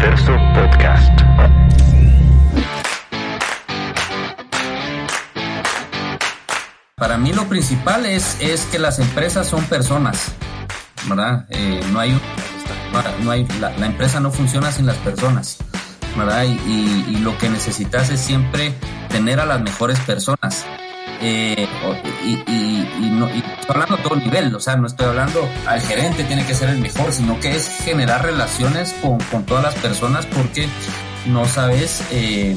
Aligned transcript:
Contexto 0.00 0.32
Podcast. 0.54 1.20
Para 6.94 7.18
mí 7.18 7.34
lo 7.34 7.46
principal 7.50 8.06
es, 8.06 8.38
es 8.40 8.64
que 8.66 8.78
las 8.78 8.98
empresas 8.98 9.46
son 9.46 9.62
personas, 9.64 10.32
¿verdad? 11.06 11.44
Eh, 11.50 11.82
no 11.92 12.00
hay, 12.00 12.18
no 13.22 13.30
hay 13.30 13.46
la, 13.60 13.74
empresa 13.84 14.20
no 14.20 14.30
funciona 14.30 14.72
sin 14.72 14.86
las 14.86 14.96
personas, 14.96 15.58
¿verdad? 16.16 16.44
Y, 16.44 17.04
y, 17.06 17.16
lo 17.18 17.36
que 17.36 17.50
necesitas 17.50 18.08
es 18.08 18.20
siempre 18.20 18.72
tener 19.10 19.38
a 19.38 19.44
las 19.44 19.60
mejores 19.60 20.00
personas. 20.00 20.64
Eh, 21.22 21.68
y, 22.24 23.10
no, 23.10 23.28
y 23.28 23.38
estoy 23.38 23.66
hablando 23.68 23.96
a 23.96 24.02
todo 24.02 24.16
nivel, 24.16 24.54
o 24.54 24.60
sea, 24.60 24.76
no 24.76 24.86
estoy 24.86 25.06
hablando 25.06 25.46
al 25.66 25.80
gerente 25.80 26.24
tiene 26.24 26.46
que 26.46 26.54
ser 26.54 26.70
el 26.70 26.78
mejor, 26.78 27.12
sino 27.12 27.38
que 27.40 27.54
es 27.56 27.68
generar 27.84 28.24
relaciones 28.24 28.94
con, 29.02 29.18
con 29.24 29.44
todas 29.44 29.62
las 29.62 29.74
personas 29.74 30.24
porque 30.26 30.66
no 31.26 31.44
sabes 31.46 32.02
eh, 32.10 32.54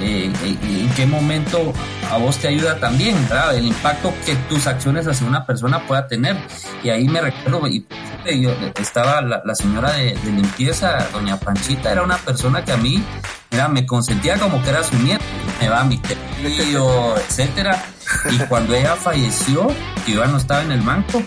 eh, 0.00 0.30
en 0.44 0.88
qué 0.90 1.06
momento 1.06 1.72
a 2.10 2.18
vos 2.18 2.36
te 2.38 2.48
ayuda 2.48 2.78
también, 2.78 3.16
¿verdad? 3.28 3.56
El 3.56 3.66
impacto 3.66 4.12
que 4.24 4.34
tus 4.48 4.66
acciones 4.66 5.06
hacia 5.06 5.26
una 5.26 5.46
persona 5.46 5.86
pueda 5.86 6.06
tener. 6.06 6.36
Y 6.82 6.90
ahí 6.90 7.08
me 7.08 7.20
recuerdo, 7.20 7.66
y 7.66 7.86
yo, 8.34 8.50
estaba 8.80 9.20
la, 9.20 9.42
la 9.44 9.54
señora 9.54 9.92
de, 9.92 10.14
de, 10.14 10.30
limpieza, 10.32 11.08
doña 11.12 11.38
Panchita, 11.38 11.92
era 11.92 12.02
una 12.02 12.16
persona 12.16 12.64
que 12.64 12.72
a 12.72 12.76
mí, 12.76 13.02
mira, 13.50 13.68
me 13.68 13.86
consentía 13.86 14.38
como 14.38 14.62
que 14.62 14.70
era 14.70 14.82
su 14.82 14.96
nieto, 14.98 15.24
me 15.60 15.68
va 15.68 15.80
a 15.80 15.84
mi 15.84 15.98
tío, 15.98 17.16
etcétera. 17.28 17.82
Y 18.30 18.38
cuando 18.46 18.74
ella 18.74 18.96
falleció, 18.96 19.68
que 20.04 20.12
yo 20.12 20.26
no 20.26 20.36
estaba 20.36 20.62
en 20.62 20.72
el 20.72 20.80
banco, 20.80 21.22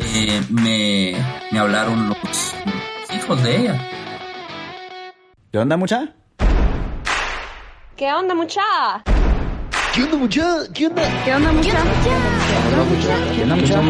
eh, 0.00 0.42
me, 0.50 1.16
me 1.50 1.58
hablaron 1.58 2.08
los 2.08 2.54
hijos 3.14 3.42
de 3.42 3.56
ella. 3.56 3.88
¿Qué 5.52 5.58
onda, 5.58 5.76
mucha? 5.76 6.14
¿Qué 7.96 8.12
onda, 8.12 8.34
mucha? 8.34 8.62
¿Qué 9.94 10.02
onda, 10.02 10.16
mucha? 10.16 10.42
¿Qué 10.72 10.86
onda? 10.88 11.02
¿Qué 11.24 11.34
onda, 11.34 11.52
mucha? 11.52 11.70
¿Qué 11.70 12.10
onda, 12.10 12.30
mucha? 12.30 12.43
¿Qué 12.54 12.62
onda, 12.68 12.84
mucha? 12.84 13.14
¿Qué 13.34 13.42
onda, 13.42 13.56
mucha? 13.56 13.80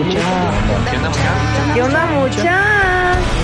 ¿Qué 0.90 0.96
onda, 0.96 1.10
mucha? 1.10 1.74
¿Qué 1.74 1.82
onda 1.82 3.43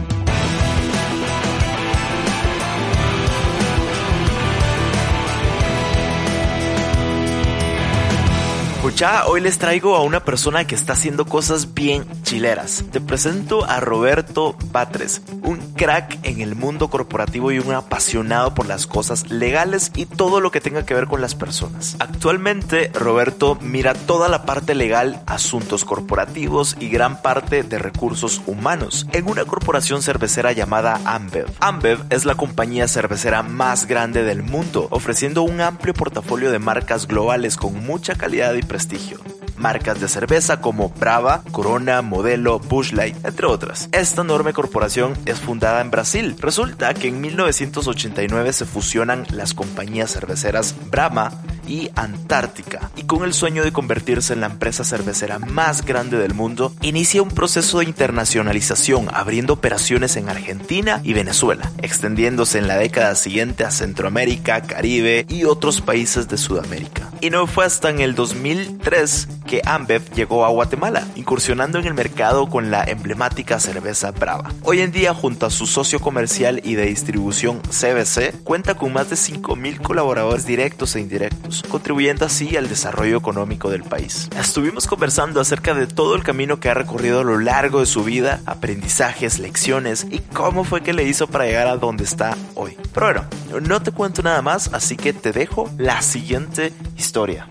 Mucha, 8.83 9.27
hoy 9.27 9.41
les 9.41 9.59
traigo 9.59 9.95
a 9.95 10.01
una 10.01 10.25
persona 10.25 10.65
que 10.65 10.73
está 10.73 10.93
haciendo 10.93 11.27
cosas 11.27 11.75
bien 11.75 12.03
chileras. 12.23 12.83
Te 12.91 12.99
presento 12.99 13.63
a 13.63 13.79
Roberto 13.79 14.55
Batres, 14.71 15.21
un 15.43 15.59
crack 15.73 16.17
en 16.23 16.41
el 16.41 16.55
mundo 16.55 16.89
corporativo 16.89 17.51
y 17.51 17.59
un 17.59 17.75
apasionado 17.75 18.55
por 18.55 18.65
las 18.65 18.87
cosas 18.87 19.29
legales 19.29 19.91
y 19.93 20.07
todo 20.07 20.39
lo 20.39 20.49
que 20.49 20.61
tenga 20.61 20.83
que 20.83 20.95
ver 20.95 21.05
con 21.05 21.21
las 21.21 21.35
personas. 21.35 21.95
Actualmente, 21.99 22.89
Roberto 22.95 23.55
mira 23.61 23.93
toda 23.93 24.29
la 24.29 24.47
parte 24.47 24.73
legal, 24.73 25.21
asuntos 25.27 25.85
corporativos 25.85 26.75
y 26.79 26.89
gran 26.89 27.21
parte 27.21 27.61
de 27.61 27.77
recursos 27.77 28.41
humanos 28.47 29.05
en 29.11 29.29
una 29.29 29.45
corporación 29.45 30.01
cervecera 30.01 30.53
llamada 30.53 30.99
Ambev. 31.05 31.45
Ambev 31.59 32.03
es 32.09 32.25
la 32.25 32.33
compañía 32.33 32.87
cervecera 32.87 33.43
más 33.43 33.85
grande 33.85 34.23
del 34.23 34.41
mundo, 34.41 34.87
ofreciendo 34.89 35.43
un 35.43 35.61
amplio 35.61 35.93
portafolio 35.93 36.49
de 36.49 36.57
marcas 36.57 37.07
globales 37.07 37.57
con 37.57 37.85
mucha 37.85 38.15
calidad 38.15 38.55
y 38.55 38.70
prestigio. 38.71 39.40
Marcas 39.61 40.01
de 40.01 40.07
cerveza 40.07 40.59
como 40.59 40.89
Brava, 40.89 41.43
Corona, 41.51 42.01
Modelo, 42.01 42.59
Bush 42.59 42.91
Light, 42.93 43.15
entre 43.23 43.45
otras. 43.45 43.87
Esta 43.91 44.21
enorme 44.21 44.53
corporación 44.53 45.13
es 45.25 45.39
fundada 45.39 45.81
en 45.81 45.91
Brasil. 45.91 46.35
Resulta 46.39 46.93
que 46.93 47.07
en 47.07 47.21
1989 47.21 48.53
se 48.53 48.65
fusionan 48.65 49.25
las 49.29 49.53
compañías 49.53 50.11
cerveceras 50.11 50.75
Brahma 50.89 51.31
y 51.67 51.89
Antártica. 51.95 52.91
Y 52.95 53.03
con 53.03 53.23
el 53.23 53.33
sueño 53.33 53.63
de 53.63 53.71
convertirse 53.71 54.33
en 54.33 54.41
la 54.41 54.47
empresa 54.47 54.83
cervecera 54.83 55.39
más 55.39 55.85
grande 55.85 56.17
del 56.17 56.33
mundo, 56.33 56.73
inicia 56.81 57.21
un 57.21 57.29
proceso 57.29 57.79
de 57.79 57.85
internacionalización, 57.85 59.07
abriendo 59.13 59.53
operaciones 59.53 60.15
en 60.15 60.29
Argentina 60.29 61.01
y 61.03 61.13
Venezuela, 61.13 61.71
extendiéndose 61.77 62.57
en 62.57 62.67
la 62.67 62.77
década 62.77 63.15
siguiente 63.15 63.63
a 63.63 63.71
Centroamérica, 63.71 64.61
Caribe 64.61 65.25
y 65.29 65.45
otros 65.45 65.81
países 65.81 66.27
de 66.27 66.37
Sudamérica. 66.37 67.09
Y 67.21 67.29
no 67.29 67.47
fue 67.47 67.65
hasta 67.65 67.89
en 67.89 68.01
el 68.01 68.15
2003 68.15 69.27
que 69.51 69.61
Ambev 69.65 70.09
llegó 70.13 70.45
a 70.45 70.49
Guatemala, 70.49 71.05
incursionando 71.15 71.77
en 71.77 71.85
el 71.85 71.93
mercado 71.93 72.47
con 72.47 72.71
la 72.71 72.85
emblemática 72.85 73.59
cerveza 73.59 74.11
Brava. 74.11 74.53
Hoy 74.63 74.79
en 74.79 74.93
día, 74.93 75.13
junto 75.13 75.45
a 75.45 75.49
su 75.49 75.67
socio 75.67 75.99
comercial 75.99 76.61
y 76.63 76.75
de 76.75 76.85
distribución 76.85 77.59
CBC, 77.59 78.45
cuenta 78.45 78.75
con 78.75 78.93
más 78.93 79.09
de 79.09 79.17
5.000 79.17 79.81
colaboradores 79.81 80.45
directos 80.45 80.95
e 80.95 81.01
indirectos, 81.01 81.63
contribuyendo 81.67 82.25
así 82.25 82.55
al 82.55 82.69
desarrollo 82.69 83.17
económico 83.17 83.69
del 83.69 83.83
país. 83.83 84.29
Estuvimos 84.39 84.87
conversando 84.87 85.41
acerca 85.41 85.73
de 85.73 85.85
todo 85.85 86.15
el 86.15 86.23
camino 86.23 86.61
que 86.61 86.69
ha 86.69 86.73
recorrido 86.73 87.19
a 87.19 87.25
lo 87.25 87.37
largo 87.37 87.81
de 87.81 87.87
su 87.87 88.05
vida, 88.05 88.39
aprendizajes, 88.45 89.37
lecciones 89.37 90.07
y 90.09 90.19
cómo 90.19 90.63
fue 90.63 90.81
que 90.81 90.93
le 90.93 91.03
hizo 91.03 91.27
para 91.27 91.43
llegar 91.43 91.67
a 91.67 91.75
donde 91.75 92.05
está 92.05 92.37
hoy. 92.55 92.77
Pero 92.93 93.25
bueno, 93.51 93.67
no 93.67 93.83
te 93.83 93.91
cuento 93.91 94.21
nada 94.21 94.41
más, 94.41 94.69
así 94.71 94.95
que 94.95 95.11
te 95.11 95.33
dejo 95.33 95.69
la 95.77 96.01
siguiente 96.01 96.71
historia. 96.97 97.49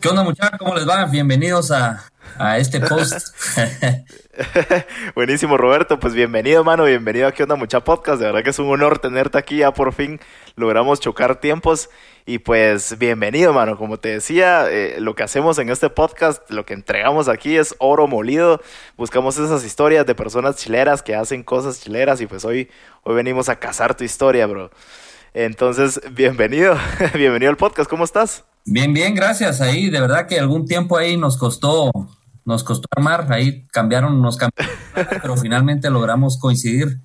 ¿Qué 0.00 0.08
onda 0.08 0.22
muchachos? 0.22 0.58
¿Cómo 0.58 0.74
les 0.74 0.88
va? 0.88 1.04
Bienvenidos 1.04 1.70
a, 1.70 2.10
a 2.38 2.56
este 2.56 2.80
post. 2.80 3.36
Buenísimo 5.14 5.58
Roberto, 5.58 6.00
pues 6.00 6.14
bienvenido 6.14 6.64
mano, 6.64 6.84
bienvenido 6.84 7.28
a 7.28 7.32
¿Qué 7.32 7.42
onda 7.42 7.56
mucha 7.56 7.80
podcast? 7.84 8.18
De 8.18 8.24
verdad 8.24 8.42
que 8.42 8.48
es 8.48 8.58
un 8.58 8.70
honor 8.70 8.98
tenerte 8.98 9.36
aquí, 9.36 9.58
ya 9.58 9.74
por 9.74 9.92
fin 9.92 10.18
logramos 10.56 11.00
chocar 11.00 11.40
tiempos 11.40 11.90
y 12.24 12.38
pues 12.38 12.96
bienvenido 12.98 13.52
mano, 13.52 13.76
como 13.76 13.98
te 13.98 14.08
decía, 14.08 14.70
eh, 14.70 14.96
lo 15.00 15.14
que 15.14 15.22
hacemos 15.22 15.58
en 15.58 15.68
este 15.68 15.90
podcast, 15.90 16.50
lo 16.50 16.64
que 16.64 16.72
entregamos 16.72 17.28
aquí 17.28 17.58
es 17.58 17.74
oro 17.78 18.06
molido, 18.06 18.62
buscamos 18.96 19.36
esas 19.36 19.64
historias 19.64 20.06
de 20.06 20.14
personas 20.14 20.56
chileras 20.56 21.02
que 21.02 21.14
hacen 21.14 21.42
cosas 21.42 21.80
chileras 21.80 22.22
y 22.22 22.26
pues 22.26 22.46
hoy, 22.46 22.70
hoy 23.02 23.16
venimos 23.16 23.50
a 23.50 23.56
cazar 23.56 23.94
tu 23.94 24.04
historia, 24.04 24.46
bro. 24.46 24.70
Entonces, 25.32 26.00
bienvenido, 26.12 26.76
bienvenido 27.14 27.50
al 27.50 27.56
podcast, 27.56 27.88
¿cómo 27.88 28.02
estás? 28.02 28.44
Bien, 28.64 28.92
bien, 28.92 29.14
gracias. 29.14 29.60
Ahí, 29.60 29.88
de 29.88 30.00
verdad 30.00 30.26
que 30.26 30.40
algún 30.40 30.66
tiempo 30.66 30.96
ahí 30.96 31.16
nos 31.16 31.36
costó, 31.36 31.92
nos 32.44 32.64
costó 32.64 32.88
armar, 32.96 33.32
ahí 33.32 33.66
cambiaron, 33.68 34.20
nos 34.20 34.36
cambiaron, 34.36 34.74
pero 35.22 35.36
finalmente 35.36 35.88
logramos 35.88 36.38
coincidir. 36.38 37.00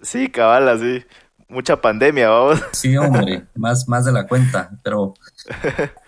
Sí, 0.00 0.28
cabal, 0.30 0.68
así. 0.70 1.04
Mucha 1.46 1.80
pandemia, 1.80 2.30
vamos. 2.30 2.62
Sí, 2.72 2.96
hombre, 2.96 3.44
más, 3.54 3.88
más 3.88 4.06
de 4.06 4.12
la 4.12 4.26
cuenta, 4.26 4.70
pero 4.82 5.12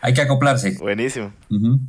hay 0.01 0.15
que 0.15 0.23
acoplarse. 0.23 0.77
Buenísimo. 0.79 1.35
Uh 1.51 1.55
-huh. 1.55 1.81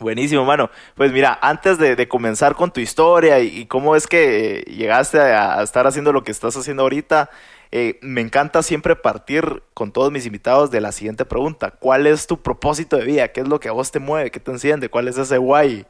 Buenísimo, 0.00 0.44
mano. 0.46 0.70
Pues 0.96 1.12
mira, 1.12 1.38
antes 1.40 1.78
de, 1.78 1.94
de 1.94 2.08
comenzar 2.08 2.54
con 2.56 2.72
tu 2.72 2.80
historia 2.80 3.38
y, 3.38 3.60
y, 3.60 3.66
cómo 3.66 3.94
es 3.94 4.06
que 4.06 4.64
llegaste 4.66 5.20
a, 5.20 5.58
a 5.58 5.62
estar 5.62 5.86
haciendo 5.86 6.12
lo 6.12 6.24
que 6.24 6.32
estás 6.32 6.56
haciendo 6.56 6.82
ahorita, 6.82 7.30
eh, 7.76 7.98
me 8.02 8.20
encanta 8.20 8.62
siempre 8.62 8.94
partir 8.94 9.64
con 9.74 9.90
todos 9.90 10.12
mis 10.12 10.26
invitados 10.26 10.70
de 10.70 10.80
la 10.80 10.92
siguiente 10.92 11.24
pregunta. 11.24 11.72
¿Cuál 11.72 12.06
es 12.06 12.28
tu 12.28 12.40
propósito 12.40 12.96
de 12.96 13.04
vida? 13.04 13.32
¿Qué 13.32 13.40
es 13.40 13.48
lo 13.48 13.58
que 13.58 13.68
a 13.68 13.72
vos 13.72 13.90
te 13.90 13.98
mueve? 13.98 14.30
¿Qué 14.30 14.38
te 14.38 14.52
enciende? 14.52 14.88
¿Cuál 14.88 15.08
es 15.08 15.18
ese 15.18 15.38
guay? 15.38 15.84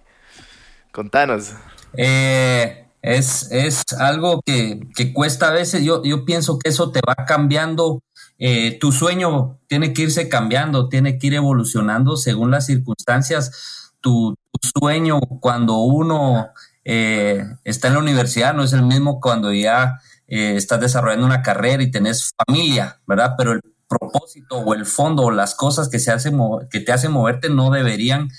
Contanos. 0.93 1.53
Eh, 1.93 2.87
es, 3.03 3.53
es 3.53 3.83
algo 3.99 4.41
que, 4.47 4.81
que, 4.97 5.13
cuesta 5.13 5.49
a 5.49 5.53
veces. 5.53 5.85
Yo, 5.85 6.03
yo 6.05 6.25
pienso 6.25 6.59
que 6.59 6.71
eso 6.71 6.91
te 6.91 7.03
va 7.07 7.27
cambiando. 7.27 8.03
Eh, 8.39 8.79
tu 8.81 8.91
sueño 8.91 9.59
tiene 9.67 9.93
que 9.93 10.05
irse 10.05 10.31
cambiando, 10.31 10.89
tiene 10.89 11.19
que 11.19 11.27
ir 11.27 11.35
evolucionando 11.35 12.17
según 12.17 12.51
las 12.51 12.65
circunstancias. 12.65 13.93
Tu, 14.01 14.35
sueño 14.79 15.21
cuando 15.21 15.77
uno 15.81 16.49
eh, 16.83 17.45
está 17.65 17.89
en 17.89 17.95
la 17.95 18.01
universidad 18.01 18.55
no 18.55 18.63
es 18.63 18.73
el 18.73 18.85
mismo 18.85 19.21
cuando 19.21 19.53
ya 19.53 20.01
eh, 20.27 20.57
estás 20.57 20.81
desarrollando 20.81 21.27
una 21.27 21.43
carrera 21.43 21.83
y 21.83 21.91
tenés 21.91 22.31
familia, 22.47 23.01
¿verdad? 23.07 23.35
Pero 23.37 23.53
el 23.53 23.61
propósito 23.89 24.59
o 24.59 24.75
el 24.75 24.87
fondo 24.87 25.25
o 25.25 25.31
las 25.31 25.55
cosas 25.55 25.89
que, 25.89 25.99
se 25.99 26.11
hace 26.11 26.33
que 26.71 26.81
te 26.81 26.93
hacen 26.93 27.13
moverte 27.13 27.49
no 27.49 27.71
deberían 27.71 28.31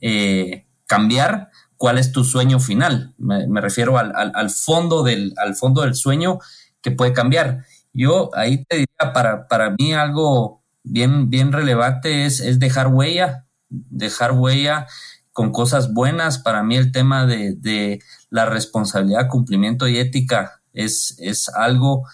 eh, 0.00 0.66
cambiar. 0.86 1.50
¿Cuál 1.76 1.98
es 1.98 2.10
tu 2.10 2.24
sueño 2.24 2.58
final? 2.58 3.14
Me, 3.18 3.60
refiero 3.60 3.98
al, 3.98 4.12
al, 4.16 4.32
al, 4.34 4.50
fondo 4.50 5.04
del, 5.04 5.32
al 5.36 5.54
fondo 5.54 5.82
del 5.82 5.94
sueño 5.94 6.40
que 6.82 6.90
puede 6.90 7.12
cambiar. 7.12 7.64
Yo 7.92 8.30
ahí 8.34 8.64
te 8.64 8.78
diría, 8.78 9.12
para, 9.14 9.46
para 9.46 9.76
mí 9.78 9.94
algo 9.94 10.64
bien, 10.82 11.30
bien 11.30 11.52
relevante 11.52 12.26
es, 12.26 12.40
es 12.40 12.58
dejar 12.58 12.88
huella, 12.88 13.46
dejar 13.68 14.32
huella 14.32 14.88
con 15.32 15.52
cosas 15.52 15.94
buenas. 15.94 16.38
Para 16.38 16.64
mí 16.64 16.76
el 16.76 16.90
tema 16.90 17.26
de, 17.26 17.54
de 17.54 18.00
la 18.28 18.44
responsabilidad, 18.46 19.28
cumplimiento 19.28 19.86
y 19.86 19.98
ética 19.98 20.57
es, 20.78 21.16
es 21.18 21.48
algo 21.48 22.04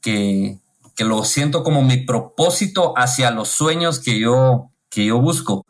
que, 0.00 0.58
que 0.94 1.04
lo 1.04 1.24
siento 1.24 1.62
como 1.62 1.82
mi 1.82 1.98
propósito 1.98 2.94
hacia 2.96 3.30
los 3.30 3.48
sueños 3.48 3.98
que 3.98 4.18
yo, 4.18 4.70
que 4.88 5.04
yo 5.06 5.20
busco, 5.20 5.66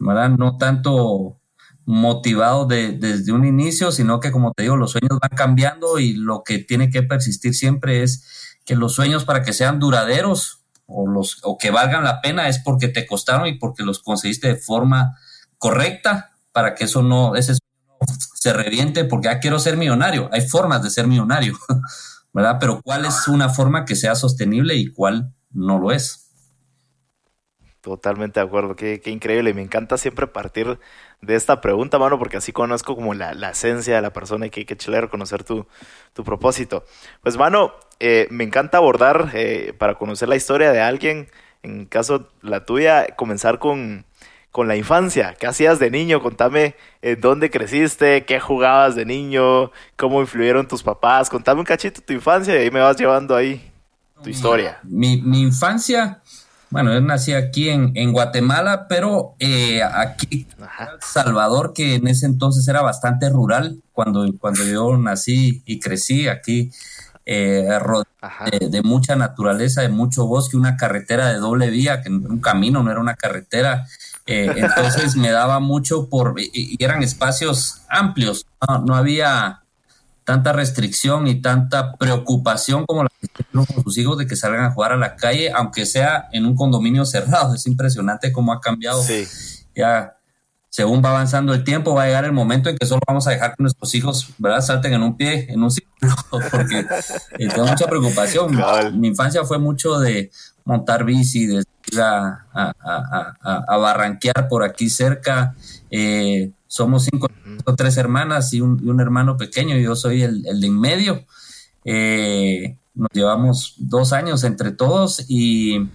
¿verdad? 0.00 0.30
No 0.30 0.58
tanto 0.58 1.38
motivado 1.86 2.66
de, 2.66 2.92
desde 2.92 3.32
un 3.32 3.44
inicio, 3.44 3.92
sino 3.92 4.18
que 4.18 4.32
como 4.32 4.52
te 4.52 4.64
digo, 4.64 4.76
los 4.76 4.92
sueños 4.92 5.18
van 5.20 5.36
cambiando 5.36 5.98
y 5.98 6.14
lo 6.14 6.42
que 6.42 6.58
tiene 6.58 6.90
que 6.90 7.02
persistir 7.02 7.54
siempre 7.54 8.02
es 8.02 8.56
que 8.64 8.74
los 8.74 8.94
sueños 8.94 9.24
para 9.24 9.42
que 9.42 9.52
sean 9.52 9.78
duraderos 9.78 10.64
o, 10.86 11.06
los, 11.06 11.38
o 11.42 11.58
que 11.58 11.70
valgan 11.70 12.04
la 12.04 12.20
pena 12.20 12.48
es 12.48 12.58
porque 12.58 12.88
te 12.88 13.06
costaron 13.06 13.46
y 13.46 13.58
porque 13.58 13.84
los 13.84 14.00
conseguiste 14.00 14.48
de 14.48 14.56
forma 14.56 15.18
correcta 15.58 16.32
para 16.52 16.74
que 16.74 16.84
eso 16.84 17.02
no, 17.02 17.36
se 18.44 18.52
reviente 18.52 19.06
porque 19.06 19.28
ya 19.28 19.32
ah, 19.32 19.40
quiero 19.40 19.58
ser 19.58 19.78
millonario. 19.78 20.28
Hay 20.30 20.46
formas 20.46 20.82
de 20.82 20.90
ser 20.90 21.06
millonario, 21.06 21.56
¿verdad? 22.34 22.58
Pero 22.60 22.82
cuál 22.82 23.06
es 23.06 23.26
una 23.26 23.48
forma 23.48 23.86
que 23.86 23.96
sea 23.96 24.14
sostenible 24.14 24.74
y 24.74 24.92
cuál 24.92 25.32
no 25.50 25.78
lo 25.78 25.92
es. 25.92 26.30
Totalmente 27.80 28.40
de 28.40 28.44
acuerdo, 28.46 28.76
qué, 28.76 29.00
qué 29.00 29.10
increíble. 29.10 29.54
Me 29.54 29.62
encanta 29.62 29.96
siempre 29.96 30.26
partir 30.26 30.78
de 31.22 31.34
esta 31.34 31.62
pregunta, 31.62 31.98
mano, 31.98 32.18
porque 32.18 32.36
así 32.36 32.52
conozco 32.52 32.94
como 32.94 33.14
la, 33.14 33.32
la 33.32 33.52
esencia 33.52 33.96
de 33.96 34.02
la 34.02 34.12
persona 34.12 34.44
y 34.44 34.50
que, 34.50 34.66
que 34.66 34.76
chévere 34.76 35.08
conocer 35.08 35.42
tu, 35.42 35.66
tu 36.12 36.22
propósito. 36.22 36.84
Pues, 37.22 37.38
mano, 37.38 37.72
eh, 37.98 38.28
me 38.30 38.44
encanta 38.44 38.76
abordar 38.76 39.30
eh, 39.32 39.72
para 39.78 39.94
conocer 39.94 40.28
la 40.28 40.36
historia 40.36 40.70
de 40.70 40.82
alguien, 40.82 41.30
en 41.62 41.86
caso 41.86 42.28
la 42.42 42.66
tuya, 42.66 43.06
comenzar 43.16 43.58
con, 43.58 44.04
con 44.54 44.68
la 44.68 44.76
infancia. 44.76 45.34
¿Qué 45.36 45.48
hacías 45.48 45.80
de 45.80 45.90
niño? 45.90 46.22
Contame 46.22 46.76
en 47.02 47.20
dónde 47.20 47.50
creciste, 47.50 48.24
qué 48.24 48.38
jugabas 48.38 48.94
de 48.94 49.04
niño, 49.04 49.72
cómo 49.96 50.20
influyeron 50.20 50.68
tus 50.68 50.80
papás. 50.80 51.28
Contame 51.28 51.58
un 51.58 51.66
cachito 51.66 52.00
tu 52.00 52.12
infancia 52.12 52.54
y 52.54 52.58
ahí 52.58 52.70
me 52.70 52.78
vas 52.78 52.96
llevando 52.96 53.34
ahí 53.34 53.68
tu 54.22 54.30
historia. 54.30 54.78
Mi, 54.84 55.20
mi 55.20 55.40
infancia 55.40 56.22
bueno, 56.70 56.94
yo 56.94 57.00
nací 57.00 57.32
aquí 57.32 57.68
en, 57.68 57.90
en 57.96 58.12
Guatemala, 58.12 58.86
pero 58.88 59.34
eh, 59.40 59.82
aquí 59.82 60.46
en 60.58 61.00
Salvador, 61.00 61.72
que 61.72 61.96
en 61.96 62.06
ese 62.06 62.26
entonces 62.26 62.66
era 62.68 62.80
bastante 62.80 63.30
rural, 63.30 63.80
cuando, 63.92 64.24
cuando 64.38 64.64
yo 64.64 64.96
nací 64.96 65.64
y 65.66 65.80
crecí 65.80 66.28
aquí, 66.28 66.70
eh, 67.26 67.68
de, 68.70 68.82
mucha 68.82 69.16
naturaleza, 69.16 69.82
de 69.82 69.88
mucho 69.88 70.26
bosque, 70.26 70.56
una 70.56 70.76
carretera 70.76 71.28
de 71.28 71.38
doble 71.38 71.70
vía, 71.70 72.02
que 72.02 72.08
un 72.08 72.40
camino, 72.40 72.82
no 72.82 72.90
era 72.90 73.00
una 73.00 73.14
carretera. 73.14 73.86
Eh, 74.26 74.50
entonces 74.56 75.16
me 75.16 75.30
daba 75.30 75.60
mucho 75.60 76.08
por, 76.08 76.34
y, 76.38 76.82
eran 76.82 77.02
espacios 77.02 77.82
amplios, 77.88 78.46
no 78.84 78.94
había 78.94 79.64
tanta 80.24 80.54
restricción 80.54 81.26
y 81.26 81.42
tanta 81.42 81.96
preocupación 81.96 82.86
como 82.86 83.02
la 83.02 83.10
que 83.20 83.28
tienen 83.28 83.66
con 83.66 83.84
sus 83.84 83.98
hijos 83.98 84.16
de 84.16 84.26
que 84.26 84.36
salgan 84.36 84.64
a 84.64 84.70
jugar 84.70 84.92
a 84.92 84.96
la 84.96 85.16
calle, 85.16 85.52
aunque 85.52 85.84
sea 85.84 86.28
en 86.32 86.46
un 86.46 86.56
condominio 86.56 87.04
cerrado. 87.04 87.54
Es 87.54 87.66
impresionante 87.66 88.32
cómo 88.32 88.52
ha 88.52 88.60
cambiado. 88.60 89.02
Ya, 89.76 90.16
según 90.70 91.04
va 91.04 91.10
avanzando 91.10 91.52
el 91.52 91.62
tiempo, 91.62 91.94
va 91.94 92.04
a 92.04 92.06
llegar 92.06 92.24
el 92.24 92.32
momento 92.32 92.70
en 92.70 92.78
que 92.78 92.86
solo 92.86 93.00
vamos 93.06 93.26
a 93.26 93.30
dejar 93.30 93.50
que 93.50 93.62
nuestros 93.62 93.94
hijos, 93.94 94.28
¿verdad?, 94.38 94.62
salten 94.62 94.94
en 94.94 95.02
un 95.02 95.16
pie, 95.16 95.46
en 95.50 95.62
un 95.62 95.70
círculo, 95.70 96.14
porque 96.50 96.86
eh, 97.38 97.48
tengo 97.48 97.66
mucha 97.66 97.86
preocupación. 97.86 98.58
Mi 98.98 99.08
infancia 99.08 99.44
fue 99.44 99.58
mucho 99.58 99.98
de 99.98 100.30
montar 100.64 101.04
bici, 101.04 101.46
de 101.46 101.64
ir 101.92 102.00
a, 102.00 102.46
a 102.52 103.76
barranquear 103.76 104.48
por 104.48 104.64
aquí 104.64 104.88
cerca. 104.88 105.54
Eh, 105.90 106.50
somos 106.74 107.04
cinco, 107.04 107.28
tres 107.76 107.96
hermanas 107.98 108.52
y 108.52 108.60
un, 108.60 109.00
hermano 109.00 109.36
pequeño, 109.36 109.76
yo 109.76 109.94
soy 109.94 110.22
el, 110.22 110.42
de 110.42 110.66
en 110.66 110.80
medio. 110.80 111.24
Eh, 111.84 112.76
nos 112.94 113.10
llevamos 113.12 113.74
dos 113.78 114.12
años 114.12 114.42
entre 114.42 114.72
todos 114.72 115.24
y, 115.28 115.88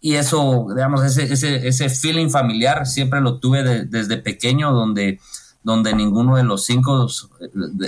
y 0.00 0.14
eso, 0.14 0.66
digamos, 0.74 1.04
ese, 1.04 1.32
ese, 1.32 1.68
ese 1.68 1.88
feeling 1.90 2.28
familiar 2.28 2.88
siempre 2.88 3.20
lo 3.20 3.38
tuve 3.38 3.62
desde 3.84 4.16
pequeño, 4.16 4.72
donde, 4.72 5.20
donde 5.62 5.94
ninguno 5.94 6.34
de 6.34 6.42
los 6.42 6.64
cinco 6.64 7.06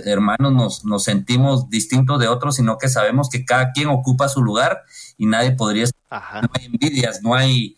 hermanos 0.04 0.52
nos, 0.52 0.84
nos 0.84 1.02
sentimos 1.02 1.68
distintos 1.70 2.20
de 2.20 2.28
otros, 2.28 2.54
sino 2.54 2.78
que 2.78 2.88
sabemos 2.88 3.30
que 3.30 3.44
cada 3.44 3.72
quien 3.72 3.88
ocupa 3.88 4.28
su 4.28 4.44
lugar 4.44 4.84
y 5.16 5.26
nadie 5.26 5.52
podría. 5.52 5.86
No 6.10 6.50
hay 6.54 6.66
envidias, 6.66 7.22
no 7.22 7.34
hay... 7.34 7.76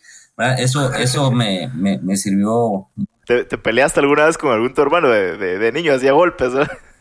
Eso, 0.57 0.93
eso 0.95 1.31
me, 1.31 1.69
me, 1.73 1.97
me 1.99 2.15
sirvió 2.15 2.87
¿Te, 3.29 3.59
peleaste 3.59 3.99
alguna 3.99 4.25
vez 4.25 4.39
con 4.39 4.51
algún 4.51 4.73
tu 4.73 4.81
hermano 4.81 5.07
de, 5.07 5.37
de, 5.37 5.71
niño? 5.71 5.93
Hacía 5.93 6.13
golpes, 6.13 6.51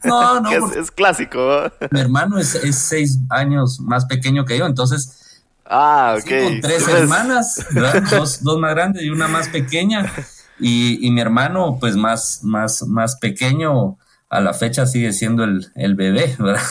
¿no? 0.05 0.43
No, 0.43 0.73
es, 0.77 0.91
clásico. 0.91 1.73
Mi 1.91 2.01
hermano 2.01 2.39
es, 2.39 2.59
seis 2.73 3.19
años 3.31 3.81
más 3.81 4.05
pequeño 4.05 4.45
que 4.45 4.59
yo, 4.59 4.67
entonces. 4.67 5.43
Ah, 5.65 6.17
ok. 6.19 6.29
Con 6.45 6.61
tres 6.61 6.87
hermanas, 6.87 7.67
dos, 8.11 8.43
dos, 8.43 8.59
más 8.59 8.75
grandes 8.75 9.05
y 9.05 9.09
una 9.09 9.27
más 9.27 9.49
pequeña. 9.49 10.13
Y, 10.61 11.07
y, 11.07 11.11
mi 11.11 11.23
hermano, 11.23 11.79
pues 11.81 11.97
más, 11.97 12.41
más, 12.43 12.83
más 12.83 13.17
pequeño, 13.17 13.97
a 14.29 14.41
la 14.43 14.53
fecha 14.53 14.85
sigue 14.85 15.15
siendo 15.15 15.45
el, 15.45 15.71
el 15.77 15.95
bebé, 15.95 16.37
¿verdad? 16.39 16.63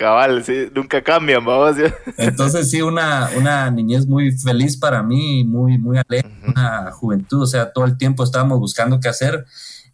Cabal, 0.00 0.42
sí, 0.42 0.70
nunca 0.74 1.02
cambian, 1.02 1.44
vamos. 1.44 1.76
Entonces 2.16 2.70
sí, 2.70 2.80
una, 2.80 3.28
una 3.36 3.70
niñez 3.70 4.06
muy 4.06 4.32
feliz 4.32 4.78
para 4.78 5.02
mí, 5.02 5.44
muy, 5.44 5.76
muy 5.76 5.98
alegre, 5.98 6.32
una 6.42 6.90
juventud, 6.90 7.42
o 7.42 7.46
sea, 7.46 7.70
todo 7.70 7.84
el 7.84 7.98
tiempo 7.98 8.24
estábamos 8.24 8.58
buscando 8.58 8.98
qué 8.98 9.10
hacer. 9.10 9.44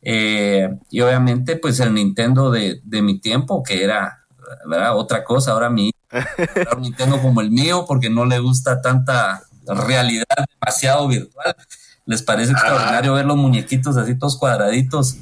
Eh, 0.02 0.70
y 0.90 1.00
obviamente, 1.00 1.56
pues 1.56 1.80
el 1.80 1.92
Nintendo 1.92 2.52
de, 2.52 2.80
de, 2.84 3.02
mi 3.02 3.18
tiempo, 3.18 3.64
que 3.64 3.82
era 3.82 4.24
¿verdad? 4.68 4.96
otra 4.96 5.24
cosa, 5.24 5.50
ahora 5.50 5.70
mi 5.70 5.90
un 6.76 6.82
Nintendo 6.82 7.20
como 7.20 7.40
el 7.40 7.50
mío, 7.50 7.84
porque 7.88 8.08
no 8.08 8.26
le 8.26 8.38
gusta 8.38 8.80
tanta 8.80 9.42
realidad 9.66 10.24
demasiado 10.60 11.08
virtual. 11.08 11.56
Les 12.04 12.22
parece 12.22 12.52
extraordinario 12.52 13.14
ver 13.14 13.26
los 13.26 13.36
muñequitos 13.36 13.96
así 13.96 14.16
todos 14.16 14.36
cuadraditos 14.36 15.16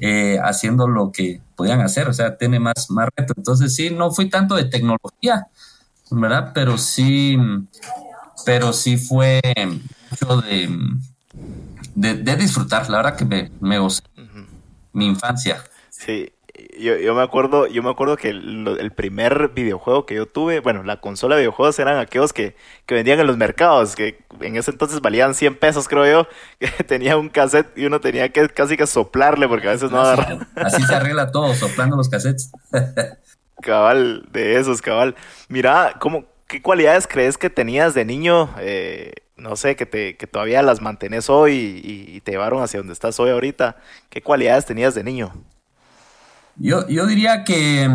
eh, 0.00 0.38
haciendo 0.42 0.88
lo 0.88 1.12
que 1.12 1.40
podían 1.56 1.80
hacer, 1.80 2.08
o 2.08 2.12
sea, 2.12 2.36
tiene 2.36 2.58
más, 2.58 2.90
más 2.90 3.08
reto. 3.16 3.34
Entonces 3.36 3.74
sí, 3.74 3.90
no 3.90 4.10
fui 4.10 4.28
tanto 4.28 4.54
de 4.56 4.64
tecnología, 4.64 5.46
¿verdad? 6.10 6.52
Pero 6.54 6.78
sí, 6.78 7.36
pero 8.44 8.72
sí 8.72 8.96
fue 8.96 9.40
mucho 10.10 10.40
de, 10.40 12.16
de, 12.16 12.36
disfrutar, 12.36 12.88
la 12.88 12.98
verdad 12.98 13.16
que 13.16 13.24
me, 13.24 13.50
me 13.60 13.78
gocé 13.78 14.02
mi 14.92 15.06
infancia. 15.06 15.62
Sí, 15.90 16.32
yo, 16.78 16.96
yo, 16.96 17.14
me 17.14 17.22
acuerdo, 17.22 17.66
yo 17.66 17.82
me 17.82 17.90
acuerdo 17.90 18.16
que 18.16 18.30
el, 18.30 18.92
primer 18.96 19.50
videojuego 19.50 20.06
que 20.06 20.14
yo 20.14 20.26
tuve, 20.26 20.60
bueno, 20.60 20.82
la 20.82 21.00
consola 21.00 21.36
de 21.36 21.42
videojuegos 21.42 21.78
eran 21.78 21.98
aquellos 21.98 22.32
que, 22.32 22.56
que, 22.86 22.94
vendían 22.94 23.20
en 23.20 23.26
los 23.26 23.36
mercados, 23.36 23.94
que 23.94 24.24
en 24.40 24.56
ese 24.56 24.70
entonces 24.70 25.00
valían 25.00 25.34
100 25.34 25.56
pesos, 25.58 25.88
creo 25.88 26.06
yo, 26.06 26.28
que 26.58 26.84
tenía 26.84 27.16
un 27.16 27.28
cassette 27.28 27.76
y 27.76 27.86
uno 27.86 28.00
tenía 28.00 28.30
que 28.30 28.48
casi 28.48 28.76
que 28.76 28.86
soplarle 28.86 29.48
porque 29.48 29.68
a 29.68 29.72
veces 29.72 29.90
no 29.90 30.00
agarraba. 30.00 30.46
Así 30.56 30.82
se 30.82 30.94
arregla 30.94 31.30
todo, 31.30 31.54
soplando 31.54 31.96
los 31.96 32.08
cassettes. 32.08 32.50
cabal, 33.60 34.26
de 34.32 34.56
esos, 34.56 34.82
cabal. 34.82 35.14
Mira, 35.48 35.96
¿cómo, 36.00 36.24
¿qué 36.46 36.62
cualidades 36.62 37.06
crees 37.06 37.38
que 37.38 37.50
tenías 37.50 37.94
de 37.94 38.04
niño? 38.04 38.50
Eh, 38.58 39.12
no 39.36 39.56
sé, 39.56 39.76
que, 39.76 39.86
te, 39.86 40.16
que 40.16 40.26
todavía 40.26 40.62
las 40.62 40.80
mantenés 40.80 41.30
hoy 41.30 41.80
y, 41.82 42.16
y 42.16 42.20
te 42.20 42.32
llevaron 42.32 42.62
hacia 42.62 42.80
donde 42.80 42.92
estás 42.92 43.18
hoy 43.20 43.30
ahorita. 43.30 43.76
¿Qué 44.08 44.22
cualidades 44.22 44.66
tenías 44.66 44.94
de 44.94 45.04
niño? 45.04 45.32
Yo, 46.60 46.86
yo 46.88 47.06
diría 47.06 47.42
que 47.42 47.88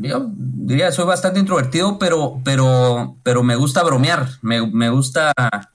yo 0.00 0.30
diría 0.34 0.92
soy 0.92 1.04
bastante 1.04 1.40
introvertido, 1.40 1.98
pero, 1.98 2.40
pero, 2.44 3.16
pero 3.24 3.42
me 3.42 3.56
gusta 3.56 3.82
bromear, 3.82 4.28
me, 4.40 4.64
me 4.70 4.88
gusta 4.88 5.32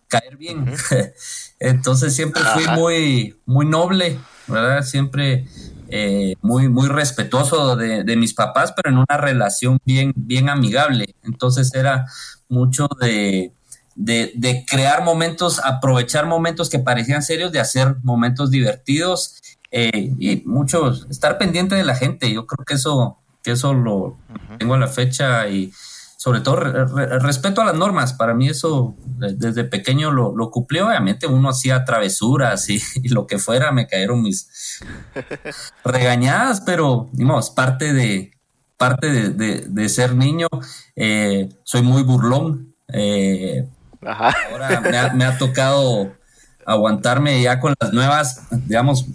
caer 0.07 0.37
bien. 0.37 0.73
Entonces 1.59 2.15
siempre 2.15 2.41
fui 2.53 2.65
muy, 2.67 3.35
muy 3.45 3.65
noble, 3.65 4.17
¿verdad? 4.47 4.83
Siempre 4.83 5.45
eh, 5.89 6.35
muy, 6.41 6.69
muy 6.69 6.87
respetuoso 6.87 7.75
de, 7.75 8.05
de, 8.05 8.15
mis 8.15 8.33
papás, 8.33 8.73
pero 8.73 8.89
en 8.89 8.97
una 8.97 9.17
relación 9.17 9.77
bien, 9.83 10.13
bien 10.15 10.47
amigable. 10.47 11.15
Entonces 11.23 11.73
era 11.73 12.05
mucho 12.47 12.87
de, 13.01 13.51
de, 13.95 14.31
de 14.35 14.63
crear 14.65 15.03
momentos, 15.03 15.59
aprovechar 15.61 16.25
momentos 16.25 16.69
que 16.69 16.79
parecían 16.79 17.23
serios, 17.23 17.51
de 17.51 17.59
hacer 17.59 17.97
momentos 18.03 18.51
divertidos 18.51 19.41
eh, 19.71 20.13
y 20.17 20.43
mucho 20.45 20.91
estar 21.09 21.37
pendiente 21.37 21.75
de 21.75 21.83
la 21.83 21.95
gente. 21.95 22.31
Yo 22.31 22.45
creo 22.45 22.65
que 22.65 22.75
eso, 22.75 23.17
que 23.43 23.51
eso 23.51 23.73
lo 23.73 24.17
tengo 24.57 24.75
a 24.75 24.79
la 24.79 24.87
fecha 24.87 25.47
y 25.47 25.71
sobre 26.17 26.41
todo 26.41 26.55
respeto 26.55 27.61
a 27.61 27.65
las 27.65 27.75
normas. 27.75 28.13
Para 28.13 28.33
mí 28.33 28.49
eso 28.49 28.95
desde 29.05 29.63
pequeño 29.63 30.11
lo, 30.11 30.35
lo 30.35 30.51
cumplí. 30.51 30.79
Obviamente 30.79 31.27
uno 31.27 31.49
hacía 31.49 31.85
travesuras 31.85 32.69
y, 32.69 32.79
lo 33.09 33.27
que 33.27 33.39
fuera, 33.39 33.71
me 33.71 33.87
cayeron 33.87 34.21
mis 34.21 34.81
regañadas, 35.83 36.61
pero 36.61 37.09
digamos, 37.11 37.49
parte 37.49 37.93
de 37.93 38.33
parte 38.77 39.31
de, 39.31 39.65
de, 39.67 39.89
ser 39.89 40.15
niño. 40.15 40.47
Eh, 40.95 41.49
soy 41.63 41.81
muy 41.81 42.03
burlón. 42.03 42.75
Eh, 42.93 43.67
Ahora 44.01 44.81
me 44.81 44.97
ha, 44.97 45.13
me 45.13 45.25
ha 45.25 45.37
tocado 45.37 46.13
aguantarme 46.65 47.41
ya 47.41 47.59
con 47.59 47.73
las 47.79 47.93
nuevas, 47.93 48.41
digamos, 48.51 49.05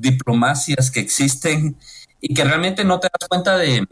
diplomacias 0.00 0.90
que 0.90 1.00
existen 1.00 1.76
y 2.20 2.34
que 2.34 2.44
realmente 2.44 2.84
no 2.84 3.00
te 3.00 3.08
das 3.08 3.28
cuenta 3.28 3.56
de, 3.56 3.86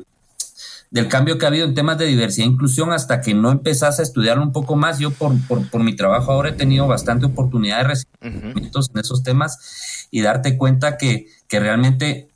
del 0.91 1.09
cambio 1.09 1.38
que 1.38 1.45
ha 1.45 1.49
habido 1.49 1.67
en 1.67 1.75
temas 1.75 1.99
de 1.99 2.07
diversidad 2.07 2.47
e 2.47 2.50
inclusión 2.50 2.93
hasta 2.93 3.21
que 3.21 3.35
no 3.35 3.50
empezás 3.50 4.00
a 4.00 4.03
estudiar 4.03 4.38
un 4.38 4.53
poco 4.53 4.77
más. 4.77 4.99
Yo 4.99 5.11
por, 5.11 5.33
por, 5.47 5.69
por 5.71 5.83
mi 5.83 5.95
trabajo 5.97 6.33
ahora 6.33 6.50
he 6.50 6.55
tenido 6.55 6.87
bastante 6.87 7.27
oportunidad 7.27 7.79
de 7.79 7.85
recibir 7.85 8.09
en 8.23 8.99
esos 8.99 9.23
temas 9.23 10.09
y 10.11 10.23
darte 10.23 10.57
cuenta 10.57 10.97
que, 10.97 11.27
que 11.49 11.61
realmente 11.61 12.29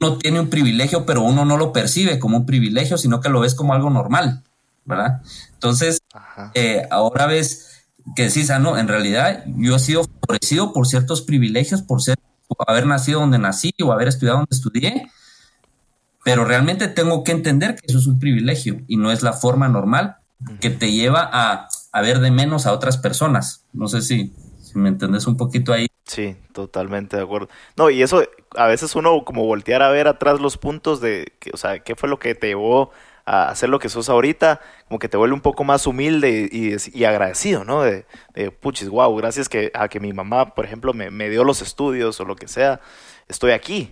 uno 0.00 0.18
tiene 0.18 0.40
un 0.40 0.50
privilegio, 0.50 1.06
pero 1.06 1.22
uno 1.22 1.44
no 1.44 1.56
lo 1.56 1.72
percibe 1.72 2.18
como 2.18 2.38
un 2.38 2.46
privilegio, 2.46 2.98
sino 2.98 3.20
que 3.20 3.28
lo 3.28 3.40
ves 3.40 3.54
como 3.54 3.72
algo 3.72 3.90
normal, 3.90 4.42
¿verdad? 4.84 5.22
Entonces, 5.54 6.00
eh, 6.54 6.86
ahora 6.90 7.26
ves 7.26 7.84
que 8.14 8.24
decís, 8.24 8.50
ah, 8.50 8.58
no, 8.58 8.78
en 8.78 8.88
realidad 8.88 9.44
yo 9.56 9.76
he 9.76 9.78
sido 9.78 10.04
favorecido 10.04 10.72
por 10.72 10.86
ciertos 10.86 11.22
privilegios, 11.22 11.82
por 11.82 12.02
ser, 12.02 12.16
haber 12.66 12.86
nacido 12.86 13.20
donde 13.20 13.38
nací 13.38 13.74
o 13.82 13.92
haber 13.92 14.08
estudiado 14.08 14.38
donde 14.38 14.54
estudié, 14.54 15.10
pero 16.24 16.44
realmente 16.44 16.88
tengo 16.88 17.22
que 17.24 17.32
entender 17.32 17.76
que 17.76 17.86
eso 17.86 17.98
es 17.98 18.06
un 18.06 18.18
privilegio 18.18 18.80
y 18.88 18.96
no 18.96 19.12
es 19.12 19.22
la 19.22 19.32
forma 19.32 19.68
normal 19.68 20.16
que 20.60 20.70
te 20.70 20.92
lleva 20.92 21.28
a, 21.32 21.68
a 21.92 22.00
ver 22.00 22.20
de 22.20 22.30
menos 22.30 22.66
a 22.66 22.72
otras 22.72 22.98
personas. 22.98 23.64
No 23.72 23.88
sé 23.88 24.02
si, 24.02 24.34
si 24.60 24.78
me 24.78 24.88
entendés 24.88 25.26
un 25.26 25.36
poquito 25.36 25.72
ahí. 25.72 25.86
Sí, 26.04 26.36
totalmente 26.52 27.16
de 27.16 27.22
acuerdo. 27.22 27.48
No, 27.76 27.90
y 27.90 28.02
eso 28.02 28.22
a 28.56 28.66
veces 28.66 28.94
uno 28.94 29.24
como 29.24 29.44
voltear 29.44 29.82
a 29.82 29.90
ver 29.90 30.08
atrás 30.08 30.40
los 30.40 30.56
puntos 30.56 31.00
de, 31.00 31.32
que, 31.40 31.50
o 31.52 31.56
sea, 31.56 31.80
qué 31.80 31.94
fue 31.96 32.08
lo 32.08 32.18
que 32.18 32.34
te 32.34 32.48
llevó 32.48 32.90
a 33.26 33.48
hacer 33.48 33.68
lo 33.68 33.78
que 33.78 33.88
sos 33.88 34.08
ahorita, 34.08 34.60
como 34.88 34.98
que 34.98 35.08
te 35.08 35.16
vuelve 35.16 35.34
un 35.34 35.40
poco 35.40 35.64
más 35.64 35.86
humilde 35.86 36.48
y, 36.50 36.76
y 36.98 37.04
agradecido, 37.04 37.64
¿no? 37.64 37.82
De, 37.82 38.06
de, 38.34 38.50
puchis, 38.52 38.88
wow, 38.88 39.14
gracias 39.16 39.48
que, 39.48 39.72
a 39.74 39.88
que 39.88 40.00
mi 40.00 40.12
mamá, 40.12 40.54
por 40.54 40.64
ejemplo, 40.64 40.94
me, 40.94 41.10
me 41.10 41.28
dio 41.28 41.44
los 41.44 41.60
estudios 41.60 42.18
o 42.20 42.24
lo 42.24 42.36
que 42.36 42.48
sea, 42.48 42.80
estoy 43.28 43.50
aquí 43.50 43.90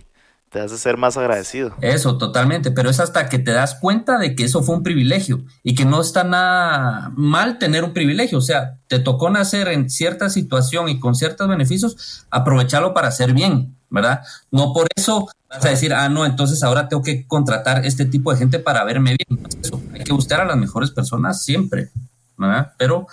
te 0.55 0.61
hace 0.61 0.77
ser 0.77 0.95
más 0.95 1.17
agradecido. 1.17 1.75
Eso, 1.81 2.17
totalmente, 2.17 2.71
pero 2.71 2.89
es 2.89 3.01
hasta 3.01 3.27
que 3.27 3.39
te 3.39 3.51
das 3.51 3.75
cuenta 3.75 4.17
de 4.17 4.35
que 4.35 4.45
eso 4.45 4.63
fue 4.63 4.75
un 4.75 4.83
privilegio 4.83 5.43
y 5.63 5.75
que 5.75 5.83
no 5.83 5.99
está 5.99 6.23
nada 6.23 7.11
mal 7.17 7.59
tener 7.59 7.83
un 7.83 7.91
privilegio, 7.91 8.37
o 8.37 8.41
sea, 8.41 8.77
te 8.87 8.99
tocó 8.99 9.29
nacer 9.29 9.67
en 9.67 9.89
cierta 9.89 10.29
situación 10.29 10.87
y 10.87 10.97
con 10.97 11.13
ciertos 11.13 11.49
beneficios, 11.49 12.25
aprovecharlo 12.29 12.93
para 12.93 13.09
hacer 13.09 13.33
bien, 13.33 13.75
¿verdad? 13.95 14.21
No 14.51 14.73
por 14.73 14.87
eso 14.95 15.27
vas 15.49 15.65
a 15.65 15.69
decir, 15.69 15.93
ah, 15.93 16.09
no, 16.09 16.25
entonces 16.25 16.61
ahora 16.61 16.87
tengo 16.89 17.01
que 17.01 17.25
contratar 17.25 17.85
este 17.85 18.05
tipo 18.05 18.31
de 18.31 18.37
gente 18.37 18.59
para 18.59 18.83
verme 18.83 19.15
bien. 19.17 19.47
Eso, 19.61 19.81
hay 19.93 20.03
que 20.03 20.13
buscar 20.13 20.41
a 20.41 20.45
las 20.45 20.57
mejores 20.57 20.91
personas 20.91 21.43
siempre, 21.43 21.89
¿verdad? 22.37 22.73
Pero 22.77 23.07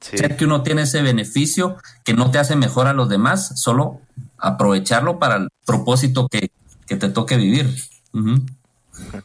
Sí. 0.00 0.18
que 0.36 0.44
uno 0.44 0.62
tiene 0.62 0.82
ese 0.82 1.00
beneficio 1.00 1.78
que 2.04 2.12
no 2.12 2.30
te 2.30 2.38
hace 2.38 2.56
mejor 2.56 2.88
a 2.88 2.92
los 2.92 3.08
demás, 3.08 3.58
solo 3.58 4.02
aprovecharlo 4.36 5.18
para 5.18 5.36
el 5.36 5.48
propósito 5.64 6.28
que, 6.28 6.50
que 6.86 6.96
te 6.96 7.08
toque 7.08 7.38
vivir. 7.38 7.74
Uh 8.12 8.18
-huh. 8.18 9.22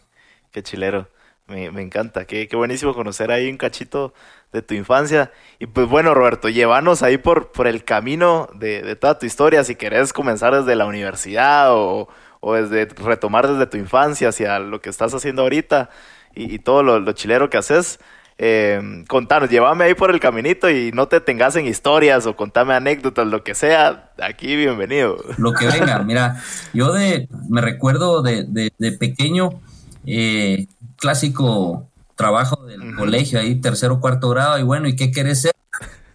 Qué 0.52 0.64
chilero. 0.64 1.10
Me, 1.48 1.70
me 1.72 1.82
encanta. 1.82 2.24
Qué, 2.26 2.48
qué, 2.48 2.56
buenísimo 2.56 2.94
conocer 2.94 3.30
ahí 3.32 3.50
un 3.50 3.58
cachito 3.58 4.14
de 4.52 4.62
tu 4.62 4.74
infancia. 4.74 5.32
Y 5.60 5.68
pues 5.68 5.88
bueno, 5.88 6.14
Roberto, 6.14 6.50
llévanos 6.50 7.04
ahí 7.04 7.18
por, 7.18 7.52
por 7.52 7.68
el 7.68 7.84
camino 7.84 8.50
de, 8.56 8.82
de, 8.82 8.96
toda 8.96 9.20
tu 9.20 9.26
historia. 9.26 9.64
Si 9.64 9.76
querés 9.76 10.14
comenzar 10.14 10.56
desde 10.56 10.76
la 10.76 10.86
universidad 10.86 11.74
o, 11.74 12.10
o, 12.40 12.54
desde 12.54 12.86
retomar 13.04 13.48
desde 13.48 13.68
tu 13.68 13.78
infancia 13.78 14.30
hacia 14.30 14.60
lo 14.60 14.82
que 14.82 14.90
estás 14.90 15.14
haciendo 15.14 15.44
ahorita 15.44 15.90
y, 16.36 16.56
y 16.56 16.60
todo 16.60 16.84
lo, 16.84 17.12
chilero 17.14 17.50
que 17.50 17.58
haces. 17.58 18.00
Eh, 18.42 19.04
contanos, 19.10 19.50
llévame 19.50 19.84
ahí 19.84 19.96
por 19.96 20.12
el 20.12 20.22
caminito 20.22 20.70
y 20.70 20.94
no 20.94 21.10
te 21.10 21.20
tengas 21.20 21.58
en 21.58 21.68
historias 21.68 22.26
o 22.26 22.38
contame 22.38 22.74
anécdotas, 22.74 23.28
lo 23.28 23.44
que 23.44 23.54
sea, 23.54 24.12
aquí 24.18 24.56
bienvenido. 24.56 25.18
Lo 25.38 25.52
que 25.52 25.68
venga, 25.68 26.00
mira, 26.04 26.42
yo 26.74 26.94
de, 26.94 27.28
me 27.50 27.60
recuerdo 27.60 28.22
de, 28.22 28.46
de, 28.46 28.72
de 28.78 28.92
pequeño, 28.94 29.60
eh, 30.06 30.68
clásico 30.96 31.90
trabajo 32.20 32.66
del 32.66 32.82
uh 32.82 32.84
-huh. 32.84 32.98
colegio, 32.98 33.40
ahí 33.40 33.62
tercero, 33.62 34.02
cuarto 34.02 34.28
grado, 34.28 34.60
y 34.60 34.64
bueno, 34.64 34.90
¿y 34.90 34.96
qué 34.98 35.10
querés 35.10 35.44
ser? 35.44 35.54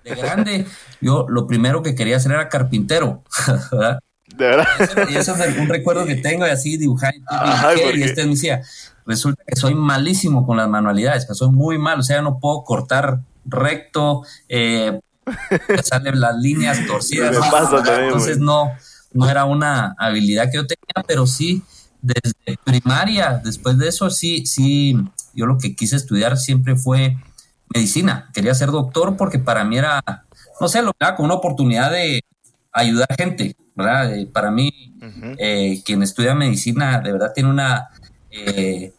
De 0.05 0.15
grande, 0.15 0.67
yo 1.01 1.25
lo 1.31 1.47
primero 1.47 1.83
que 1.83 1.95
quería 1.95 2.19
hacer 2.19 2.33
era 2.33 2.51
carpintero, 2.51 3.23
¿verdad? 3.73 4.01
¿De 4.37 4.45
verdad? 4.45 4.67
Y 4.79 4.83
eso, 4.83 4.95
y 5.09 5.17
eso 5.17 5.35
es 5.35 5.57
un 5.57 5.67
recuerdo 5.67 6.05
que 6.05 6.17
tengo, 6.17 6.47
y 6.47 6.51
así 6.51 6.77
dibujar, 6.77 7.15
y 7.17 8.03
este 8.03 8.25
me 8.25 8.33
decía, 8.33 8.61
resulta 9.07 9.43
que 9.47 9.57
soy 9.57 9.75
malísimo 9.75 10.47
con 10.47 10.59
las 10.59 10.69
manualidades, 10.69 11.25
que 11.27 11.35
soy 11.35 11.51
muy 11.51 11.79
mal, 11.79 12.01
o 12.01 12.03
sea, 12.03 12.21
no 12.21 12.39
puedo 12.39 12.65
cortar 12.65 13.21
recto, 13.47 14.25
eh, 14.51 15.01
salen 15.83 16.21
las 16.21 16.37
líneas 16.37 16.87
torcidas, 16.87 17.35
pasa, 17.51 17.83
entonces 18.05 18.37
no, 18.39 18.73
no 19.15 19.31
era 19.31 19.47
una 19.47 19.95
habilidad 19.99 20.51
que 20.51 20.59
yo 20.59 20.67
tenía, 20.67 21.03
pero 21.07 21.27
sí, 21.27 21.63
desde 22.03 22.59
primaria, 22.63 23.41
después 23.43 23.79
de 23.79 23.89
eso, 23.89 24.11
sí, 24.11 24.45
sí, 24.45 24.99
yo 25.35 25.47
lo 25.47 25.59
que 25.59 25.77
quise 25.77 25.97
estudiar 25.97 26.37
siempre 26.37 26.77
fue 26.77 27.17
medicina, 27.73 28.31
quería 28.33 28.55
ser 28.55 28.71
doctor 28.71 29.17
porque 29.17 29.39
para 29.39 29.65
mí 29.65 29.79
era, 29.79 30.03
no 30.61 30.69
sé, 30.69 30.83
lo 30.83 30.93
era 31.01 31.17
como 31.17 31.27
una 31.27 31.35
oportunidad 31.35 31.91
de 31.91 32.23
ayudar 32.73 33.09
gente, 33.17 33.57
¿verdad? 33.75 34.15
Eh, 34.15 34.27
para 34.27 34.51
mí, 34.51 34.95
uh 35.01 35.05
-huh. 35.05 35.37
eh, 35.39 35.83
quien 35.85 36.03
estudia 36.03 36.35
medicina 36.35 37.01
de 37.01 37.13
verdad 37.13 37.33
tiene 37.35 37.51
una 37.51 37.89
eh, 38.31 38.93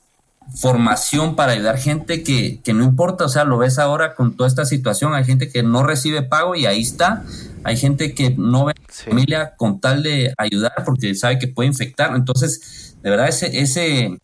formación 0.53 1.35
para 1.35 1.53
ayudar 1.53 1.77
gente 1.77 2.23
que, 2.23 2.61
que, 2.61 2.73
no 2.73 2.83
importa, 2.83 3.25
o 3.25 3.29
sea, 3.29 3.45
lo 3.45 3.57
ves 3.57 3.79
ahora 3.79 4.13
con 4.13 4.35
toda 4.35 4.47
esta 4.47 4.65
situación, 4.65 5.13
hay 5.13 5.25
gente 5.25 5.49
que 5.49 5.63
no 5.63 5.83
recibe 5.83 6.21
pago 6.21 6.55
y 6.55 6.65
ahí 6.65 6.81
está, 6.81 7.23
hay 7.63 7.77
gente 7.77 8.13
que 8.13 8.35
no 8.37 8.65
ve 8.65 8.73
a 8.73 8.91
sí. 8.93 9.09
familia 9.09 9.55
con 9.57 9.79
tal 9.79 10.03
de 10.03 10.33
ayudar 10.37 10.73
porque 10.85 11.15
sabe 11.15 11.39
que 11.39 11.47
puede 11.47 11.67
infectar, 11.67 12.15
entonces, 12.15 12.95
de 13.01 13.09
verdad, 13.09 13.27
ese, 13.27 13.59
ese, 13.59 14.19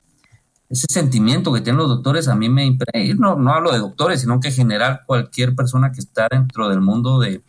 ese 0.71 0.87
sentimiento 0.89 1.51
que 1.51 1.59
tienen 1.59 1.79
los 1.79 1.89
doctores 1.89 2.29
a 2.29 2.35
mí 2.35 2.47
me 2.47 2.65
impregna, 2.65 3.15
no, 3.19 3.35
no 3.35 3.53
hablo 3.53 3.73
de 3.73 3.79
doctores, 3.79 4.21
sino 4.21 4.39
que 4.39 4.47
en 4.47 4.53
general 4.53 5.01
cualquier 5.05 5.53
persona 5.53 5.91
que 5.91 5.99
está 5.99 6.29
dentro 6.31 6.69
del 6.69 6.79
mundo 6.79 7.19
de, 7.19 7.43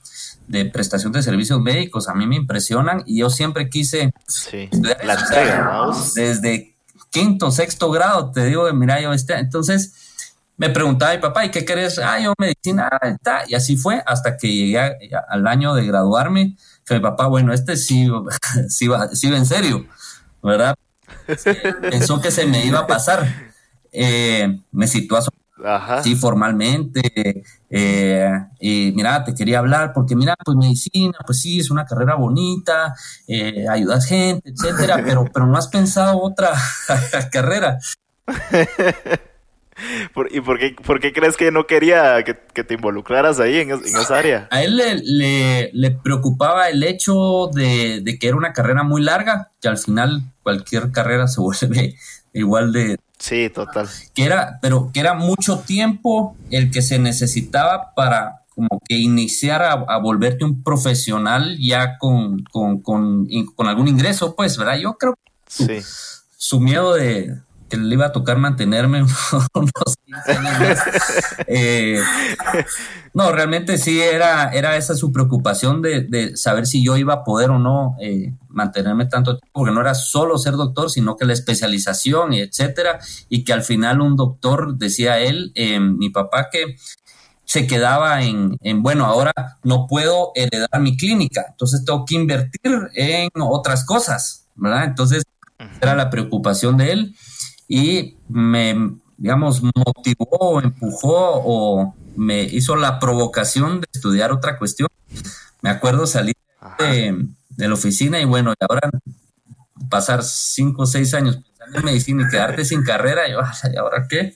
de 0.49 0.65
prestación 0.65 1.13
de 1.13 1.23
servicios 1.23 1.61
médicos 1.61 2.09
a 2.09 2.15
mí 2.15 2.27
me 2.27 2.35
impresionan 2.35 3.05
y 3.07 3.21
yo 3.21 3.31
siempre 3.31 3.71
quise 3.71 4.13
sí, 4.27 4.69
la 5.05 5.15
entrega, 5.15 5.65
¿no? 5.65 5.97
desde 6.17 6.75
quinto, 7.11 7.53
sexto 7.53 7.91
grado, 7.91 8.33
te 8.33 8.45
digo, 8.45 8.71
mira, 8.73 9.01
yo 9.01 9.13
este, 9.13 9.39
entonces 9.39 9.95
me 10.57 10.71
preguntaba 10.71 11.15
mi 11.15 11.21
papá, 11.21 11.45
¿y 11.45 11.51
qué 11.51 11.65
querés? 11.65 11.99
Ah, 11.99 12.19
yo 12.19 12.35
medicina, 12.39 12.91
y 13.47 13.55
así 13.55 13.77
fue 13.77 14.03
hasta 14.05 14.37
que 14.37 14.49
llegué 14.49 14.79
a, 14.79 14.97
al 15.29 15.47
año 15.47 15.75
de 15.75 15.87
graduarme, 15.87 16.57
que 16.85 16.95
mi 16.95 17.01
papá, 17.01 17.29
bueno, 17.29 17.53
este 17.53 17.77
sí, 17.77 18.09
sí, 18.69 18.89
va, 18.89 19.09
sí 19.15 19.31
va 19.31 19.37
en 19.37 19.47
serio, 19.47 19.87
¿verdad? 20.43 20.75
Pensó 21.91 22.21
que 22.21 22.31
se 22.31 22.47
me 22.47 22.65
iba 22.65 22.81
a 22.81 22.87
pasar. 22.87 23.27
Eh, 23.93 24.61
me 24.73 24.87
situó 24.87 25.19
a 25.19 25.23
Ajá. 25.65 26.03
Sí, 26.03 26.17
formalmente. 26.17 27.45
Eh, 27.71 28.31
y 28.61 28.93
mira, 28.95 29.23
te 29.25 29.35
quería 29.35 29.61
hablar 29.61 29.93
porque 29.93 30.17
mira, 30.17 30.35
pues 30.45 30.57
medicina, 30.57 31.19
pues 31.25 31.41
sí, 31.41 31.61
es 31.61 31.71
una 31.71 31.85
carrera 31.85 32.17
bonita, 32.17 32.95
eh, 33.27 33.67
ayudas 33.69 34.07
gente, 34.07 34.51
etcétera, 34.51 35.03
pero, 35.05 35.25
pero 35.33 35.47
no 35.47 35.57
has 35.57 35.69
pensado 35.69 36.21
otra 36.21 36.53
carrera. 37.33 37.79
¿Y 40.31 40.41
por 40.41 40.59
qué, 40.59 40.77
por 40.85 41.01
qué, 41.01 41.13
crees 41.13 41.37
que 41.37 41.51
no 41.51 41.67
quería 41.67 42.23
que, 42.25 42.37
que 42.55 42.65
te 42.65 42.75
involucraras 42.75 43.41
ahí 43.41 43.59
en, 43.59 43.71
en, 43.71 43.81
esa 43.85 44.19
área? 44.19 44.49
A 44.51 44.63
él 44.63 44.77
le, 44.77 44.97
le, 44.97 45.71
le 45.73 45.91
preocupaba 45.91 46.69
el 46.69 46.83
hecho 46.83 47.49
de, 47.53 48.01
de, 48.03 48.19
que 48.19 48.29
era 48.29 48.37
una 48.37 48.53
carrera 48.53 48.83
muy 48.83 49.03
larga, 49.03 49.51
que 49.61 49.69
al 49.69 49.79
final 49.79 50.23
cualquier 50.43 50.91
carrera 50.93 51.27
se 51.29 51.41
vuelve 51.43 51.97
igual 52.33 52.73
de, 52.73 52.99
Sí, 53.23 53.51
total. 53.51 53.89
Que 54.15 54.25
era, 54.25 54.59
pero 54.61 54.91
que 54.93 54.99
era 54.99 55.15
mucho 55.15 55.61
tiempo 55.61 56.37
el 56.51 56.73
que 56.73 56.83
se 56.83 56.99
necesitaba 56.99 57.95
para 57.95 58.43
como 58.49 58.81
que 58.85 58.97
iniciar 58.97 59.63
a, 59.63 59.73
a 59.73 59.99
volverte 59.99 60.45
un 60.45 60.65
profesional 60.65 61.57
ya 61.61 61.99
con, 61.99 62.43
con, 62.51 62.81
con, 62.81 63.29
con, 63.55 63.69
algún 63.69 63.87
ingreso, 63.87 64.35
pues, 64.35 64.59
¿verdad? 64.59 64.77
Yo 64.79 64.95
creo 64.95 65.15
que 65.15 65.31
su, 65.47 65.67
sí. 65.67 65.81
su 66.37 66.59
miedo 66.59 66.95
de 66.95 67.37
que 67.73 67.79
le 67.79 67.95
iba 67.95 68.05
a 68.05 68.13
tocar 68.13 68.37
mantenerme 68.37 69.03
unos 69.55 69.97
15 70.05 70.33
años 70.33 70.59
más. 70.61 70.79
eh, 71.47 71.99
no, 73.15 73.33
realmente 73.33 73.79
sí 73.79 73.99
era, 73.99 74.51
era 74.51 74.77
esa 74.77 74.95
su 74.95 75.11
preocupación 75.11 75.81
de, 75.81 76.03
de, 76.03 76.37
saber 76.37 76.67
si 76.67 76.85
yo 76.85 76.99
iba 76.99 77.15
a 77.15 77.25
poder 77.25 77.49
o 77.49 77.59
no 77.59 77.97
eh, 77.99 78.35
mantenerme 78.49 79.07
tanto 79.07 79.39
tiempo, 79.39 79.49
porque 79.55 79.73
no 79.73 79.81
era 79.81 79.95
solo 79.95 80.37
ser 80.37 80.53
doctor, 80.53 80.91
sino 80.91 81.17
que 81.17 81.25
la 81.25 81.33
especialización 81.33 82.35
y 82.35 82.41
etcétera, 82.41 82.99
y 83.31 83.43
que 83.43 83.55
al 83.55 83.63
final 83.63 84.03
un 84.03 84.17
doctor, 84.17 84.77
decía 84.77 85.19
él, 85.19 85.53
eh, 85.55 85.81
mi 85.81 86.11
papá, 86.11 86.49
que 86.53 86.77
se 87.47 87.67
quedaba 87.67 88.23
en, 88.23 88.59
en, 88.61 88.83
bueno, 88.83 89.07
ahora 89.07 89.33
no 89.63 89.87
puedo 89.87 90.33
heredar 90.35 90.79
mi 90.79 90.99
clínica, 90.99 91.47
entonces 91.49 91.87
tengo 91.87 92.05
que 92.05 92.17
invertir 92.17 92.91
en 92.95 93.31
otras 93.41 93.87
cosas, 93.87 94.47
¿verdad? 94.57 94.85
Entonces, 94.85 95.23
era 95.81 95.95
la 95.95 96.11
preocupación 96.11 96.77
de 96.77 96.93
él 96.93 97.17
y 97.75 98.19
me, 98.29 98.99
digamos, 99.17 99.63
motivó, 99.63 100.61
empujó 100.61 101.41
o 101.43 101.95
me 102.17 102.43
hizo 102.43 102.77
la 102.77 102.99
provocación 102.99 103.81
de 103.81 103.87
estudiar 103.95 104.31
otra 104.31 104.59
cuestión. 104.59 104.91
Me 105.63 105.71
acuerdo 105.71 106.07
salir 106.07 106.35
de, 106.79 107.29
de, 107.49 107.69
la 107.69 107.73
oficina 107.73 108.21
y 108.21 108.27
bueno, 108.27 108.53
y 108.53 108.63
ahora 108.69 108.91
pasar 109.89 110.23
cinco 110.23 110.83
o 110.83 110.87
seis 110.87 111.15
años 111.15 111.37
pensando 111.37 111.79
en 111.79 111.85
medicina 111.87 112.27
y 112.27 112.31
quedarte 112.31 112.67
sin 112.67 112.83
carrera, 112.83 113.27
y, 113.29 113.33
¿y 113.33 113.77
ahora 113.79 114.07
qué? 114.07 114.35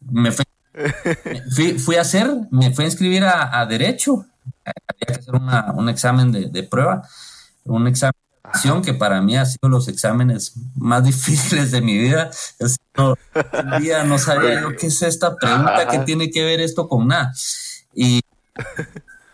Me 0.00 0.30
fui, 1.50 1.78
fui, 1.78 1.96
a 1.96 2.02
hacer, 2.02 2.30
me 2.50 2.74
fui 2.74 2.84
a 2.84 2.88
inscribir 2.88 3.24
a, 3.24 3.58
a 3.58 3.64
Derecho, 3.64 4.26
había 4.66 5.06
que 5.06 5.12
hacer 5.14 5.34
una, 5.34 5.72
un 5.72 5.88
examen 5.88 6.30
de, 6.30 6.50
de, 6.50 6.62
prueba, 6.62 7.08
un 7.64 7.86
examen 7.86 8.12
que 8.82 8.94
para 8.94 9.20
mí 9.22 9.36
ha 9.36 9.46
sido 9.46 9.68
los 9.68 9.88
exámenes 9.88 10.54
más 10.76 11.04
difíciles 11.04 11.70
de 11.70 11.80
mi 11.80 11.96
vida. 11.98 12.30
No, 12.96 13.14
un 13.52 13.82
día 13.82 14.04
no 14.04 14.18
sabía 14.18 14.60
yo 14.60 14.76
qué 14.76 14.88
es 14.88 15.02
esta 15.02 15.36
pregunta, 15.36 15.88
qué 15.88 15.98
tiene 16.00 16.30
que 16.30 16.44
ver 16.44 16.60
esto 16.60 16.88
con 16.88 17.08
nada. 17.08 17.32
Y 17.94 18.20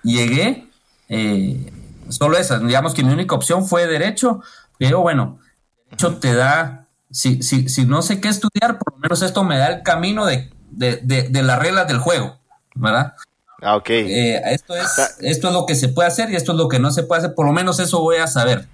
llegué, 0.02 0.68
eh, 1.08 1.72
solo 2.08 2.36
esa, 2.36 2.58
digamos 2.58 2.94
que 2.94 3.02
mi 3.02 3.12
única 3.12 3.34
opción 3.34 3.66
fue 3.66 3.86
Derecho, 3.86 4.40
pero 4.78 5.00
bueno, 5.00 5.38
Derecho 5.86 6.16
te 6.16 6.34
da, 6.34 6.86
si, 7.10 7.42
si, 7.42 7.68
si 7.68 7.86
no 7.86 8.02
sé 8.02 8.20
qué 8.20 8.28
estudiar, 8.28 8.78
por 8.78 8.94
lo 8.94 8.98
menos 8.98 9.22
esto 9.22 9.44
me 9.44 9.58
da 9.58 9.68
el 9.68 9.82
camino 9.82 10.26
de 10.26 10.54
de, 10.76 11.00
de, 11.02 11.28
de 11.28 11.42
las 11.42 11.58
reglas 11.58 11.86
del 11.86 11.98
juego, 11.98 12.38
¿verdad? 12.74 13.14
Ah, 13.62 13.76
ok. 13.76 13.90
Eh, 13.90 14.42
esto, 14.46 14.76
es, 14.76 15.16
esto 15.20 15.48
es 15.48 15.54
lo 15.54 15.66
que 15.66 15.74
se 15.74 15.88
puede 15.88 16.08
hacer 16.08 16.30
y 16.30 16.36
esto 16.36 16.52
es 16.52 16.58
lo 16.58 16.68
que 16.68 16.78
no 16.78 16.90
se 16.90 17.04
puede 17.04 17.20
hacer, 17.20 17.34
por 17.34 17.46
lo 17.46 17.52
menos 17.52 17.78
eso 17.80 18.00
voy 18.00 18.16
a 18.16 18.26
saber. 18.26 18.66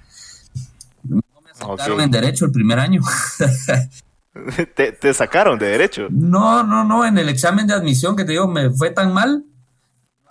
Okay. 1.62 1.98
en 1.98 2.10
derecho 2.10 2.44
el 2.44 2.52
primer 2.52 2.78
año. 2.78 3.02
¿Te, 4.74 4.92
¿Te, 4.92 5.14
sacaron 5.14 5.58
de 5.58 5.66
derecho? 5.66 6.06
No, 6.10 6.62
no, 6.62 6.84
no, 6.84 7.04
en 7.04 7.18
el 7.18 7.28
examen 7.28 7.66
de 7.66 7.74
admisión 7.74 8.16
que 8.16 8.24
te 8.24 8.32
digo, 8.32 8.46
me 8.46 8.70
fue 8.70 8.90
tan 8.90 9.12
mal. 9.12 9.44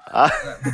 Ah. 0.08 0.32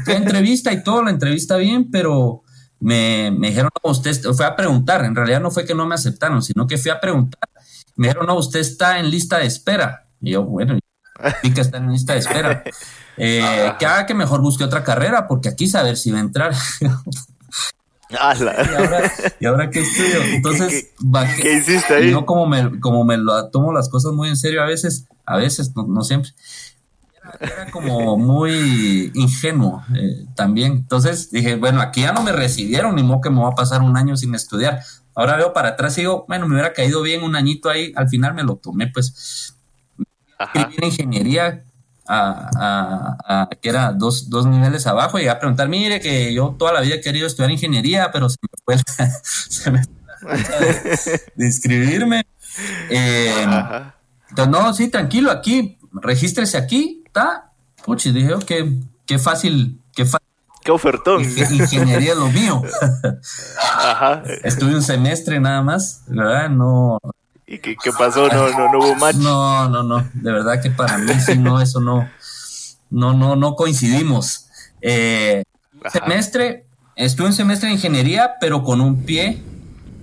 Entrevista 0.07 0.71
y 0.71 0.83
todo, 0.83 1.03
la 1.03 1.09
entrevista 1.09 1.57
bien, 1.57 1.89
pero 1.91 2.43
me, 2.79 3.31
me 3.31 3.50
dijeron, 3.50 3.71
no, 3.83 3.91
usted 3.91 4.21
fue 4.33 4.45
a 4.45 4.55
preguntar, 4.55 5.03
en 5.03 5.15
realidad 5.15 5.41
no 5.41 5.51
fue 5.51 5.65
que 5.65 5.75
no 5.75 5.85
me 5.85 5.95
aceptaron, 5.95 6.41
sino 6.41 6.67
que 6.67 6.77
fui 6.77 6.91
a 6.91 7.00
preguntar. 7.00 7.41
Me 7.95 8.07
dijeron, 8.07 8.27
no, 8.27 8.35
usted 8.35 8.59
está 8.59 9.00
en 9.00 9.09
lista 9.09 9.39
de 9.39 9.45
espera. 9.45 10.07
Y 10.21 10.31
yo, 10.31 10.43
bueno, 10.43 10.77
sí 11.41 11.53
que 11.53 11.62
está 11.62 11.77
en 11.77 11.91
lista 11.91 12.13
de 12.13 12.19
espera. 12.19 12.63
Eh, 13.17 13.74
que 13.79 13.85
haga 13.85 14.05
que 14.05 14.13
mejor 14.13 14.41
busque 14.41 14.65
otra 14.65 14.83
carrera, 14.83 15.25
porque 15.25 15.47
aquí 15.47 15.69
saber 15.69 15.95
si 15.95 16.12
va 16.12 16.17
a 16.17 16.21
entrar. 16.21 16.53
¿Y, 18.09 18.15
ahora, 18.15 19.12
¿Y 19.39 19.45
ahora 19.45 19.69
qué 19.69 19.79
estudio? 19.79 20.21
Entonces, 20.33 20.93
¿Qué, 20.97 21.35
qué, 21.35 21.41
¿qué 21.41 21.53
hiciste 21.53 21.93
ahí? 21.93 22.12
Yo 22.12 22.25
como 22.25 22.45
me, 22.45 22.79
como 22.79 23.03
me 23.03 23.17
lo 23.17 23.50
tomo 23.50 23.74
las 23.74 23.89
cosas 23.89 24.13
muy 24.13 24.29
en 24.29 24.38
serio 24.38 24.62
a 24.62 24.65
veces, 24.65 25.07
a 25.25 25.38
veces, 25.38 25.75
no, 25.75 25.88
no 25.88 26.03
siempre. 26.03 26.31
Era, 27.39 27.53
era, 27.53 27.71
como 27.71 28.17
muy 28.17 29.12
ingenuo 29.15 29.83
eh, 29.95 30.25
también. 30.35 30.74
Entonces 30.74 31.31
dije, 31.31 31.55
bueno, 31.55 31.81
aquí 31.81 32.01
ya 32.01 32.13
no 32.13 32.21
me 32.21 32.31
recibieron, 32.31 32.95
ni 32.95 33.03
modo 33.03 33.21
que 33.21 33.29
me 33.31 33.41
va 33.41 33.50
a 33.50 33.55
pasar 33.55 33.81
un 33.81 33.97
año 33.97 34.15
sin 34.15 34.35
estudiar. 34.35 34.81
Ahora 35.15 35.38
veo 35.38 35.53
para 35.53 35.69
atrás 35.69 35.97
y 35.97 36.01
digo, 36.01 36.25
bueno, 36.27 36.47
me 36.47 36.53
hubiera 36.53 36.74
caído 36.74 37.01
bien 37.01 37.24
un 37.24 37.35
añito 37.35 37.69
ahí, 37.69 37.93
al 37.95 38.09
final 38.09 38.33
me 38.33 38.43
lo 38.43 38.57
tomé, 38.57 38.88
pues 38.88 39.55
escribir 40.38 40.83
ingeniería 40.83 41.63
a, 42.07 42.50
a, 42.55 43.41
a, 43.41 43.50
que 43.50 43.69
era 43.69 43.91
dos, 43.91 44.29
dos 44.29 44.45
niveles 44.45 44.85
abajo 44.88 45.19
y 45.19 45.27
a 45.27 45.39
preguntar, 45.39 45.67
mire 45.69 46.00
que 46.00 46.33
yo 46.33 46.55
toda 46.57 46.74
la 46.74 46.81
vida 46.81 46.95
he 46.95 47.01
querido 47.01 47.27
estudiar 47.27 47.51
ingeniería, 47.51 48.12
pero 48.12 48.29
se 48.29 48.38
me 48.41 48.50
fue 48.63 48.75
la, 48.75 49.12
se 49.24 49.71
me 49.71 49.83
fue 49.83 50.38
la 50.38 50.59
de, 50.59 51.21
de, 51.35 51.45
inscribirme. 51.45 52.25
Eh, 52.89 53.45
entonces, 54.29 54.51
no, 54.51 54.74
sí, 54.74 54.89
tranquilo, 54.89 55.31
aquí, 55.31 55.77
regístrese 55.93 56.57
aquí, 56.57 57.03
está. 57.05 57.51
Puchi, 57.83 58.12
dije, 58.12 58.33
qué, 58.45 58.79
qué 59.05 59.19
fácil, 59.19 59.81
qué 59.95 60.05
fácil. 60.05 60.25
Qué 60.63 60.71
ofertón. 60.71 61.21
Ingeniería 61.24 62.13
es 62.13 62.17
lo 62.17 62.27
mío. 62.29 62.63
Ajá. 63.62 64.23
Estuve 64.43 64.73
un 64.73 64.82
semestre 64.82 65.39
nada 65.39 65.62
más, 65.62 66.03
¿verdad? 66.08 66.49
No, 66.49 66.97
¿Y 67.47 67.60
qué, 67.60 67.75
qué 67.81 67.91
pasó? 67.91 68.27
No, 68.27 68.49
no, 68.49 68.71
no 68.71 68.79
hubo 68.79 68.95
match. 68.95 69.17
No, 69.17 69.69
no, 69.69 69.84
no. 69.84 70.10
De 70.13 70.31
verdad 70.31 70.62
que 70.62 70.71
para 70.71 70.97
mí 70.97 71.13
sí, 71.19 71.38
no, 71.38 71.62
eso 71.62 71.79
no, 71.79 72.10
no, 72.89 73.13
no, 73.13 73.36
no 73.36 73.55
coincidimos. 73.55 74.47
Eh, 74.81 75.43
semestre, 75.91 76.65
estuve 76.95 77.27
en 77.27 77.34
semestre 77.34 77.69
de 77.69 77.75
ingeniería, 77.75 78.36
pero 78.41 78.63
con 78.63 78.81
un 78.81 79.05
pie 79.05 79.41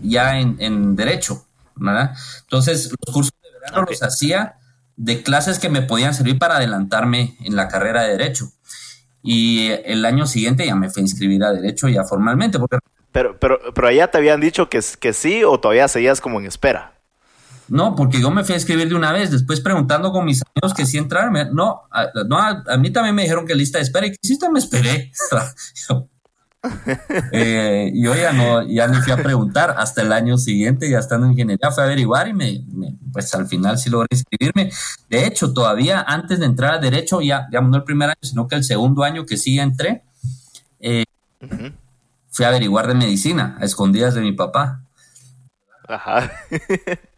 ya 0.02 0.38
en, 0.38 0.57
en 0.61 0.94
derecho, 0.94 1.44
¿verdad? 1.74 2.14
Entonces, 2.42 2.90
los 3.05 3.14
cursos 3.14 3.33
de 3.42 3.50
verano 3.59 3.83
okay. 3.83 3.94
los 3.94 4.02
hacía 4.02 4.57
de 4.96 5.22
clases 5.22 5.59
que 5.59 5.68
me 5.68 5.83
podían 5.83 6.14
servir 6.14 6.38
para 6.38 6.57
adelantarme 6.57 7.37
en 7.40 7.57
la 7.57 7.68
carrera 7.68 8.02
de 8.02 8.11
derecho. 8.11 8.52
Y 9.22 9.70
el 9.85 10.05
año 10.05 10.26
siguiente 10.26 10.66
ya 10.66 10.74
me 10.74 10.90
fui 10.90 11.00
a 11.00 11.05
inscribir 11.05 11.42
a 11.44 11.52
derecho 11.52 11.88
ya 11.88 12.05
formalmente. 12.05 12.59
Porque... 12.59 12.78
Pero, 13.11 13.38
pero, 13.38 13.59
pero 13.74 13.88
allá 13.88 14.11
te 14.11 14.18
habían 14.18 14.40
dicho 14.40 14.68
que, 14.68 14.81
que 15.00 15.12
sí 15.12 15.44
o 15.44 15.59
todavía 15.59 15.88
seguías 15.88 16.20
como 16.20 16.40
en 16.40 16.46
espera. 16.46 16.92
No, 17.72 17.96
porque 17.96 18.20
yo 18.20 18.30
me 18.30 18.44
fui 18.44 18.52
a 18.52 18.58
escribir 18.58 18.90
de 18.90 18.94
una 18.94 19.12
vez, 19.12 19.30
después 19.30 19.61
preguntando 19.61 20.12
con 20.12 20.26
mis 20.26 20.42
amigos 20.42 20.74
que 20.76 20.85
sí 20.85 20.98
entraron. 20.98 21.54
No, 21.54 21.85
a, 21.90 22.06
no 22.28 22.37
a, 22.37 22.62
a, 22.68 22.76
mí 22.76 22.90
también 22.90 23.14
me 23.14 23.22
dijeron 23.22 23.46
que 23.46 23.54
lista 23.54 23.78
de 23.78 23.85
espera 23.85 24.06
y 24.06 24.11
que 24.11 24.18
sí, 24.22 24.38
me 24.52 24.58
esperé. 24.58 25.11
yo, 25.88 26.06
eh, 27.32 27.90
yo 27.94 28.14
ya 28.14 28.35
no, 28.35 28.62
ya 28.68 28.88
ni 28.88 28.98
fui 28.98 29.11
a 29.12 29.16
preguntar 29.16 29.74
hasta 29.78 30.02
el 30.02 30.12
año 30.12 30.37
siguiente, 30.37 30.90
ya 30.90 30.98
estando 30.98 31.24
en 31.24 31.32
ingeniería, 31.32 31.70
fui 31.70 31.80
a 31.80 31.87
averiguar 31.87 32.28
y 32.28 32.35
me, 32.35 32.62
me, 32.74 32.94
pues 33.11 33.35
al 33.35 33.46
final 33.46 33.78
sí 33.78 33.88
logré 33.88 34.08
inscribirme. 34.11 34.70
De 35.08 35.26
hecho, 35.26 35.54
todavía 35.54 36.02
antes 36.06 36.40
de 36.40 36.44
entrar 36.44 36.74
a 36.74 36.78
Derecho, 36.78 37.22
ya, 37.22 37.48
ya 37.50 37.62
no 37.62 37.74
el 37.74 37.85
primer 37.85 38.11
año, 38.11 38.20
sino 38.20 38.48
que 38.48 38.56
el 38.56 38.64
segundo 38.64 39.02
año 39.02 39.24
que 39.24 39.38
sí 39.38 39.58
entré, 39.58 40.02
eh, 40.78 41.04
uh 41.40 41.46
-huh. 41.46 41.72
fui 42.30 42.44
a 42.44 42.48
averiguar 42.48 42.87
de 42.87 42.96
medicina, 42.96 43.56
a 43.58 43.64
escondidas 43.64 44.12
de 44.12 44.20
mi 44.20 44.32
papá. 44.32 44.82
Ajá. 45.88 46.30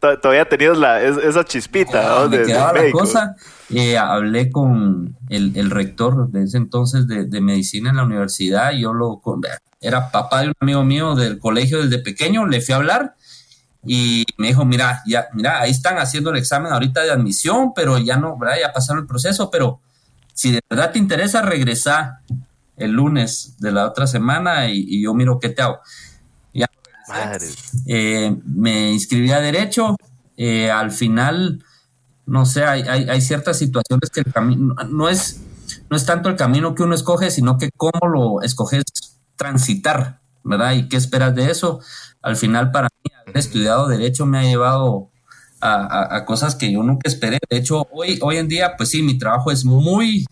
Todavía 0.00 0.44
tenías 0.48 0.76
la, 0.78 1.02
esa 1.02 1.44
chispita. 1.44 2.02
¿no? 2.02 2.28
Me 2.28 2.42
quedaba 2.42 2.72
de 2.72 2.86
la 2.86 2.92
cosa. 2.92 3.36
Eh, 3.70 3.96
hablé 3.96 4.50
con 4.50 5.16
el, 5.28 5.56
el, 5.56 5.70
rector 5.70 6.30
de 6.30 6.44
ese 6.44 6.56
entonces 6.56 7.06
de, 7.06 7.24
de, 7.24 7.40
medicina 7.40 7.90
en 7.90 7.96
la 7.96 8.04
universidad. 8.04 8.72
Yo 8.72 8.92
lo 8.92 9.20
era 9.80 10.10
papá 10.10 10.42
de 10.42 10.48
un 10.48 10.54
amigo 10.60 10.84
mío 10.84 11.14
del 11.14 11.38
colegio 11.38 11.82
desde 11.82 11.98
pequeño. 11.98 12.46
Le 12.46 12.60
fui 12.60 12.72
a 12.72 12.76
hablar 12.76 13.16
y 13.84 14.24
me 14.38 14.48
dijo: 14.48 14.64
Mira, 14.64 15.02
ya, 15.06 15.28
mira, 15.32 15.60
ahí 15.60 15.70
están 15.70 15.98
haciendo 15.98 16.30
el 16.30 16.36
examen 16.36 16.72
ahorita 16.72 17.02
de 17.02 17.10
admisión, 17.10 17.72
pero 17.74 17.98
ya 17.98 18.16
no, 18.16 18.38
¿verdad? 18.38 18.56
ya 18.60 18.72
pasaron 18.72 19.02
el 19.02 19.06
proceso. 19.06 19.50
Pero 19.50 19.80
si 20.34 20.52
de 20.52 20.60
verdad 20.68 20.92
te 20.92 20.98
interesa, 20.98 21.42
regresa 21.42 22.20
el 22.76 22.92
lunes 22.92 23.56
de 23.58 23.72
la 23.72 23.86
otra 23.86 24.06
semana 24.06 24.68
y, 24.68 24.84
y 24.88 25.02
yo 25.02 25.14
miro 25.14 25.38
qué 25.38 25.48
te 25.48 25.62
hago. 25.62 25.80
Eh, 27.86 28.36
me 28.44 28.92
inscribí 28.92 29.30
a 29.30 29.40
Derecho. 29.40 29.96
Eh, 30.36 30.70
al 30.70 30.90
final, 30.90 31.64
no 32.26 32.46
sé, 32.46 32.64
hay, 32.64 32.82
hay, 32.82 33.20
ciertas 33.20 33.58
situaciones 33.58 34.10
que 34.10 34.20
el 34.20 34.32
camino 34.32 34.74
no 34.88 35.08
es, 35.08 35.40
no 35.90 35.96
es 35.96 36.06
tanto 36.06 36.28
el 36.28 36.36
camino 36.36 36.74
que 36.74 36.82
uno 36.82 36.94
escoge, 36.94 37.30
sino 37.30 37.58
que 37.58 37.70
cómo 37.76 38.08
lo 38.08 38.42
escoges 38.42 38.84
transitar, 39.36 40.20
¿verdad? 40.42 40.72
Y 40.72 40.88
qué 40.88 40.96
esperas 40.96 41.34
de 41.34 41.50
eso. 41.50 41.80
Al 42.22 42.36
final, 42.36 42.70
para 42.70 42.88
mí, 43.04 43.10
haber 43.20 43.36
estudiado 43.36 43.88
Derecho 43.88 44.26
me 44.26 44.38
ha 44.38 44.42
llevado 44.42 45.10
a, 45.60 46.16
a 46.16 46.24
cosas 46.24 46.54
que 46.54 46.72
yo 46.72 46.82
nunca 46.82 47.08
esperé. 47.08 47.38
De 47.48 47.56
hecho, 47.56 47.86
hoy, 47.92 48.18
hoy 48.22 48.38
en 48.38 48.48
día, 48.48 48.76
pues 48.76 48.90
sí, 48.90 49.02
mi 49.02 49.18
trabajo 49.18 49.50
es 49.50 49.64
muy 49.64 50.24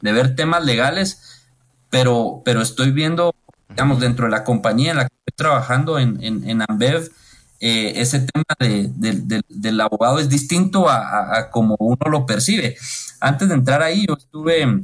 de 0.00 0.12
ver 0.12 0.34
temas 0.34 0.64
legales, 0.64 1.46
pero, 1.90 2.42
pero 2.44 2.60
estoy 2.60 2.90
viendo 2.90 3.34
digamos, 3.76 4.00
dentro 4.00 4.24
de 4.24 4.30
la 4.30 4.42
compañía 4.42 4.92
en 4.92 4.96
la 4.96 5.02
que 5.04 5.14
estoy 5.14 5.36
trabajando 5.36 5.98
en, 5.98 6.18
en, 6.24 6.48
en 6.48 6.62
Ambev, 6.66 7.10
eh, 7.60 7.92
ese 7.96 8.20
tema 8.20 8.44
de, 8.58 8.90
de, 8.94 9.12
de, 9.20 9.42
del 9.50 9.78
abogado 9.82 10.18
es 10.18 10.30
distinto 10.30 10.88
a, 10.88 11.36
a, 11.36 11.50
como 11.50 11.76
uno 11.78 12.10
lo 12.10 12.24
percibe. 12.24 12.74
Antes 13.20 13.48
de 13.48 13.54
entrar 13.54 13.82
ahí, 13.82 14.06
yo 14.08 14.14
estuve, 14.14 14.82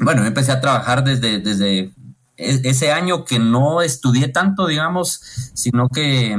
bueno, 0.00 0.26
empecé 0.26 0.52
a 0.52 0.60
trabajar 0.60 1.04
desde, 1.04 1.40
desde 1.40 1.90
ese 2.36 2.92
año 2.92 3.24
que 3.24 3.38
no 3.38 3.80
estudié 3.80 4.28
tanto, 4.28 4.66
digamos, 4.66 5.22
sino 5.54 5.88
que 5.88 6.36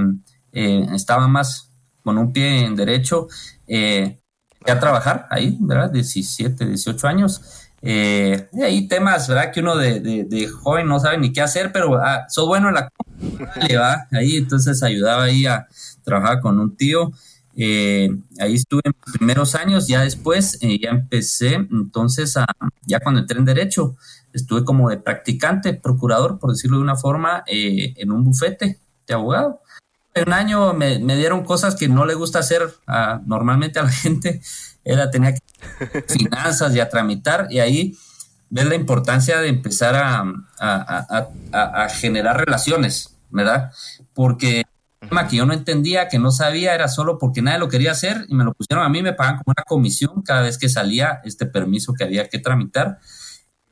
eh, 0.52 0.88
estaba 0.94 1.28
más 1.28 1.72
con 2.04 2.20
un 2.20 2.32
pie 2.32 2.66
en 2.66 2.76
derecho. 2.76 3.30
Eh, 3.66 4.20
a 4.68 4.80
trabajar 4.80 5.26
ahí, 5.32 5.58
¿verdad? 5.60 5.90
17, 5.90 6.68
18 6.68 7.08
años. 7.08 7.59
Eh, 7.82 8.50
hay 8.62 8.88
temas, 8.88 9.28
¿verdad? 9.28 9.52
Que 9.52 9.62
uno 9.62 9.78
de, 9.78 10.00
de, 10.00 10.48
joven 10.48 10.88
no 10.88 11.00
sabe 11.00 11.18
ni 11.18 11.32
qué 11.32 11.42
hacer, 11.42 11.72
pero 11.72 11.96
ah, 11.96 12.26
soy 12.28 12.48
bueno 12.48 12.70
en 12.70 12.76
la 12.76 12.90
va 13.80 14.08
ahí, 14.12 14.38
entonces 14.38 14.84
ayudaba 14.84 15.24
ahí 15.24 15.46
a 15.46 15.68
trabajar 16.04 16.42
con 16.42 16.60
un 16.60 16.76
tío. 16.76 17.12
Eh, 17.56 18.10
ahí 18.40 18.56
estuve 18.56 18.82
en 18.86 18.94
los 19.06 19.18
primeros 19.18 19.56
años, 19.56 19.88
ya 19.88 20.02
después 20.02 20.58
eh, 20.62 20.80
ya 20.82 20.92
empecé, 20.92 21.56
entonces 21.56 22.38
a, 22.38 22.46
ya 22.86 23.00
cuando 23.00 23.22
entré 23.22 23.38
en 23.38 23.46
Derecho, 23.46 23.98
estuve 24.32 24.64
como 24.64 24.90
de 24.90 24.98
practicante, 24.98 25.74
procurador, 25.74 26.40
por 26.40 26.52
decirlo 26.52 26.78
de 26.78 26.84
una 26.84 26.96
forma, 26.96 27.44
eh, 27.48 27.94
en 27.98 28.12
un 28.12 28.24
bufete 28.24 28.80
de 29.08 29.14
abogado. 29.14 29.62
Un 30.16 30.34
año 30.34 30.74
me, 30.74 31.00
me, 31.00 31.16
dieron 31.16 31.44
cosas 31.44 31.76
que 31.76 31.88
no 31.88 32.06
le 32.06 32.14
gusta 32.14 32.40
hacer 32.40 32.74
a, 32.88 33.22
normalmente 33.26 33.80
a 33.80 33.84
la 33.84 33.90
gente, 34.04 34.42
era 34.84 35.12
tenía 35.12 35.34
que 35.34 35.42
finanzas 36.08 36.76
y 36.76 36.80
a 36.80 36.90
tramitar, 36.90 37.48
y 37.50 37.60
ahí 37.60 37.98
ves 38.50 38.66
la 38.66 38.76
importancia 38.76 39.40
de 39.40 39.48
empezar 39.48 39.96
a, 39.96 40.24
a, 40.60 41.28
a, 41.52 41.84
a 41.84 41.90
generar 41.90 42.38
relaciones, 42.38 43.16
¿verdad? 43.30 43.72
Porque 44.14 44.64
el 45.02 45.10
tema 45.10 45.28
que 45.28 45.38
yo 45.38 45.46
no 45.46 45.54
entendía, 45.54 46.10
que 46.10 46.20
no 46.20 46.32
sabía, 46.32 46.76
era 46.76 46.88
solo 46.88 47.18
porque 47.18 47.42
nadie 47.42 47.60
lo 47.60 47.70
quería 47.70 47.92
hacer 47.92 48.26
y 48.28 48.36
me 48.36 48.44
lo 48.44 48.54
pusieron 48.54 48.86
a 48.86 48.90
mí, 48.90 49.02
me 49.02 49.14
pagan 49.14 49.38
como 49.38 49.54
una 49.56 49.64
comisión 49.64 50.22
cada 50.24 50.42
vez 50.42 50.58
que 50.58 50.68
salía 50.68 51.22
este 51.24 51.46
permiso 51.46 51.94
que 51.94 52.04
había 52.04 52.28
que 52.28 52.40
tramitar. 52.40 53.00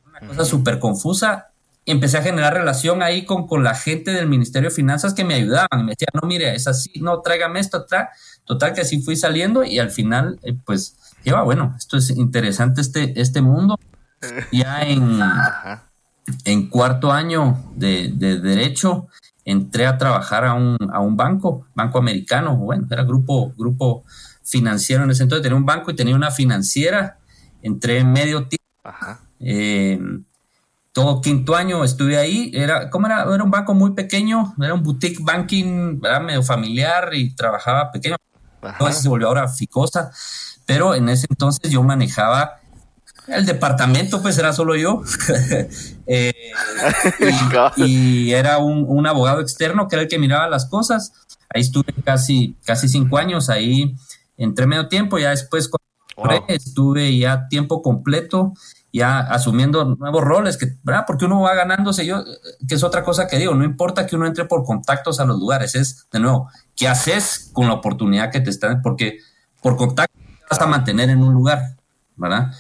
Una 0.06 0.30
cosa 0.30 0.46
súper 0.46 0.80
confusa. 0.80 1.52
Empecé 1.86 2.18
a 2.18 2.22
generar 2.22 2.54
relación 2.54 3.02
ahí 3.02 3.26
con, 3.26 3.48
con 3.48 3.64
la 3.64 3.76
gente 3.76 4.12
del 4.12 4.28
Ministerio 4.28 4.70
de 4.70 4.76
Finanzas 4.76 5.14
que 5.14 5.24
me 5.24 5.36
ayudaban. 5.36 5.86
Me 5.86 5.92
decían, 5.92 6.10
no, 6.14 6.28
mire, 6.28 6.54
es 6.56 6.68
así, 6.68 6.92
no, 7.02 7.22
tráigame 7.22 7.60
esto, 7.60 7.86
tra 7.86 8.10
Total 8.46 8.74
que 8.74 8.82
así 8.82 9.02
fui 9.02 9.18
saliendo 9.18 9.66
y 9.66 9.80
al 9.80 9.92
final, 9.92 10.40
eh, 10.44 10.56
pues, 10.66 10.96
lleva, 11.24 11.44
bueno, 11.44 11.76
esto 11.78 11.98
es 11.98 12.10
interesante 12.10 12.82
este, 12.82 13.20
este 13.20 13.42
mundo. 13.42 13.80
Ya 14.52 14.82
en, 14.84 15.20
en 16.46 16.70
cuarto 16.70 17.12
año 17.12 17.72
de, 17.76 18.12
de, 18.14 18.40
Derecho 18.40 19.08
entré 19.46 19.86
a 19.86 19.98
trabajar 19.98 20.46
a 20.46 20.54
un, 20.54 20.78
a 20.92 21.00
un 21.00 21.16
banco, 21.16 21.68
banco 21.74 22.00
americano, 22.00 22.58
bueno, 22.58 22.86
era 22.90 23.04
grupo, 23.04 23.54
grupo 23.58 24.04
financiero 24.44 25.04
en 25.04 25.12
ese 25.12 25.24
entonces, 25.24 25.44
tenía 25.44 25.58
un 25.58 25.66
banco 25.66 25.92
y 25.92 25.96
tenía 25.96 26.16
una 26.16 26.32
financiera, 26.32 27.18
entré 27.62 28.00
en 28.00 28.12
medio 28.12 28.48
tiempo. 28.48 28.66
Eh, 29.40 30.00
todo 30.92 31.22
quinto 31.22 31.56
año 31.56 31.84
estuve 31.84 32.18
ahí, 32.18 32.50
era, 32.56 32.90
¿cómo 32.90 33.06
era? 33.06 33.24
Era 33.32 33.44
un 33.44 33.52
banco 33.52 33.76
muy 33.76 33.94
pequeño, 33.94 34.56
era 34.60 34.74
un 34.74 34.82
boutique 34.82 35.20
banking, 35.22 36.00
era 36.04 36.20
medio 36.20 36.42
familiar 36.42 37.12
y 37.14 37.36
trabajaba 37.36 37.92
pequeño. 37.92 38.16
Entonces 38.64 39.04
se 39.04 39.10
volvió 39.10 39.28
ahora 39.28 39.48
Ficosa, 39.48 40.12
pero 40.68 40.94
en 40.94 41.10
ese 41.10 41.26
entonces 41.30 41.72
yo 41.72 41.82
manejaba 41.82 42.60
el 43.28 43.46
departamento, 43.46 44.22
pues 44.22 44.38
era 44.38 44.54
solo 44.54 44.76
yo. 44.76 45.02
Eh, 46.10 46.32
y, 47.76 48.32
era 48.32 48.60
un, 48.60 49.06
abogado 49.06 49.42
externo 49.42 49.90
que 49.90 49.98
era 49.98 50.04
el 50.04 50.08
que 50.08 50.18
miraba 50.18 50.48
las 50.48 50.68
cosas. 50.68 51.12
Ahí 51.54 51.64
estuve 51.64 51.94
casi, 52.02 52.56
casi 52.64 52.88
cinco 52.88 53.18
años, 53.18 53.50
ahí 53.50 53.94
entré 54.38 54.68
medio 54.68 54.88
tiempo, 54.88 55.20
ya 55.20 55.32
después 55.32 55.70
estuve 56.48 57.18
ya 57.18 57.50
tiempo 57.50 57.82
completo, 57.82 58.54
ya 58.94 59.20
asumiendo 59.20 59.84
nuevos 60.00 60.24
roles, 60.24 60.56
que, 60.56 60.78
¿verdad? 60.82 61.04
Porque 61.06 61.26
uno 61.26 61.42
va 61.42 61.56
ganándose, 61.56 62.06
yo, 62.06 62.24
que 62.66 62.76
es 62.76 62.84
otra 62.84 63.04
cosa 63.04 63.28
que 63.28 63.38
digo, 63.38 63.54
no 63.54 63.66
importa 63.66 64.06
que 64.06 64.16
uno 64.16 64.28
entre 64.28 64.46
por 64.46 64.64
contactos 64.64 65.20
a 65.20 65.26
los 65.26 65.38
lugares, 65.38 65.76
es, 65.76 66.08
de 66.10 66.22
nuevo, 66.22 66.50
¿qué 66.74 66.88
haces 66.88 67.50
con 67.52 67.68
la 67.68 67.74
oportunidad 67.74 68.32
que 68.32 68.40
te 68.40 68.50
están? 68.50 68.82
Porque 68.82 69.18
por 69.62 69.76
contacto 69.76 70.17
vas 70.50 70.62
a 70.62 70.66
mantener 70.66 71.10
en 71.10 71.22
un 71.22 71.34
lugar, 71.34 71.76
¿verdad? 72.16 72.52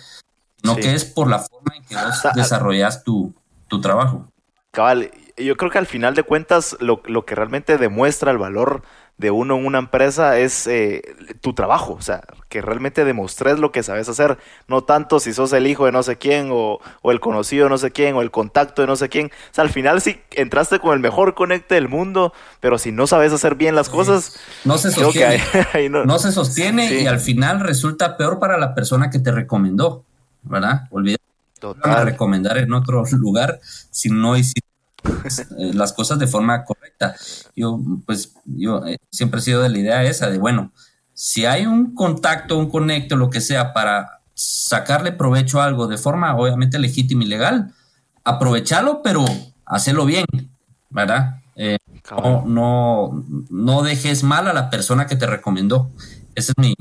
No 0.63 0.75
que 0.75 0.93
es 0.93 1.05
por 1.05 1.29
la 1.29 1.39
forma 1.39 1.75
en 1.75 1.83
que 1.83 1.95
vos 1.95 2.21
desarrollas 2.35 3.03
tu, 3.03 3.33
tu 3.67 3.79
trabajo. 3.79 4.27
Cabal, 4.71 5.11
yo 5.37 5.55
creo 5.55 5.71
que 5.71 5.77
al 5.77 5.85
final 5.85 6.15
de 6.15 6.23
cuentas 6.23 6.75
lo, 6.79 7.01
lo 7.05 7.25
que 7.25 7.35
realmente 7.35 7.77
demuestra 7.77 8.31
el 8.31 8.37
valor 8.37 8.83
de 9.17 9.31
uno 9.31 9.57
en 9.57 9.65
una 9.65 9.79
empresa 9.79 10.37
es 10.37 10.67
eh, 10.67 11.01
tu 11.41 11.53
trabajo, 11.53 11.93
o 11.93 12.01
sea, 12.01 12.21
que 12.49 12.61
realmente 12.61 13.03
demostres 13.03 13.57
lo 13.57 13.71
que 13.71 13.81
sabes 13.81 14.07
hacer, 14.09 14.37
no 14.67 14.83
tanto 14.83 15.19
si 15.19 15.33
sos 15.33 15.51
el 15.53 15.65
hijo 15.65 15.85
de 15.85 15.91
no 15.91 16.03
sé 16.03 16.17
quién 16.17 16.49
o, 16.51 16.79
o, 17.01 17.11
el 17.11 17.19
conocido 17.19 17.63
de 17.63 17.71
no 17.71 17.77
sé 17.79 17.91
quién 17.91 18.15
o 18.15 18.21
el 18.21 18.29
contacto 18.29 18.83
de 18.83 18.87
no 18.87 18.95
sé 18.95 19.09
quién, 19.09 19.27
o 19.27 19.53
sea, 19.53 19.63
al 19.63 19.71
final 19.71 20.01
sí 20.01 20.21
entraste 20.31 20.79
con 20.79 20.93
el 20.93 20.99
mejor 20.99 21.33
conecte 21.33 21.75
del 21.75 21.89
mundo, 21.89 22.31
pero 22.59 22.77
si 22.77 22.91
no 22.91 23.07
sabes 23.07 23.33
hacer 23.33 23.55
bien 23.55 23.73
las 23.73 23.89
cosas, 23.89 24.39
no 24.65 24.77
se 24.77 24.91
sostiene, 24.91 25.41
no, 25.89 26.19
se 26.19 26.31
sostiene 26.31 27.01
y 27.01 27.07
al 27.07 27.19
final 27.19 27.59
resulta 27.59 28.17
peor 28.17 28.37
para 28.39 28.59
la 28.59 28.75
persona 28.75 29.09
que 29.09 29.17
te 29.17 29.31
recomendó, 29.31 30.03
¿verdad? 30.43 30.83
Olvídate 30.91 31.23
a 31.83 32.03
recomendar 32.03 32.59
en 32.59 32.71
otro 32.71 33.03
lugar 33.13 33.59
si 33.89 34.09
no 34.09 34.37
hiciste 34.37 34.61
las 35.73 35.93
cosas 35.93 36.19
de 36.19 36.27
forma 36.27 36.63
correcta. 36.63 37.15
Yo, 37.55 37.79
pues, 38.05 38.33
yo 38.45 38.85
eh, 38.85 38.97
siempre 39.11 39.39
he 39.39 39.43
sido 39.43 39.61
de 39.61 39.69
la 39.69 39.77
idea 39.77 40.03
esa 40.03 40.29
de, 40.29 40.37
bueno, 40.37 40.71
si 41.13 41.45
hay 41.45 41.65
un 41.65 41.95
contacto, 41.95 42.57
un 42.57 42.69
conecto, 42.69 43.15
lo 43.15 43.29
que 43.29 43.41
sea, 43.41 43.73
para 43.73 44.21
sacarle 44.33 45.11
provecho 45.11 45.59
a 45.59 45.65
algo 45.65 45.87
de 45.87 45.97
forma 45.97 46.35
obviamente 46.35 46.77
legítima 46.77 47.23
y 47.23 47.27
legal, 47.27 47.73
aprovecharlo, 48.23 49.01
pero 49.01 49.25
hacerlo 49.65 50.05
bien, 50.05 50.25
¿verdad? 50.89 51.41
Eh, 51.55 51.77
no, 52.11 52.45
no, 52.45 53.25
no, 53.49 53.81
dejes 53.81 54.23
mal 54.23 54.47
a 54.47 54.53
la 54.53 54.69
persona 54.69 55.07
que 55.07 55.15
te 55.15 55.25
recomendó. 55.25 55.89
Ese 56.35 56.51
es 56.51 56.57
mi, 56.57 56.75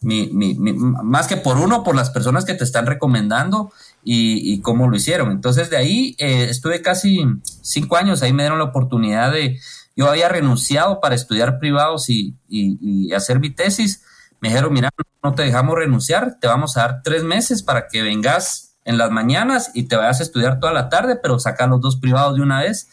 mi, 0.00 0.54
mi, 0.54 0.74
más 0.74 1.26
que 1.26 1.36
por 1.36 1.58
uno, 1.58 1.82
por 1.82 1.96
las 1.96 2.10
personas 2.10 2.44
que 2.44 2.54
te 2.54 2.62
están 2.62 2.86
recomendando 2.86 3.72
y, 4.08 4.60
cómo 4.60 4.88
lo 4.88 4.96
hicieron. 4.96 5.32
Entonces 5.32 5.68
de 5.68 5.76
ahí 5.76 6.14
eh, 6.18 6.44
estuve 6.48 6.80
casi 6.80 7.26
cinco 7.42 7.96
años, 7.96 8.22
ahí 8.22 8.32
me 8.32 8.44
dieron 8.44 8.58
la 8.58 8.66
oportunidad 8.66 9.32
de, 9.32 9.58
yo 9.96 10.08
había 10.08 10.28
renunciado 10.28 11.00
para 11.00 11.16
estudiar 11.16 11.58
privados 11.58 12.08
y, 12.08 12.36
y, 12.48 13.12
hacer 13.12 13.40
mi 13.40 13.50
tesis. 13.50 14.04
Me 14.40 14.48
dijeron, 14.48 14.72
mira, 14.72 14.90
no 15.24 15.34
te 15.34 15.42
dejamos 15.42 15.74
renunciar, 15.76 16.38
te 16.40 16.46
vamos 16.46 16.76
a 16.76 16.82
dar 16.82 17.02
tres 17.02 17.24
meses 17.24 17.64
para 17.64 17.88
que 17.88 18.02
vengas 18.02 18.76
en 18.84 18.96
las 18.96 19.10
mañanas 19.10 19.72
y 19.74 19.84
te 19.84 19.96
vayas 19.96 20.20
a 20.20 20.22
estudiar 20.22 20.60
toda 20.60 20.72
la 20.72 20.88
tarde, 20.88 21.18
pero 21.20 21.40
saca 21.40 21.66
los 21.66 21.80
dos 21.80 21.96
privados 21.96 22.36
de 22.36 22.42
una 22.42 22.60
vez. 22.60 22.88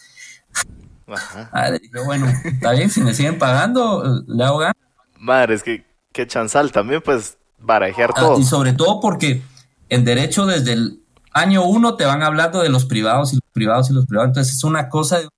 Ah, 1.52 1.70
dije, 1.80 2.00
bueno, 2.04 2.28
está 2.44 2.72
bien, 2.72 2.90
si 2.90 3.02
me 3.02 3.14
siguen 3.14 3.38
pagando, 3.38 4.24
le 4.26 4.44
hago 4.44 4.58
ganas. 4.58 4.78
Madre, 5.20 5.54
es 5.54 5.62
que 5.62 5.86
qué 6.12 6.26
chanzal 6.26 6.72
también, 6.72 7.02
pues, 7.06 7.38
barajear 7.60 8.10
ah, 8.16 8.20
todo. 8.20 8.40
y 8.40 8.44
sobre 8.44 8.74
todo 8.74 9.00
porque 9.00 9.44
el 9.90 10.04
derecho 10.04 10.48
desde 10.48 10.74
el 10.74 11.03
año 11.34 11.64
uno 11.66 11.96
te 11.96 12.06
van 12.06 12.24
hablando 12.24 12.62
de 12.62 12.70
los 12.70 12.86
privados 12.86 13.34
y 13.34 13.38
los 13.38 13.52
privados 13.52 13.90
y 13.90 13.94
los 13.94 14.06
privados. 14.06 14.30
Entonces 14.30 14.56
es 14.56 14.64
una 14.64 14.90
cosa 14.90 15.20
de... 15.20 15.30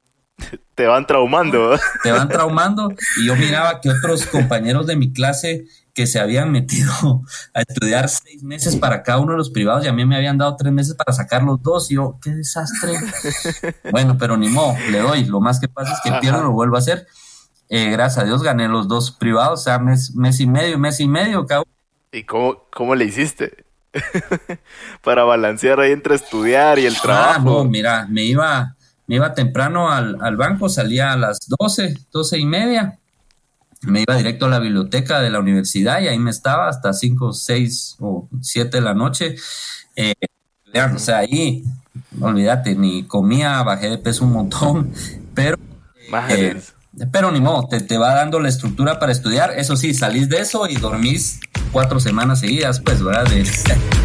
Te 0.76 0.86
van 0.86 1.08
traumando. 1.08 1.78
Te 2.04 2.12
van 2.12 2.28
traumando. 2.28 2.90
Y 3.18 3.28
yo 3.28 3.36
miraba 3.36 3.80
que 3.80 3.90
otros 3.90 4.26
compañeros 4.26 4.86
de 4.88 4.98
mi 4.98 5.14
clase 5.14 5.66
que 5.94 6.08
se 6.08 6.20
habían 6.20 6.52
metido 6.52 6.92
a 7.54 7.62
estudiar 7.62 8.10
seis 8.10 8.44
meses 8.44 8.76
para 8.76 9.02
cada 9.02 9.20
uno 9.20 9.32
de 9.32 9.38
los 9.38 9.50
privados 9.50 9.86
y 9.86 9.88
a 9.88 9.94
mí 9.94 10.06
me 10.06 10.18
habían 10.18 10.38
dado 10.38 10.58
tres 10.58 10.74
meses 10.74 10.94
para 10.96 11.14
sacar 11.14 11.42
los 11.44 11.64
dos. 11.64 11.90
Y 11.90 11.96
yo, 11.96 12.20
qué 12.22 12.32
desastre. 12.32 12.94
bueno, 13.92 14.18
pero 14.18 14.36
ni 14.36 14.50
modo, 14.50 14.76
le 14.92 15.00
doy. 15.00 15.24
Lo 15.24 15.40
más 15.40 15.60
que 15.60 15.70
pasa 15.70 15.94
es 15.94 16.00
que 16.04 16.20
pierdo, 16.20 16.44
lo 16.44 16.52
vuelvo 16.52 16.76
a 16.76 16.80
hacer. 16.80 17.08
Eh, 17.70 17.90
gracias 17.90 18.24
a 18.24 18.28
Dios 18.28 18.44
gané 18.44 18.68
los 18.68 18.88
dos 18.88 19.12
privados, 19.12 19.62
o 19.62 19.64
sea, 19.64 19.80
mes, 19.80 20.14
mes 20.14 20.40
y 20.40 20.46
medio, 20.46 20.78
mes 20.78 21.00
y 21.00 21.08
medio 21.08 21.42
uno. 21.50 21.64
¿Y 22.12 22.24
cómo, 22.24 22.68
cómo 22.72 22.94
le 22.94 23.06
hiciste? 23.06 23.65
para 25.04 25.24
balancear 25.24 25.80
ahí 25.80 25.92
entre 25.92 26.16
estudiar 26.16 26.80
y 26.80 26.86
el 26.86 26.96
ah, 26.96 27.02
trabajo. 27.02 27.42
no, 27.44 27.66
mira, 27.66 28.08
me 28.10 28.24
iba, 28.24 28.76
me 29.08 29.16
iba 29.16 29.34
temprano 29.34 29.92
al, 29.92 30.38
banco, 30.38 30.70
salía 30.70 31.14
a 31.14 31.18
las 31.18 31.40
12, 31.60 31.96
12 32.12 32.38
y 32.38 32.46
media. 32.46 33.00
Me 33.82 34.02
iba 34.02 34.16
directo 34.16 34.48
a 34.48 34.50
la 34.50 34.60
biblioteca 34.60 35.20
de 35.20 35.30
la 35.30 35.40
universidad 35.40 36.02
y 36.02 36.08
ahí 36.08 36.18
me 36.18 36.32
estaba 36.32 36.68
hasta 36.70 36.92
5, 36.92 37.34
6 37.34 37.98
o 38.00 38.28
7 38.42 38.78
de 38.78 38.82
la 38.82 38.94
noche. 38.94 39.36
Eh, 39.96 40.14
o 40.94 41.00
sea, 41.00 41.20
ahí, 41.20 41.64
olvídate, 42.20 42.76
ni 42.76 43.04
comía, 43.04 43.62
bajé 43.64 43.90
de 43.90 43.98
peso 43.98 44.26
un 44.26 44.34
montón, 44.34 44.92
pero... 45.34 45.58
Eh, 46.30 46.62
pero 47.12 47.30
ni 47.30 47.42
modo, 47.42 47.68
te, 47.68 47.82
te 47.82 47.98
va 47.98 48.14
dando 48.14 48.40
la 48.40 48.48
estructura 48.48 49.00
para 49.00 49.12
estudiar. 49.12 49.52
Eso 49.58 49.76
sí, 49.76 49.94
salís 49.94 50.30
de 50.30 50.40
eso 50.40 50.66
y 50.66 50.78
dormís 50.78 51.42
cuatro 51.76 52.00
semanas 52.00 52.40
seguidas, 52.40 52.80
pues, 52.80 53.04
¿verdad? 53.04 53.28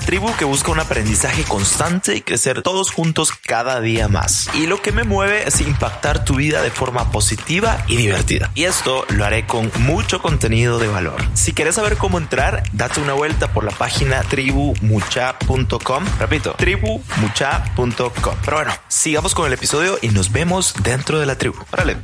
Tribu 0.00 0.34
que 0.36 0.44
busca 0.44 0.72
un 0.72 0.80
aprendizaje 0.80 1.44
constante 1.44 2.16
y 2.16 2.20
crecer 2.20 2.62
todos 2.62 2.90
juntos 2.90 3.32
cada 3.32 3.80
día 3.80 4.08
más. 4.08 4.48
Y 4.54 4.66
lo 4.66 4.80
que 4.80 4.92
me 4.92 5.04
mueve 5.04 5.46
es 5.46 5.60
impactar 5.60 6.24
tu 6.24 6.36
vida 6.36 6.62
de 6.62 6.70
forma 6.70 7.10
positiva 7.10 7.84
y 7.86 7.96
divertida. 7.96 8.50
Y 8.54 8.64
esto 8.64 9.04
lo 9.10 9.24
haré 9.24 9.46
con 9.46 9.70
mucho 9.80 10.20
contenido 10.20 10.78
de 10.78 10.88
valor. 10.88 11.20
Si 11.34 11.52
quieres 11.52 11.76
saber 11.76 11.96
cómo 11.96 12.18
entrar, 12.18 12.62
date 12.72 13.00
una 13.00 13.12
vuelta 13.12 13.52
por 13.52 13.64
la 13.64 13.72
página 13.72 14.22
tribumucha.com. 14.22 16.04
Repito, 16.18 16.54
tribumucha.com. 16.58 18.34
Pero 18.44 18.56
bueno, 18.56 18.72
sigamos 18.88 19.34
con 19.34 19.46
el 19.46 19.52
episodio 19.52 19.98
y 20.02 20.08
nos 20.08 20.32
vemos 20.32 20.74
dentro 20.82 21.20
de 21.20 21.26
la 21.26 21.36
tribu. 21.36 21.56
Órale. 21.72 21.96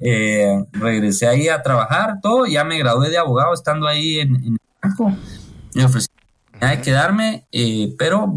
Eh, 0.00 0.64
regresé 0.72 1.26
ahí 1.26 1.48
a 1.48 1.62
trabajar, 1.62 2.20
todo, 2.22 2.46
ya 2.46 2.62
me 2.64 2.78
gradué 2.78 3.10
de 3.10 3.18
abogado 3.18 3.52
estando 3.52 3.88
ahí 3.88 4.20
en, 4.20 4.36
en 4.36 4.52
el 4.52 4.58
banco 4.80 5.16
me 5.74 5.84
ofrecieron 5.84 6.17
de 6.60 6.80
quedarme, 6.80 7.46
eh, 7.52 7.94
pero 7.98 8.32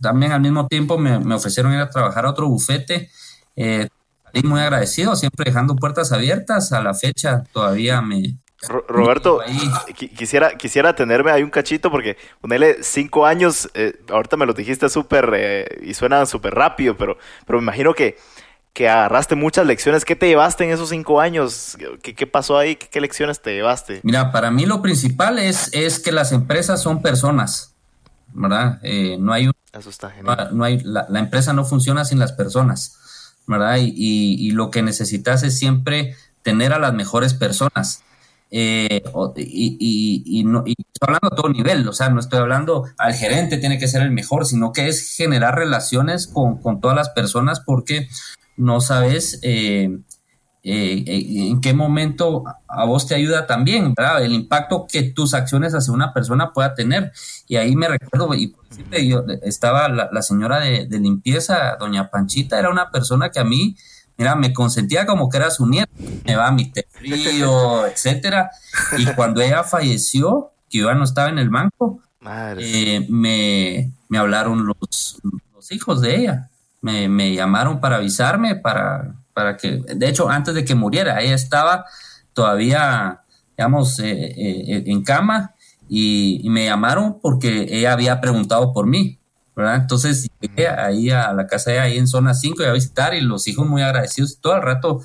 también 0.00 0.32
al 0.32 0.40
mismo 0.40 0.66
tiempo 0.66 0.98
me, 0.98 1.18
me, 1.20 1.34
ofrecieron 1.34 1.72
ir 1.72 1.80
a 1.80 1.90
trabajar 1.90 2.26
a 2.26 2.30
otro 2.30 2.48
bufete. 2.48 3.10
Eh, 3.56 3.88
y 4.32 4.42
muy 4.46 4.60
agradecido, 4.60 5.16
siempre 5.16 5.44
dejando 5.46 5.74
puertas 5.76 6.12
abiertas. 6.12 6.72
A 6.72 6.82
la 6.82 6.94
fecha 6.94 7.42
todavía 7.52 8.00
me, 8.00 8.38
Roberto, 8.68 9.40
quisiera, 10.16 10.50
quisiera 10.50 10.94
tenerme 10.94 11.30
ahí 11.30 11.42
un 11.42 11.48
cachito 11.48 11.90
porque 11.90 12.18
ponerle 12.42 12.82
cinco 12.82 13.24
años, 13.24 13.70
eh, 13.72 13.94
ahorita 14.10 14.36
me 14.36 14.44
lo 14.44 14.52
dijiste 14.52 14.90
súper 14.90 15.32
eh, 15.34 15.66
y 15.82 15.94
suena 15.94 16.26
súper 16.26 16.54
rápido, 16.54 16.94
pero, 16.94 17.16
pero 17.46 17.58
me 17.58 17.62
imagino 17.62 17.94
que, 17.94 18.18
que 18.72 18.88
agarraste 18.88 19.34
muchas 19.34 19.66
lecciones. 19.66 20.04
¿Qué 20.04 20.16
te 20.16 20.28
llevaste 20.28 20.64
en 20.64 20.70
esos 20.70 20.90
cinco 20.90 21.20
años? 21.20 21.76
¿Qué, 22.02 22.14
qué 22.14 22.26
pasó 22.26 22.58
ahí? 22.58 22.76
¿Qué, 22.76 23.00
lecciones 23.00 23.42
te 23.42 23.54
llevaste? 23.54 24.00
Mira, 24.02 24.32
para 24.32 24.50
mí 24.50 24.66
lo 24.66 24.82
principal 24.82 25.38
es, 25.38 25.70
es 25.72 25.98
que 25.98 26.12
las 26.12 26.32
empresas 26.32 26.82
son 26.82 27.02
personas, 27.02 27.74
¿verdad? 28.32 28.78
Eh, 28.82 29.16
no 29.18 29.32
hay, 29.32 29.50
Eso 29.72 29.90
está 29.90 30.10
genial. 30.10 30.50
no, 30.52 30.64
hay 30.64 30.80
la, 30.80 31.06
la, 31.08 31.18
empresa 31.18 31.52
no 31.52 31.64
funciona 31.64 32.04
sin 32.04 32.18
las 32.18 32.32
personas, 32.32 33.34
¿verdad? 33.46 33.76
Y, 33.76 33.88
y, 33.88 34.48
y 34.48 34.50
lo 34.52 34.70
que 34.70 34.82
necesitas 34.82 35.42
es 35.42 35.58
siempre 35.58 36.14
tener 36.42 36.72
a 36.72 36.78
las 36.78 36.94
mejores 36.94 37.34
personas 37.34 38.02
eh, 38.52 39.02
y, 39.36 39.76
y, 39.78 40.40
y, 40.40 40.44
no, 40.44 40.64
y 40.66 40.72
estoy 40.72 41.06
hablando 41.06 41.28
a 41.28 41.36
todo 41.36 41.48
nivel, 41.50 41.86
o 41.86 41.92
sea, 41.92 42.10
no 42.10 42.18
estoy 42.18 42.40
hablando 42.40 42.84
al 42.98 43.14
gerente 43.14 43.58
tiene 43.58 43.78
que 43.78 43.86
ser 43.86 44.02
el 44.02 44.10
mejor, 44.10 44.44
sino 44.44 44.72
que 44.72 44.88
es 44.88 45.14
generar 45.16 45.54
relaciones 45.54 46.26
con, 46.26 46.60
con 46.60 46.80
todas 46.80 46.96
las 46.96 47.10
personas 47.10 47.60
porque 47.60 48.08
no 48.60 48.80
sabes 48.80 49.38
eh, 49.42 49.98
eh, 50.62 51.04
en 51.06 51.60
qué 51.60 51.72
momento 51.72 52.44
a 52.68 52.84
vos 52.84 53.06
te 53.06 53.14
ayuda 53.14 53.46
también, 53.46 53.94
¿verdad? 53.94 54.24
El 54.24 54.32
impacto 54.32 54.86
que 54.90 55.02
tus 55.02 55.34
acciones 55.34 55.74
hacia 55.74 55.92
una 55.92 56.12
persona 56.12 56.52
pueda 56.52 56.74
tener. 56.74 57.12
Y 57.48 57.56
ahí 57.56 57.74
me 57.76 57.88
recuerdo, 57.88 58.34
y 58.34 58.54
yo, 59.08 59.24
estaba 59.42 59.88
la, 59.88 60.08
la 60.12 60.22
señora 60.22 60.60
de, 60.60 60.86
de 60.86 60.98
limpieza, 61.00 61.76
doña 61.78 62.10
Panchita, 62.10 62.58
era 62.58 62.70
una 62.70 62.90
persona 62.90 63.30
que 63.30 63.40
a 63.40 63.44
mí 63.44 63.76
mira, 64.20 64.36
me 64.36 64.52
consentía 64.52 65.06
como 65.06 65.30
que 65.30 65.38
era 65.38 65.50
su 65.50 65.66
nieto, 65.66 65.90
me 66.26 66.36
va 66.36 66.52
mi 66.52 66.70
té 66.70 66.86
frío, 66.90 67.86
etcétera. 67.90 68.50
Y 68.98 69.06
cuando 69.14 69.40
ella 69.40 69.64
falleció, 69.64 70.52
que 70.68 70.78
yo 70.78 70.88
ya 70.88 70.94
no 70.94 71.04
estaba 71.04 71.30
en 71.30 71.38
el 71.38 71.48
banco, 71.48 72.02
eh, 72.58 73.06
me, 73.08 73.94
me, 74.10 74.18
hablaron 74.18 74.66
los, 74.66 75.18
los, 75.54 75.72
hijos 75.72 76.02
de 76.02 76.16
ella. 76.16 76.50
Me, 76.80 77.08
me, 77.08 77.34
llamaron 77.34 77.80
para 77.80 77.96
avisarme, 77.96 78.56
para, 78.56 79.14
para 79.34 79.56
que, 79.56 79.82
de 79.94 80.08
hecho, 80.08 80.30
antes 80.30 80.54
de 80.54 80.64
que 80.64 80.74
muriera, 80.74 81.20
ella 81.20 81.34
estaba 81.34 81.84
todavía, 82.32 83.20
digamos, 83.56 83.98
eh, 84.00 84.34
eh, 84.36 84.84
en 84.86 85.02
cama 85.02 85.54
y, 85.88 86.40
y 86.42 86.48
me 86.50 86.64
llamaron 86.64 87.20
porque 87.20 87.66
ella 87.68 87.92
había 87.92 88.20
preguntado 88.20 88.72
por 88.72 88.86
mí. 88.86 89.20
¿verdad? 89.54 89.76
Entonces 89.76 90.28
llegué 90.40 90.68
ahí 90.68 91.10
a 91.10 91.32
la 91.32 91.46
casa 91.46 91.72
de 91.72 91.80
ahí 91.80 91.98
en 91.98 92.06
zona 92.06 92.34
5 92.34 92.62
y 92.62 92.66
a 92.66 92.72
visitar 92.72 93.14
y 93.14 93.20
los 93.20 93.46
hijos 93.46 93.66
muy 93.66 93.82
agradecidos 93.82 94.38
todo 94.40 94.56
el 94.56 94.62
rato 94.62 95.02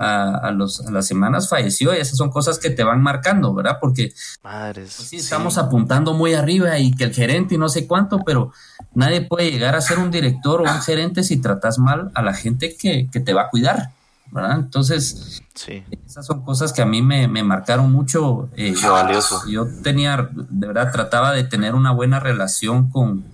a, 0.00 0.34
a, 0.48 0.50
los, 0.50 0.80
a 0.86 0.90
las 0.90 1.06
semanas 1.06 1.48
falleció 1.48 1.94
y 1.94 1.98
esas 1.98 2.16
son 2.16 2.30
cosas 2.30 2.58
que 2.58 2.70
te 2.70 2.82
van 2.82 3.02
marcando, 3.02 3.52
¿verdad? 3.52 3.76
Porque 3.80 4.14
Madres, 4.42 4.94
pues 4.96 5.08
sí, 5.08 5.16
estamos 5.16 5.54
sí. 5.54 5.60
apuntando 5.60 6.14
muy 6.14 6.32
arriba 6.32 6.78
y 6.78 6.90
que 6.92 7.04
el 7.04 7.12
gerente 7.12 7.56
y 7.56 7.58
no 7.58 7.68
sé 7.68 7.86
cuánto, 7.86 8.20
pero 8.24 8.52
nadie 8.94 9.20
puede 9.20 9.50
llegar 9.50 9.76
a 9.76 9.82
ser 9.82 9.98
un 9.98 10.10
director 10.10 10.62
o 10.62 10.64
un 10.64 10.80
gerente 10.80 11.22
si 11.22 11.36
tratas 11.36 11.78
mal 11.78 12.10
a 12.14 12.22
la 12.22 12.32
gente 12.32 12.74
que, 12.76 13.08
que 13.12 13.20
te 13.20 13.34
va 13.34 13.42
a 13.42 13.48
cuidar. 13.50 13.90
¿verdad? 14.32 14.60
Entonces, 14.60 15.42
sí. 15.54 15.82
esas 16.06 16.24
son 16.24 16.42
cosas 16.44 16.72
que 16.72 16.82
a 16.82 16.86
mí 16.86 17.02
me, 17.02 17.26
me 17.26 17.42
marcaron 17.42 17.90
mucho. 17.90 18.48
Eh, 18.56 18.74
Qué 18.80 18.88
valioso. 18.88 19.42
Yo 19.48 19.66
tenía, 19.82 20.30
de 20.32 20.66
verdad, 20.68 20.92
trataba 20.92 21.32
de 21.32 21.44
tener 21.44 21.74
una 21.74 21.90
buena 21.90 22.20
relación 22.20 22.90
con, 22.90 23.24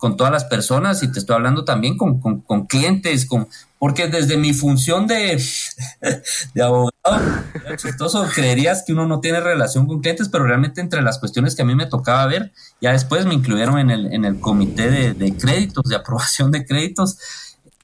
con 0.00 0.16
todas 0.16 0.32
las 0.32 0.46
personas 0.46 1.02
y 1.02 1.12
te 1.12 1.18
estoy 1.18 1.36
hablando 1.36 1.62
también 1.66 1.98
con, 1.98 2.22
con, 2.22 2.40
con 2.40 2.64
clientes, 2.64 3.26
con, 3.26 3.48
porque 3.78 4.08
desde 4.08 4.38
mi 4.38 4.54
función 4.54 5.06
de, 5.06 5.38
de 6.54 6.62
abogado, 6.62 7.20
chistoso, 7.76 8.26
creerías 8.34 8.82
que 8.82 8.94
uno 8.94 9.06
no 9.06 9.20
tiene 9.20 9.40
relación 9.40 9.86
con 9.86 10.00
clientes, 10.00 10.30
pero 10.30 10.44
realmente 10.44 10.80
entre 10.80 11.02
las 11.02 11.18
cuestiones 11.18 11.54
que 11.54 11.60
a 11.60 11.66
mí 11.66 11.74
me 11.74 11.84
tocaba 11.84 12.24
ver, 12.24 12.50
ya 12.80 12.92
después 12.92 13.26
me 13.26 13.34
incluyeron 13.34 13.78
en 13.78 13.90
el, 13.90 14.14
en 14.14 14.24
el 14.24 14.40
comité 14.40 14.90
de, 14.90 15.12
de 15.12 15.36
créditos, 15.36 15.84
de 15.84 15.96
aprobación 15.96 16.50
de 16.50 16.64
créditos. 16.64 17.18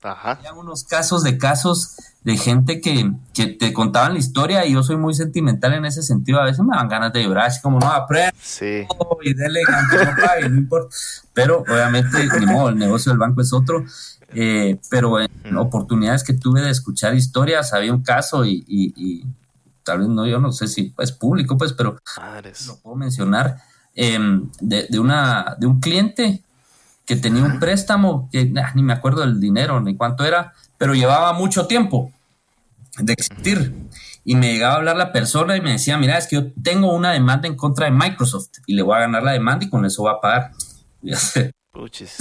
Ajá. 0.01 0.31
Había 0.31 0.55
unos 0.55 0.85
casos 0.85 1.23
de 1.23 1.37
casos 1.37 1.97
de 2.27 2.37
gente 2.37 2.81
que, 2.81 3.13
que, 3.33 3.47
te 3.47 3.73
contaban 3.73 4.15
la 4.15 4.19
historia 4.19 4.67
y 4.67 4.73
yo 4.73 4.83
soy 4.83 4.97
muy 4.97 5.15
sentimental 5.15 5.75
en 5.75 5.85
ese 5.85 6.03
sentido. 6.03 6.41
A 6.41 6.45
veces 6.45 6.59
me 6.59 6.77
dan 6.77 6.89
ganas 6.89 7.13
de 7.13 7.23
llorar, 7.23 7.47
así 7.47 7.61
como 7.63 7.79
no, 7.79 7.87
aprenda 7.87 8.35
sí. 8.43 8.85
y 9.23 9.35
dele 9.35 9.61
no 9.69 10.49
no 10.49 10.57
importa. 10.57 10.89
Pero 11.33 11.61
obviamente, 11.61 12.29
ni 12.41 12.47
modo, 12.47 12.71
el 12.71 12.79
negocio 12.79 13.13
del 13.13 13.21
banco 13.21 13.43
es 13.43 13.53
otro. 13.53 13.85
Eh, 14.35 14.77
pero 14.91 15.21
en 15.21 15.31
mm. 15.45 15.57
oportunidades 15.57 16.25
que 16.25 16.33
tuve 16.33 16.63
de 16.63 16.71
escuchar 16.71 17.15
historias, 17.15 17.73
había 17.73 17.93
un 17.93 18.03
caso 18.03 18.45
y, 18.45 18.65
y, 18.67 18.93
y, 18.97 19.25
tal 19.85 20.01
vez 20.01 20.09
no, 20.09 20.27
yo 20.27 20.41
no 20.41 20.51
sé 20.51 20.67
si 20.67 20.93
es 20.99 21.13
público, 21.13 21.57
pues, 21.57 21.75
pero 21.75 21.97
Madres. 22.17 22.67
lo 22.67 22.77
puedo 22.79 22.97
mencionar, 22.97 23.59
eh, 23.95 24.19
de, 24.61 24.89
de, 24.91 24.99
una, 24.99 25.55
de 25.61 25.69
un 25.69 25.79
cliente 25.79 26.43
que 27.05 27.15
tenía 27.15 27.45
un 27.45 27.61
préstamo, 27.61 28.29
que 28.33 28.47
nah, 28.47 28.75
ni 28.75 28.83
me 28.83 28.95
acuerdo 28.95 29.21
del 29.21 29.39
dinero 29.39 29.81
ni 29.81 29.95
cuánto 29.95 30.25
era, 30.25 30.55
pero 30.77 30.93
llevaba 30.93 31.33
mucho 31.33 31.69
tiempo 31.69 32.11
de 32.99 33.13
existir. 33.13 33.75
Y 34.25 34.35
me 34.35 34.53
llegaba 34.53 34.75
a 34.75 34.77
hablar 34.79 34.97
la 34.97 35.13
persona 35.13 35.57
y 35.57 35.61
me 35.61 35.73
decía, 35.73 35.99
mira, 35.99 36.19
es 36.19 36.27
que 36.27 36.37
yo 36.37 36.53
tengo 36.63 36.93
una 36.93 37.13
demanda 37.13 37.47
en 37.47 37.55
contra 37.55 37.87
de 37.87 37.93
Microsoft 37.93 38.51
y 38.67 38.75
le 38.75 38.83
voy 38.83 38.97
a 38.97 39.01
ganar 39.01 39.23
la 39.23 39.33
demanda 39.33 39.65
y 39.65 39.71
con 39.71 39.85
eso 39.85 40.03
voy 40.03 40.13
a 40.13 40.21
pagar. 40.21 40.51
Puchis. 41.73 42.17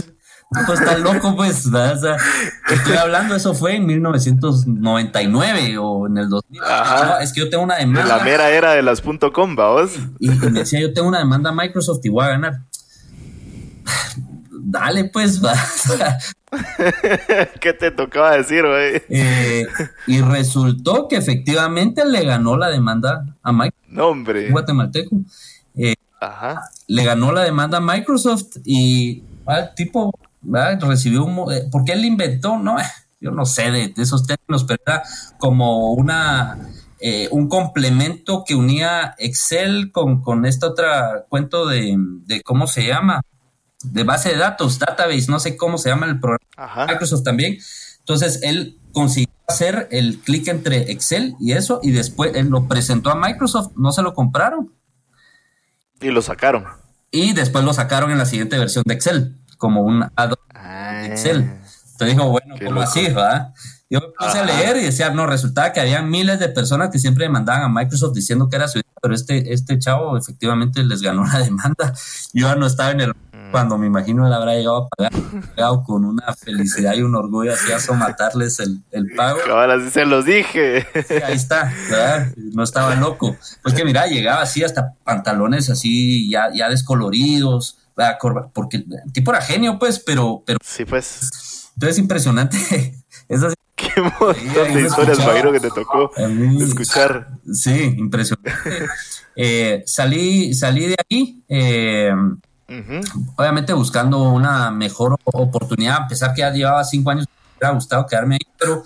Pues 0.65 0.79
está 0.79 0.97
loco, 0.97 1.35
pues. 1.35 1.65
O 1.65 1.71
sea, 1.71 2.17
estoy 2.69 2.95
hablando, 2.95 3.35
eso 3.35 3.53
fue 3.53 3.75
en 3.75 3.85
1999 3.87 5.77
o 5.79 6.07
en 6.07 6.17
el 6.17 6.29
2000. 6.29 6.61
No, 6.61 7.19
es 7.19 7.33
que 7.33 7.39
yo 7.41 7.49
tengo 7.49 7.63
una 7.63 7.77
demanda. 7.77 8.17
La 8.17 8.23
mera 8.23 8.49
era 8.51 8.73
de 8.73 8.83
las 8.83 9.01
.com, 9.01 9.55
vamos. 9.55 9.97
Y, 10.19 10.31
y, 10.31 10.35
me 10.51 10.59
decía, 10.59 10.79
yo 10.79 10.93
tengo 10.93 11.07
una 11.07 11.19
demanda 11.19 11.49
a 11.49 11.53
Microsoft 11.53 12.01
y 12.03 12.09
voy 12.09 12.25
a 12.25 12.29
ganar. 12.29 12.61
Dale, 14.67 15.05
pues, 15.05 15.43
va. 15.45 15.53
¿Qué 17.61 17.73
te 17.73 17.91
tocaba 17.91 18.35
decir, 18.35 18.63
güey? 18.65 19.03
Eh, 19.09 19.67
y 20.07 20.21
resultó 20.21 21.07
que 21.07 21.17
efectivamente 21.17 22.03
le 22.03 22.25
ganó 22.25 22.57
la 22.57 22.69
demanda 22.69 23.27
a 23.43 23.51
Microsoft. 23.51 23.89
No, 23.89 24.07
hombre. 24.07 24.49
Guatemalteco. 24.49 25.17
Eh, 25.75 25.93
Ajá. 26.19 26.63
Le 26.87 27.03
ganó 27.03 27.31
la 27.31 27.43
demanda 27.43 27.77
a 27.77 27.81
Microsoft 27.81 28.57
y 28.65 29.23
el 29.47 29.75
tipo 29.75 30.11
¿verdad? 30.41 30.81
recibió 30.81 31.23
un. 31.25 31.53
Eh, 31.53 31.67
¿Por 31.71 31.85
qué 31.85 31.93
él 31.93 32.03
inventó? 32.03 32.57
No, 32.57 32.77
yo 33.21 33.29
no 33.29 33.45
sé 33.45 33.69
de, 33.69 33.89
de 33.89 34.01
esos 34.01 34.25
términos, 34.25 34.63
pero 34.63 34.81
era 34.83 35.03
como 35.37 35.93
una. 35.93 36.57
Eh, 36.99 37.27
un 37.29 37.49
complemento 37.49 38.43
que 38.43 38.55
unía 38.55 39.13
Excel 39.19 39.91
con, 39.91 40.21
con 40.23 40.43
esta 40.45 40.67
otra 40.69 41.25
cuento 41.29 41.67
de, 41.67 41.95
de 42.25 42.41
cómo 42.41 42.65
se 42.65 42.87
llama 42.87 43.21
de 43.93 44.03
base 44.03 44.29
de 44.29 44.37
datos, 44.37 44.79
database, 44.79 45.25
no 45.29 45.39
sé 45.39 45.57
cómo 45.57 45.77
se 45.77 45.89
llama 45.89 46.05
el 46.05 46.19
programa, 46.19 46.45
Ajá. 46.57 46.85
Microsoft 46.87 47.23
también. 47.23 47.57
Entonces 47.99 48.39
él 48.43 48.79
consiguió 48.91 49.33
hacer 49.47 49.87
el 49.91 50.19
clic 50.19 50.47
entre 50.47 50.91
Excel 50.91 51.35
y 51.39 51.53
eso, 51.53 51.79
y 51.83 51.91
después 51.91 52.31
él 52.35 52.49
lo 52.49 52.67
presentó 52.67 53.09
a 53.09 53.15
Microsoft, 53.15 53.73
no 53.75 53.91
se 53.91 54.01
lo 54.01 54.13
compraron. 54.13 54.73
Y 56.01 56.09
lo 56.09 56.21
sacaron. 56.21 56.65
Y 57.11 57.33
después 57.33 57.63
lo 57.63 57.73
sacaron 57.73 58.11
en 58.11 58.17
la 58.17 58.25
siguiente 58.25 58.57
versión 58.57 58.83
de 58.85 58.93
Excel, 58.93 59.37
como 59.57 59.81
un 59.81 60.03
add 60.15 60.33
ah, 60.53 61.05
Excel. 61.05 61.41
Entonces 61.91 62.15
dijo, 62.15 62.29
bueno, 62.29 62.55
¿cómo 62.57 62.71
loco. 62.71 62.81
así, 62.81 63.03
verdad? 63.03 63.53
Yo 63.89 64.01
me 64.01 64.07
puse 64.07 64.39
Ajá. 64.39 64.41
a 64.41 64.45
leer 64.45 64.77
y 64.77 64.83
decía, 64.83 65.11
no, 65.11 65.25
resultaba 65.25 65.71
que 65.71 65.79
había 65.79 66.01
miles 66.01 66.39
de 66.39 66.49
personas 66.49 66.89
que 66.89 66.99
siempre 66.99 67.25
demandaban 67.25 67.63
a 67.63 67.69
Microsoft 67.69 68.13
diciendo 68.13 68.49
que 68.49 68.55
era 68.57 68.67
su 68.67 68.81
pero 69.05 69.13
este, 69.13 69.53
este 69.53 69.77
chavo 69.77 70.17
efectivamente 70.17 70.83
les 70.83 70.99
ganó 71.03 71.25
la 71.27 71.39
demanda. 71.43 71.93
Yo 72.33 72.47
ya 72.47 72.55
no 72.55 72.65
estaba 72.65 72.89
en 72.89 73.01
el 73.01 73.13
cuando 73.51 73.77
me 73.77 73.87
imagino 73.87 74.25
él 74.27 74.33
habrá 74.33 74.55
llegado 74.55 74.77
a 74.77 74.87
pagar 74.89 75.11
llegado 75.55 75.83
con 75.83 76.05
una 76.05 76.33
felicidad 76.33 76.93
y 76.93 77.01
un 77.01 77.15
orgullo 77.15 77.53
así 77.53 77.71
a 77.71 77.79
somatarles 77.79 78.59
el, 78.59 78.81
el 78.91 79.13
pago. 79.15 79.39
Ahora 79.49 79.79
sí 79.79 79.89
se 79.89 80.05
los 80.05 80.25
dije. 80.25 80.85
Sí, 81.07 81.15
ahí 81.25 81.35
está, 81.35 81.73
¿verdad? 81.89 82.33
No 82.35 82.63
estaba 82.63 82.95
loco. 82.95 83.35
Pues 83.61 83.73
que 83.73 83.85
mira, 83.85 84.07
llegaba 84.07 84.41
así 84.41 84.63
hasta 84.63 84.93
pantalones 85.03 85.69
así 85.69 86.29
ya, 86.29 86.49
ya 86.53 86.69
descoloridos, 86.69 87.77
¿verdad? 87.95 88.17
porque 88.53 88.77
el 88.77 89.11
tipo 89.13 89.31
era 89.31 89.41
genio, 89.41 89.79
pues, 89.79 89.99
pero, 89.99 90.43
pero. 90.45 90.59
Sí, 90.63 90.85
pues. 90.85 91.69
Entonces 91.75 91.99
impresionante. 91.99 92.57
Esas 93.27 93.53
Qué 93.75 94.01
montón 94.01 94.73
de 94.73 94.81
historias, 94.81 95.19
Magiro, 95.19 95.51
que 95.51 95.59
te 95.59 95.69
tocó 95.69 96.09
mí, 96.29 96.63
escuchar. 96.63 97.27
Sí, 97.51 97.93
impresionante. 97.97 98.53
eh, 99.35 99.83
salí, 99.85 100.53
salí 100.53 100.87
de 100.87 100.95
ahí. 101.09 101.43
Eh, 101.49 102.13
Uh 102.67 102.73
-huh. 102.73 103.33
Obviamente 103.35 103.73
buscando 103.73 104.29
una 104.29 104.71
mejor 104.71 105.17
oportunidad, 105.23 106.03
a 106.03 106.07
pesar 106.07 106.33
que 106.33 106.41
ya 106.41 106.51
llevaba 106.51 106.83
cinco 106.83 107.11
años, 107.11 107.27
me 107.27 107.57
hubiera 107.57 107.73
gustado 107.75 108.05
quedarme 108.05 108.35
ahí, 108.35 108.47
pero 108.57 108.83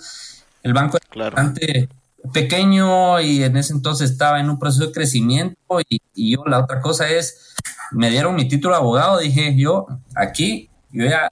el 0.62 0.72
banco 0.72 0.98
era 0.98 1.06
claro. 1.08 1.36
bastante 1.36 1.88
pequeño 2.32 3.20
y 3.20 3.42
en 3.42 3.56
ese 3.56 3.72
entonces 3.72 4.10
estaba 4.10 4.40
en 4.40 4.50
un 4.50 4.58
proceso 4.58 4.86
de 4.86 4.92
crecimiento 4.92 5.80
y, 5.88 6.00
y, 6.14 6.32
yo 6.34 6.44
la 6.44 6.58
otra 6.58 6.80
cosa 6.80 7.08
es, 7.08 7.54
me 7.92 8.10
dieron 8.10 8.34
mi 8.34 8.46
título 8.46 8.74
de 8.74 8.80
abogado, 8.80 9.18
dije 9.18 9.56
yo, 9.56 9.86
aquí, 10.14 10.68
yo 10.90 11.06
ya 11.06 11.30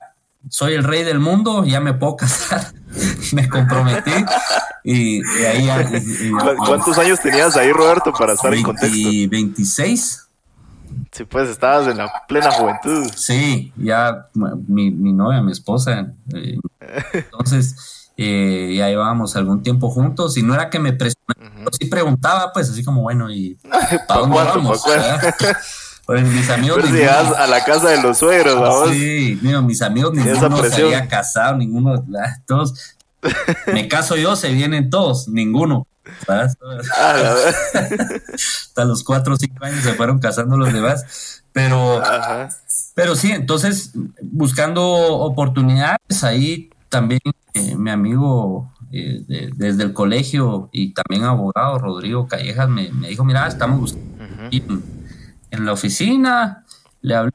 soy 0.48 0.74
el 0.74 0.84
rey 0.84 1.04
del 1.04 1.18
mundo, 1.18 1.64
ya 1.64 1.80
me 1.80 1.92
puedo 1.94 2.16
casar, 2.16 2.72
me 3.32 3.48
comprometí 3.48 4.12
y, 4.84 5.22
ahí 5.44 5.66
ya, 5.66 5.87
¿Cuántos 6.64 6.96
años 6.98 7.20
tenías 7.20 7.56
ahí, 7.56 7.72
Roberto, 7.72 8.12
para 8.12 8.32
estar 8.32 8.54
en 8.54 8.62
contexto? 8.62 9.08
26. 9.28 10.27
Sí, 11.11 11.25
pues 11.25 11.49
estabas 11.49 11.88
en 11.88 11.99
la 11.99 12.12
plena 12.29 12.51
juventud. 12.51 13.11
Sí, 13.16 13.73
ya 13.77 14.29
mi, 14.33 14.90
mi 14.90 15.12
novia, 15.12 15.42
mi 15.42 15.53
esposa. 15.53 16.12
Eh, 16.35 16.59
entonces, 17.12 18.09
eh, 18.16 18.75
ya 18.77 18.88
llevábamos 18.88 19.37
algún 19.37 19.62
tiempo 19.62 19.90
juntos 19.90 20.37
y 20.37 20.42
no 20.42 20.55
era 20.55 20.71
que 20.71 20.79
me 20.79 20.92
presionara, 20.92 21.71
sí 21.79 21.87
preguntaba, 21.87 22.53
pues 22.53 22.68
así 22.68 22.85
como, 22.85 23.03
bueno, 23.03 23.31
¿y 23.31 23.57
para 24.09 24.21
dónde 24.21 24.37
vamos? 24.37 24.85
Pues 26.05 26.27
mis 26.27 26.49
amigos. 26.49 26.83
Pero 26.90 27.37
a 27.37 27.47
la 27.47 27.62
casa 27.64 27.90
de 27.90 28.01
los 28.01 28.16
suegros, 28.16 28.59
vamos. 28.59 28.90
Sí, 28.92 29.38
mis 29.42 29.83
amigos 29.83 30.14
ninguno 30.14 30.64
se 30.64 30.83
había 30.83 31.07
casado, 31.07 31.57
ninguno, 31.59 32.03
todos. 32.47 32.97
me 33.66 33.88
caso 33.88 34.16
yo, 34.16 34.35
se 34.35 34.51
vienen 34.51 34.88
todos, 34.88 35.29
ninguno. 35.29 35.87
Ah, 36.29 36.47
Hasta 38.35 38.85
los 38.85 39.05
cuatro 39.05 39.35
o 39.35 39.37
cinco 39.37 39.64
años 39.64 39.83
se 39.83 39.94
fueron 39.94 40.18
casando 40.18 40.57
los 40.57 40.73
demás. 40.73 41.42
Pero, 41.53 42.03
pero 42.94 43.16
sí, 43.16 43.33
entonces, 43.33 43.92
buscando 44.23 44.85
oportunidades, 44.85 46.23
ahí 46.23 46.71
también 46.88 47.21
eh, 47.55 47.75
mi 47.77 47.90
amigo 47.90 48.71
eh, 48.90 49.51
desde 49.55 49.83
el 49.83 49.92
colegio 49.92 50.71
y 50.73 50.94
también 50.94 51.25
abogado 51.25 51.79
Rodrigo 51.79 52.27
Callejas 52.27 52.68
me, 52.68 52.90
dijo, 53.09 53.25
mira, 53.25 53.47
estamos 53.47 53.81
buscando 53.81 54.83
en 55.51 55.66
la 55.66 55.73
oficina, 55.73 56.64
le 57.01 57.14
hablé, 57.14 57.33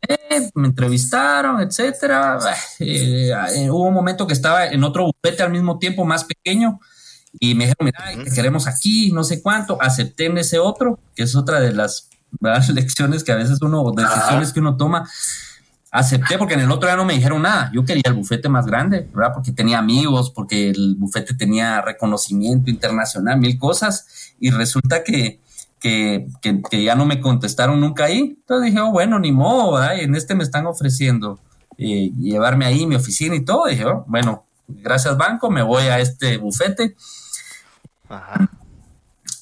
me 0.56 0.68
entrevistaron, 0.68 1.62
etcétera. 1.62 2.40
Eh, 2.80 3.32
eh, 3.32 3.70
hubo 3.70 3.88
un 3.88 3.94
momento 3.94 4.28
que 4.28 4.34
estaba 4.34 4.68
en 4.68 4.84
otro 4.84 5.06
bufete 5.06 5.44
al 5.44 5.52
mismo 5.52 5.80
tiempo, 5.80 6.06
más 6.06 6.24
pequeño, 6.26 6.80
y 7.40 7.56
me 7.56 7.66
dijeron, 7.66 7.86
mira, 7.86 8.24
te 8.24 8.32
queremos 8.32 8.68
aquí, 8.68 9.12
no 9.12 9.24
sé 9.24 9.42
cuánto. 9.42 9.82
Acepté 9.82 10.26
en 10.26 10.38
ese 10.38 10.60
otro, 10.60 11.00
que 11.16 11.24
es 11.24 11.36
otra 11.36 11.60
de 11.60 11.74
las 11.74 12.10
lecciones 12.74 13.24
que 13.24 13.32
a 13.32 13.36
veces 13.36 13.62
uno, 13.62 13.92
decisiones 13.92 14.54
que 14.54 14.60
uno 14.60 14.78
toma. 14.78 15.10
Acepté 15.92 16.40
porque 16.40 16.56
en 16.56 16.62
el 16.62 16.72
otro 16.72 16.90
ya 16.90 16.96
no 16.96 17.06
me 17.06 17.14
dijeron 17.14 17.44
nada. 17.44 17.70
Yo 17.74 17.86
quería 17.86 18.04
el 18.06 18.14
bufete 18.14 18.50
más 18.50 18.66
grande, 18.66 19.08
¿verdad? 19.14 19.32
Porque 19.34 19.52
tenía 19.52 19.78
amigos, 19.78 20.32
porque 20.32 20.72
el 20.72 20.96
bufete 20.98 21.36
tenía 21.36 21.82
reconocimiento 21.82 22.72
internacional, 22.72 23.40
mil 23.40 23.60
cosas. 23.60 24.34
Y 24.40 24.50
resulta 24.50 25.04
que, 25.04 25.40
que, 25.80 26.84
ya 26.84 26.96
no 26.96 27.06
me 27.06 27.20
contestaron 27.20 27.80
nunca 27.80 28.06
ahí. 28.06 28.38
Entonces 28.40 28.72
dije, 28.72 28.80
oh, 28.80 28.92
bueno, 28.92 29.20
ni 29.20 29.32
modo, 29.32 29.84
en 29.92 30.16
este 30.16 30.34
me 30.34 30.44
están 30.44 30.66
ofreciendo 30.66 31.40
eh, 31.78 32.12
llevarme 32.20 32.66
ahí 32.66 32.88
mi 32.88 32.96
oficina 32.96 33.36
y 33.36 33.46
todo. 33.46 33.68
dije, 33.68 33.86
oh, 33.86 34.04
bueno, 34.08 34.46
gracias 34.68 35.16
banco, 35.16 35.52
me 35.52 35.62
voy 35.62 35.84
a 35.84 36.00
este 36.00 36.38
bufete. 36.38 36.96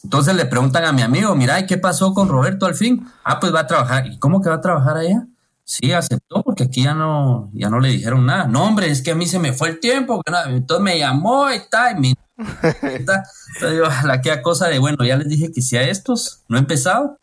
Entonces 0.03 0.35
le 0.35 0.45
preguntan 0.45 0.85
a 0.85 0.91
mi 0.91 1.01
amigo, 1.01 1.35
mira, 1.35 1.59
¿y 1.59 1.65
qué 1.65 1.77
pasó 1.77 2.13
con 2.13 2.27
Roberto 2.27 2.65
al 2.65 2.75
fin? 2.75 3.07
Ah, 3.23 3.39
pues 3.39 3.53
va 3.53 3.61
a 3.61 3.67
trabajar. 3.67 4.07
¿Y 4.07 4.19
cómo 4.19 4.41
que 4.41 4.49
va 4.49 4.55
a 4.55 4.61
trabajar 4.61 4.97
allá? 4.97 5.25
Sí, 5.63 5.91
aceptó 5.93 6.41
porque 6.43 6.63
aquí 6.63 6.83
ya 6.83 6.93
no, 6.93 7.49
ya 7.53 7.69
no 7.69 7.79
le 7.79 7.89
dijeron 7.89 8.25
nada. 8.25 8.45
No, 8.45 8.63
hombre, 8.63 8.89
es 8.89 9.01
que 9.01 9.11
a 9.11 9.15
mí 9.15 9.25
se 9.25 9.39
me 9.39 9.53
fue 9.53 9.69
el 9.69 9.79
tiempo. 9.79 10.21
Entonces 10.47 10.83
me 10.83 10.99
llamó 10.99 11.51
y 11.51 11.61
tal. 11.69 12.03
Y 12.03 12.13
entonces 12.81 13.27
yo, 13.61 13.83
la 14.05 14.21
que 14.21 14.41
cosa 14.41 14.67
de, 14.67 14.79
bueno, 14.79 15.05
ya 15.05 15.15
les 15.17 15.29
dije 15.29 15.51
que 15.51 15.61
si 15.61 15.77
a 15.77 15.83
estos, 15.83 16.43
no 16.47 16.57
he 16.57 16.59
empezado, 16.59 17.19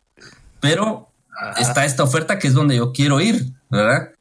pero 0.59 1.11
está 1.57 1.85
esta 1.85 2.03
oferta 2.03 2.39
que 2.39 2.47
es 2.47 2.53
donde 2.53 2.77
yo 2.77 2.91
quiero 2.91 3.19
ir, 3.21 3.53
¿verdad? 3.69 4.11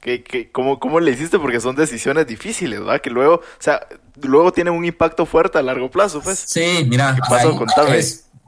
¿Qué, 0.00 0.50
cómo, 0.52 0.78
¿Cómo 0.78 1.00
le 1.00 1.10
hiciste? 1.12 1.38
Porque 1.38 1.60
son 1.60 1.76
decisiones 1.76 2.26
difíciles, 2.26 2.80
¿verdad? 2.80 3.00
Que 3.00 3.10
luego, 3.10 3.36
o 3.36 3.42
sea, 3.58 3.80
luego 4.22 4.52
tienen 4.52 4.74
un 4.74 4.84
impacto 4.84 5.26
fuerte 5.26 5.58
a 5.58 5.62
largo 5.62 5.90
plazo, 5.90 6.20
pues. 6.20 6.38
Sí, 6.46 6.86
mira, 6.88 7.14
¿Qué 7.14 7.20
pasó? 7.28 7.58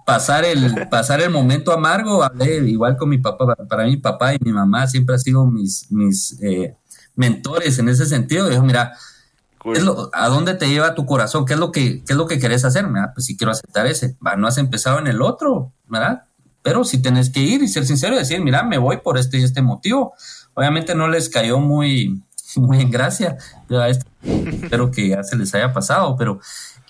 pasar 0.04 0.44
el, 0.46 0.88
pasar 0.88 1.20
el 1.20 1.30
momento 1.30 1.70
amargo, 1.70 2.22
hablé 2.22 2.56
igual 2.66 2.96
con 2.96 3.10
mi 3.10 3.18
papá, 3.18 3.54
para 3.68 3.84
mí 3.84 3.90
mi 3.90 3.96
papá 3.98 4.34
y 4.34 4.38
mi 4.40 4.52
mamá 4.52 4.86
siempre 4.86 5.14
han 5.14 5.20
sido 5.20 5.44
mis, 5.44 5.92
mis 5.92 6.40
eh, 6.42 6.74
mentores 7.14 7.78
en 7.78 7.90
ese 7.90 8.06
sentido. 8.06 8.48
Dijo, 8.48 8.62
mira, 8.62 8.94
¿A 10.12 10.28
dónde 10.28 10.54
te 10.54 10.68
lleva 10.68 10.94
tu 10.94 11.04
corazón? 11.04 11.44
¿Qué 11.44 11.54
es 11.54 11.58
lo 11.58 11.72
que, 11.72 12.02
qué 12.04 12.12
es 12.12 12.16
lo 12.16 12.26
que 12.26 12.38
querés 12.38 12.64
hacer? 12.64 12.86
Pues 13.14 13.26
si 13.26 13.36
quiero 13.36 13.50
aceptar 13.50 13.86
ese. 13.86 14.16
No 14.36 14.46
has 14.46 14.58
empezado 14.58 14.98
en 14.98 15.06
el 15.06 15.20
otro, 15.20 15.72
¿verdad? 15.88 16.24
Pero 16.62 16.84
si 16.84 17.02
tenés 17.02 17.30
que 17.30 17.40
ir 17.40 17.62
y 17.62 17.68
ser 17.68 17.84
sincero 17.84 18.14
y 18.14 18.18
decir, 18.18 18.40
mira, 18.40 18.62
me 18.62 18.78
voy 18.78 18.98
por 18.98 19.18
este 19.18 19.38
y 19.38 19.44
este 19.44 19.62
motivo. 19.62 20.14
Obviamente 20.54 20.94
no 20.94 21.08
les 21.08 21.28
cayó 21.28 21.58
muy, 21.58 22.22
muy 22.56 22.80
en 22.80 22.90
gracia. 22.90 23.36
espero 24.22 24.90
que 24.90 25.08
ya 25.08 25.22
se 25.22 25.36
les 25.36 25.54
haya 25.54 25.72
pasado, 25.72 26.16
pero, 26.16 26.40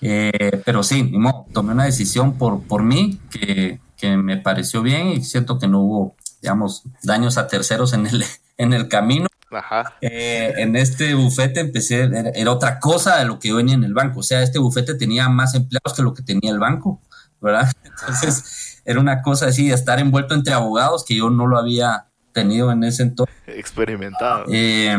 eh, 0.01 0.61
pero 0.65 0.83
sí, 0.83 1.11
tomé 1.53 1.73
una 1.73 1.85
decisión 1.85 2.37
por, 2.37 2.63
por 2.63 2.83
mí 2.83 3.19
que, 3.29 3.79
que 3.97 4.17
me 4.17 4.37
pareció 4.37 4.81
bien 4.81 5.09
y 5.09 5.23
siento 5.23 5.59
que 5.59 5.67
no 5.67 5.81
hubo, 5.81 6.15
digamos, 6.41 6.83
daños 7.03 7.37
a 7.37 7.47
terceros 7.47 7.93
en 7.93 8.07
el, 8.07 8.23
en 8.57 8.73
el 8.73 8.87
camino 8.87 9.27
Ajá. 9.51 9.95
Eh, 10.01 10.53
en 10.57 10.75
este 10.75 11.15
bufete 11.15 11.59
empecé, 11.59 12.09
era, 12.35 12.51
otra 12.51 12.79
cosa 12.79 13.17
de 13.17 13.25
lo 13.25 13.39
que 13.39 13.49
yo 13.49 13.55
venía 13.55 13.73
en 13.75 13.83
el 13.83 13.93
banco. 13.93 14.19
O 14.19 14.23
sea, 14.23 14.43
este 14.43 14.59
bufete 14.59 14.93
tenía 14.93 15.27
más 15.29 15.55
empleados 15.55 15.93
que 15.95 16.03
lo 16.03 16.13
que 16.13 16.21
tenía 16.21 16.51
el 16.51 16.59
banco, 16.59 17.01
¿verdad? 17.41 17.71
Entonces, 17.83 18.81
era 18.85 18.99
una 18.99 19.21
cosa 19.21 19.47
así 19.47 19.67
de 19.67 19.73
estar 19.73 19.99
envuelto 19.99 20.35
entre 20.35 20.53
abogados 20.53 21.03
que 21.03 21.15
yo 21.15 21.29
no 21.29 21.47
lo 21.47 21.57
había 21.57 22.05
tenido 22.31 22.71
en 22.71 22.83
ese 22.83 23.03
entonces. 23.03 23.35
Experimentado. 23.47 24.45
Eh, 24.49 24.95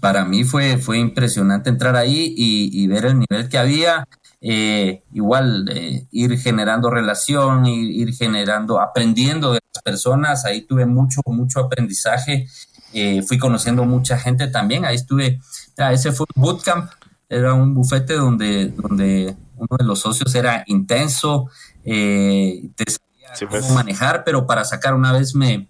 para 0.00 0.24
mí 0.24 0.44
fue, 0.44 0.78
fue 0.78 0.98
impresionante 0.98 1.70
entrar 1.70 1.96
ahí 1.96 2.34
y, 2.36 2.86
ver 2.86 3.06
el 3.06 3.18
nivel 3.18 3.48
que 3.48 3.58
había. 3.58 4.06
Eh, 4.42 5.02
igual 5.12 5.70
ir 6.10 6.38
generando 6.38 6.88
relación, 6.88 7.66
ir, 7.66 8.08
ir, 8.08 8.14
generando, 8.14 8.80
aprendiendo 8.80 9.52
de 9.52 9.60
las 9.74 9.82
personas. 9.82 10.44
Ahí 10.44 10.62
tuve 10.62 10.86
mucho, 10.86 11.20
mucho 11.26 11.60
aprendizaje 11.60 12.46
eh, 12.92 13.22
fui 13.22 13.38
conociendo 13.38 13.84
mucha 13.84 14.18
gente 14.18 14.48
también. 14.48 14.84
Ahí 14.84 14.96
estuve, 14.96 15.40
ese 15.76 16.12
fue 16.12 16.26
un 16.34 16.42
bootcamp, 16.42 16.90
era 17.28 17.54
un 17.54 17.74
bufete 17.74 18.14
donde, 18.14 18.68
donde 18.68 19.36
uno 19.56 19.76
de 19.78 19.84
los 19.84 20.00
socios 20.00 20.34
era 20.34 20.64
intenso, 20.66 21.48
eh, 21.84 22.70
te 22.74 22.84
sabía 22.90 23.28
cómo 23.38 23.50
pues. 23.50 23.70
manejar, 23.70 24.24
pero 24.24 24.46
para 24.46 24.64
sacar 24.64 24.94
una 24.94 25.12
vez 25.12 25.34
me, 25.34 25.68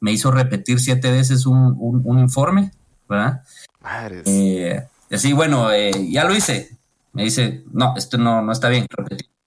me 0.00 0.12
hizo 0.12 0.30
repetir 0.30 0.80
siete 0.80 1.10
veces 1.10 1.46
un, 1.46 1.74
un, 1.78 2.18
informe, 2.18 2.72
¿verdad? 3.08 3.42
Eh, 4.24 4.86
así, 5.10 5.32
bueno, 5.32 5.68
ya 5.74 6.24
lo 6.24 6.34
hice. 6.34 6.76
Me 7.12 7.24
dice, 7.24 7.64
no, 7.72 7.94
esto 7.96 8.18
no, 8.18 8.42
no 8.42 8.52
está 8.52 8.68
bien, 8.68 8.86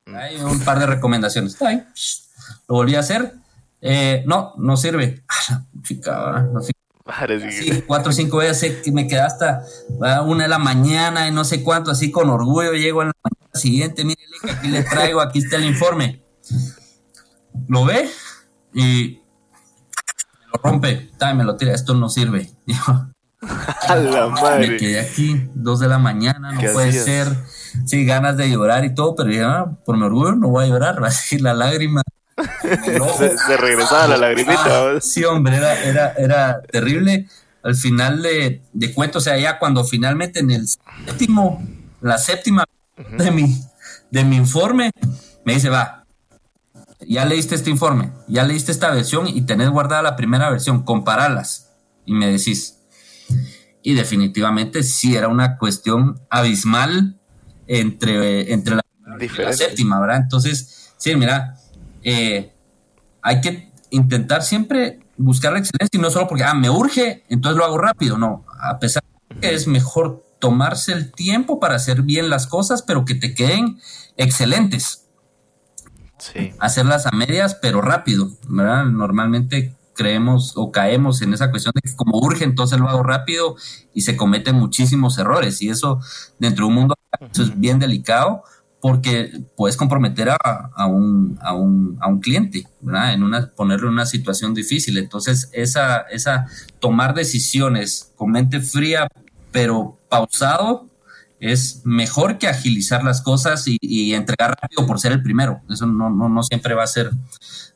mm. 0.05 0.15
Hay 0.15 0.37
un 0.37 0.59
par 0.61 0.79
de 0.79 0.87
recomendaciones. 0.87 1.53
Está 1.53 1.69
bien. 1.69 1.87
Lo 2.67 2.75
volví 2.75 2.95
a 2.95 2.99
hacer. 2.99 3.33
no, 4.25 4.53
no 4.57 4.77
sirve. 4.77 5.23
Ah, 6.07 6.45
no 6.53 6.61
sirve. 6.61 6.81
Sí, 7.51 7.83
cuatro 7.85 8.11
o 8.11 8.13
cinco 8.13 8.37
veces 8.37 8.81
que 8.81 8.91
me 8.91 9.07
quedé 9.07 9.21
hasta 9.21 9.65
una 10.25 10.43
de 10.43 10.49
la 10.49 10.59
mañana 10.59 11.27
y 11.27 11.31
no 11.31 11.43
sé 11.43 11.63
cuánto, 11.63 11.91
así 11.91 12.11
con 12.11 12.29
orgullo 12.29 12.73
llego 12.73 13.01
a 13.01 13.05
la 13.05 13.11
mañana 13.23 13.51
siguiente, 13.53 14.03
mire, 14.05 14.21
aquí 14.49 14.67
le 14.67 14.83
traigo, 14.83 15.19
aquí 15.21 15.39
está 15.39 15.57
el 15.57 15.65
informe. 15.65 16.23
Lo 17.67 17.85
ve 17.85 18.09
y 18.73 19.21
lo 20.53 20.61
rompe, 20.63 21.09
me 21.35 21.43
lo 21.43 21.57
tira, 21.57 21.73
esto 21.73 21.93
no 21.93 22.09
sirve. 22.09 22.49
a 23.87 23.95
la 23.95 24.27
madre. 24.27 24.67
Me 24.69 24.77
quedé 24.77 24.99
aquí, 24.99 25.49
dos 25.53 25.79
de 25.79 25.87
la 25.87 25.99
mañana, 25.99 26.51
no 26.53 26.61
puede 26.73 26.91
ser. 26.91 27.27
Sí, 27.85 28.05
ganas 28.05 28.37
de 28.37 28.49
llorar 28.49 28.85
y 28.85 28.93
todo, 28.93 29.15
pero 29.15 29.31
ya, 29.31 29.59
ah, 29.59 29.77
por 29.85 29.97
mi 29.97 30.03
orgullo 30.03 30.35
no 30.35 30.49
voy 30.49 30.65
a 30.65 30.67
llorar, 30.67 31.01
va 31.01 31.07
a 31.07 31.09
decir 31.09 31.41
la 31.41 31.53
lágrima 31.53 32.01
se, 33.47 33.57
regresaba 33.57 34.07
la 34.07 34.17
lagrimita. 34.17 34.63
Ah, 34.65 34.97
sí, 35.01 35.23
hombre, 35.23 35.57
era, 35.57 35.83
era, 35.83 36.13
era 36.17 36.61
terrible. 36.61 37.27
Al 37.63 37.75
final 37.75 38.21
de, 38.21 38.61
de 38.73 38.93
cuento, 38.93 39.19
o 39.19 39.21
sea, 39.21 39.37
ya 39.37 39.59
cuando 39.59 39.83
finalmente 39.83 40.39
en 40.39 40.51
el 40.51 40.67
séptimo, 40.67 41.63
la 42.01 42.17
séptima 42.17 42.65
de 43.17 43.31
mi, 43.31 43.61
de 44.09 44.23
mi 44.23 44.35
informe, 44.37 44.91
me 45.45 45.53
dice, 45.53 45.69
va, 45.69 46.05
ya 47.01 47.25
leíste 47.25 47.55
este 47.55 47.69
informe, 47.69 48.11
ya 48.27 48.43
leíste 48.43 48.71
esta 48.71 48.91
versión 48.91 49.27
y 49.27 49.41
tenés 49.43 49.69
guardada 49.69 50.01
la 50.01 50.15
primera 50.15 50.49
versión, 50.49 50.83
comparalas. 50.83 51.69
Y 52.05 52.13
me 52.13 52.31
decís, 52.31 52.79
y 53.83 53.93
definitivamente 53.93 54.83
sí 54.83 55.15
era 55.15 55.27
una 55.27 55.57
cuestión 55.57 56.19
abismal 56.29 57.19
entre, 57.67 58.53
entre 58.53 58.75
la, 58.75 58.83
la 59.37 59.53
séptima, 59.53 59.99
¿verdad? 59.99 60.17
Entonces, 60.17 60.93
sí, 60.97 61.15
mira, 61.15 61.55
eh, 62.03 62.53
hay 63.21 63.41
que 63.41 63.71
intentar 63.89 64.43
siempre 64.43 64.99
buscar 65.17 65.53
la 65.53 65.59
excelencia 65.59 65.97
y 65.97 66.01
no 66.01 66.09
solo 66.09 66.27
porque, 66.27 66.43
ah, 66.43 66.53
me 66.53 66.69
urge, 66.69 67.23
entonces 67.29 67.57
lo 67.57 67.65
hago 67.65 67.77
rápido, 67.77 68.17
no, 68.17 68.45
a 68.59 68.79
pesar 68.79 69.03
de 69.29 69.39
que 69.39 69.53
es 69.53 69.67
mejor 69.67 70.23
tomarse 70.39 70.93
el 70.93 71.11
tiempo 71.11 71.59
para 71.59 71.75
hacer 71.75 72.01
bien 72.01 72.29
las 72.29 72.47
cosas, 72.47 72.81
pero 72.81 73.05
que 73.05 73.15
te 73.15 73.33
queden 73.33 73.79
excelentes. 74.17 75.07
Sí. 76.17 76.53
Hacerlas 76.59 77.05
a 77.05 77.11
medias, 77.11 77.55
pero 77.55 77.81
rápido, 77.81 78.31
¿verdad? 78.47 78.85
Normalmente 78.85 79.75
creemos 80.01 80.53
o 80.55 80.71
caemos 80.71 81.21
en 81.21 81.33
esa 81.33 81.51
cuestión 81.51 81.73
de 81.75 81.81
que 81.81 81.95
como 81.95 82.17
urge, 82.17 82.43
entonces 82.43 82.79
lo 82.79 82.89
hago 82.89 83.03
rápido 83.03 83.55
y 83.93 84.01
se 84.01 84.17
cometen 84.17 84.55
muchísimos 84.55 85.17
errores. 85.17 85.61
Y 85.61 85.69
eso 85.69 85.99
dentro 86.39 86.65
de 86.65 86.69
un 86.69 86.75
mundo 86.75 86.95
eso 87.31 87.43
es 87.43 87.59
bien 87.59 87.77
delicado 87.77 88.43
porque 88.79 89.31
puedes 89.55 89.77
comprometer 89.77 90.29
a, 90.29 90.37
a, 90.75 90.87
un, 90.87 91.37
a, 91.39 91.53
un, 91.53 91.97
a 92.01 92.07
un 92.07 92.19
cliente, 92.19 92.67
¿verdad? 92.79 93.13
En 93.13 93.21
una, 93.21 93.51
ponerlo 93.51 93.87
en 93.87 93.93
una 93.93 94.07
situación 94.07 94.55
difícil. 94.55 94.97
Entonces, 94.97 95.49
esa, 95.53 95.99
esa 96.09 96.47
tomar 96.79 97.13
decisiones 97.13 98.11
con 98.15 98.31
mente 98.31 98.59
fría, 98.59 99.07
pero 99.51 99.99
pausado, 100.09 100.87
es 101.39 101.81
mejor 101.83 102.39
que 102.39 102.47
agilizar 102.47 103.03
las 103.03 103.21
cosas 103.21 103.67
y, 103.67 103.77
y 103.81 104.13
entregar 104.13 104.57
rápido 104.59 104.85
por 104.87 104.99
ser 104.99 105.11
el 105.11 105.21
primero. 105.21 105.61
Eso 105.69 105.85
no, 105.85 106.09
no, 106.09 106.27
no, 106.27 106.41
siempre 106.43 106.73
va 106.73 106.83
a 106.83 106.87
ser, 106.87 107.11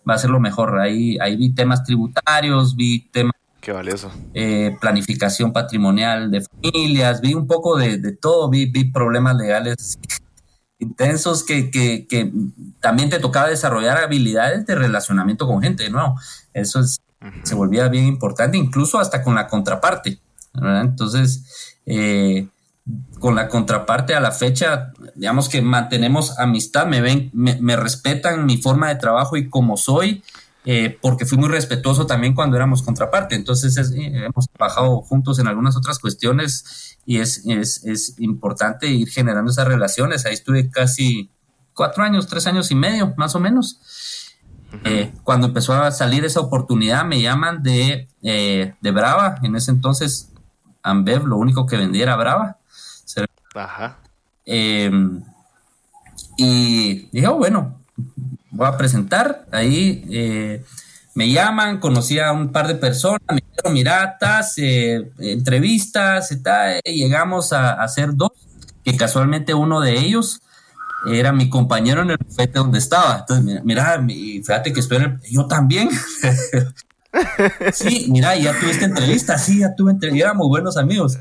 va 0.07 0.15
a 0.15 0.17
ser 0.17 0.29
lo 0.29 0.39
mejor. 0.39 0.79
Ahí, 0.79 1.17
ahí 1.19 1.35
vi 1.35 1.53
temas 1.53 1.83
tributarios, 1.83 2.75
vi 2.75 3.09
temas 3.11 3.33
Qué 3.65 3.71
valioso. 3.71 4.11
Eh, 4.35 4.77
planificación 4.79 5.51
patrimonial 5.51 6.29
de 6.29 6.41
familias, 6.41 7.19
vi 7.19 7.33
un 7.33 7.47
poco 7.47 7.75
de, 7.77 7.97
de 7.97 8.11
todo, 8.11 8.47
vi, 8.47 8.67
vi 8.67 8.91
problemas 8.91 9.35
legales 9.35 9.97
intensos 10.77 11.43
que, 11.43 11.71
que, 11.71 12.05
que, 12.07 12.31
también 12.79 13.09
te 13.09 13.19
tocaba 13.19 13.47
desarrollar 13.47 13.97
habilidades 13.97 14.67
de 14.67 14.75
relacionamiento 14.75 15.47
con 15.47 15.63
gente, 15.63 15.89
¿no? 15.89 16.15
Eso 16.53 16.79
es, 16.79 16.99
uh 17.21 17.25
-huh. 17.25 17.43
se 17.43 17.55
volvía 17.55 17.87
bien 17.87 18.05
importante, 18.05 18.55
incluso 18.55 18.99
hasta 18.99 19.23
con 19.23 19.33
la 19.33 19.47
contraparte, 19.47 20.19
¿verdad? 20.53 20.81
Entonces, 20.81 21.79
eh, 21.87 22.47
con 23.19 23.33
la 23.35 23.47
contraparte 23.47 24.13
a 24.13 24.19
la 24.19 24.31
fecha, 24.31 24.91
digamos 25.15 25.49
que 25.49 25.61
mantenemos 25.61 26.37
amistad, 26.37 26.85
me 26.85 27.01
ven, 27.01 27.31
me, 27.33 27.59
me 27.59 27.75
respetan 27.75 28.45
mi 28.45 28.57
forma 28.57 28.89
de 28.89 28.95
trabajo 28.95 29.37
y 29.37 29.49
como 29.49 29.75
soy, 29.75 30.23
eh, 30.65 30.97
porque 31.01 31.25
fui 31.25 31.37
muy 31.37 31.49
respetuoso 31.49 32.05
también 32.05 32.33
cuando 32.33 32.57
éramos 32.57 32.83
contraparte. 32.83 33.35
Entonces 33.35 33.77
es, 33.77 33.91
eh, 33.91 34.25
hemos 34.25 34.49
trabajado 34.49 35.01
juntos 35.01 35.39
en 35.39 35.47
algunas 35.47 35.75
otras 35.75 35.99
cuestiones 35.99 36.97
y 37.05 37.19
es, 37.19 37.43
es, 37.47 37.83
es, 37.85 38.19
importante 38.19 38.87
ir 38.87 39.09
generando 39.09 39.51
esas 39.51 39.67
relaciones. 39.67 40.25
Ahí 40.25 40.33
estuve 40.33 40.69
casi 40.69 41.31
cuatro 41.73 42.03
años, 42.03 42.27
tres 42.27 42.47
años 42.47 42.71
y 42.71 42.75
medio, 42.75 43.13
más 43.17 43.35
o 43.35 43.39
menos. 43.39 43.79
Uh 44.73 44.77
-huh. 44.77 44.81
eh, 44.85 45.13
cuando 45.23 45.47
empezó 45.47 45.73
a 45.73 45.91
salir 45.91 46.25
esa 46.25 46.39
oportunidad, 46.39 47.05
me 47.05 47.21
llaman 47.21 47.61
de, 47.61 48.07
eh, 48.23 48.73
de 48.81 48.91
Brava. 48.91 49.35
En 49.43 49.55
ese 49.55 49.71
entonces, 49.71 50.31
Ambev, 50.81 51.25
lo 51.27 51.37
único 51.37 51.65
que 51.65 51.77
vendía 51.77 52.03
era 52.03 52.15
Brava. 52.15 52.57
Ajá. 53.55 53.97
Em, 54.45 55.21
y 56.37 57.07
dije, 57.11 57.27
oh, 57.27 57.37
bueno, 57.37 57.79
voy 58.51 58.67
a 58.67 58.77
presentar. 58.77 59.45
Ahí 59.51 60.05
eh, 60.09 60.63
me 61.13 61.29
llaman, 61.29 61.79
conocí 61.79 62.19
a 62.19 62.31
un 62.31 62.51
par 62.51 62.67
de 62.67 62.75
personas, 62.75 63.21
me 63.29 63.41
dieron 63.51 63.73
miratas, 63.73 64.55
eh, 64.57 65.11
entrevistas, 65.19 66.31
y 66.31 66.43
tal, 66.43 66.81
y 66.83 67.03
llegamos 67.03 67.53
a, 67.53 67.73
a, 67.73 67.83
hacer 67.83 68.15
dos, 68.15 68.31
que 68.83 68.95
casualmente 68.97 69.53
uno 69.53 69.81
de 69.81 69.97
ellos 69.97 70.41
era 71.07 71.31
mi 71.31 71.49
compañero 71.49 72.01
en 72.01 72.11
el 72.11 72.17
bufete 72.17 72.59
donde 72.59 72.79
estaba. 72.79 73.19
Entonces, 73.19 73.63
mira, 73.63 73.97
mira 73.97 74.43
fíjate 74.45 74.73
que 74.73 74.79
estoy 74.79 74.97
en 74.97 75.03
el, 75.03 75.19
yo 75.29 75.47
también. 75.47 75.89
sí, 77.73 78.07
mira, 78.09 78.35
ya 78.35 78.59
tuviste 78.59 78.85
entrevista, 78.85 79.37
sí, 79.37 79.59
ya 79.59 79.75
tuve 79.75 79.91
entrevista, 79.91 80.29
éramos 80.29 80.47
buenos 80.47 80.77
amigos. 80.77 81.17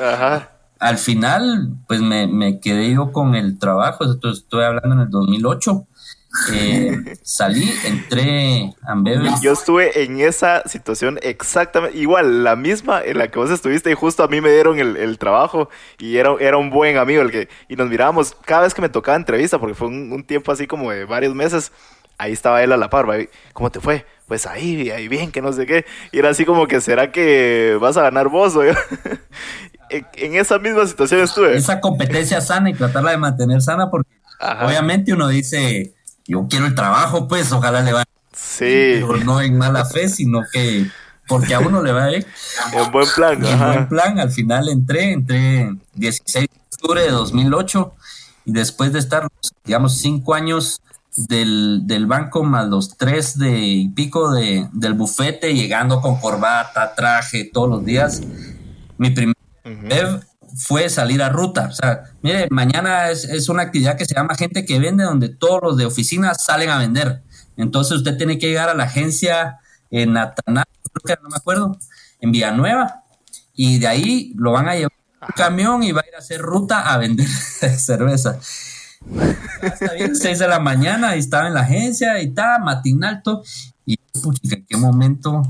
Ajá. 0.00 0.55
Al 0.86 0.98
final, 0.98 1.74
pues 1.88 2.00
me, 2.00 2.28
me 2.28 2.60
quedé 2.60 2.94
yo 2.94 3.10
con 3.10 3.34
el 3.34 3.58
trabajo, 3.58 4.04
estoy 4.04 4.62
hablando 4.62 4.94
en 4.94 5.00
el 5.00 5.10
2008 5.10 5.86
eh, 6.52 7.16
salí, 7.22 7.72
entré 7.84 8.72
a 8.86 8.92
Ambev. 8.92 9.40
Yo 9.40 9.52
estuve 9.52 10.04
en 10.04 10.20
esa 10.20 10.62
situación 10.66 11.18
exactamente, 11.22 11.98
igual, 11.98 12.44
la 12.44 12.54
misma 12.56 13.02
en 13.02 13.18
la 13.18 13.28
que 13.28 13.38
vos 13.38 13.50
estuviste 13.50 13.90
y 13.90 13.94
justo 13.94 14.22
a 14.22 14.28
mí 14.28 14.40
me 14.40 14.50
dieron 14.50 14.78
el, 14.78 14.96
el 14.96 15.18
trabajo 15.18 15.68
y 15.98 16.18
era, 16.18 16.34
era 16.38 16.56
un 16.56 16.70
buen 16.70 16.98
amigo 16.98 17.22
el 17.22 17.30
que, 17.30 17.48
y 17.68 17.76
nos 17.76 17.88
mirábamos 17.88 18.36
cada 18.44 18.62
vez 18.62 18.74
que 18.74 18.82
me 18.82 18.88
tocaba 18.88 19.16
entrevista, 19.16 19.58
porque 19.58 19.74
fue 19.74 19.88
un, 19.88 20.12
un 20.12 20.24
tiempo 20.24 20.52
así 20.52 20.66
como 20.68 20.90
de 20.92 21.04
varios 21.04 21.34
meses, 21.34 21.72
ahí 22.18 22.32
estaba 22.32 22.62
él 22.62 22.72
a 22.72 22.76
la 22.76 22.90
par, 22.90 23.06
¿cómo 23.52 23.70
te 23.70 23.80
fue? 23.80 24.06
Pues 24.26 24.46
ahí, 24.46 24.90
ahí 24.90 25.08
bien, 25.08 25.30
que 25.30 25.40
no 25.40 25.52
sé 25.52 25.66
qué. 25.66 25.84
Y 26.10 26.18
era 26.18 26.30
así 26.30 26.44
como 26.44 26.66
que, 26.66 26.80
¿será 26.80 27.12
que 27.12 27.78
vas 27.80 27.96
a 27.96 28.02
ganar 28.02 28.28
vos 28.28 28.56
o 28.56 28.64
yo? 28.64 28.72
en, 29.90 30.34
esa 30.34 30.58
misma 30.58 30.86
situación 30.86 31.20
estuve. 31.20 31.56
Esa 31.56 31.80
competencia 31.80 32.40
sana 32.40 32.70
y 32.70 32.74
tratarla 32.74 33.12
de 33.12 33.18
mantener 33.18 33.62
sana 33.62 33.90
porque 33.90 34.10
Ajá. 34.40 34.66
obviamente 34.66 35.12
uno 35.12 35.28
dice, 35.28 35.94
yo 36.26 36.46
quiero 36.48 36.66
el 36.66 36.74
trabajo, 36.74 37.28
pues 37.28 37.50
ojalá 37.52 37.82
le 37.82 37.92
vaya. 37.92 38.06
Sí. 38.32 38.64
Pero 39.00 39.16
no 39.24 39.40
en 39.40 39.56
mala 39.56 39.84
fe, 39.84 40.08
sino 40.08 40.42
que 40.52 40.86
porque 41.26 41.54
a 41.54 41.60
uno 41.60 41.82
le 41.82 41.92
va 41.92 42.08
bien. 42.08 42.26
En 42.72 42.92
buen 42.92 43.08
plan. 43.14 43.44
En 43.44 43.58
buen 43.58 43.88
plan, 43.88 44.18
al 44.18 44.30
final 44.30 44.68
entré, 44.68 45.12
entré 45.12 45.74
16 45.94 46.46
de 46.48 46.60
octubre 46.72 47.02
de 47.02 47.10
2008 47.10 47.94
y 48.44 48.52
después 48.52 48.92
de 48.92 49.00
estar, 49.00 49.26
digamos, 49.64 49.98
cinco 49.98 50.34
años 50.34 50.80
del, 51.16 51.86
del 51.86 52.06
banco 52.06 52.44
más 52.44 52.68
los 52.68 52.96
tres 52.96 53.38
de 53.38 53.58
y 53.58 53.88
pico 53.88 54.32
de, 54.32 54.68
del 54.72 54.94
bufete, 54.94 55.54
llegando 55.54 56.00
con 56.00 56.20
corbata, 56.20 56.94
traje 56.94 57.50
todos 57.52 57.68
los 57.68 57.84
días, 57.84 58.22
mi 58.98 59.10
primer 59.10 59.35
uh 59.66 59.68
-huh. 59.68 60.26
fue 60.56 60.88
salir 60.88 61.22
a 61.22 61.28
ruta. 61.28 61.68
O 61.68 61.72
sea, 61.72 62.04
mire, 62.22 62.48
mañana 62.50 63.10
es, 63.10 63.24
es, 63.24 63.48
una 63.48 63.62
actividad 63.62 63.96
que 63.96 64.04
se 64.04 64.14
llama 64.14 64.34
gente 64.34 64.64
que 64.64 64.78
vende, 64.78 65.04
donde 65.04 65.28
todos 65.28 65.60
los 65.62 65.76
de 65.76 65.86
oficina 65.86 66.34
salen 66.34 66.70
a 66.70 66.78
vender. 66.78 67.22
Entonces 67.56 67.98
usted 67.98 68.16
tiene 68.16 68.38
que 68.38 68.48
llegar 68.48 68.68
a 68.68 68.74
la 68.74 68.84
agencia 68.84 69.58
en 69.90 70.12
Natanac, 70.12 70.68
creo 70.92 71.16
que 71.16 71.22
no 71.22 71.28
me 71.28 71.36
acuerdo, 71.36 71.78
en 72.20 72.32
Villanueva, 72.32 73.02
y 73.54 73.78
de 73.78 73.86
ahí 73.86 74.32
lo 74.36 74.52
van 74.52 74.68
a 74.68 74.74
llevar 74.74 74.92
un 75.22 75.28
camión 75.34 75.82
y 75.82 75.92
va 75.92 76.02
a 76.02 76.08
ir 76.08 76.14
a 76.14 76.18
hacer 76.18 76.40
ruta 76.40 76.92
a 76.92 76.98
vender 76.98 77.28
cerveza. 77.76 78.38
Está 79.62 79.92
bien, 79.94 80.16
6 80.16 80.38
de 80.38 80.48
la 80.48 80.58
mañana 80.58 81.16
y 81.16 81.20
estaba 81.20 81.46
en 81.46 81.54
la 81.54 81.60
agencia 81.60 82.20
y 82.20 82.26
estaba 82.26 82.58
matinal 82.58 83.22
todo. 83.22 83.42
Y 83.84 83.96
puchica, 84.22 84.56
¿en 84.56 84.66
qué 84.66 84.76
momento 84.76 85.42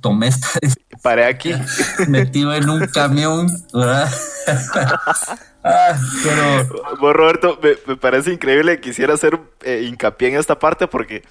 tomé 0.00 0.28
esta 0.28 0.48
Paré 1.02 1.26
aquí. 1.26 1.52
Metido 2.08 2.52
en 2.54 2.68
un 2.68 2.86
camión, 2.86 3.46
¿verdad? 3.72 4.10
ah, 5.64 5.96
pero. 6.24 6.96
Vos, 6.98 7.14
Roberto, 7.14 7.58
me, 7.62 7.74
me, 7.86 7.96
parece 7.96 8.32
increíble. 8.32 8.80
Quisiera 8.80 9.14
hacer 9.14 9.38
eh, 9.62 9.84
hincapié 9.86 10.28
en 10.28 10.36
esta 10.36 10.58
parte 10.58 10.88
porque, 10.88 11.22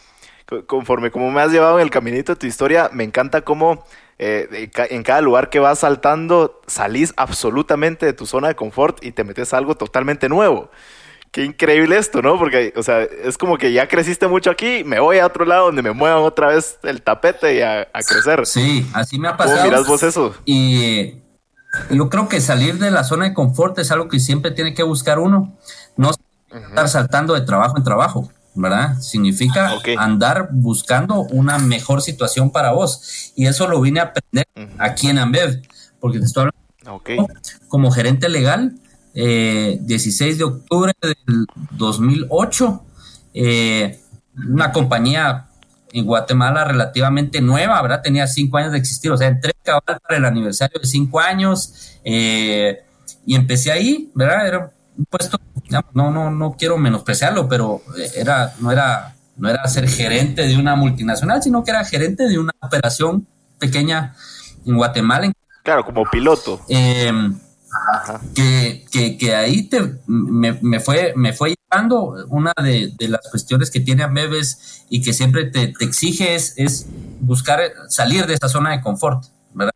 conforme 0.68 1.12
como 1.12 1.32
me 1.32 1.42
has 1.42 1.52
llevado 1.52 1.80
en 1.80 1.84
el 1.84 1.90
caminito 1.90 2.34
de 2.34 2.40
tu 2.40 2.48
historia, 2.48 2.90
me 2.94 3.04
encanta 3.04 3.42
cómo. 3.42 3.86
Eh, 4.20 4.72
en 4.90 5.04
cada 5.04 5.22
lugar 5.22 5.52
que 5.52 5.60
vas 5.60 5.80
saltando, 5.80 6.62
salís 6.66 7.14
absolutamente 7.18 8.06
de 8.06 8.14
tu 8.14 8.26
zona 8.26 8.48
de 8.48 8.56
confort 8.56 9.04
y 9.04 9.12
te 9.12 9.24
metes 9.24 9.54
a 9.54 9.58
algo 9.58 9.76
totalmente 9.76 10.28
nuevo 10.28 10.72
qué 11.38 11.46
increíble 11.46 12.00
esto, 12.00 12.24
¿no? 12.24 12.40
Porque, 12.40 12.74
o 12.76 12.82
sea, 12.82 13.04
es 13.04 13.38
como 13.38 13.60
que 13.60 13.72
ya 13.72 13.88
creciste 13.88 14.28
mucho 14.28 14.50
aquí, 14.50 14.84
me 14.84 15.00
voy 15.00 15.20
a 15.20 15.28
otro 15.28 15.46
lado 15.46 15.68
donde 15.68 15.84
me 15.84 15.92
muevan 15.92 16.24
otra 16.24 16.48
vez 16.48 16.80
el 16.82 17.04
tapete 17.04 17.58
y 17.58 17.62
a, 17.62 17.82
a 17.94 18.02
crecer. 18.02 18.44
Sí, 18.48 18.90
así 18.92 19.20
me 19.20 19.28
ha 19.28 19.38
pasado. 19.38 19.58
¿Cómo 19.58 19.70
miras 19.70 19.86
vos 19.88 20.02
eso? 20.02 20.34
Y 20.46 21.20
yo 21.92 22.10
creo 22.10 22.28
que 22.28 22.42
salir 22.42 22.80
de 22.80 22.90
la 22.90 23.04
zona 23.04 23.26
de 23.26 23.36
confort 23.36 23.78
es 23.78 23.92
algo 23.92 24.08
que 24.08 24.20
siempre 24.20 24.50
tiene 24.50 24.74
que 24.74 24.82
buscar 24.82 25.20
uno. 25.20 25.56
No 25.96 26.10
uh 26.10 26.12
-huh. 26.56 26.70
estar 26.70 26.90
saltando 26.90 27.36
de 27.36 27.42
trabajo 27.42 27.78
en 27.78 27.84
trabajo, 27.84 28.32
¿verdad? 28.56 28.98
Significa 29.00 29.76
okay. 29.76 29.96
andar 29.96 30.50
buscando 30.52 31.20
una 31.20 31.60
mejor 31.60 32.02
situación 32.02 32.50
para 32.50 32.72
vos. 32.72 33.32
Y 33.36 33.46
eso 33.46 33.68
lo 33.68 33.80
vine 33.80 34.00
a 34.00 34.06
aprender 34.06 34.48
uh 34.56 34.62
-huh. 34.62 34.76
aquí 34.80 35.08
en 35.08 35.20
Ambev, 35.20 35.62
porque 36.00 36.18
te 36.18 36.26
estoy 36.26 36.50
hablando 36.50 36.96
okay. 36.96 37.20
como 37.68 37.92
gerente 37.92 38.28
legal 38.28 38.74
eh, 39.20 39.80
16 39.82 40.38
de 40.38 40.44
octubre 40.44 40.94
del 41.02 41.48
2008, 41.72 42.84
eh, 43.34 44.00
una 44.48 44.72
compañía 44.72 45.48
en 45.92 46.06
Guatemala 46.06 46.66
relativamente 46.66 47.42
nueva, 47.42 47.82
¿verdad? 47.82 48.04
Tenía 48.04 48.28
cinco 48.28 48.58
años 48.58 48.74
de 48.74 48.78
existir, 48.78 49.10
o 49.10 49.18
sea, 49.18 49.30
entré 49.30 49.54
cabal 49.64 49.82
para 50.04 50.18
el 50.18 50.26
aniversario 50.26 50.80
de 50.80 50.88
cinco 50.88 51.20
años 51.20 51.98
eh, 52.04 52.84
y 53.26 53.34
empecé 53.34 53.72
ahí, 53.72 54.12
¿verdad? 54.14 54.48
Era 54.48 54.72
un 54.96 55.06
puesto, 55.06 55.40
digamos, 55.64 55.96
no, 55.96 56.12
no, 56.12 56.30
no 56.30 56.56
quiero 56.56 56.78
menospreciarlo, 56.78 57.50
pero 57.50 57.82
era, 58.16 58.54
no 58.60 58.72
era, 58.72 59.16
no 59.36 59.50
era 59.50 59.68
ser 59.68 59.90
gerente 59.90 60.44
de 60.44 60.58
una 60.58 60.76
multinacional, 60.76 61.42
sino 61.42 61.64
que 61.64 61.72
era 61.72 61.84
gerente 61.86 62.28
de 62.28 62.38
una 62.38 62.54
operación 62.60 63.26
pequeña 63.58 64.14
en 64.64 64.78
Guatemala. 64.78 65.32
Claro, 65.64 65.84
como 65.84 66.04
piloto. 66.06 66.62
Eh, 66.70 67.12
que, 68.34 68.86
que, 68.92 69.18
que, 69.18 69.36
ahí 69.36 69.64
te, 69.64 70.00
me, 70.08 70.58
me, 70.62 70.80
fue, 70.80 71.14
me 71.16 71.34
fue 71.34 71.56
llevando 71.72 72.16
una 72.30 72.54
de, 72.62 72.94
de, 72.98 73.08
las 73.10 73.28
cuestiones 73.30 73.70
que 73.70 73.80
tiene 73.80 74.04
Ambeves 74.04 74.86
y 74.90 75.02
que 75.02 75.14
siempre 75.14 75.46
te, 75.46 75.68
te 75.68 75.86
exige 75.86 76.36
es, 76.36 76.54
es, 76.58 76.88
buscar 77.20 77.62
salir 77.90 78.26
de 78.26 78.36
esa 78.36 78.48
zona 78.48 78.72
de 78.72 78.82
confort, 78.82 79.26
¿verdad? 79.54 79.74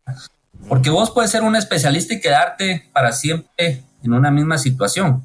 Porque 0.68 0.90
vos 0.90 1.10
puedes 1.10 1.30
ser 1.30 1.42
un 1.42 1.56
especialista 1.56 2.14
y 2.14 2.20
quedarte 2.20 2.88
para 2.92 3.12
siempre 3.12 3.84
en 4.02 4.12
una 4.12 4.30
misma 4.30 4.58
situación. 4.58 5.24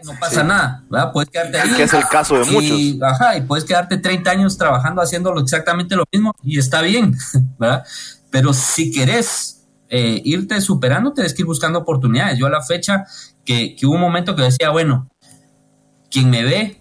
Y 0.00 0.06
no 0.06 0.18
pasa 0.18 0.44
nada, 0.44 0.84
¿verdad? 0.90 1.12
Puedes 1.12 1.30
quedarte 1.30 1.58
ahí. 1.58 1.74
Que 1.74 1.82
es 1.84 1.94
el 1.94 2.06
caso 2.06 2.38
de 2.38 2.46
y, 2.46 2.50
muchos. 2.50 3.10
Ajá, 3.10 3.36
y 3.36 3.40
puedes 3.42 3.64
quedarte 3.64 3.98
30 3.98 4.30
años 4.30 4.58
trabajando 4.58 5.02
haciéndolo 5.02 5.40
exactamente 5.40 5.96
lo 5.96 6.04
mismo 6.12 6.34
y 6.42 6.58
está 6.58 6.82
bien, 6.82 7.16
¿verdad? 7.58 7.84
Pero 8.30 8.52
si 8.52 8.92
querés 8.92 9.57
eh, 9.88 10.20
irte 10.24 10.60
superando, 10.60 11.12
tienes 11.12 11.34
que 11.34 11.42
ir 11.42 11.46
buscando 11.46 11.78
oportunidades. 11.78 12.38
Yo 12.38 12.46
a 12.46 12.50
la 12.50 12.62
fecha 12.62 13.04
que, 13.44 13.74
que 13.76 13.86
hubo 13.86 13.94
un 13.94 14.00
momento 14.00 14.36
que 14.36 14.42
decía, 14.42 14.70
bueno, 14.70 15.08
quien 16.10 16.30
me 16.30 16.42
ve, 16.42 16.78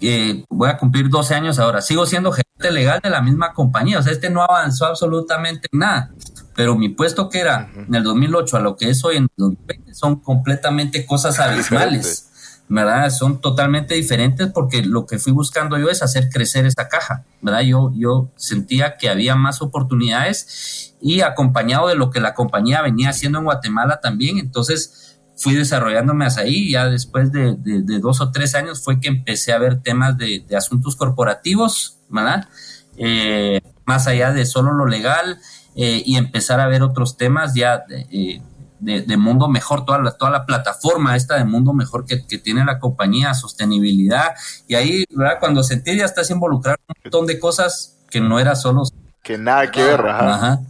eh, 0.00 0.44
voy 0.50 0.68
a 0.68 0.76
cumplir 0.76 1.08
12 1.08 1.34
años 1.34 1.58
ahora, 1.58 1.80
sigo 1.80 2.04
siendo 2.06 2.32
gerente 2.32 2.70
legal 2.70 3.00
de 3.02 3.10
la 3.10 3.22
misma 3.22 3.52
compañía, 3.54 3.98
o 3.98 4.02
sea, 4.02 4.12
este 4.12 4.28
no 4.28 4.42
avanzó 4.42 4.86
absolutamente 4.86 5.68
nada, 5.72 6.12
pero 6.54 6.76
mi 6.76 6.90
puesto 6.90 7.28
que 7.28 7.40
era 7.40 7.70
en 7.74 7.94
el 7.94 8.02
2008 8.02 8.56
a 8.56 8.60
lo 8.60 8.76
que 8.76 8.90
es 8.90 9.02
hoy 9.04 9.16
en 9.16 9.22
el 9.24 9.30
2020 9.36 9.94
son 9.94 10.16
completamente 10.16 11.06
cosas 11.06 11.40
abismales. 11.40 12.31
¿Verdad? 12.72 13.10
Son 13.10 13.38
totalmente 13.38 13.94
diferentes 13.94 14.50
porque 14.50 14.82
lo 14.82 15.04
que 15.04 15.18
fui 15.18 15.30
buscando 15.30 15.76
yo 15.76 15.90
es 15.90 16.02
hacer 16.02 16.30
crecer 16.30 16.64
esta 16.64 16.88
caja, 16.88 17.26
¿verdad? 17.42 17.60
Yo, 17.60 17.92
yo 17.94 18.30
sentía 18.36 18.96
que 18.96 19.10
había 19.10 19.36
más 19.36 19.60
oportunidades 19.60 20.94
y 21.02 21.20
acompañado 21.20 21.88
de 21.88 21.96
lo 21.96 22.08
que 22.08 22.20
la 22.20 22.32
compañía 22.32 22.80
venía 22.80 23.10
haciendo 23.10 23.38
en 23.38 23.44
Guatemala 23.44 24.00
también, 24.00 24.38
entonces 24.38 25.18
fui 25.36 25.54
desarrollándome 25.54 26.24
hasta 26.24 26.42
ahí, 26.42 26.70
ya 26.70 26.86
después 26.86 27.30
de, 27.30 27.56
de, 27.58 27.98
dos 27.98 28.22
o 28.22 28.30
tres 28.30 28.54
años 28.54 28.82
fue 28.82 29.00
que 29.00 29.08
empecé 29.08 29.52
a 29.52 29.58
ver 29.58 29.82
temas 29.82 30.16
de, 30.16 30.42
de 30.48 30.56
asuntos 30.56 30.96
corporativos, 30.96 31.98
¿verdad? 32.08 32.48
Eh, 32.96 33.60
más 33.84 34.06
allá 34.06 34.32
de 34.32 34.46
solo 34.46 34.72
lo 34.72 34.86
legal 34.86 35.38
eh, 35.76 36.02
y 36.06 36.16
empezar 36.16 36.58
a 36.60 36.68
ver 36.68 36.82
otros 36.82 37.18
temas 37.18 37.54
ya 37.54 37.84
eh, 37.90 38.40
de, 38.82 39.02
de, 39.02 39.16
Mundo 39.16 39.48
Mejor, 39.48 39.84
toda 39.84 39.98
la, 39.98 40.12
toda 40.12 40.30
la 40.30 40.44
plataforma 40.44 41.16
esta 41.16 41.36
de 41.36 41.44
Mundo 41.44 41.72
Mejor 41.72 42.04
que, 42.04 42.26
que, 42.26 42.38
tiene 42.38 42.64
la 42.64 42.78
compañía, 42.78 43.32
sostenibilidad, 43.32 44.34
y 44.66 44.74
ahí, 44.74 45.04
¿verdad? 45.10 45.38
Cuando 45.40 45.62
sentí 45.62 45.96
ya 45.96 46.04
estás 46.04 46.30
involucrado 46.30 46.76
en 46.88 46.94
un 46.96 47.02
montón 47.04 47.26
de 47.26 47.38
cosas 47.38 47.98
que 48.10 48.20
no 48.20 48.38
era 48.38 48.56
solo... 48.56 48.82
Que 49.22 49.38
nada 49.38 49.70
que 49.70 49.82
ver, 49.84 50.00
ajá. 50.00 50.34
ajá. 50.34 50.60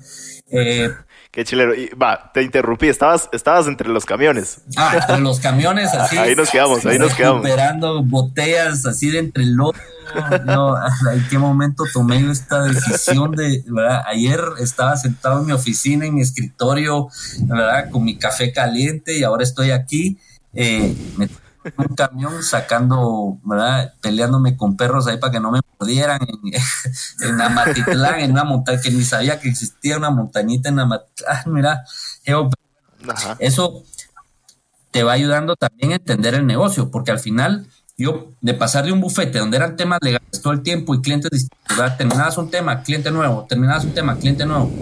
Eh, 0.51 0.91
Qué 1.33 1.45
chilero. 1.45 1.75
Y, 1.75 1.89
va, 1.89 2.31
te 2.35 2.43
interrumpí, 2.43 2.89
estabas, 2.89 3.31
estabas 3.33 3.67
entre 3.67 3.89
los 3.89 4.05
camiones. 4.05 4.61
Ah, 4.77 4.99
entre 5.01 5.19
los 5.21 5.41
camiones, 5.41 5.95
así. 5.95 6.19
ahí 6.19 6.37
nos 6.37 6.51
quedamos, 6.51 6.85
ahí 6.85 6.99
nos 6.99 7.15
quedamos. 7.15 7.43
Recuperando 7.43 8.05
botellas 8.05 8.85
así 8.85 9.11
de 9.11 9.21
entre 9.21 9.45
el 9.45 9.55
lodo. 9.55 9.73
No, 10.45 10.77
¿en 11.11 11.27
qué 11.31 11.39
momento 11.39 11.85
tomé 11.91 12.31
esta 12.31 12.65
decisión 12.65 13.31
de, 13.31 13.65
verdad? 13.67 14.03
Ayer 14.09 14.41
estaba 14.61 14.95
sentado 14.99 15.41
en 15.41 15.47
mi 15.47 15.53
oficina, 15.53 16.05
en 16.05 16.15
mi 16.15 16.21
escritorio, 16.21 17.09
¿verdad? 17.45 17.89
Con 17.89 18.05
mi 18.05 18.19
café 18.19 18.53
caliente 18.53 19.17
y 19.17 19.23
ahora 19.23 19.43
estoy 19.43 19.71
aquí. 19.71 20.19
Eh, 20.53 20.95
me 21.17 21.29
un 21.77 21.95
camión 21.95 22.43
sacando, 22.43 23.39
¿verdad? 23.45 23.95
Peleándome 24.01 24.57
con 24.57 24.77
perros 24.77 25.07
ahí 25.07 25.19
para 25.19 25.33
que 25.33 25.41
no 25.41 25.51
me 25.51 25.61
mordieran 25.79 26.21
en, 26.23 26.53
en 27.29 27.41
Amatitlán, 27.41 28.21
en 28.21 28.33
una 28.33 28.45
montaña 28.45 28.81
que 28.81 28.91
ni 28.91 29.03
sabía 29.03 29.41
que 29.41 29.49
existía 29.49 29.97
una 29.97 30.11
montañita 30.11 30.69
en 30.69 30.81
Amatitlán, 30.81 31.43
mira, 31.47 31.85
yo, 32.25 32.51
eso 33.39 33.85
te 34.91 35.03
va 35.03 35.13
ayudando 35.13 35.57
también 35.57 35.93
a 35.93 35.97
entender 35.97 36.35
el 36.35 36.47
negocio, 36.47 36.91
porque 36.91 37.11
al 37.11 37.19
final 37.19 37.67
yo 37.97 38.33
de 38.41 38.55
pasar 38.55 38.85
de 38.85 38.93
un 38.93 39.01
bufete 39.01 39.39
donde 39.39 39.57
eran 39.57 39.77
temas 39.77 39.99
legales 40.03 40.43
todo 40.43 40.53
el 40.53 40.63
tiempo 40.63 40.95
y 40.95 41.01
clientes 41.01 41.31
distintos, 41.31 41.77
¿verdad? 41.77 41.97
terminabas 41.97 42.37
un 42.39 42.51
tema, 42.51 42.83
cliente 42.83 43.11
nuevo, 43.11 43.47
terminabas 43.49 43.85
un 43.85 43.93
tema, 43.93 44.17
cliente 44.17 44.45
nuevo, 44.45 44.73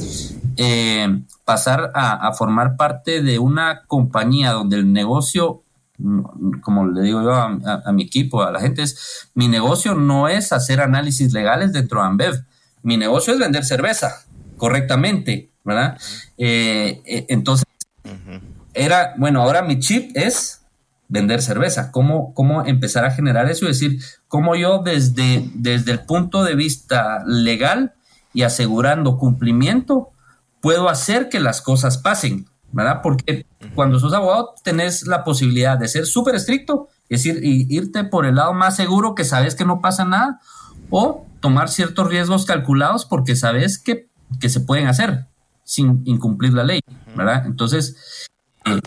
eh, 0.56 1.22
pasar 1.44 1.90
a, 1.94 2.28
a 2.28 2.32
formar 2.32 2.76
parte 2.76 3.22
de 3.22 3.38
una 3.38 3.82
compañía 3.86 4.52
donde 4.52 4.76
el 4.76 4.92
negocio 4.92 5.62
como 6.62 6.86
le 6.86 7.02
digo 7.02 7.22
yo 7.22 7.32
a, 7.32 7.58
a, 7.64 7.82
a, 7.86 7.92
mi 7.92 8.04
equipo, 8.04 8.42
a 8.42 8.50
la 8.50 8.60
gente, 8.60 8.82
es 8.82 9.28
mi 9.34 9.48
negocio 9.48 9.94
no 9.94 10.28
es 10.28 10.52
hacer 10.52 10.80
análisis 10.80 11.32
legales 11.32 11.72
dentro 11.72 12.00
de 12.00 12.06
Ambev, 12.06 12.44
mi 12.82 12.96
negocio 12.96 13.32
es 13.32 13.38
vender 13.38 13.64
cerveza 13.64 14.24
correctamente, 14.56 15.50
¿verdad? 15.64 15.96
-huh. 15.98 16.30
eh, 16.38 17.26
entonces, 17.28 17.66
uh 18.04 18.08
-huh. 18.08 18.40
era, 18.74 19.14
bueno, 19.18 19.42
ahora 19.42 19.62
mi 19.62 19.78
chip 19.78 20.10
es 20.14 20.60
vender 21.08 21.42
cerveza, 21.42 21.90
cómo, 21.90 22.32
cómo 22.34 22.64
empezar 22.64 23.04
a 23.04 23.10
generar 23.10 23.50
eso 23.50 23.64
y 23.64 23.68
decir, 23.68 24.00
cómo 24.28 24.54
yo 24.54 24.78
desde, 24.78 25.50
desde 25.54 25.92
el 25.92 26.00
punto 26.00 26.44
de 26.44 26.54
vista 26.54 27.24
legal 27.26 27.94
y 28.32 28.42
asegurando 28.42 29.18
cumplimiento, 29.18 30.10
puedo 30.60 30.88
hacer 30.88 31.28
que 31.28 31.40
las 31.40 31.60
cosas 31.62 31.98
pasen, 31.98 32.46
¿verdad? 32.72 33.00
Porque 33.02 33.46
cuando 33.74 33.98
sos 33.98 34.12
abogado 34.12 34.54
tenés 34.62 35.06
la 35.06 35.24
posibilidad 35.24 35.78
de 35.78 35.88
ser 35.88 36.06
súper 36.06 36.34
estricto, 36.34 36.88
es 37.08 37.24
decir, 37.24 37.40
irte 37.42 38.04
por 38.04 38.26
el 38.26 38.36
lado 38.36 38.54
más 38.54 38.76
seguro 38.76 39.14
que 39.14 39.24
sabes 39.24 39.54
que 39.54 39.64
no 39.64 39.80
pasa 39.80 40.04
nada, 40.04 40.40
o 40.90 41.26
tomar 41.40 41.68
ciertos 41.68 42.08
riesgos 42.08 42.44
calculados 42.44 43.06
porque 43.06 43.36
sabes 43.36 43.78
que, 43.78 44.08
que 44.40 44.48
se 44.48 44.60
pueden 44.60 44.86
hacer 44.86 45.26
sin 45.64 46.02
incumplir 46.04 46.52
la 46.52 46.64
ley, 46.64 46.80
¿verdad? 47.16 47.46
Entonces, 47.46 48.26
eh, 48.64 48.80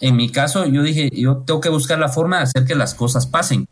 en 0.00 0.16
mi 0.16 0.30
caso, 0.30 0.66
yo 0.66 0.82
dije, 0.82 1.10
yo 1.14 1.38
tengo 1.38 1.60
que 1.60 1.68
buscar 1.68 1.98
la 1.98 2.08
forma 2.08 2.38
de 2.38 2.42
hacer 2.42 2.64
que 2.64 2.74
las 2.74 2.94
cosas 2.94 3.26
pasen, 3.26 3.68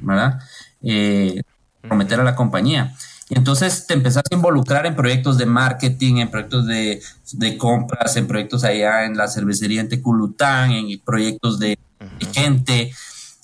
¿verdad? 0.00 0.38
Eh, 0.82 1.42
prometer 1.80 2.20
a 2.20 2.24
la 2.24 2.36
compañía. 2.36 2.94
Y 3.28 3.38
entonces 3.38 3.86
te 3.86 3.94
empezás 3.94 4.22
a 4.30 4.34
involucrar 4.34 4.86
en 4.86 4.94
proyectos 4.94 5.38
de 5.38 5.46
marketing, 5.46 6.16
en 6.16 6.30
proyectos 6.30 6.66
de, 6.66 7.00
de 7.32 7.58
compras, 7.58 8.16
en 8.16 8.26
proyectos 8.26 8.64
allá 8.64 9.04
en 9.04 9.16
la 9.16 9.28
cervecería 9.28 9.80
en 9.80 9.88
Teculután, 9.88 10.72
en 10.72 11.00
proyectos 11.00 11.58
de, 11.58 11.78
de 11.98 12.26
gente. 12.32 12.92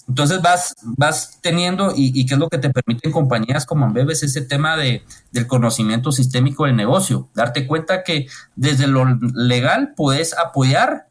Entonces 0.07 0.43
vas, 0.43 0.75
vas 0.83 1.39
teniendo, 1.41 1.93
y, 1.97 2.13
y, 2.19 2.27
qué 2.27 2.35
es 2.35 2.41
lo 2.41 2.49
que 2.49 2.59
te 2.59 2.69
permiten 2.69 3.13
compañías 3.13 3.65
como 3.65 3.87
Ambev, 3.87 4.11
es 4.11 4.23
ese 4.23 4.43
tema 4.43 4.77
de, 4.77 5.05
del 5.31 5.47
conocimiento 5.47 6.11
sistémico 6.11 6.67
del 6.67 6.77
negocio. 6.77 7.29
Darte 7.35 7.67
cuenta 7.67 8.03
que 8.03 8.27
desde 8.57 8.87
lo 8.87 9.05
legal 9.35 9.95
puedes 9.97 10.37
apoyar 10.37 11.07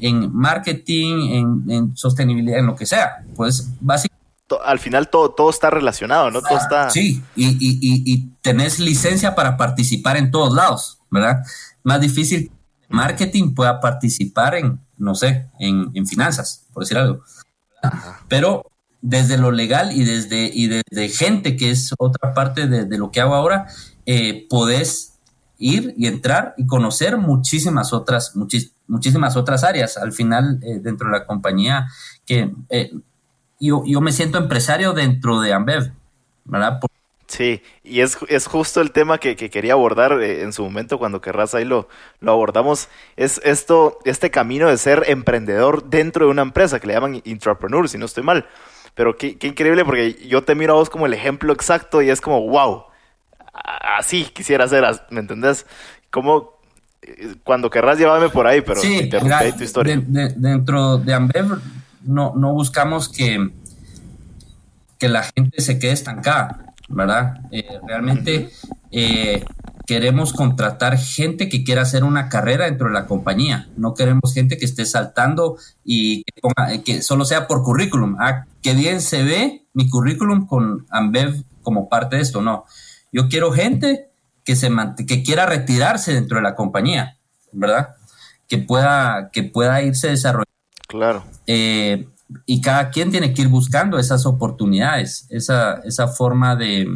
en 0.00 0.34
marketing, 0.34 1.30
en, 1.30 1.70
en 1.70 1.96
sostenibilidad, 1.96 2.58
en 2.58 2.66
lo 2.66 2.76
que 2.76 2.86
sea. 2.86 3.24
Pues 3.34 3.70
básicamente 3.80 4.21
al 4.60 4.78
final 4.78 5.08
todo, 5.08 5.30
todo 5.30 5.50
está 5.50 5.70
relacionado, 5.70 6.30
¿no? 6.30 6.42
Todo 6.42 6.58
está... 6.58 6.90
Sí, 6.90 7.22
y, 7.36 7.46
y, 7.46 7.78
y, 7.80 8.02
y, 8.12 8.28
tenés 8.42 8.80
licencia 8.80 9.34
para 9.34 9.56
participar 9.56 10.16
en 10.16 10.30
todos 10.30 10.52
lados, 10.52 10.98
¿verdad? 11.10 11.42
Más 11.84 12.00
difícil 12.00 12.50
marketing 12.88 13.54
pueda 13.54 13.80
participar 13.80 14.56
en, 14.56 14.80
no 14.98 15.14
sé, 15.14 15.48
en, 15.58 15.90
en 15.94 16.06
finanzas, 16.06 16.66
por 16.72 16.82
decir 16.82 16.98
algo. 16.98 17.22
Ajá. 17.82 18.20
Pero 18.28 18.66
desde 19.00 19.38
lo 19.38 19.50
legal 19.50 19.92
y 19.92 20.04
desde, 20.04 20.50
y 20.52 20.68
desde 20.68 21.08
gente, 21.08 21.56
que 21.56 21.70
es 21.70 21.92
otra 21.98 22.34
parte 22.34 22.66
de, 22.66 22.84
de 22.84 22.98
lo 22.98 23.10
que 23.10 23.20
hago 23.20 23.34
ahora, 23.34 23.66
eh, 24.06 24.46
podés 24.48 25.18
ir 25.58 25.94
y 25.96 26.06
entrar 26.06 26.54
y 26.56 26.66
conocer 26.66 27.16
muchísimas 27.18 27.92
otras, 27.92 28.34
muchis, 28.34 28.72
muchísimas 28.86 29.36
otras 29.36 29.64
áreas. 29.64 29.96
Al 29.96 30.12
final, 30.12 30.60
eh, 30.62 30.78
dentro 30.80 31.08
de 31.08 31.18
la 31.18 31.26
compañía, 31.26 31.88
que 32.26 32.52
eh, 32.68 32.92
yo, 33.66 33.82
yo 33.86 34.00
me 34.00 34.12
siento 34.12 34.38
empresario 34.38 34.92
dentro 34.92 35.40
de 35.40 35.52
Ambev, 35.52 35.92
¿verdad? 36.44 36.80
Por 36.80 36.90
Sí, 37.32 37.62
y 37.82 38.00
es, 38.00 38.18
es 38.28 38.46
justo 38.46 38.82
el 38.82 38.90
tema 38.90 39.16
que, 39.16 39.36
que 39.36 39.48
quería 39.48 39.72
abordar 39.72 40.20
eh, 40.20 40.42
en 40.42 40.52
su 40.52 40.62
momento 40.62 40.98
cuando 40.98 41.22
querrás 41.22 41.54
ahí 41.54 41.64
lo, 41.64 41.88
lo 42.20 42.32
abordamos, 42.32 42.90
es 43.16 43.40
esto, 43.42 44.00
este 44.04 44.30
camino 44.30 44.68
de 44.68 44.76
ser 44.76 45.04
emprendedor 45.06 45.88
dentro 45.88 46.26
de 46.26 46.30
una 46.30 46.42
empresa 46.42 46.78
que 46.78 46.88
le 46.88 46.92
llaman 46.92 47.22
intrapreneur, 47.24 47.88
si 47.88 47.96
no 47.96 48.04
estoy 48.04 48.22
mal. 48.22 48.44
Pero 48.94 49.16
qué, 49.16 49.38
qué 49.38 49.46
increíble 49.46 49.82
porque 49.86 50.12
yo 50.28 50.44
te 50.44 50.54
miro 50.54 50.74
a 50.74 50.76
vos 50.76 50.90
como 50.90 51.06
el 51.06 51.14
ejemplo 51.14 51.54
exacto 51.54 52.02
y 52.02 52.10
es 52.10 52.20
como, 52.20 52.46
wow, 52.48 52.84
así 53.96 54.24
quisiera 54.24 54.68
ser, 54.68 54.84
¿me 55.08 55.20
entendés? 55.20 55.64
Como 56.10 56.60
cuando 57.44 57.70
querrás 57.70 57.98
llevarme 57.98 58.28
por 58.28 58.46
ahí, 58.46 58.60
pero 58.60 58.78
sí, 58.78 58.98
interrumpí 59.04 59.52
tu 59.56 59.64
historia. 59.64 59.96
De, 59.96 60.02
de, 60.02 60.34
dentro 60.36 60.98
de 60.98 61.14
Ambev 61.14 61.58
no, 62.04 62.34
no 62.36 62.52
buscamos 62.52 63.08
que, 63.08 63.50
que 64.98 65.08
la 65.08 65.22
gente 65.22 65.60
se 65.60 65.78
quede 65.78 65.92
estancada, 65.92 66.74
¿verdad? 66.88 67.40
Eh, 67.50 67.78
realmente 67.86 68.50
eh, 68.90 69.44
queremos 69.86 70.32
contratar 70.32 70.96
gente 70.98 71.48
que 71.48 71.64
quiera 71.64 71.82
hacer 71.82 72.04
una 72.04 72.28
carrera 72.28 72.66
dentro 72.66 72.88
de 72.88 72.94
la 72.94 73.06
compañía. 73.06 73.68
No 73.76 73.94
queremos 73.94 74.32
gente 74.32 74.56
que 74.56 74.64
esté 74.64 74.84
saltando 74.84 75.56
y 75.84 76.24
que, 76.24 76.40
ponga, 76.40 76.82
que 76.84 77.02
solo 77.02 77.24
sea 77.24 77.46
por 77.46 77.62
currículum. 77.62 78.16
Ah, 78.20 78.46
qué 78.62 78.74
bien 78.74 79.00
se 79.00 79.22
ve 79.22 79.66
mi 79.74 79.88
currículum 79.88 80.46
con 80.46 80.86
Ambev 80.90 81.44
como 81.62 81.88
parte 81.88 82.16
de 82.16 82.22
esto. 82.22 82.42
No, 82.42 82.64
yo 83.12 83.28
quiero 83.28 83.52
gente 83.52 84.10
que, 84.44 84.56
se 84.56 84.70
que 85.06 85.22
quiera 85.22 85.46
retirarse 85.46 86.14
dentro 86.14 86.36
de 86.38 86.42
la 86.42 86.54
compañía, 86.54 87.18
¿verdad? 87.52 87.96
Que 88.48 88.58
pueda, 88.58 89.30
que 89.32 89.42
pueda 89.42 89.82
irse 89.82 90.08
desarrollando. 90.08 90.51
Claro. 90.92 91.24
Eh, 91.46 92.06
y 92.44 92.60
cada 92.60 92.90
quien 92.90 93.10
tiene 93.10 93.32
que 93.32 93.40
ir 93.40 93.48
buscando 93.48 93.98
esas 93.98 94.26
oportunidades, 94.26 95.26
esa, 95.30 95.76
esa 95.84 96.06
forma 96.06 96.54
de, 96.54 96.86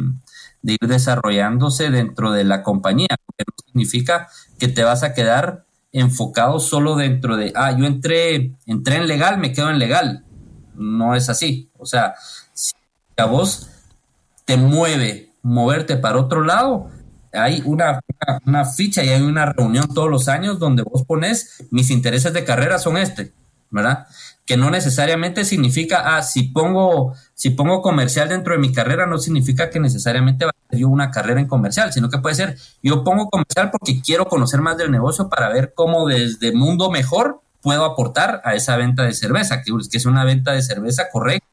de, 0.61 0.73
ir 0.73 0.87
desarrollándose 0.87 1.89
dentro 1.89 2.31
de 2.31 2.43
la 2.43 2.61
compañía, 2.61 3.07
porque 3.25 3.43
no 3.47 3.65
significa 3.65 4.27
que 4.59 4.67
te 4.67 4.83
vas 4.83 5.01
a 5.01 5.15
quedar 5.15 5.65
enfocado 5.91 6.59
solo 6.59 6.95
dentro 6.95 7.37
de, 7.37 7.51
ah, 7.55 7.75
yo 7.75 7.85
entré, 7.85 8.51
entré 8.67 8.97
en 8.97 9.07
legal, 9.07 9.39
me 9.39 9.51
quedo 9.51 9.71
en 9.71 9.79
legal, 9.79 10.23
no 10.75 11.15
es 11.15 11.27
así. 11.27 11.71
O 11.79 11.87
sea, 11.87 12.13
si 12.53 12.73
a 13.17 13.25
vos 13.25 13.67
te 14.45 14.57
mueve 14.57 15.31
moverte 15.41 15.97
para 15.97 16.19
otro 16.19 16.43
lado, 16.43 16.91
hay 17.33 17.63
una, 17.65 17.99
una, 18.45 18.65
ficha 18.65 19.03
y 19.03 19.09
hay 19.09 19.23
una 19.23 19.47
reunión 19.47 19.91
todos 19.91 20.11
los 20.11 20.27
años 20.27 20.59
donde 20.59 20.83
vos 20.83 21.03
pones 21.03 21.63
mis 21.71 21.89
intereses 21.89 22.31
de 22.31 22.43
carrera 22.43 22.77
son 22.77 22.97
este, 22.97 23.33
¿verdad? 23.69 24.07
Que 24.45 24.57
no 24.57 24.69
necesariamente 24.69 25.45
significa, 25.45 26.17
ah, 26.17 26.21
si 26.21 26.43
pongo, 26.43 27.13
si 27.33 27.51
pongo 27.51 27.81
comercial 27.81 28.29
dentro 28.29 28.53
de 28.53 28.59
mi 28.59 28.71
carrera, 28.71 29.05
no 29.05 29.17
significa 29.17 29.69
que 29.69 29.79
necesariamente 29.79 30.45
va 30.45 30.51
a 30.51 30.69
ser 30.69 30.79
yo 30.79 30.89
una 30.89 31.11
carrera 31.11 31.39
en 31.39 31.47
comercial, 31.47 31.91
sino 31.91 32.09
que 32.09 32.19
puede 32.19 32.35
ser, 32.35 32.57
yo 32.81 33.03
pongo 33.03 33.29
comercial 33.29 33.71
porque 33.71 34.01
quiero 34.01 34.25
conocer 34.25 34.61
más 34.61 34.77
del 34.77 34.91
negocio 34.91 35.29
para 35.29 35.49
ver 35.49 35.73
cómo 35.75 36.07
desde 36.07 36.53
mundo 36.53 36.89
mejor 36.89 37.41
puedo 37.61 37.83
aportar 37.85 38.41
a 38.45 38.55
esa 38.55 38.77
venta 38.77 39.03
de 39.03 39.13
cerveza, 39.13 39.61
que, 39.61 39.71
que 39.91 39.97
es 39.97 40.05
una 40.05 40.23
venta 40.23 40.53
de 40.53 40.61
cerveza 40.61 41.09
correcta 41.11 41.47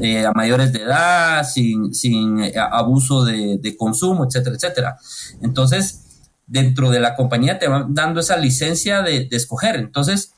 eh, 0.00 0.26
a 0.26 0.32
mayores 0.32 0.72
de 0.72 0.82
edad, 0.82 1.44
sin, 1.44 1.94
sin 1.94 2.40
eh, 2.40 2.52
abuso 2.58 3.24
de, 3.24 3.74
consumo, 3.78 4.24
etcétera, 4.24 4.56
etcétera. 4.56 4.98
Entonces, 5.40 6.28
dentro 6.46 6.90
de 6.90 7.00
la 7.00 7.16
compañía 7.16 7.58
te 7.58 7.66
van 7.66 7.94
dando 7.94 8.20
esa 8.20 8.36
licencia 8.36 9.02
de, 9.02 9.28
escoger. 9.30 9.76
Entonces, 9.76 10.32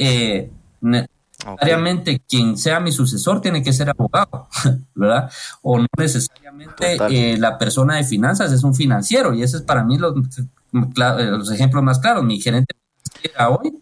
eh, 0.00 0.50
necesariamente 0.80 2.20
quien 2.28 2.56
sea 2.56 2.80
mi 2.80 2.92
sucesor 2.92 3.40
tiene 3.40 3.62
que 3.62 3.72
ser 3.72 3.90
abogado, 3.90 4.48
¿verdad? 4.94 5.30
O 5.62 5.78
no 5.78 5.86
necesariamente 5.96 6.96
eh, 7.10 7.36
la 7.38 7.58
persona 7.58 7.96
de 7.96 8.04
finanzas 8.04 8.52
es 8.52 8.64
un 8.64 8.74
financiero, 8.74 9.34
y 9.34 9.42
ese 9.42 9.58
es 9.58 9.62
para 9.62 9.84
mí 9.84 9.98
los, 9.98 10.14
los 10.72 11.50
ejemplos 11.52 11.82
más 11.82 11.98
claros. 11.98 12.24
Mi 12.24 12.40
gerente 12.40 12.74
hoy 13.48 13.78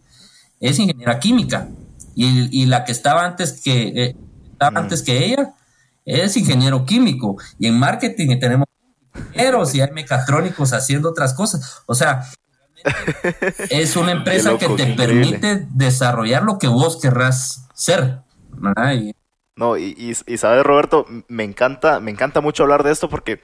es 0.61 0.79
ingeniera 0.79 1.19
química, 1.19 1.69
y, 2.15 2.63
y 2.63 2.67
la 2.67 2.85
que 2.85 2.93
estaba 2.93 3.25
antes 3.25 3.61
que 3.63 4.15
Mm. 4.61 4.77
antes 4.77 5.03
que 5.03 5.25
ella, 5.25 5.55
es 6.05 6.37
ingeniero 6.37 6.85
químico. 6.85 7.37
Y 7.59 7.67
en 7.67 7.79
marketing 7.79 8.39
tenemos 8.39 8.67
ingenieros 9.15 9.75
y 9.75 9.81
hay 9.81 9.91
mecatrónicos 9.93 10.73
haciendo 10.73 11.11
otras 11.11 11.35
cosas. 11.35 11.83
O 11.87 11.95
sea, 11.95 12.25
es 13.71 13.97
una 13.97 14.13
empresa 14.19 14.57
que 14.59 14.69
te 14.69 14.87
permite 14.95 15.67
desarrollar 15.71 16.43
lo 16.43 16.59
que 16.59 16.69
vos 16.69 17.01
querrás 17.01 17.69
ser. 17.75 18.21
no, 19.57 19.77
y, 19.77 20.17
y, 20.27 20.37
sabes, 20.37 20.65
Roberto, 20.65 21.07
me 21.29 21.45
encanta, 21.45 22.01
me 22.01 22.11
encanta 22.11 22.41
mucho 22.41 22.63
hablar 22.63 22.83
de 22.83 22.93
esto 22.93 23.09
porque 23.09 23.41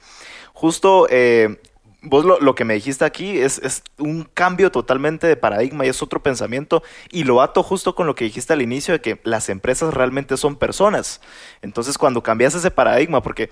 justo 0.53 1.07
eh, 1.09 1.59
vos 2.05 2.23
lo, 2.23 2.55
que 2.55 2.65
me 2.65 2.75
dijiste 2.75 3.03
aquí 3.03 3.39
es, 3.39 3.59
es, 3.59 3.83
un 3.97 4.23
cambio 4.33 4.71
totalmente 4.71 5.27
de 5.27 5.35
paradigma 5.35 5.85
y 5.85 5.89
es 5.89 6.01
otro 6.01 6.21
pensamiento 6.21 6.83
y 7.11 7.23
lo 7.23 7.41
ato 7.41 7.63
justo 7.63 7.95
con 7.95 8.07
lo 8.07 8.15
que 8.15 8.25
dijiste 8.25 8.53
al 8.53 8.61
inicio 8.61 8.93
de 8.93 9.01
que 9.01 9.19
las 9.23 9.49
empresas 9.49 9.93
realmente 9.93 10.37
son 10.37 10.55
personas. 10.55 11.21
Entonces 11.61 11.97
cuando 11.97 12.23
cambias 12.23 12.55
ese 12.55 12.71
paradigma, 12.71 13.21
porque 13.21 13.49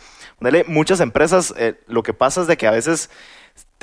muchas 0.67 0.99
empresas 0.99 1.53
eh, 1.57 1.79
lo 1.87 2.03
que 2.03 2.13
pasa 2.13 2.41
es 2.41 2.47
de 2.47 2.57
que 2.57 2.67
a 2.67 2.71
veces 2.71 3.09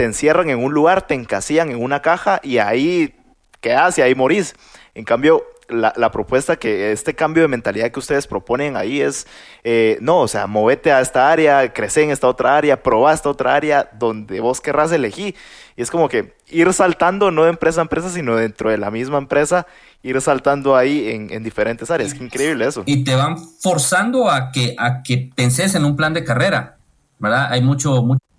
te 0.00 0.06
encierran 0.06 0.48
en 0.48 0.64
un 0.64 0.72
lugar, 0.72 1.06
te 1.06 1.12
encasillan 1.12 1.72
en 1.72 1.82
una 1.82 2.00
caja 2.00 2.40
y 2.42 2.56
ahí 2.56 3.14
quedas 3.60 3.98
y 3.98 4.00
ahí 4.00 4.14
morís. 4.14 4.54
En 4.94 5.04
cambio, 5.04 5.44
la, 5.68 6.10
propuesta 6.10 6.56
que 6.56 6.90
este 6.90 7.14
cambio 7.14 7.42
de 7.42 7.48
mentalidad 7.48 7.90
que 7.90 7.98
ustedes 7.98 8.26
proponen 8.26 8.78
ahí 8.78 9.02
es, 9.02 9.26
eh, 9.62 9.98
no, 10.00 10.20
o 10.20 10.26
sea, 10.26 10.46
movete 10.46 10.90
a 10.90 11.02
esta 11.02 11.30
área, 11.30 11.70
crece 11.74 12.02
en 12.02 12.12
esta 12.12 12.28
otra 12.28 12.56
área, 12.56 12.82
proba 12.82 13.12
esta 13.12 13.28
otra 13.28 13.54
área 13.54 13.90
donde 13.98 14.40
vos 14.40 14.62
querrás 14.62 14.90
elegir. 14.90 15.34
Y 15.76 15.82
es 15.82 15.90
como 15.90 16.08
que 16.08 16.32
ir 16.48 16.72
saltando, 16.72 17.30
no 17.30 17.44
de 17.44 17.50
empresa 17.50 17.82
a 17.82 17.82
empresa, 17.82 18.08
sino 18.08 18.36
dentro 18.36 18.70
de 18.70 18.78
la 18.78 18.90
misma 18.90 19.18
empresa, 19.18 19.66
ir 20.02 20.18
saltando 20.22 20.76
ahí 20.76 21.28
en, 21.30 21.42
diferentes 21.42 21.90
áreas. 21.90 22.14
Qué 22.14 22.24
increíble 22.24 22.66
eso. 22.66 22.84
Y 22.86 23.04
te 23.04 23.14
van 23.16 23.36
forzando 23.36 24.30
a 24.30 24.50
que, 24.50 24.74
a 24.78 25.02
que 25.02 25.30
penses 25.36 25.74
en 25.74 25.84
un 25.84 25.94
plan 25.94 26.14
de 26.14 26.24
carrera, 26.24 26.78
¿verdad? 27.18 27.52
Hay 27.52 27.60
mucho, 27.60 28.02
mucho, 28.02 28.29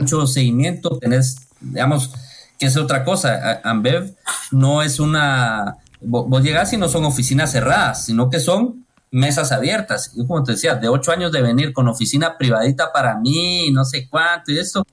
mucho 0.00 0.26
seguimiento, 0.26 0.98
tenés, 0.98 1.48
digamos, 1.60 2.12
que 2.58 2.66
es 2.66 2.76
otra 2.76 3.04
cosa. 3.04 3.60
Ambev 3.64 4.14
no 4.50 4.82
es 4.82 5.00
una 5.00 5.78
vos, 6.00 6.42
llegás 6.42 6.72
y 6.72 6.76
no 6.76 6.88
son 6.88 7.04
oficinas 7.04 7.52
cerradas, 7.52 8.04
sino 8.04 8.30
que 8.30 8.40
son 8.40 8.86
mesas 9.10 9.52
abiertas. 9.52 10.12
Yo 10.14 10.26
como 10.26 10.44
te 10.44 10.52
decía, 10.52 10.74
de 10.74 10.88
ocho 10.88 11.12
años 11.12 11.32
de 11.32 11.42
venir 11.42 11.72
con 11.72 11.88
oficina 11.88 12.36
privadita 12.36 12.92
para 12.92 13.16
mí, 13.18 13.70
no 13.72 13.84
sé 13.84 14.08
cuánto 14.08 14.52
y 14.52 14.58
eso, 14.58 14.84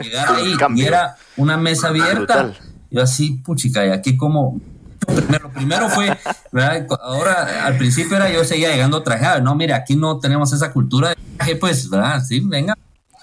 llegar 0.00 0.34
ahí 0.34 0.56
y 0.76 0.82
era 0.82 1.16
una 1.36 1.56
mesa 1.56 1.88
abierta. 1.88 2.52
Yo 2.90 3.02
así, 3.02 3.42
puchica, 3.44 3.84
y 3.84 3.90
aquí 3.90 4.16
como... 4.16 4.60
Primero, 5.04 5.50
primero 5.52 5.88
fue, 5.90 6.16
ahora 7.02 7.66
al 7.66 7.76
principio 7.76 8.16
era 8.16 8.30
yo 8.30 8.42
seguía 8.42 8.70
llegando 8.70 9.02
trajeado, 9.02 9.42
no, 9.42 9.54
mire, 9.54 9.74
aquí 9.74 9.96
no 9.96 10.18
tenemos 10.18 10.50
esa 10.54 10.72
cultura 10.72 11.10
de 11.10 11.16
traje, 11.36 11.56
pues, 11.56 11.90
¿verdad? 11.90 12.22
Sí, 12.24 12.40
venga, 12.40 12.74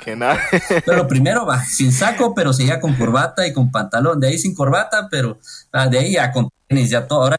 que 0.03 0.15
nada. 0.15 0.39
Pero 0.85 1.07
primero 1.07 1.45
va 1.45 1.63
sin 1.63 1.91
saco, 1.91 2.33
pero 2.35 2.53
seguía 2.53 2.79
con 2.79 2.95
corbata 2.95 3.47
y 3.47 3.53
con 3.53 3.71
pantalón. 3.71 4.19
De 4.19 4.27
ahí 4.27 4.37
sin 4.37 4.55
corbata, 4.55 5.07
pero 5.09 5.37
ah, 5.71 5.87
de 5.87 5.99
ahí 5.99 6.13
ya 6.13 6.31
con 6.31 6.49
tenis, 6.67 6.89
ya 6.89 7.07
todo. 7.07 7.23
Ahora 7.23 7.37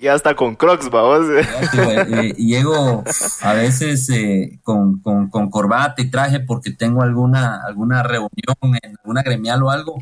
y 0.00 0.06
hasta 0.06 0.36
con 0.36 0.54
crocs, 0.54 0.90
vamos. 0.90 1.26
Eh, 1.28 2.34
llego 2.36 3.02
a 3.42 3.52
veces 3.52 4.08
eh, 4.10 4.60
con, 4.62 5.00
con, 5.00 5.50
corbata 5.50 6.00
y 6.00 6.10
traje 6.10 6.38
porque 6.38 6.70
tengo 6.70 7.02
alguna, 7.02 7.62
alguna 7.64 8.04
reunión 8.04 8.30
en 8.62 8.96
alguna 8.98 9.22
gremial 9.22 9.62
o 9.64 9.70
algo 9.70 10.00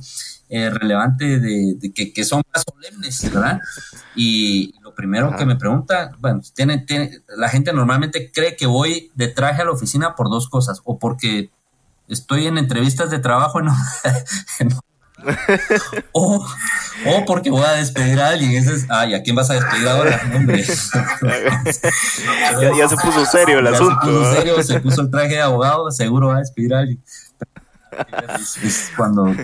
eh, 0.51 0.69
relevante 0.69 1.41
de, 1.41 1.79
que, 1.95 2.13
que, 2.13 2.25
son 2.25 2.43
más 2.53 2.65
solemnes, 2.71 3.33
¿verdad? 3.33 3.61
Y 4.15 4.75
primero 4.97 5.37
que 5.37 5.47
me 5.47 5.55
pregunta, 5.55 6.11
bueno, 6.19 6.41
tiene, 6.55 6.79
tiene, 6.79 7.21
la 7.37 7.49
gente 7.49 7.73
normalmente 7.73 8.33
cree 8.33 8.57
que 8.57 8.67
voy 8.67 9.13
de 9.15 9.29
traje 9.29 9.63
a 9.63 9.67
la 9.67 9.71
oficina 9.71 10.17
por 10.17 10.29
dos 10.31 10.49
cosas, 10.49 10.81
o 10.85 10.99
porque 10.99 11.51
estoy 12.09 12.47
en 12.47 12.57
entrevistas 12.59 13.11
de 13.11 13.19
trabajo 13.19 13.59
en, 13.61 13.69
o, 16.13 16.47
o, 17.07 17.25
porque 17.27 17.51
voy 17.51 17.65
a 17.65 17.73
despedir 17.73 18.21
a 18.21 18.29
alguien. 18.29 18.53
Ese 18.53 18.75
es, 18.75 18.87
ay, 18.89 19.15
¿a 19.15 19.23
quién 19.23 19.35
vas 19.37 19.51
a 19.51 19.55
despedir 19.55 19.89
ahora? 19.89 20.21
Hombre. 20.35 20.63
ya, 22.79 22.89
se 22.89 22.97
puso 22.97 23.25
serio 23.27 23.61
el 23.61 23.67
asunto. 23.67 24.01
Se 24.01 24.07
puso 24.07 24.35
serio, 24.35 24.63
se 24.63 24.81
puso 24.81 25.03
el 25.03 25.11
traje 25.11 25.35
de 25.35 25.43
abogado, 25.43 25.91
seguro 25.91 26.29
va 26.29 26.37
a 26.37 26.41
despedir 26.41 26.75
a 26.75 26.79
alguien. 26.81 27.03
Cuando 28.97 29.35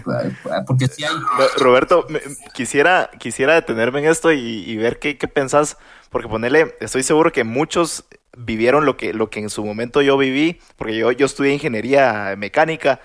porque 0.66 0.88
si 0.88 1.04
hay 1.04 1.12
Roberto 1.58 2.06
quisiera 2.54 3.10
quisiera 3.18 3.54
detenerme 3.54 4.00
en 4.00 4.06
esto 4.06 4.32
y, 4.32 4.76
ver 4.76 4.98
qué, 4.98 5.18
qué 5.18 5.28
pensás 5.28 5.76
porque 6.10 6.28
ponerle 6.28 6.76
estoy 6.80 7.02
seguro 7.02 7.32
que 7.32 7.44
muchos 7.44 8.04
vivieron 8.36 8.86
lo 8.86 8.96
que 8.96 9.12
lo 9.12 9.30
que 9.30 9.40
en 9.40 9.50
su 9.50 9.64
momento 9.64 10.02
yo 10.02 10.16
viví 10.16 10.60
porque 10.76 10.96
yo 10.96 11.12
yo 11.12 11.26
estudié 11.26 11.52
ingeniería 11.52 12.34
mecánica 12.36 13.00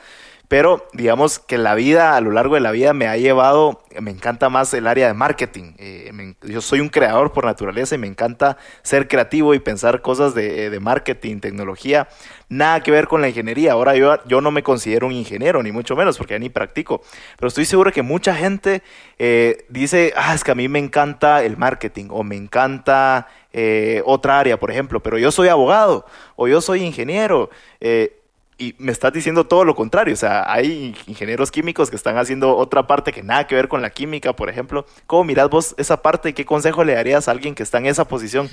pero 0.47 0.87
digamos 0.93 1.39
que 1.39 1.57
la 1.57 1.75
vida, 1.75 2.15
a 2.15 2.21
lo 2.21 2.31
largo 2.31 2.55
de 2.55 2.61
la 2.61 2.71
vida, 2.71 2.93
me 2.93 3.07
ha 3.07 3.17
llevado, 3.17 3.81
me 3.99 4.11
encanta 4.11 4.49
más 4.49 4.73
el 4.73 4.87
área 4.87 5.07
de 5.07 5.13
marketing. 5.13 5.73
Eh, 5.77 6.35
yo 6.43 6.61
soy 6.61 6.79
un 6.79 6.87
creador 6.87 7.33
por 7.33 7.45
naturaleza 7.45 7.95
y 7.95 7.97
me 7.97 8.07
encanta 8.07 8.57
ser 8.81 9.09
creativo 9.09 9.53
y 9.53 9.59
pensar 9.59 10.01
cosas 10.01 10.33
de, 10.33 10.69
de, 10.69 10.79
marketing, 10.79 11.39
tecnología. 11.39 12.07
Nada 12.47 12.81
que 12.81 12.91
ver 12.91 13.07
con 13.07 13.21
la 13.21 13.27
ingeniería. 13.27 13.73
Ahora 13.73 13.95
yo, 13.95 14.23
yo 14.25 14.39
no 14.39 14.51
me 14.51 14.63
considero 14.63 15.07
un 15.07 15.13
ingeniero, 15.13 15.61
ni 15.61 15.73
mucho 15.73 15.97
menos, 15.97 16.17
porque 16.17 16.35
ya 16.35 16.39
ni 16.39 16.49
practico. 16.49 17.01
Pero 17.35 17.49
estoy 17.49 17.65
seguro 17.65 17.91
que 17.91 18.01
mucha 18.01 18.33
gente 18.33 18.83
eh, 19.19 19.65
dice, 19.67 20.13
ah, 20.15 20.33
es 20.33 20.45
que 20.45 20.51
a 20.51 20.55
mí 20.55 20.69
me 20.69 20.79
encanta 20.79 21.43
el 21.43 21.57
marketing 21.57 22.05
o 22.09 22.23
me 22.23 22.37
encanta 22.37 23.27
eh, 23.51 24.01
otra 24.05 24.39
área, 24.39 24.59
por 24.59 24.69
ejemplo, 24.69 25.01
pero 25.01 25.17
yo 25.17 25.31
soy 25.31 25.47
abogado 25.47 26.05
o 26.35 26.47
yo 26.47 26.61
soy 26.61 26.83
ingeniero. 26.83 27.49
Eh, 27.79 28.16
y 28.57 28.75
me 28.79 28.91
estás 28.91 29.13
diciendo 29.13 29.45
todo 29.45 29.63
lo 29.63 29.75
contrario, 29.75 30.13
o 30.13 30.17
sea, 30.17 30.51
hay 30.51 30.95
ingenieros 31.05 31.51
químicos 31.51 31.89
que 31.89 31.95
están 31.95 32.17
haciendo 32.17 32.55
otra 32.55 32.87
parte 32.87 33.13
que 33.13 33.21
nada 33.21 33.45
que 33.45 33.55
ver 33.55 33.67
con 33.67 33.81
la 33.81 33.91
química, 33.91 34.33
por 34.33 34.49
ejemplo. 34.49 34.85
¿Cómo 35.05 35.23
mirás 35.23 35.49
vos 35.49 35.75
esa 35.77 36.01
parte 36.01 36.29
y 36.29 36.33
qué 36.33 36.45
consejo 36.45 36.83
le 36.83 36.95
darías 36.95 37.27
a 37.27 37.31
alguien 37.31 37.53
que 37.53 37.63
está 37.63 37.77
en 37.77 37.85
esa 37.85 38.05
posición? 38.05 38.49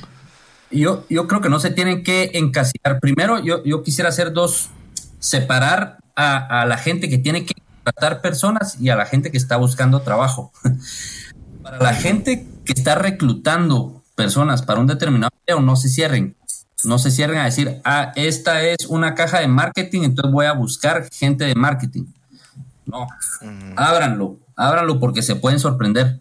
Yo, 0.70 1.04
yo 1.08 1.26
creo 1.26 1.40
que 1.40 1.48
no 1.48 1.58
se 1.58 1.70
tienen 1.70 2.02
que 2.02 2.32
encasillar. 2.34 3.00
Primero, 3.00 3.38
yo, 3.42 3.64
yo 3.64 3.82
quisiera 3.82 4.10
hacer 4.10 4.32
dos, 4.32 4.70
separar 5.20 5.98
a, 6.16 6.62
a 6.62 6.66
la 6.66 6.76
gente 6.76 7.08
que 7.08 7.18
tiene 7.18 7.46
que 7.46 7.54
tratar 7.82 8.20
personas 8.20 8.78
y 8.80 8.90
a 8.90 8.96
la 8.96 9.06
gente 9.06 9.30
que 9.30 9.38
está 9.38 9.56
buscando 9.56 10.02
trabajo. 10.02 10.52
para 11.62 11.78
la 11.78 11.94
gente 11.94 12.46
que 12.64 12.72
está 12.72 12.94
reclutando 12.94 14.02
personas 14.14 14.62
para 14.62 14.80
un 14.80 14.86
determinado 14.86 15.30
empleo, 15.40 15.60
no 15.60 15.76
se 15.76 15.88
cierren 15.88 16.36
no 16.84 16.98
se 16.98 17.10
cierren 17.10 17.38
a 17.38 17.44
decir, 17.44 17.80
ah, 17.84 18.12
esta 18.16 18.62
es 18.62 18.86
una 18.86 19.14
caja 19.14 19.40
de 19.40 19.48
marketing, 19.48 20.02
entonces 20.02 20.32
voy 20.32 20.46
a 20.46 20.52
buscar 20.52 21.08
gente 21.12 21.44
de 21.44 21.54
marketing. 21.54 22.04
No, 22.86 23.06
ábranlo, 23.76 24.38
ábranlo 24.56 25.00
porque 25.00 25.22
se 25.22 25.36
pueden 25.36 25.58
sorprender. 25.58 26.20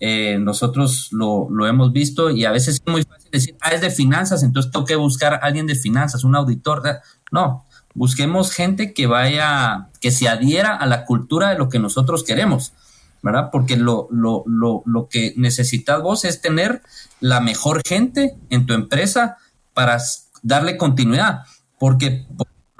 Eh, 0.00 0.38
nosotros 0.38 1.08
lo, 1.10 1.48
hemos 1.66 1.92
visto 1.92 2.30
y 2.30 2.44
a 2.44 2.52
veces 2.52 2.76
es 2.76 2.92
muy 2.92 3.02
fácil 3.02 3.30
decir, 3.30 3.56
ah, 3.60 3.70
es 3.70 3.80
de 3.80 3.90
finanzas, 3.90 4.42
entonces 4.42 4.72
tengo 4.72 4.86
que 4.86 4.96
buscar 4.96 5.34
a 5.34 5.38
alguien 5.38 5.66
de 5.66 5.74
finanzas, 5.74 6.24
un 6.24 6.36
auditor. 6.36 6.82
No, 7.30 7.64
busquemos 7.94 8.52
gente 8.52 8.94
que 8.94 9.06
vaya, 9.06 9.88
que 10.00 10.10
se 10.10 10.28
adhiera 10.28 10.76
a 10.76 10.86
la 10.86 11.04
cultura 11.04 11.50
de 11.50 11.58
lo 11.58 11.68
que 11.68 11.78
nosotros 11.78 12.24
queremos. 12.24 12.72
¿verdad? 13.20 13.48
Porque 13.50 13.76
lo, 13.76 14.06
lo, 14.12 14.44
lo, 14.46 14.82
lo 14.86 15.08
que 15.08 15.34
necesitas 15.36 16.00
vos 16.02 16.24
es 16.24 16.40
tener 16.40 16.82
la 17.20 17.40
mejor 17.40 17.82
gente 17.84 18.36
en 18.48 18.64
tu 18.64 18.74
empresa 18.74 19.38
para 19.78 19.96
darle 20.42 20.76
continuidad. 20.76 21.42
Porque 21.78 22.26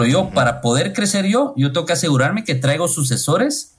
yo, 0.04 0.30
para 0.30 0.60
poder 0.60 0.92
crecer 0.92 1.26
yo, 1.26 1.54
yo 1.56 1.70
tengo 1.70 1.86
que 1.86 1.92
asegurarme 1.92 2.42
que 2.42 2.56
traigo 2.56 2.88
sucesores 2.88 3.76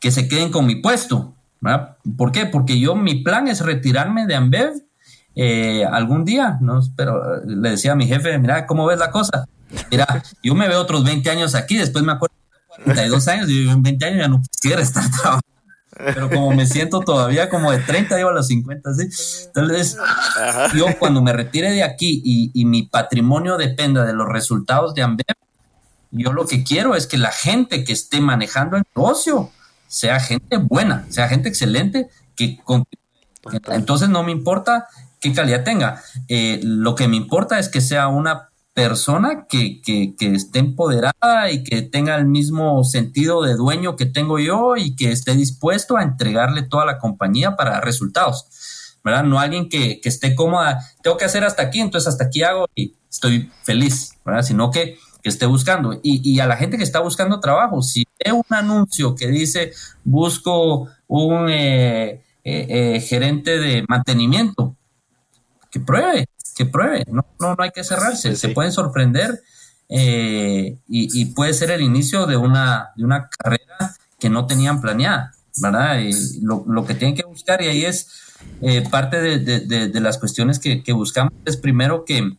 que 0.00 0.12
se 0.12 0.28
queden 0.28 0.52
con 0.52 0.64
mi 0.64 0.76
puesto. 0.76 1.34
¿verdad? 1.60 1.96
¿Por 2.16 2.30
qué? 2.30 2.46
Porque 2.46 2.78
yo, 2.78 2.94
mi 2.94 3.24
plan 3.24 3.48
es 3.48 3.60
retirarme 3.60 4.28
de 4.28 4.36
Ambev 4.36 4.72
eh, 5.34 5.84
algún 5.84 6.24
día, 6.24 6.58
¿no? 6.60 6.80
Pero 6.94 7.44
le 7.44 7.70
decía 7.70 7.90
a 7.90 7.96
mi 7.96 8.06
jefe, 8.06 8.38
mira, 8.38 8.66
¿cómo 8.66 8.86
ves 8.86 9.00
la 9.00 9.10
cosa? 9.10 9.48
Mira, 9.90 10.22
yo 10.40 10.54
me 10.54 10.68
veo 10.68 10.80
otros 10.80 11.02
20 11.02 11.28
años 11.30 11.56
aquí, 11.56 11.76
después 11.76 12.04
me 12.04 12.12
acuerdo 12.12 12.36
de 12.76 12.84
42 12.84 13.26
años, 13.26 13.50
y 13.50 13.68
en 13.68 13.82
20 13.82 14.04
años 14.06 14.18
ya 14.20 14.28
no 14.28 14.40
quisiera 14.42 14.80
estar 14.80 15.10
trabajando. 15.10 15.57
Pero 15.98 16.30
como 16.30 16.52
me 16.52 16.66
siento 16.66 17.00
todavía 17.00 17.48
como 17.48 17.72
de 17.72 17.78
30, 17.78 18.16
llevo 18.16 18.30
a 18.30 18.34
los 18.34 18.46
50, 18.46 18.94
¿sí? 18.94 19.46
Entonces, 19.46 19.96
yo 20.74 20.86
cuando 20.98 21.20
me 21.22 21.32
retire 21.32 21.70
de 21.70 21.82
aquí 21.82 22.22
y, 22.24 22.50
y, 22.54 22.64
mi 22.64 22.84
patrimonio 22.84 23.56
dependa 23.56 24.04
de 24.04 24.12
los 24.12 24.28
resultados 24.28 24.94
de 24.94 25.02
Ambev, 25.02 25.36
yo 26.10 26.32
lo 26.32 26.46
que 26.46 26.62
quiero 26.64 26.94
es 26.94 27.06
que 27.06 27.18
la 27.18 27.32
gente 27.32 27.84
que 27.84 27.92
esté 27.92 28.20
manejando 28.20 28.76
el 28.76 28.84
negocio 28.94 29.50
sea 29.88 30.20
gente 30.20 30.56
buena, 30.56 31.06
sea 31.10 31.28
gente 31.28 31.48
excelente, 31.48 32.08
que 32.36 32.58
entonces 33.72 34.08
no 34.08 34.22
me 34.22 34.32
importa 34.32 34.86
qué 35.20 35.32
calidad 35.32 35.64
tenga. 35.64 36.02
Eh, 36.28 36.60
lo 36.62 36.94
que 36.94 37.08
me 37.08 37.16
importa 37.16 37.58
es 37.58 37.68
que 37.68 37.80
sea 37.80 38.08
una 38.08 38.47
persona 38.78 39.46
que, 39.48 39.80
que, 39.82 40.14
esté 40.20 40.60
empoderada 40.60 41.50
y 41.50 41.64
que 41.64 41.82
tenga 41.82 42.14
el 42.14 42.26
mismo 42.26 42.84
sentido 42.84 43.42
de 43.42 43.54
dueño 43.54 43.96
que 43.96 44.06
tengo 44.06 44.38
yo 44.38 44.76
y 44.76 44.94
que 44.94 45.10
esté 45.10 45.34
dispuesto 45.34 45.96
a 45.96 46.04
entregarle 46.04 46.62
toda 46.62 46.86
la 46.86 47.00
compañía 47.00 47.56
para 47.56 47.80
resultados. 47.80 48.46
¿verdad? 49.02 49.24
No 49.24 49.40
alguien 49.40 49.68
que, 49.68 50.00
esté 50.04 50.36
cómoda, 50.36 50.78
tengo 51.02 51.16
que 51.16 51.24
hacer 51.24 51.42
hasta 51.42 51.64
aquí, 51.64 51.80
entonces 51.80 52.06
hasta 52.06 52.26
aquí 52.26 52.44
hago 52.44 52.66
y 52.76 52.94
estoy 53.10 53.50
feliz, 53.64 54.12
¿verdad? 54.24 54.42
Sino 54.42 54.70
que, 54.70 54.96
esté 55.24 55.44
buscando. 55.44 55.92
Y, 56.02 56.22
y, 56.24 56.40
a 56.40 56.46
la 56.46 56.56
gente 56.56 56.78
que 56.78 56.84
está 56.84 57.00
buscando 57.00 57.38
trabajo, 57.38 57.82
si 57.82 58.04
ve 58.24 58.32
un 58.32 58.44
anuncio 58.48 59.14
que 59.14 59.26
dice 59.26 59.72
busco 60.02 60.88
un 61.06 61.50
eh, 61.50 62.22
eh, 62.44 62.66
eh, 62.94 63.00
gerente 63.00 63.58
de 63.58 63.84
mantenimiento, 63.88 64.74
que 65.70 65.80
pruebe, 65.80 66.28
que 66.58 66.66
pruebe, 66.66 67.04
no, 67.06 67.24
no, 67.38 67.54
no 67.54 67.62
hay 67.62 67.70
que 67.70 67.84
cerrarse, 67.84 68.34
se 68.34 68.48
pueden 68.48 68.72
sorprender 68.72 69.40
eh, 69.88 70.76
y, 70.88 71.20
y, 71.20 71.26
puede 71.26 71.54
ser 71.54 71.70
el 71.70 71.82
inicio 71.82 72.26
de 72.26 72.36
una, 72.36 72.90
de 72.96 73.04
una 73.04 73.28
carrera 73.30 73.94
que 74.18 74.28
no 74.28 74.48
tenían 74.48 74.80
planeada, 74.80 75.34
¿verdad? 75.62 76.00
Y 76.00 76.40
lo, 76.40 76.64
lo 76.66 76.84
que 76.84 76.94
tienen 76.96 77.14
que 77.14 77.22
buscar 77.22 77.62
y 77.62 77.68
ahí 77.68 77.84
es 77.84 78.34
eh, 78.60 78.82
parte 78.90 79.20
de, 79.20 79.38
de, 79.38 79.88
de, 79.88 80.00
las 80.00 80.18
cuestiones 80.18 80.58
que, 80.58 80.82
que, 80.82 80.92
buscamos 80.92 81.32
es 81.44 81.56
primero 81.56 82.04
que, 82.04 82.36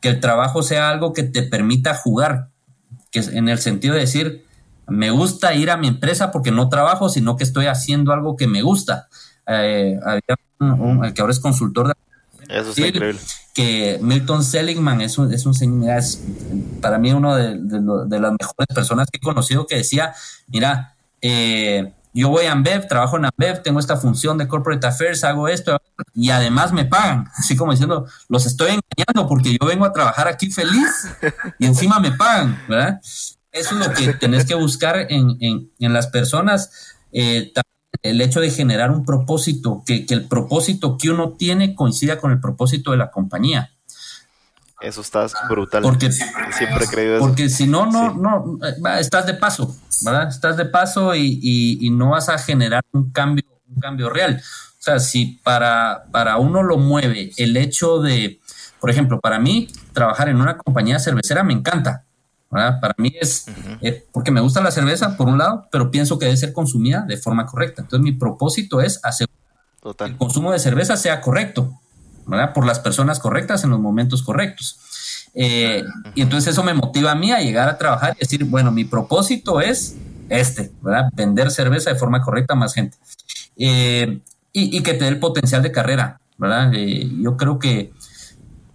que 0.00 0.08
el 0.08 0.18
trabajo 0.18 0.64
sea 0.64 0.90
algo 0.90 1.12
que 1.12 1.22
te 1.22 1.44
permita 1.44 1.94
jugar, 1.94 2.48
que 3.12 3.20
es 3.20 3.28
en 3.28 3.48
el 3.48 3.60
sentido 3.60 3.94
de 3.94 4.00
decir, 4.00 4.44
me 4.88 5.12
gusta 5.12 5.54
ir 5.54 5.70
a 5.70 5.76
mi 5.76 5.86
empresa 5.86 6.32
porque 6.32 6.50
no 6.50 6.68
trabajo, 6.68 7.08
sino 7.08 7.36
que 7.36 7.44
estoy 7.44 7.66
haciendo 7.66 8.12
algo 8.12 8.36
que 8.36 8.48
me 8.48 8.62
gusta. 8.62 9.06
Eh, 9.46 9.96
había 10.04 10.36
un, 10.58 10.72
un, 10.72 11.04
el 11.04 11.14
que 11.14 11.20
ahora 11.20 11.32
es 11.32 11.38
consultor 11.38 11.86
de 11.86 11.94
eso 12.48 12.70
está 12.70 12.86
increíble. 12.86 13.20
Que 13.54 13.98
Milton 14.02 14.44
Seligman 14.44 15.00
es 15.00 15.16
un, 15.16 15.32
es 15.32 15.46
un 15.46 15.54
señor, 15.54 16.02
para 16.80 16.98
mí 16.98 17.12
uno 17.12 17.36
de, 17.36 17.56
de, 17.56 17.80
de, 18.06 18.20
las 18.20 18.32
mejores 18.32 18.66
personas 18.74 19.08
que 19.10 19.18
he 19.18 19.20
conocido 19.20 19.66
que 19.66 19.76
decía, 19.76 20.12
mira, 20.48 20.96
eh, 21.22 21.94
yo 22.12 22.28
voy 22.28 22.46
a 22.46 22.52
Ambev, 22.52 22.86
trabajo 22.86 23.16
en 23.16 23.24
Ambev, 23.24 23.62
tengo 23.62 23.80
esta 23.80 23.96
función 23.96 24.38
de 24.38 24.46
corporate 24.46 24.86
affairs, 24.86 25.24
hago 25.24 25.48
esto 25.48 25.76
y 26.14 26.30
además 26.30 26.72
me 26.72 26.84
pagan, 26.84 27.28
así 27.36 27.56
como 27.56 27.72
diciendo, 27.72 28.06
los 28.28 28.46
estoy 28.46 28.68
engañando 28.68 29.28
porque 29.28 29.56
yo 29.60 29.66
vengo 29.66 29.84
a 29.84 29.92
trabajar 29.92 30.28
aquí 30.28 30.50
feliz 30.50 31.08
y 31.58 31.66
encima 31.66 31.98
me 31.98 32.12
pagan, 32.12 32.60
¿verdad? 32.68 33.00
Eso 33.50 33.78
es 33.78 33.86
lo 33.86 33.92
que 33.92 34.14
tenés 34.14 34.44
que 34.44 34.54
buscar 34.54 34.96
en, 35.10 35.36
en, 35.40 35.70
en 35.78 35.92
las 35.92 36.08
personas. 36.08 36.96
Eh, 37.12 37.52
el 38.02 38.20
hecho 38.20 38.40
de 38.40 38.50
generar 38.50 38.90
un 38.90 39.04
propósito, 39.04 39.82
que, 39.86 40.06
que, 40.06 40.14
el 40.14 40.26
propósito 40.26 40.96
que 40.98 41.10
uno 41.10 41.32
tiene 41.32 41.74
coincida 41.74 42.18
con 42.18 42.30
el 42.30 42.40
propósito 42.40 42.90
de 42.90 42.98
la 42.98 43.10
compañía. 43.10 43.70
Eso 44.80 45.00
está 45.00 45.26
brutal. 45.48 45.82
Porque 45.82 46.12
siempre 46.12 46.84
he 46.84 46.88
creído 46.88 47.16
eso. 47.16 47.26
Porque 47.26 47.48
si 47.48 47.66
no, 47.66 47.86
no, 47.86 48.12
sí. 48.12 48.18
no, 48.20 48.98
estás 48.98 49.26
de 49.26 49.34
paso, 49.34 49.74
¿verdad? 50.04 50.28
Estás 50.28 50.56
de 50.56 50.66
paso 50.66 51.14
y, 51.14 51.38
y, 51.42 51.86
y, 51.86 51.90
no 51.90 52.10
vas 52.10 52.28
a 52.28 52.38
generar 52.38 52.82
un 52.92 53.10
cambio, 53.10 53.44
un 53.68 53.80
cambio 53.80 54.10
real. 54.10 54.42
O 54.78 54.82
sea, 54.84 54.98
si 54.98 55.40
para, 55.42 56.04
para 56.12 56.36
uno 56.36 56.62
lo 56.62 56.76
mueve 56.76 57.32
el 57.38 57.56
hecho 57.56 58.00
de, 58.00 58.40
por 58.78 58.90
ejemplo, 58.90 59.18
para 59.20 59.38
mí, 59.38 59.68
trabajar 59.94 60.28
en 60.28 60.38
una 60.38 60.58
compañía 60.58 60.98
cervecera 60.98 61.42
me 61.42 61.54
encanta. 61.54 62.03
¿Verdad? 62.54 62.80
Para 62.80 62.94
mí 62.98 63.12
es 63.20 63.46
uh 63.48 63.50
-huh. 63.50 63.78
eh, 63.82 64.06
porque 64.12 64.30
me 64.30 64.40
gusta 64.40 64.62
la 64.62 64.70
cerveza, 64.70 65.16
por 65.16 65.26
un 65.26 65.38
lado, 65.38 65.66
pero 65.72 65.90
pienso 65.90 66.18
que 66.18 66.26
debe 66.26 66.36
ser 66.36 66.52
consumida 66.52 67.02
de 67.02 67.16
forma 67.16 67.46
correcta. 67.46 67.82
Entonces, 67.82 68.04
mi 68.04 68.12
propósito 68.12 68.80
es 68.80 69.00
hacer 69.02 69.28
que 69.82 70.04
el 70.04 70.16
consumo 70.16 70.52
de 70.52 70.60
cerveza 70.60 70.96
sea 70.96 71.20
correcto, 71.20 71.78
¿verdad? 72.26 72.52
Por 72.54 72.64
las 72.64 72.78
personas 72.78 73.18
correctas 73.18 73.64
en 73.64 73.70
los 73.70 73.80
momentos 73.80 74.22
correctos. 74.22 74.78
Eh, 75.34 75.82
uh 75.84 75.86
-huh. 75.86 76.12
Y 76.14 76.22
entonces 76.22 76.52
eso 76.52 76.62
me 76.62 76.74
motiva 76.74 77.10
a 77.10 77.16
mí 77.16 77.32
a 77.32 77.40
llegar 77.40 77.68
a 77.68 77.76
trabajar 77.76 78.14
y 78.16 78.20
decir, 78.20 78.44
bueno, 78.44 78.70
mi 78.70 78.84
propósito 78.84 79.60
es 79.60 79.96
este, 80.28 80.70
¿verdad? 80.80 81.10
Vender 81.12 81.50
cerveza 81.50 81.90
de 81.90 81.96
forma 81.96 82.22
correcta 82.22 82.54
a 82.54 82.56
más 82.56 82.72
gente. 82.72 82.96
Eh, 83.56 84.20
y, 84.52 84.78
y, 84.78 84.82
que 84.82 84.94
te 84.94 85.04
dé 85.04 85.08
el 85.08 85.18
potencial 85.18 85.62
de 85.62 85.72
carrera, 85.72 86.20
¿verdad? 86.38 86.72
Eh, 86.74 87.10
yo 87.20 87.36
creo 87.36 87.58
que 87.58 87.92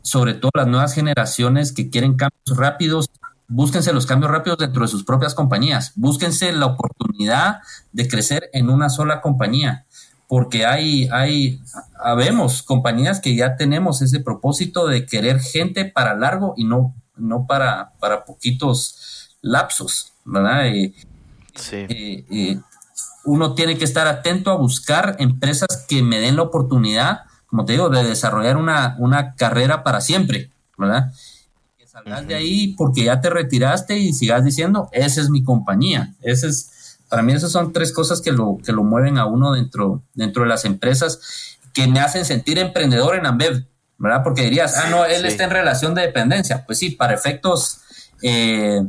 sobre 0.02 0.34
todo 0.34 0.52
las 0.56 0.68
nuevas 0.68 0.94
generaciones 0.94 1.72
que 1.72 1.90
quieren 1.90 2.16
cambios 2.16 2.58
rápidos, 2.58 3.10
búsquense 3.50 3.92
los 3.92 4.06
cambios 4.06 4.32
rápidos 4.32 4.60
dentro 4.60 4.84
de 4.84 4.88
sus 4.88 5.04
propias 5.04 5.34
compañías, 5.34 5.92
búsquense 5.96 6.54
la 6.54 6.68
oportunidad 6.68 7.60
de 7.92 8.08
crecer 8.08 8.50
en 8.54 8.70
una 8.70 8.90
sola 8.90 9.22
compañía, 9.22 9.86
porque 10.28 10.66
hay, 10.66 11.10
hay, 11.12 11.60
habemos 12.02 12.62
compañías 12.62 13.20
que 13.20 13.36
ya 13.36 13.58
tenemos 13.58 14.02
ese 14.04 14.20
propósito 14.20 14.88
de 14.88 15.06
querer 15.08 15.42
gente 15.42 15.86
para 15.86 16.14
largo 16.14 16.54
y 16.56 16.64
no, 16.64 16.96
no 17.18 17.48
para, 17.48 17.94
para 18.00 18.24
poquitos 18.24 19.36
lapsos, 19.42 20.14
¿verdad? 20.24 20.68
Eh, 20.68 20.94
sí. 21.56 21.76
eh, 21.90 22.26
eh, 22.30 22.60
uno 23.26 23.56
tiene 23.56 23.78
que 23.78 23.86
estar 23.86 24.08
atento 24.08 24.52
a 24.52 24.58
buscar 24.58 25.16
empresas 25.20 25.86
que 25.88 26.04
me 26.04 26.20
den 26.20 26.36
la 26.36 26.44
oportunidad, 26.44 27.22
como 27.48 27.66
te 27.66 27.74
digo, 27.74 27.90
de 27.90 28.04
desarrollar 28.04 28.58
una, 28.58 28.96
una 29.00 29.34
carrera 29.34 29.84
para 29.84 30.02
siempre, 30.02 30.52
¿verdad? 30.78 31.12
Salgas 32.04 32.22
uh 32.22 32.24
-huh. 32.24 32.28
de 32.28 32.36
ahí 32.36 32.76
porque 32.78 33.04
ya 33.04 33.22
te 33.22 33.30
retiraste 33.30 33.98
y 33.98 34.14
sigas 34.14 34.44
diciendo, 34.44 34.90
esa 34.92 35.22
es 35.22 35.30
mi 35.30 35.44
compañía. 35.44 36.14
Ese 36.22 36.48
es, 36.48 36.98
para 37.10 37.22
mí 37.22 37.34
esas 37.34 37.52
son 37.52 37.74
tres 37.74 37.92
cosas 37.92 38.22
que 38.22 38.32
lo, 38.32 38.58
que 38.64 38.72
lo 38.72 38.84
mueven 38.84 39.18
a 39.18 39.26
uno 39.26 39.54
dentro, 39.54 40.04
dentro 40.14 40.44
de 40.44 40.50
las 40.50 40.66
empresas 40.66 41.58
que 41.74 41.88
me 41.88 42.00
hacen 42.00 42.26
sentir 42.26 42.58
emprendedor 42.58 43.16
en 43.16 43.26
Ambev, 43.26 43.66
¿verdad? 43.98 44.24
Porque 44.24 44.44
dirías, 44.44 44.76
ah, 44.78 44.90
no, 44.90 45.06
él 45.06 45.22
sí. 45.22 45.28
está 45.28 45.44
en 45.44 45.52
relación 45.52 45.94
de 45.94 46.02
dependencia. 46.04 46.66
Pues 46.66 46.80
sí, 46.80 46.92
para 46.92 47.14
efectos 47.14 47.80
eh, 48.22 48.82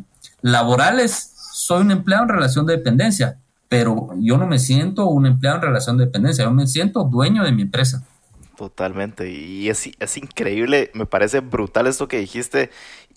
laborales, 0.43 1.33
soy 1.53 1.83
un 1.83 1.91
empleado 1.91 2.25
en 2.25 2.31
relación 2.31 2.67
de 2.67 2.77
dependencia, 2.77 3.39
pero 3.69 4.11
yo 4.19 4.37
no 4.39 4.47
me 4.47 4.59
siento 4.59 5.07
un 5.07 5.27
empleado 5.27 5.59
en 5.59 5.63
relación 5.63 5.97
de 5.99 6.07
dependencia, 6.07 6.45
yo 6.45 6.51
me 6.51 6.67
siento 6.67 7.05
dueño 7.05 7.45
de 7.45 7.53
mi 7.53 7.63
empresa. 7.63 8.05
Totalmente, 8.57 9.31
y 9.31 9.71
es, 9.71 9.89
es, 9.99 10.17
increíble, 10.19 10.91
me 10.93 11.07
parece 11.07 11.41
brutal 11.41 11.87
esto 11.87 12.09
que 12.09 12.19
dijiste, 12.19 12.71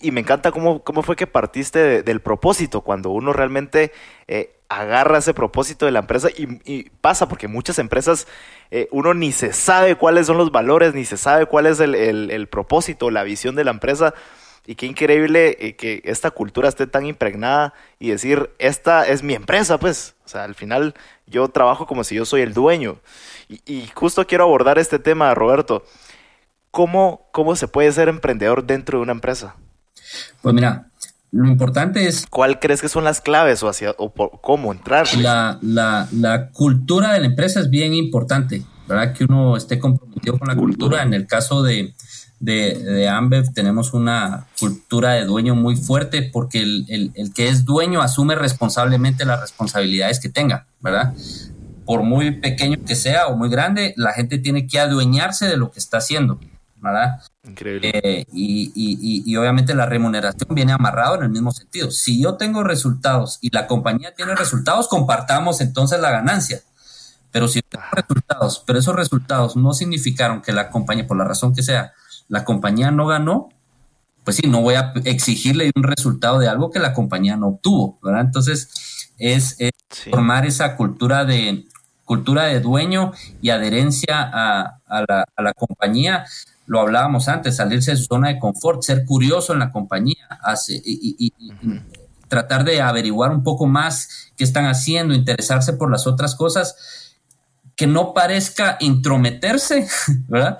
y 0.04 0.10
me 0.10 0.20
encanta 0.20 0.52
cómo, 0.52 0.84
cómo 0.84 1.02
fue 1.02 1.16
que 1.16 1.26
partiste 1.26 1.78
de, 1.78 2.02
del 2.02 2.20
propósito, 2.20 2.82
cuando 2.82 3.08
uno 3.08 3.32
realmente 3.32 3.90
eh, 4.28 4.54
agarra 4.68 5.18
ese 5.18 5.32
propósito 5.32 5.86
de 5.86 5.92
la 5.92 6.00
empresa 6.00 6.28
y, 6.36 6.90
pasa, 7.00 7.26
porque 7.26 7.48
muchas 7.48 7.78
empresas 7.78 8.26
eh, 8.70 8.88
uno 8.90 9.14
ni 9.14 9.32
se 9.32 9.54
sabe 9.54 9.96
cuáles 9.96 10.26
son 10.26 10.36
los 10.36 10.52
valores, 10.52 10.94
ni 10.94 11.06
se 11.06 11.16
sabe 11.16 11.46
cuál 11.46 11.66
es 11.66 11.80
el, 11.80 11.94
el, 11.94 12.30
el 12.30 12.48
propósito, 12.48 13.10
la 13.10 13.22
visión 13.22 13.54
de 13.54 13.64
la 13.64 13.70
empresa, 13.70 14.12
y 14.66 14.74
qué 14.74 14.84
increíble 14.84 15.56
eh, 15.58 15.74
que 15.74 16.02
esta 16.04 16.30
cultura 16.30 16.68
esté 16.68 16.86
tan 16.86 17.06
impregnada 17.06 17.72
y 17.98 18.10
decir, 18.10 18.50
esta 18.58 19.06
es 19.06 19.22
mi 19.22 19.34
empresa, 19.34 19.78
pues, 19.78 20.16
o 20.26 20.28
sea, 20.28 20.44
al 20.44 20.54
final 20.54 20.94
yo 21.26 21.48
trabajo 21.48 21.86
como 21.86 22.04
si 22.04 22.14
yo 22.14 22.26
soy 22.26 22.42
el 22.42 22.52
dueño. 22.52 22.98
Y, 23.48 23.60
y 23.66 23.88
justo 23.94 24.26
quiero 24.26 24.44
abordar 24.44 24.78
este 24.78 24.98
tema, 24.98 25.34
Roberto. 25.34 25.82
¿Cómo, 26.70 27.28
¿Cómo 27.32 27.56
se 27.56 27.68
puede 27.68 27.92
ser 27.92 28.08
emprendedor 28.08 28.64
dentro 28.64 28.98
de 28.98 29.02
una 29.02 29.12
empresa? 29.12 29.56
Pues 30.42 30.54
mira, 30.54 30.88
lo 31.30 31.48
importante 31.48 32.06
es... 32.06 32.26
¿Cuál 32.30 32.60
crees 32.60 32.80
que 32.80 32.88
son 32.88 33.04
las 33.04 33.20
claves 33.20 33.62
o, 33.62 33.68
hacia, 33.68 33.94
o 33.98 34.12
por, 34.12 34.40
cómo 34.40 34.72
entrar? 34.72 35.06
La, 35.16 35.58
la, 35.62 36.08
la, 36.12 36.50
cultura 36.50 37.12
de 37.12 37.20
la 37.20 37.26
empresa 37.26 37.60
es 37.60 37.70
bien 37.70 37.94
importante, 37.94 38.62
¿verdad? 38.86 39.12
Que 39.12 39.24
uno 39.24 39.56
esté 39.56 39.78
comprometido 39.78 40.38
con 40.38 40.48
la 40.48 40.56
cultura. 40.56 41.02
En 41.02 41.12
el 41.12 41.26
caso 41.26 41.62
de, 41.62 41.94
de, 42.38 42.78
de 42.78 43.08
Ambev 43.08 43.52
tenemos 43.52 43.94
una 43.94 44.46
cultura 44.60 45.12
de 45.12 45.24
dueño 45.24 45.54
muy 45.54 45.76
fuerte 45.76 46.30
porque 46.32 46.62
el, 46.62 46.84
el, 46.88 47.12
el, 47.14 47.32
que 47.32 47.48
es 47.48 47.64
dueño 47.64 48.00
asume 48.00 48.36
responsablemente 48.36 49.24
las 49.24 49.40
responsabilidades 49.40 50.20
que 50.20 50.28
tenga, 50.28 50.66
¿verdad? 50.80 51.14
por 51.84 52.02
muy 52.02 52.30
pequeño 52.40 52.78
que 52.86 52.94
sea 52.94 53.26
o 53.26 53.36
muy 53.36 53.48
grande, 53.48 53.94
la 53.96 54.12
gente 54.12 54.38
tiene 54.38 54.66
que 54.66 54.80
adueñarse 54.80 55.46
de 55.46 55.56
lo 55.56 55.70
que 55.70 55.78
está 55.78 55.98
haciendo, 55.98 56.40
¿verdad? 56.80 57.20
Increíble. 57.44 57.90
Eh, 57.92 58.26
y, 58.32 58.72
y, 58.74 59.22
y, 59.26 59.36
obviamente 59.36 59.74
la 59.74 59.86
remuneración 59.86 60.54
viene 60.54 60.72
amarrado 60.72 61.16
en 61.16 61.24
el 61.24 61.28
mismo 61.28 61.52
sentido. 61.52 61.90
Si 61.90 62.22
yo 62.22 62.36
tengo 62.36 62.64
resultados 62.64 63.38
y 63.42 63.50
la 63.54 63.66
compañía 63.66 64.14
tiene 64.14 64.34
resultados, 64.34 64.88
compartamos 64.88 65.60
entonces 65.60 66.00
la 66.00 66.10
ganancia. 66.10 66.62
Pero 67.30 67.48
si 67.48 67.60
tengo 67.62 67.84
resultados, 67.92 68.62
pero 68.66 68.78
esos 68.78 68.94
resultados 68.94 69.56
no 69.56 69.74
significaron 69.74 70.40
que 70.40 70.52
la 70.52 70.70
compañía, 70.70 71.06
por 71.06 71.16
la 71.16 71.24
razón 71.24 71.54
que 71.54 71.62
sea, 71.62 71.92
la 72.28 72.44
compañía 72.44 72.90
no 72.90 73.06
ganó, 73.06 73.50
pues 74.24 74.36
sí, 74.36 74.48
no 74.48 74.62
voy 74.62 74.74
a 74.76 74.92
exigirle 75.04 75.70
un 75.76 75.82
resultado 75.82 76.38
de 76.38 76.48
algo 76.48 76.70
que 76.70 76.78
la 76.78 76.94
compañía 76.94 77.36
no 77.36 77.48
obtuvo, 77.48 77.98
¿verdad? 78.02 78.22
Entonces, 78.22 79.12
es, 79.18 79.58
formar 80.10 80.46
esa 80.46 80.76
cultura 80.76 81.24
de 81.24 81.66
cultura 82.04 82.44
de 82.44 82.60
dueño 82.60 83.12
y 83.40 83.50
adherencia 83.50 84.20
a, 84.20 84.80
la, 85.08 85.24
a, 85.36 85.42
la, 85.42 85.52
compañía. 85.54 86.26
Lo 86.66 86.80
hablábamos 86.80 87.28
antes, 87.28 87.56
salirse 87.56 87.92
de 87.92 87.96
su 87.96 88.04
zona 88.04 88.28
de 88.28 88.38
confort, 88.38 88.82
ser 88.82 89.04
curioso 89.04 89.52
en 89.52 89.58
la 89.58 89.70
compañía 89.70 90.26
hace, 90.42 90.80
y, 90.84 91.32
tratar 92.28 92.64
de 92.64 92.80
averiguar 92.80 93.30
un 93.30 93.42
poco 93.42 93.66
más 93.66 94.32
qué 94.36 94.44
están 94.44 94.66
haciendo, 94.66 95.14
interesarse 95.14 95.74
por 95.74 95.90
las 95.90 96.06
otras 96.06 96.34
cosas, 96.34 97.14
que 97.76 97.86
no 97.86 98.14
parezca 98.14 98.76
intrometerse, 98.80 99.86
¿verdad? 100.28 100.58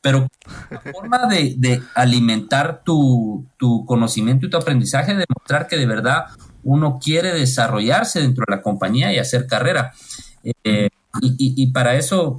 Pero 0.00 0.28
la 0.70 0.80
forma 0.92 1.26
de, 1.26 1.54
de 1.56 1.82
alimentar 1.94 2.82
tu, 2.84 3.46
tu, 3.56 3.84
conocimiento 3.86 4.46
y 4.46 4.50
tu 4.50 4.56
aprendizaje, 4.56 5.12
demostrar 5.12 5.66
que 5.66 5.76
de 5.76 5.86
verdad 5.86 6.26
uno 6.62 6.98
quiere 7.02 7.32
desarrollarse 7.32 8.20
dentro 8.20 8.44
de 8.46 8.56
la 8.56 8.62
compañía 8.62 9.12
y 9.12 9.18
hacer 9.18 9.46
carrera. 9.46 9.92
Eh, 10.64 10.90
y, 11.22 11.66
para 11.72 11.94
eso 11.94 12.38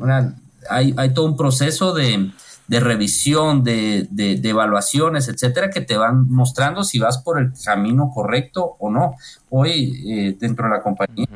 hay, 0.70 1.14
todo 1.14 1.26
un 1.26 1.38
proceso 1.38 1.94
de, 1.94 2.32
revisión, 2.70 3.64
de, 3.64 4.08
evaluaciones, 4.44 5.28
etcétera, 5.30 5.70
que 5.70 5.82
te 5.82 5.98
van 5.98 6.30
mostrando 6.30 6.84
si 6.84 7.00
vas 7.00 7.18
por 7.20 7.40
el 7.40 7.52
camino 7.64 8.12
correcto 8.14 8.76
o 8.80 8.90
no. 8.90 9.16
Hoy, 9.50 10.04
eh, 10.08 10.38
dentro 10.40 10.66
de 10.66 10.72
la 10.72 10.82
compañía, 10.82 11.28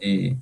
eh, 0.00 0.36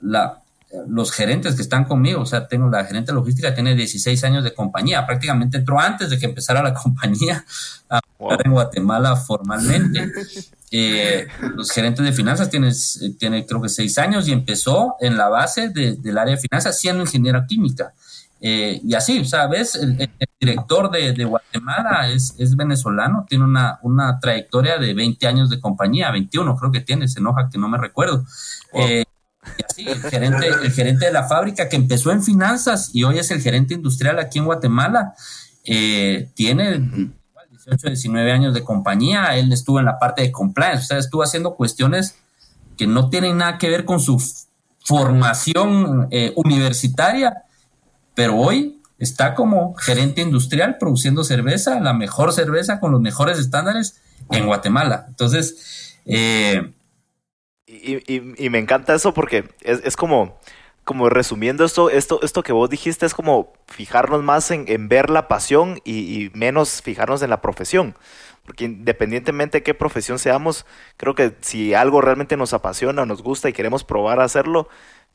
la, 0.00 0.42
los 0.88 1.12
gerentes 1.12 1.54
que 1.54 1.62
están 1.62 1.84
conmigo, 1.84 2.22
o 2.22 2.26
sea, 2.26 2.48
tengo 2.48 2.68
la 2.68 2.84
gerente 2.84 3.12
logística, 3.12 3.54
tiene 3.54 3.74
16 3.74 4.22
años 4.24 4.44
de 4.44 4.52
compañía, 4.52 5.06
prácticamente 5.06 5.58
entró 5.58 5.78
antes 5.78 6.10
de 6.10 6.18
que 6.18 6.26
empezara 6.26 6.62
la 6.62 6.74
compañía 6.82 7.44
a 7.88 8.00
en 8.44 8.52
Guatemala 8.52 9.16
formalmente. 9.16 10.12
Eh, 10.72 11.28
los 11.54 11.70
gerentes 11.70 12.04
de 12.04 12.12
finanzas 12.12 12.50
tienen, 12.50 12.72
tiene 13.18 13.46
creo 13.46 13.62
que 13.62 13.68
6 13.68 13.98
años 13.98 14.26
y 14.26 14.32
empezó 14.32 14.96
en 14.98 15.16
la 15.16 15.28
base 15.28 15.68
del 15.68 16.18
área 16.18 16.34
de 16.34 16.40
finanzas 16.40 16.76
siendo 16.78 17.04
ingeniera 17.04 17.46
química. 17.46 17.94
Eh, 18.48 18.80
y 18.84 18.94
así, 18.94 19.24
¿sabes? 19.24 19.74
El, 19.74 20.00
el 20.00 20.28
director 20.38 20.88
de, 20.88 21.12
de, 21.12 21.24
Guatemala 21.24 22.08
es, 22.08 22.32
es 22.38 22.54
venezolano, 22.54 23.26
tiene 23.28 23.42
una, 23.42 23.80
una, 23.82 24.20
trayectoria 24.20 24.78
de 24.78 24.94
20 24.94 25.26
años 25.26 25.50
de 25.50 25.58
compañía, 25.58 26.12
21 26.12 26.54
creo 26.54 26.70
que 26.70 26.80
tiene, 26.80 27.08
se 27.08 27.18
enoja 27.18 27.48
que 27.50 27.58
no 27.58 27.68
me 27.68 27.76
recuerdo. 27.76 28.24
Eh, 28.72 29.02
y 29.58 29.64
así, 29.68 29.88
el 29.88 30.00
gerente, 30.00 30.46
el 30.46 30.70
gerente 30.70 31.06
de 31.06 31.12
la 31.12 31.24
fábrica 31.24 31.68
que 31.68 31.74
empezó 31.74 32.12
en 32.12 32.22
finanzas 32.22 32.90
y 32.94 33.02
hoy 33.02 33.18
es 33.18 33.32
el 33.32 33.40
gerente 33.40 33.74
industrial 33.74 34.20
aquí 34.20 34.38
en 34.38 34.44
Guatemala, 34.44 35.14
eh, 35.64 36.30
tiene 36.34 36.78
18, 37.50 37.88
19 37.88 38.30
años 38.30 38.54
de 38.54 38.62
compañía, 38.62 39.36
él 39.36 39.52
estuvo 39.52 39.80
en 39.80 39.86
la 39.86 39.98
parte 39.98 40.22
de 40.22 40.30
compliance, 40.30 40.84
o 40.84 40.86
sea, 40.86 40.98
estuvo 40.98 41.24
haciendo 41.24 41.56
cuestiones 41.56 42.14
que 42.76 42.86
no 42.86 43.10
tienen 43.10 43.38
nada 43.38 43.58
que 43.58 43.70
ver 43.70 43.84
con 43.84 43.98
su 43.98 44.22
formación 44.84 46.08
universitaria, 46.36 47.42
pero 48.16 48.34
hoy 48.34 48.80
está 48.98 49.34
como 49.34 49.74
gerente 49.74 50.22
industrial 50.22 50.78
produciendo 50.78 51.22
cerveza, 51.22 51.78
la 51.78 51.92
mejor 51.92 52.32
cerveza 52.32 52.80
con 52.80 52.90
los 52.90 53.00
mejores 53.00 53.38
estándares 53.38 54.00
en 54.30 54.46
Guatemala. 54.46 55.04
Entonces, 55.06 55.98
eh, 56.06 56.72
y, 57.66 58.48
me 58.50 58.58
encanta 58.58 58.94
eso 58.94 59.12
porque 59.12 59.44
es, 59.60 59.96
como, 59.96 60.40
como 60.84 61.10
resumiendo 61.10 61.64
esto, 61.64 61.90
esto, 61.90 62.20
esto 62.22 62.42
que 62.42 62.52
vos 62.52 62.70
dijiste 62.70 63.04
es 63.04 63.12
como 63.12 63.52
fijarnos 63.66 64.22
más 64.22 64.50
en, 64.50 64.88
ver 64.88 65.10
la 65.10 65.28
pasión 65.28 65.80
y, 65.84 66.30
menos 66.34 66.80
fijarnos 66.80 67.22
en 67.22 67.30
la 67.30 67.42
profesión. 67.42 67.94
Porque 68.46 68.64
independientemente 68.64 69.58
de 69.58 69.62
qué 69.62 69.74
profesión 69.74 70.18
seamos, 70.18 70.64
creo 70.96 71.14
que 71.14 71.34
si 71.42 71.74
algo 71.74 72.00
realmente 72.00 72.36
nos 72.36 72.54
apasiona, 72.54 73.04
nos 73.04 73.20
gusta 73.22 73.48
y 73.48 73.52
queremos 73.52 73.84
probar 73.84 74.20
a 74.20 74.24
hacerlo, 74.24 74.68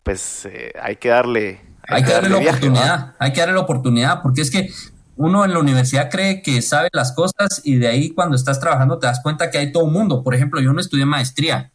pues 0.04 0.46
eh, 0.46 0.74
hay 0.80 0.98
que 0.98 1.10
darle... 1.10 1.71
Hay, 1.88 2.04
que 2.04 2.12
darle, 2.12 2.30
la 2.30 2.38
oportunidad, 2.38 3.16
hay 3.20 3.34
que 3.34 3.40
darle 3.40 3.56
la 3.56 3.62
oportunidad, 3.62 4.22
porque 4.22 4.42
es 4.42 4.52
que 4.52 4.72
uno 5.18 5.44
en 5.46 5.54
la 5.54 5.60
universidad 5.60 6.10
cree 6.10 6.42
que 6.42 6.62
sabe 6.62 6.90
las 6.94 7.12
cosas 7.12 7.62
y 7.64 7.76
de 7.76 7.88
ahí 7.88 8.12
cuando 8.12 8.36
estás 8.36 8.60
trabajando 8.60 8.98
te 8.98 9.08
das 9.08 9.20
cuenta 9.22 9.50
que 9.50 9.58
hay 9.58 9.72
todo 9.72 9.84
un 9.84 9.94
mundo. 9.94 10.24
Por 10.24 10.34
ejemplo, 10.36 10.62
yo 10.62 10.74
no 10.74 10.80
estudié 10.80 11.06
maestría 11.06 11.72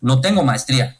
no 0.00 0.20
tengo 0.20 0.42
maestría. 0.42 0.96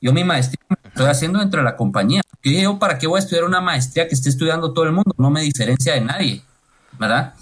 Yo 0.00 0.12
mi 0.12 0.24
maestría 0.24 0.60
estoy 0.84 1.06
haciendo 1.06 1.38
dentro 1.38 1.60
de 1.60 1.64
la 1.64 1.76
compañía. 1.76 2.20
Yo 2.42 2.78
¿para 2.78 2.98
qué 2.98 3.06
voy 3.06 3.18
a 3.18 3.20
estudiar 3.20 3.44
una 3.44 3.60
maestría 3.60 4.06
que 4.06 4.14
esté 4.14 4.28
estudiando 4.28 4.72
todo 4.72 4.84
el 4.84 4.92
mundo? 4.92 5.14
No 5.16 5.30
me 5.30 5.40
diferencia 5.40 5.94
de 5.94 6.02
nadie, 6.02 6.42
¿verdad? 6.98 7.34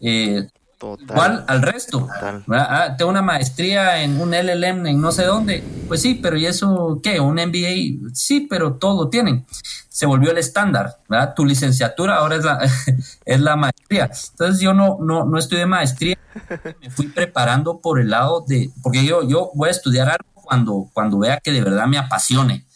Eh, 0.00 0.48
igual 0.80 1.44
al 1.46 1.62
resto. 1.62 2.08
Ah, 2.50 2.94
tengo 2.96 3.10
una 3.10 3.22
maestría 3.22 4.02
en 4.02 4.20
un 4.20 4.30
LLM 4.32 4.86
en 4.86 5.00
no 5.00 5.12
sé 5.12 5.24
dónde. 5.24 5.62
Pues 5.86 6.02
sí, 6.02 6.14
pero 6.14 6.36
¿y 6.36 6.46
eso 6.46 7.00
qué? 7.02 7.20
¿Un 7.20 7.34
MBA? 7.36 8.10
Sí, 8.12 8.46
pero 8.48 8.74
todo 8.74 9.08
tienen. 9.08 9.46
Se 9.88 10.06
volvió 10.06 10.30
el 10.30 10.38
estándar, 10.38 11.00
¿verdad? 11.08 11.34
Tu 11.34 11.44
licenciatura 11.44 12.16
ahora 12.16 12.36
es 12.36 12.44
la, 12.44 12.58
es 13.24 13.40
la 13.40 13.56
maestría. 13.56 14.10
Entonces 14.30 14.60
yo 14.60 14.74
no, 14.74 14.98
no, 15.00 15.24
no 15.24 15.38
estudié 15.38 15.66
maestría, 15.66 16.18
me 16.80 16.90
fui 16.90 17.08
preparando 17.08 17.80
por 17.80 18.00
el 18.00 18.10
lado 18.10 18.44
de, 18.46 18.70
porque 18.82 19.04
yo, 19.04 19.28
yo 19.28 19.50
voy 19.54 19.68
a 19.68 19.72
estudiar 19.72 20.08
algo 20.08 20.28
cuando, 20.34 20.88
cuando 20.92 21.18
vea 21.18 21.40
que 21.42 21.52
de 21.52 21.62
verdad 21.62 21.86
me 21.86 21.98
apasione. 21.98 22.66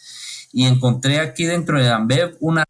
Y 0.52 0.66
encontré 0.66 1.20
aquí 1.20 1.44
dentro 1.44 1.80
de 1.80 1.88
Ambev 1.90 2.36
una 2.40 2.64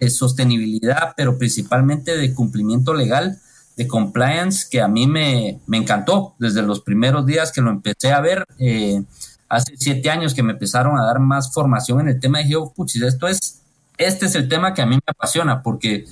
de 0.00 0.10
sostenibilidad, 0.10 1.14
pero 1.16 1.38
principalmente 1.38 2.16
de 2.16 2.34
cumplimiento 2.34 2.92
legal, 2.92 3.38
de 3.80 3.88
compliance, 3.88 4.66
que 4.70 4.82
a 4.82 4.88
mí 4.88 5.06
me, 5.06 5.58
me 5.66 5.78
encantó 5.78 6.34
desde 6.38 6.60
los 6.60 6.82
primeros 6.82 7.24
días 7.24 7.50
que 7.50 7.62
lo 7.62 7.70
empecé 7.70 8.12
a 8.12 8.20
ver. 8.20 8.44
Eh, 8.58 9.02
hace 9.48 9.72
siete 9.78 10.10
años 10.10 10.34
que 10.34 10.42
me 10.42 10.52
empezaron 10.52 10.98
a 10.98 11.06
dar 11.06 11.18
más 11.18 11.54
formación 11.54 12.00
en 12.00 12.08
el 12.08 12.20
tema, 12.20 12.40
dije, 12.40 12.56
oh, 12.56 12.74
puchis, 12.74 13.00
esto 13.00 13.26
es, 13.26 13.62
este 13.96 14.26
es 14.26 14.34
el 14.34 14.50
tema 14.50 14.74
que 14.74 14.82
a 14.82 14.86
mí 14.86 14.96
me 14.96 15.10
apasiona, 15.10 15.62
porque 15.62 16.04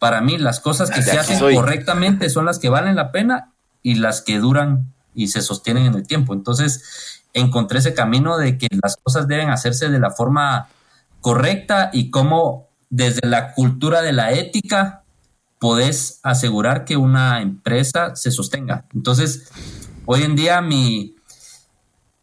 para 0.00 0.20
mí 0.20 0.36
las 0.36 0.58
cosas 0.58 0.90
que 0.90 1.00
se 1.00 1.16
hacen 1.16 1.38
correctamente 1.38 2.28
son 2.28 2.44
las 2.44 2.58
que 2.58 2.68
valen 2.68 2.96
la 2.96 3.12
pena 3.12 3.52
y 3.84 3.94
las 3.94 4.20
que 4.20 4.40
duran 4.40 4.92
y 5.14 5.28
se 5.28 5.42
sostienen 5.42 5.86
en 5.86 5.94
el 5.94 6.04
tiempo. 6.04 6.34
Entonces, 6.34 7.22
encontré 7.34 7.78
ese 7.78 7.94
camino 7.94 8.36
de 8.36 8.58
que 8.58 8.66
las 8.82 8.96
cosas 8.96 9.28
deben 9.28 9.50
hacerse 9.50 9.90
de 9.90 10.00
la 10.00 10.10
forma 10.10 10.70
correcta 11.20 11.90
y 11.92 12.10
cómo 12.10 12.66
desde 12.90 13.28
la 13.28 13.52
cultura 13.52 14.02
de 14.02 14.12
la 14.12 14.32
ética 14.32 15.01
podés 15.62 16.18
asegurar 16.24 16.84
que 16.84 16.96
una 16.96 17.40
empresa 17.40 18.16
se 18.16 18.32
sostenga. 18.32 18.84
Entonces, 18.92 19.48
hoy 20.06 20.24
en 20.24 20.34
día 20.34 20.60
mi, 20.60 21.14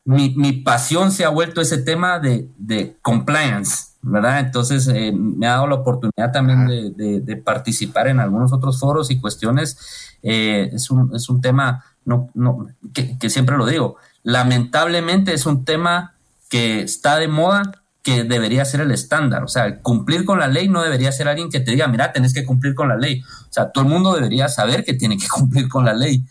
mi, 0.03 0.51
pasión 0.51 1.09
se 1.09 1.23
ha 1.23 1.29
vuelto 1.29 1.61
ese 1.61 1.77
tema 1.77 2.19
de, 2.19 2.97
compliance, 3.01 3.93
¿verdad? 4.01 4.41
Entonces, 4.41 4.89
eh, 4.89 5.13
me 5.13 5.47
ha 5.47 5.51
dado 5.51 5.67
la 5.67 5.75
oportunidad 5.75 6.33
también 6.33 6.67
de, 6.67 7.35
participar 7.37 8.09
en 8.09 8.19
algunos 8.19 8.51
otros 8.51 8.77
foros 8.77 9.09
y 9.09 9.21
cuestiones. 9.21 10.17
Eh, 10.21 10.69
es, 10.73 10.91
un, 10.91 11.15
es 11.15 11.29
un 11.29 11.39
tema 11.39 11.85
no, 12.03 12.29
no, 12.33 12.67
que 12.91 13.29
siempre 13.29 13.55
lo 13.55 13.65
digo, 13.65 13.95
lamentablemente 14.21 15.33
es 15.33 15.45
un 15.45 15.63
tema 15.63 16.13
que 16.49 16.81
está 16.81 17.17
de 17.17 17.29
moda, 17.29 17.83
que 18.09 18.23
debería 18.23 18.65
ser 18.65 18.81
el 18.81 18.91
estándar. 18.91 19.43
O 19.43 19.47
sea, 19.47 19.79
cumplir 19.79 20.25
con 20.25 20.39
la 20.39 20.47
ley 20.47 20.67
no 20.67 20.81
debería 20.81 21.11
ser 21.11 21.27
alguien 21.27 21.49
que 21.49 21.59
te 21.59 21.71
diga, 21.71 21.87
mira, 21.87 22.11
tenés 22.11 22.33
que 22.33 22.45
cumplir 22.45 22.73
con 22.73 22.89
la 22.89 22.97
ley. 22.97 23.21
O 23.21 23.53
sea, 23.53 23.71
todo 23.71 23.83
el 23.83 23.89
mundo 23.89 24.13
debería 24.13 24.47
saber 24.47 24.83
que 24.83 24.93
tiene 24.93 25.17
que 25.17 25.27
cumplir 25.29 25.67
con 25.69 25.85
la 25.85 25.93
ley. 25.93 26.23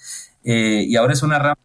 Eh, 0.45 0.85
y 0.87 0.97
ahora 0.97 1.13
es 1.13 1.23
una 1.23 1.39
rama. 1.39 1.59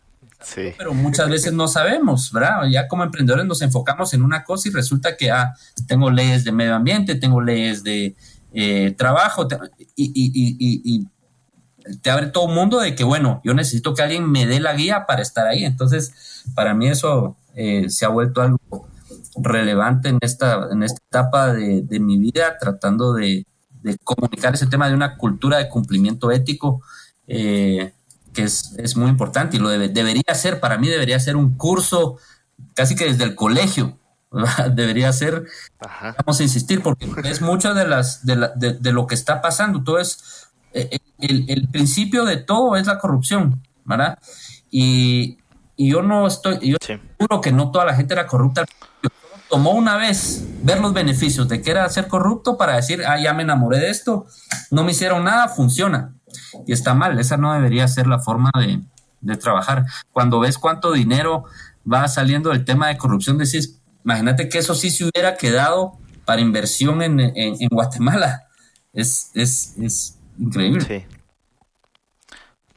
Pero 0.77 0.93
muchas 0.93 1.29
veces 1.29 1.53
no 1.53 1.69
sabemos, 1.69 2.31
¿verdad? 2.33 2.67
Ya 2.69 2.89
como 2.89 3.03
emprendedores 3.03 3.45
nos 3.45 3.61
enfocamos 3.61 4.13
en 4.13 4.21
una 4.21 4.43
cosa 4.43 4.67
y 4.67 4.71
resulta 4.71 5.15
que, 5.15 5.31
ah, 5.31 5.53
tengo 5.87 6.11
leyes 6.11 6.43
de 6.43 6.51
medio 6.51 6.75
ambiente, 6.75 7.15
tengo 7.15 7.39
leyes 7.39 7.81
de 7.81 8.17
eh, 8.53 8.93
trabajo, 8.97 9.47
y, 9.95 10.11
y, 10.13 10.83
y, 10.83 11.07
te 12.01 12.11
abre 12.11 12.27
todo 12.27 12.45
un 12.45 12.55
mundo 12.55 12.79
de 12.81 12.93
que, 12.93 13.05
bueno, 13.05 13.41
yo 13.45 13.53
necesito 13.53 13.93
que 13.93 14.01
alguien 14.03 14.29
me 14.29 14.45
dé 14.45 14.59
la 14.59 14.73
guía 14.73 15.05
para 15.05 15.21
estar 15.21 15.47
ahí. 15.47 15.63
Entonces, 15.63 16.43
para 16.53 16.73
mí 16.73 16.89
eso 16.89 17.37
eh, 17.55 17.89
se 17.89 18.03
ha 18.03 18.09
vuelto 18.09 18.41
algo 18.41 18.59
relevante 19.41 20.09
en 20.09 20.17
esta, 20.21 20.67
en 20.71 20.83
esta 20.83 20.99
etapa 21.09 21.53
de, 21.53 21.99
mi 21.99 22.17
vida, 22.17 22.57
tratando 22.59 23.13
de, 23.13 23.45
comunicar 24.03 24.53
ese 24.53 24.67
tema 24.67 24.87
de 24.87 24.95
una 24.95 25.17
cultura 25.17 25.57
de 25.57 25.69
cumplimiento 25.69 26.31
ético, 26.31 26.81
eh, 27.27 27.93
que 28.33 28.43
es, 28.43 28.95
muy 28.95 29.09
importante 29.09 29.57
y 29.57 29.59
lo 29.59 29.69
debería 29.69 30.33
ser, 30.33 30.59
para 30.59 30.77
mí 30.77 30.87
debería 30.87 31.19
ser 31.19 31.35
un 31.35 31.57
curso 31.57 32.17
casi 32.73 32.95
que 32.95 33.05
desde 33.05 33.23
el 33.23 33.35
colegio, 33.35 33.99
debería 34.73 35.11
ser, 35.13 35.45
vamos 36.17 36.39
a 36.39 36.43
insistir, 36.43 36.81
porque 36.81 37.07
es 37.25 37.41
mucho 37.41 37.73
de, 37.73 37.87
las, 37.87 38.25
de, 38.25 38.77
de, 38.79 38.91
lo 38.91 39.05
que 39.05 39.15
está 39.15 39.41
pasando. 39.41 39.83
Todo 39.83 39.99
es, 39.99 40.47
eh, 40.73 40.97
el, 41.19 41.45
el, 41.49 41.67
principio 41.67 42.25
de 42.25 42.37
todo 42.37 42.75
es 42.75 42.87
la 42.87 42.97
corrupción, 42.97 43.61
¿verdad? 43.85 44.17
Y, 44.71 45.37
y 45.75 45.91
yo 45.91 46.01
no 46.01 46.27
estoy, 46.27 46.59
yo 46.61 46.77
seguro 46.81 47.41
que 47.41 47.51
no 47.51 47.71
toda 47.71 47.85
la 47.85 47.95
gente 47.95 48.13
era 48.13 48.27
corrupta. 48.27 48.65
Tomó 49.53 49.73
una 49.73 49.97
vez 49.97 50.43
ver 50.63 50.79
los 50.79 50.93
beneficios 50.93 51.47
de 51.47 51.61
que 51.61 51.69
era 51.69 51.87
ser 51.87 52.07
corrupto 52.07 52.57
para 52.57 52.75
decir, 52.75 53.03
ah, 53.05 53.19
ya 53.19 53.35
me 53.35 53.43
enamoré 53.43 53.77
de 53.77 53.91
esto, 53.91 54.25
no 54.71 54.83
me 54.83 54.93
hicieron 54.93 55.25
nada, 55.25 55.47
funciona. 55.47 56.15
Y 56.65 56.73
está 56.73 56.95
mal, 56.95 57.19
esa 57.19 57.37
no 57.37 57.53
debería 57.53 57.87
ser 57.87 58.07
la 58.07 58.17
forma 58.17 58.49
de, 58.57 58.81
de 59.21 59.37
trabajar. 59.37 59.85
Cuando 60.11 60.39
ves 60.39 60.57
cuánto 60.57 60.91
dinero 60.91 61.43
va 61.85 62.07
saliendo 62.07 62.49
del 62.49 62.65
tema 62.65 62.87
de 62.87 62.97
corrupción, 62.97 63.37
decís, 63.37 63.79
imagínate 64.03 64.49
que 64.49 64.57
eso 64.57 64.73
sí 64.73 64.89
se 64.89 65.03
hubiera 65.03 65.37
quedado 65.37 65.99
para 66.25 66.41
inversión 66.41 67.03
en, 67.03 67.19
en, 67.19 67.67
Guatemala. 67.69 68.47
Es, 68.91 69.29
es, 69.35 69.75
es 69.77 70.17
increíble. 70.39 70.81
Sí. 70.81 71.05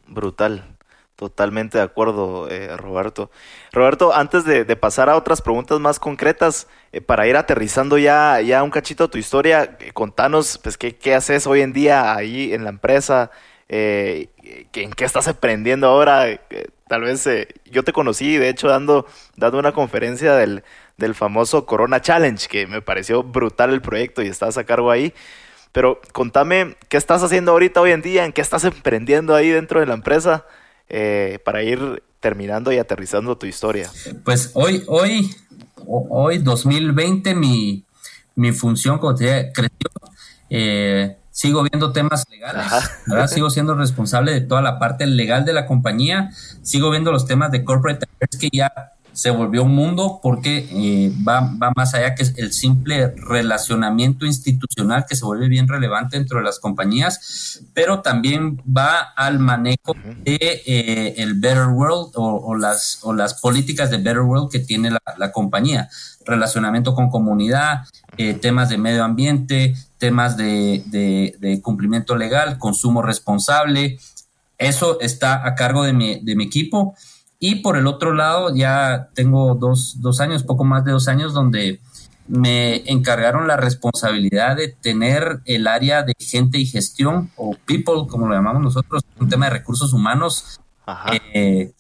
Brutal. 0.09 0.76
Totalmente 1.17 1.79
de 1.79 1.85
acuerdo, 1.85 2.47
eh, 2.51 2.77
Roberto. 2.77 3.31
Roberto, 3.73 4.15
antes 4.15 4.45
de, 4.45 4.65
pasar 4.77 5.09
a 5.09 5.17
otras 5.17 5.41
preguntas 5.41 5.81
más 5.81 5.99
concretas, 5.99 6.69
eh, 6.93 7.01
para 7.01 7.27
ir 7.27 7.37
aterrizando 7.39 7.97
ya, 7.97 8.39
ya 8.43 8.63
un 8.63 8.71
cachito 8.71 9.09
tu 9.09 9.17
historia, 9.17 9.79
eh, 9.81 9.93
contanos 9.95 10.59
pues, 10.63 10.77
¿qué, 10.77 10.95
qué 10.95 11.15
haces 11.15 11.47
hoy 11.47 11.63
en 11.63 11.73
día 11.73 12.15
ahí 12.15 12.53
en 12.53 12.65
la 12.65 12.71
empresa, 12.71 13.31
¿en 13.69 14.29
qué 14.93 15.05
estás 15.05 15.27
aprendiendo 15.27 15.89
ahora? 15.89 16.39
tal 16.87 17.03
vez 17.03 17.27
yo 17.65 17.83
te 17.83 17.93
conocí, 17.93 18.37
de 18.37 18.49
hecho, 18.51 18.69
dando, 18.69 19.07
dando 19.37 19.59
una 19.59 19.73
conferencia 19.73 20.35
del, 20.37 20.63
del 20.99 21.15
famoso 21.15 21.67
Corona 21.67 22.01
Challenge, 22.01 22.47
que 22.47 22.67
me 22.67 22.83
pareció 22.83 23.23
brutal 23.23 23.73
el 23.73 23.81
proyecto 23.81 24.23
y 24.23 24.29
estás 24.29 24.59
a 24.59 24.65
cargo 24.65 24.91
ahí. 24.91 25.15
Pero 25.73 26.01
contame, 26.13 26.77
¿qué 26.89 26.97
estás 26.99 27.23
haciendo 27.23 27.53
ahorita 27.53 27.81
hoy 27.81 27.93
en 27.93 28.03
día? 28.03 28.25
¿En 28.25 28.33
qué 28.33 28.43
estás 28.43 28.65
emprendiendo 28.65 29.35
ahí 29.35 29.49
dentro 29.51 29.81
de 29.81 29.87
la 29.87 29.95
empresa? 29.95 30.45
Eh, 30.89 31.39
para 31.45 31.63
ir 31.63 32.03
terminando 32.21 32.73
y 32.73 32.79
aterrizando 32.79 33.37
tu 33.37 33.47
historia? 33.47 33.91
Pues 34.25 34.51
hoy, 34.55 34.85
hoy, 34.87 35.35
hoy 35.87 36.39
2020, 36.39 37.35
mi, 37.35 37.85
mi 38.35 38.53
función 38.53 38.99
creció. 38.99 39.91
Eh, 40.49 41.17
sigo 41.31 41.63
viendo 41.71 41.93
temas 41.93 42.25
legales, 42.31 42.73
¿verdad? 43.07 43.27
Sigo 43.27 43.51
siendo 43.51 43.75
responsable 43.75 44.33
de 44.33 44.41
toda 44.41 44.63
la 44.63 44.79
parte 44.79 45.07
legal 45.07 45.45
de 45.45 45.53
la 45.53 45.67
compañía, 45.67 46.31
sigo 46.63 46.91
viendo 46.91 47.13
los 47.13 47.27
temas 47.27 47.51
de 47.51 47.65
corporate 47.65 48.07
affairs 48.07 48.39
que 48.39 48.49
ya 48.51 48.96
se 49.17 49.31
volvió 49.31 49.63
un 49.63 49.75
mundo 49.75 50.21
porque 50.23 50.69
eh, 50.71 51.11
va, 51.27 51.41
va, 51.41 51.73
más 51.75 51.95
allá 51.95 52.15
que 52.15 52.23
el 52.37 52.53
simple 52.53 53.15
relacionamiento 53.17 54.27
institucional 54.27 55.07
que 55.09 55.17
se 55.17 55.25
vuelve 55.25 55.49
bien 55.49 55.67
relevante 55.67 56.19
dentro 56.19 56.39
de 56.39 56.45
las 56.45 56.59
compañías, 56.59 57.63
pero 57.73 58.03
también 58.03 58.63
va 58.65 58.99
al 59.17 59.39
manejo 59.39 59.95
de 60.23 60.37
eh, 60.39 61.15
el 61.17 61.33
Better 61.33 61.69
World 61.69 62.11
o, 62.15 62.55
las, 62.57 62.99
o 63.05 63.15
las 63.15 63.41
políticas 63.41 63.91
de 63.91 63.97
Better 63.97 64.21
World 64.21 64.51
que 64.51 64.59
tiene 64.59 64.91
la, 64.91 65.33
compañía. 65.33 65.89
Relacionamiento 66.27 66.95
con 66.95 67.09
comunidad, 67.09 67.85
eh, 68.19 68.35
temas 68.35 68.69
de 68.69 68.77
medio 68.77 69.03
ambiente, 69.03 69.75
temas 69.97 70.37
de, 70.37 70.83
de, 71.41 71.61
cumplimiento 71.63 72.17
legal, 72.17 72.59
consumo 72.59 73.01
responsable. 73.01 73.99
Eso 74.59 75.01
está 75.01 75.47
a 75.47 75.55
cargo 75.55 75.85
de 75.85 75.95
mi, 75.95 76.21
de 76.21 76.37
mi 76.37 76.45
equipo 76.45 76.95
y 77.39 77.57
por 77.57 77.77
el 77.77 77.87
otro 77.87 78.15
lado, 78.15 78.55
ya 78.55 79.09
tengo 79.15 79.55
dos, 79.55 80.01
dos 80.01 80.21
años, 80.21 80.43
poco 80.43 80.65
más 80.65 80.85
de 80.85 80.93
dos 80.93 81.09
años, 81.09 81.35
donde 81.35 81.81
me 82.29 82.83
encargaron 82.91 83.47
la 83.47 83.57
responsabilidad 83.57 84.57
de 84.57 84.69
tener 84.69 85.41
el 85.45 85.67
área 85.67 86.03
de 86.03 86.15
gente 86.19 86.59
y 86.59 86.67
gestión, 86.67 87.31
o 87.37 87.55
people, 87.67 88.07
como 88.09 88.27
lo 88.27 88.35
llamamos 88.35 88.63
nosotros, 88.63 89.03
un 89.21 89.29
tema 89.29 89.47
de 89.47 89.53
recursos 89.53 89.93
humanos, 89.93 90.61
eh, 91.35 91.73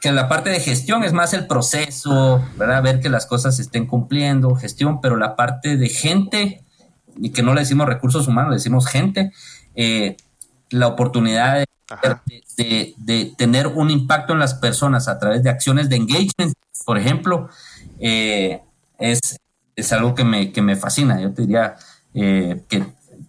que 0.00 0.12
la 0.12 0.28
parte 0.28 0.50
de 0.50 0.60
gestión 0.60 1.04
es 1.04 1.12
más 1.12 1.32
el 1.32 1.46
proceso, 1.46 2.44
¿verdad? 2.56 2.82
Ver 2.82 3.00
que 3.00 3.08
las 3.08 3.26
cosas 3.26 3.56
se 3.56 3.62
estén 3.62 3.86
cumpliendo, 3.86 4.54
gestión, 4.56 5.00
pero 5.00 5.16
la 5.16 5.36
parte 5.36 5.76
de 5.76 5.88
gente, 5.88 6.64
y 7.16 7.30
que 7.30 7.42
no 7.42 7.54
le 7.54 7.60
decimos 7.60 7.86
recursos 7.86 8.28
humanos, 8.28 8.50
le 8.50 8.56
decimos 8.56 8.86
gente, 8.86 9.32
eh, 9.74 10.16
la 10.70 10.88
oportunidad 10.88 11.58
de 11.58 11.66
de, 12.56 13.34
tener 13.36 13.66
un 13.68 13.90
impacto 13.90 14.32
en 14.32 14.38
las 14.38 14.54
personas 14.54 15.08
a 15.08 15.18
través 15.18 15.42
de 15.42 15.50
acciones 15.50 15.88
de 15.88 15.96
engagement, 15.96 16.54
por 16.84 16.98
ejemplo, 16.98 17.48
eh, 18.00 18.62
es, 18.98 19.38
es, 19.74 19.92
algo 19.92 20.14
que 20.14 20.24
me, 20.24 20.52
que 20.52 20.62
me 20.62 20.76
fascina. 20.76 21.20
Yo 21.20 21.32
te 21.32 21.42
diría 21.42 21.76
eh, 22.14 22.62
que 22.68 22.86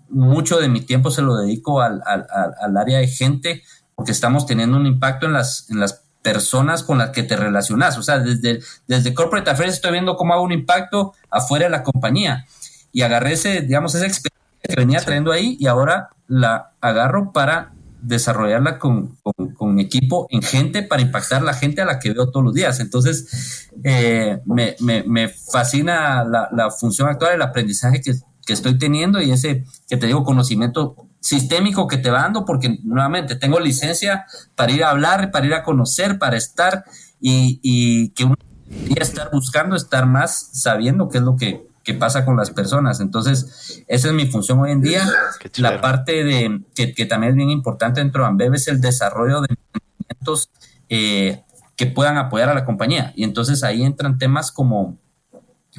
mucho 0.10 0.60
de 0.60 0.70
mi 0.70 0.82
tiempo 0.82 1.12
se 1.12 1.22
lo 1.22 1.36
dedico 1.36 1.82
al, 1.82 2.02
al, 2.06 2.78
área 2.78 3.00
de 3.00 3.08
gente 3.08 3.64
porque 3.96 4.12
estamos 4.12 4.46
teniendo 4.46 4.78
un 4.78 4.86
impacto 4.86 5.26
en 5.26 5.34
las, 5.34 5.70
en 5.70 5.80
las 5.80 6.04
personas 6.22 6.84
con 6.84 6.98
las 6.98 7.10
que 7.12 7.24
te 7.24 7.36
relacionas. 7.36 7.98
O 7.98 8.04
sea, 8.04 8.20
desde, 8.20 8.60
desde 8.88 9.14
Corporate 9.14 9.50
Affairs 9.50 9.74
estoy 9.74 9.92
viendo 9.92 10.16
cómo 10.16 10.34
hago 10.34 10.44
un 10.44 10.52
impacto 10.52 11.14
afuera 11.30 11.66
de 11.66 11.72
la 11.72 11.84
compañía. 11.84 12.46
Y 12.92 13.02
agarré 13.02 13.34
ese, 13.34 13.62
digamos, 13.62 13.94
esa 13.96 14.06
experiencia 14.06 14.38
que 14.68 14.76
venía 14.76 15.00
trayendo 15.00 15.32
ahí 15.32 15.58
y 15.60 15.68
ahora 15.68 16.10
la 16.28 16.74
agarro 16.82 17.32
para 17.32 17.74
desarrollarla 18.02 18.78
con, 18.80 19.18
mi 19.60 19.82
equipo 19.82 20.28
en 20.30 20.42
gente 20.42 20.84
para 20.84 21.02
impactar 21.02 21.42
la 21.42 21.54
gente 21.54 21.82
a 21.82 21.86
la 21.86 22.00
que 22.00 22.14
veo 22.14 22.30
todos 22.30 22.46
los 22.46 22.54
días. 22.54 22.80
Entonces, 22.80 23.70
eh, 23.84 24.40
me, 24.46 25.30
fascina 25.30 26.24
la, 26.24 26.70
función 26.72 27.10
actual, 27.10 27.36
el 27.36 27.42
aprendizaje 27.42 28.02
que, 28.02 28.14
estoy 28.54 28.78
teniendo 28.78 29.22
y 29.22 29.32
ese, 29.32 29.66
que 29.90 29.98
te 29.98 30.08
digo, 30.08 30.24
conocimiento 30.24 30.96
sistémico 31.20 31.86
que 31.86 31.98
te 31.98 32.10
va 32.10 32.22
dando, 32.22 32.46
porque 32.46 32.80
nuevamente 32.84 33.36
tengo 33.36 33.60
licencia 33.60 34.26
para 34.56 34.72
ir 34.72 34.86
a 34.86 34.92
hablar, 34.92 35.32
para 35.32 35.46
ir 35.46 35.54
a 35.54 35.64
conocer, 35.64 36.18
para 36.18 36.38
estar 36.38 36.86
y, 37.20 37.60
y 37.62 38.12
que 38.12 38.24
uno 38.24 38.36
debería 38.70 39.04
estar 39.04 39.30
buscando, 39.34 39.76
estar 39.76 40.06
más 40.06 40.50
sabiendo 40.54 41.10
qué 41.10 41.18
es 41.18 41.24
lo 41.26 41.36
que 41.36 41.67
que 41.88 41.94
pasa 41.94 42.26
con 42.26 42.36
las 42.36 42.52
personas. 42.52 43.00
Entonces, 43.00 43.82
esa 43.88 44.08
es 44.10 44.14
mi 44.14 44.28
función 44.28 44.60
hoy 44.60 44.72
en 44.72 44.82
día. 44.82 45.08
La 45.56 45.80
parte 45.80 46.26
de 46.26 46.60
que, 46.76 47.06
también 47.06 47.30
es 47.32 47.38
bien 47.38 47.50
importante 47.50 48.02
dentro 48.02 48.24
de 48.24 48.28
Ambev 48.28 48.56
es 48.56 48.68
el 48.68 48.82
desarrollo 48.82 49.40
de 49.40 49.48
emprendimientos 49.52 50.50
eh, 50.90 51.44
que 51.78 51.86
puedan 51.86 52.18
apoyar 52.18 52.50
a 52.50 52.54
la 52.54 52.66
compañía. 52.66 53.14
Y 53.16 53.24
entonces 53.24 53.64
ahí 53.64 53.84
entran 53.84 54.18
temas 54.18 54.52
como, 54.52 54.98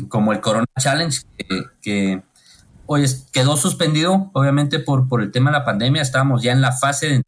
como 0.09 0.33
el 0.33 0.41
Corona 0.41 0.65
Challenge, 0.81 1.21
que, 1.83 2.23
hoy 2.87 3.05
quedó 3.31 3.59
suspendido, 3.59 4.31
obviamente, 4.33 4.79
por, 4.79 5.09
por 5.09 5.21
el 5.21 5.31
tema 5.31 5.51
de 5.51 5.59
la 5.59 5.67
pandemia. 5.67 6.01
Estábamos 6.01 6.43
ya 6.43 6.53
en 6.53 6.63
la 6.63 6.73
fase 6.73 7.09
de 7.09 7.23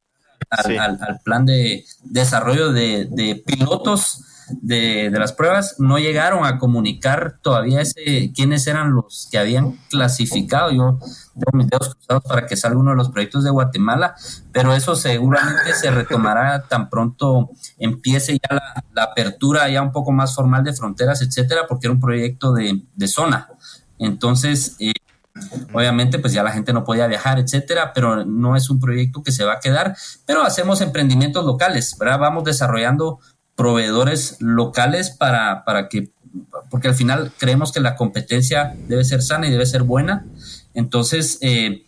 al, 0.78 1.20
plan 1.22 1.44
de 1.44 1.84
desarrollo 2.02 2.72
de, 2.72 3.08
de 3.10 3.34
pilotos 3.44 4.24
de, 4.62 5.10
las 5.10 5.32
pruebas 5.32 5.76
no 5.78 5.98
llegaron 5.98 6.44
a 6.44 6.58
comunicar 6.58 7.38
todavía 7.42 7.80
ese 7.80 8.32
quiénes 8.34 8.66
eran 8.66 8.94
los 8.94 9.28
que 9.30 9.38
habían 9.38 9.78
clasificado. 9.88 10.70
Yo 10.70 10.98
tengo 11.34 11.52
mis 11.54 11.68
dedos 11.68 11.94
cruzados 11.94 12.24
para 12.24 12.46
que 12.46 12.56
salga 12.56 12.78
uno 12.78 12.90
de 12.90 12.96
los 12.96 13.10
proyectos 13.10 13.44
de 13.44 13.50
Guatemala, 13.50 14.14
pero 14.52 14.74
eso 14.74 14.96
seguramente 14.96 15.74
se 15.74 15.90
retomará 15.90 16.62
tan 16.68 16.88
pronto 16.88 17.50
empiece 17.78 18.34
ya 18.34 18.56
la, 18.94 19.02
apertura 19.02 19.68
ya 19.68 19.82
un 19.82 19.92
poco 19.92 20.12
más 20.12 20.34
formal 20.34 20.64
de 20.64 20.72
fronteras, 20.72 21.22
etcétera, 21.22 21.62
porque 21.68 21.86
era 21.86 21.94
un 21.94 22.00
proyecto 22.00 22.52
de, 22.52 22.82
zona. 23.06 23.48
Entonces, 23.98 24.76
eh, 24.78 24.92
Obviamente, 25.72 26.18
pues 26.18 26.32
ya 26.32 26.42
la 26.42 26.52
gente 26.52 26.72
no 26.72 26.84
podía 26.84 27.06
viajar, 27.06 27.38
etcétera, 27.38 27.92
pero 27.94 28.24
no 28.24 28.56
es 28.56 28.68
un 28.68 28.80
proyecto 28.80 29.22
que 29.22 29.32
se 29.32 29.44
va 29.44 29.54
a 29.54 29.60
quedar. 29.60 29.96
Pero 30.26 30.42
hacemos 30.42 30.80
emprendimientos 30.80 31.44
locales, 31.44 31.96
¿verdad? 31.98 32.18
Vamos 32.18 32.44
desarrollando 32.44 33.20
proveedores 33.60 34.38
locales 34.40 35.10
para, 35.10 35.66
para 35.66 35.90
que, 35.90 36.10
porque 36.70 36.88
al 36.88 36.94
final 36.94 37.30
creemos 37.36 37.72
que 37.72 37.80
la 37.80 37.94
competencia 37.94 38.74
debe 38.88 39.04
ser 39.04 39.20
sana 39.20 39.46
y 39.46 39.50
debe 39.50 39.66
ser 39.66 39.82
buena. 39.82 40.24
Entonces, 40.72 41.36
eh, 41.42 41.84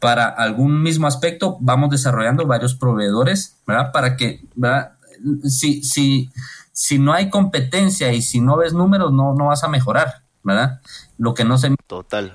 para 0.00 0.26
algún 0.26 0.82
mismo 0.82 1.06
aspecto, 1.06 1.58
vamos 1.60 1.90
desarrollando 1.90 2.44
varios 2.44 2.74
proveedores, 2.74 3.54
¿verdad? 3.68 3.92
Para 3.92 4.16
que, 4.16 4.44
¿verdad? 4.56 4.94
Si, 5.44 5.84
si, 5.84 6.28
si 6.72 6.98
no 6.98 7.12
hay 7.12 7.30
competencia 7.30 8.12
y 8.12 8.20
si 8.20 8.40
no 8.40 8.56
ves 8.56 8.72
números, 8.72 9.12
no, 9.12 9.32
no 9.32 9.46
vas 9.46 9.62
a 9.62 9.68
mejorar, 9.68 10.24
¿verdad? 10.42 10.80
Lo 11.18 11.34
que 11.34 11.44
no 11.44 11.56
se... 11.56 11.72
Total, 11.86 12.32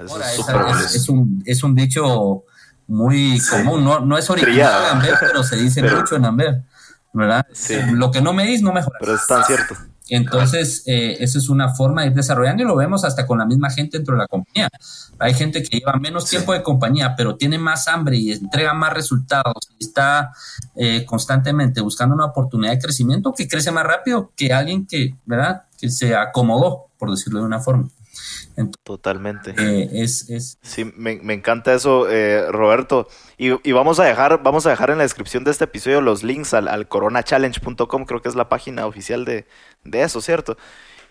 es, 0.95 1.09
un, 1.09 1.43
es 1.45 1.61
un 1.61 1.75
dicho 1.75 2.45
muy 2.87 3.37
común, 3.49 3.83
no, 3.83 3.99
no 3.99 4.17
es 4.17 4.29
original 4.29 5.01
de 5.01 5.09
pero 5.19 5.43
se 5.43 5.57
dice 5.57 5.83
mucho 5.83 6.15
en 6.15 6.23
Amber. 6.23 6.63
¿Verdad? 7.17 7.45
Lo 7.91 8.11
que 8.11 8.21
no 8.21 8.33
medís 8.33 8.61
no 8.61 8.71
mejora. 8.71 8.97
Pero 8.99 9.15
es 9.15 9.27
tan 9.27 9.43
cierto. 9.43 9.75
Entonces, 10.09 10.83
eh, 10.85 11.17
esa 11.19 11.37
es 11.37 11.49
una 11.49 11.73
forma 11.73 12.01
de 12.01 12.07
ir 12.07 12.13
desarrollando 12.13 12.63
y 12.63 12.65
lo 12.65 12.75
vemos 12.77 13.03
hasta 13.03 13.27
con 13.27 13.39
la 13.39 13.45
misma 13.45 13.69
gente 13.69 13.97
dentro 13.97 14.15
de 14.15 14.19
la 14.19 14.27
compañía. 14.27 14.69
Hay 15.19 15.33
gente 15.33 15.61
que 15.61 15.79
lleva 15.79 15.93
menos 15.99 16.29
tiempo 16.29 16.53
de 16.53 16.63
compañía, 16.63 17.15
pero 17.17 17.35
tiene 17.35 17.57
más 17.57 17.87
hambre 17.87 18.15
y 18.15 18.31
entrega 18.31 18.73
más 18.73 18.93
resultados 18.93 19.55
y 19.77 19.83
está 19.83 20.31
eh, 20.75 21.03
constantemente 21.05 21.81
buscando 21.81 22.15
una 22.15 22.25
oportunidad 22.25 22.71
de 22.71 22.79
crecimiento 22.79 23.33
que 23.33 23.47
crece 23.47 23.71
más 23.71 23.85
rápido 23.85 24.31
que 24.35 24.53
alguien 24.53 24.85
que, 24.85 25.15
¿verdad? 25.25 25.63
Que 25.77 25.89
se 25.89 26.15
acomodó, 26.15 26.85
por 26.97 27.11
decirlo 27.11 27.39
de 27.39 27.45
una 27.45 27.59
forma. 27.59 27.89
Totalmente. 28.83 29.53
Eh, 29.57 29.89
es, 29.91 30.29
es... 30.29 30.57
Sí, 30.61 30.91
me, 30.95 31.33
encanta 31.33 31.73
eso, 31.73 32.09
eh, 32.09 32.51
Roberto. 32.51 33.07
Y, 33.37 33.71
vamos 33.71 33.99
a 33.99 34.05
dejar, 34.05 34.41
vamos 34.41 34.65
a 34.65 34.71
dejar 34.71 34.89
en 34.89 34.97
la 34.97 35.03
descripción 35.03 35.43
de 35.43 35.51
este 35.51 35.65
episodio 35.65 36.01
los 36.01 36.23
links 36.23 36.55
al, 36.55 36.67
al 36.67 36.87
coronachallenge.com, 36.87 38.05
creo 38.05 38.21
que 38.21 38.29
es 38.29 38.35
la 38.35 38.49
página 38.49 38.87
oficial 38.87 39.25
de, 39.25 39.45
eso, 39.91 40.21
¿cierto? 40.21 40.57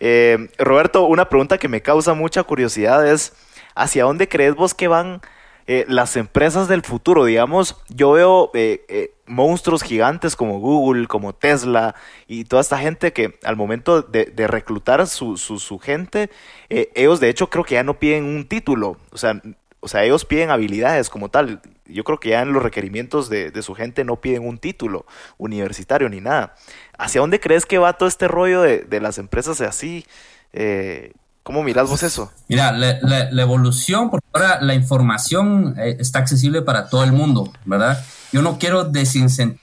Eh, 0.01 0.51
Roberto, 0.59 1.05
una 1.07 1.29
pregunta 1.29 1.59
que 1.59 1.69
me 1.69 1.83
causa 1.83 2.15
mucha 2.15 2.43
curiosidad 2.43 3.07
es, 3.07 3.33
¿hacia 3.77 4.05
dónde 4.05 4.29
crees 4.29 4.57
vos 4.57 4.75
que 4.75 4.89
van 4.89 5.21
eh, 5.67 5.85
las 5.89 6.17
empresas 6.17 6.69
del 6.69 6.83
futuro, 6.83 7.25
digamos, 7.25 7.77
yo 7.89 8.13
veo 8.13 8.51
eh, 8.55 8.85
eh, 8.89 9.13
monstruos 9.27 9.83
gigantes 9.83 10.37
como 10.37 10.61
Google, 10.61 11.07
como 11.07 11.35
Tesla 11.35 11.95
y 12.27 12.45
toda 12.45 12.63
esta 12.63 12.79
gente 12.79 13.13
que 13.13 13.39
al 13.43 13.57
momento 13.57 14.03
de, 14.03 14.33
reclutar 14.47 15.07
su, 15.07 15.37
su, 15.37 15.59
su 15.59 15.79
gente, 15.79 16.31
ellos 16.69 17.21
de 17.21 17.29
hecho 17.29 17.51
creo 17.51 17.65
que 17.65 17.75
ya 17.75 17.83
no 17.83 17.99
piden 17.99 18.25
un 18.25 18.47
título, 18.47 18.97
o 19.11 19.19
sea, 19.19 19.41
o 19.81 19.89
sea, 19.89 20.05
ellos 20.05 20.25
piden 20.25 20.51
habilidades 20.51 21.09
como 21.09 21.29
tal. 21.29 21.61
Yo 21.85 22.03
creo 22.03 22.19
que 22.19 22.31
ya 22.31 22.43
en 22.43 22.53
los 22.53 22.63
requerimientos 22.63 23.29
de, 23.29 23.53
de, 23.53 23.63
su 23.63 23.75
gente 23.75 24.05
no 24.05 24.17
piden 24.17 24.45
un 24.45 24.59
título 24.59 25.07
universitario 25.39 26.09
ni 26.09 26.21
nada. 26.21 26.57
¿Hacia 26.99 27.21
dónde 27.21 27.39
crees 27.39 27.67
que 27.67 27.79
va 27.79 27.93
todo 27.93 28.09
este 28.09 28.27
rollo 28.27 28.63
de, 28.63 28.81
de 28.81 29.01
las 29.01 29.19
empresas 29.19 29.61
así? 29.61 30.05
Eh, 30.53 31.13
¿Cómo 31.47 31.63
miras 31.63 31.89
vos 31.89 32.03
eso? 32.03 32.33
Mira, 32.49 32.73
la, 32.73 33.41
evolución, 33.41 34.11
porque 34.11 34.27
ahora 34.33 34.61
la 34.61 34.75
información 34.75 35.77
eh, 35.79 35.97
está 36.01 36.19
accesible 36.19 36.61
para 36.63 36.89
todo 36.89 37.05
el 37.05 37.13
mundo, 37.13 37.53
¿verdad? 37.65 38.05
Yo 38.33 38.43
no 38.43 38.59
quiero 38.59 38.83
desincentivar 38.83 39.61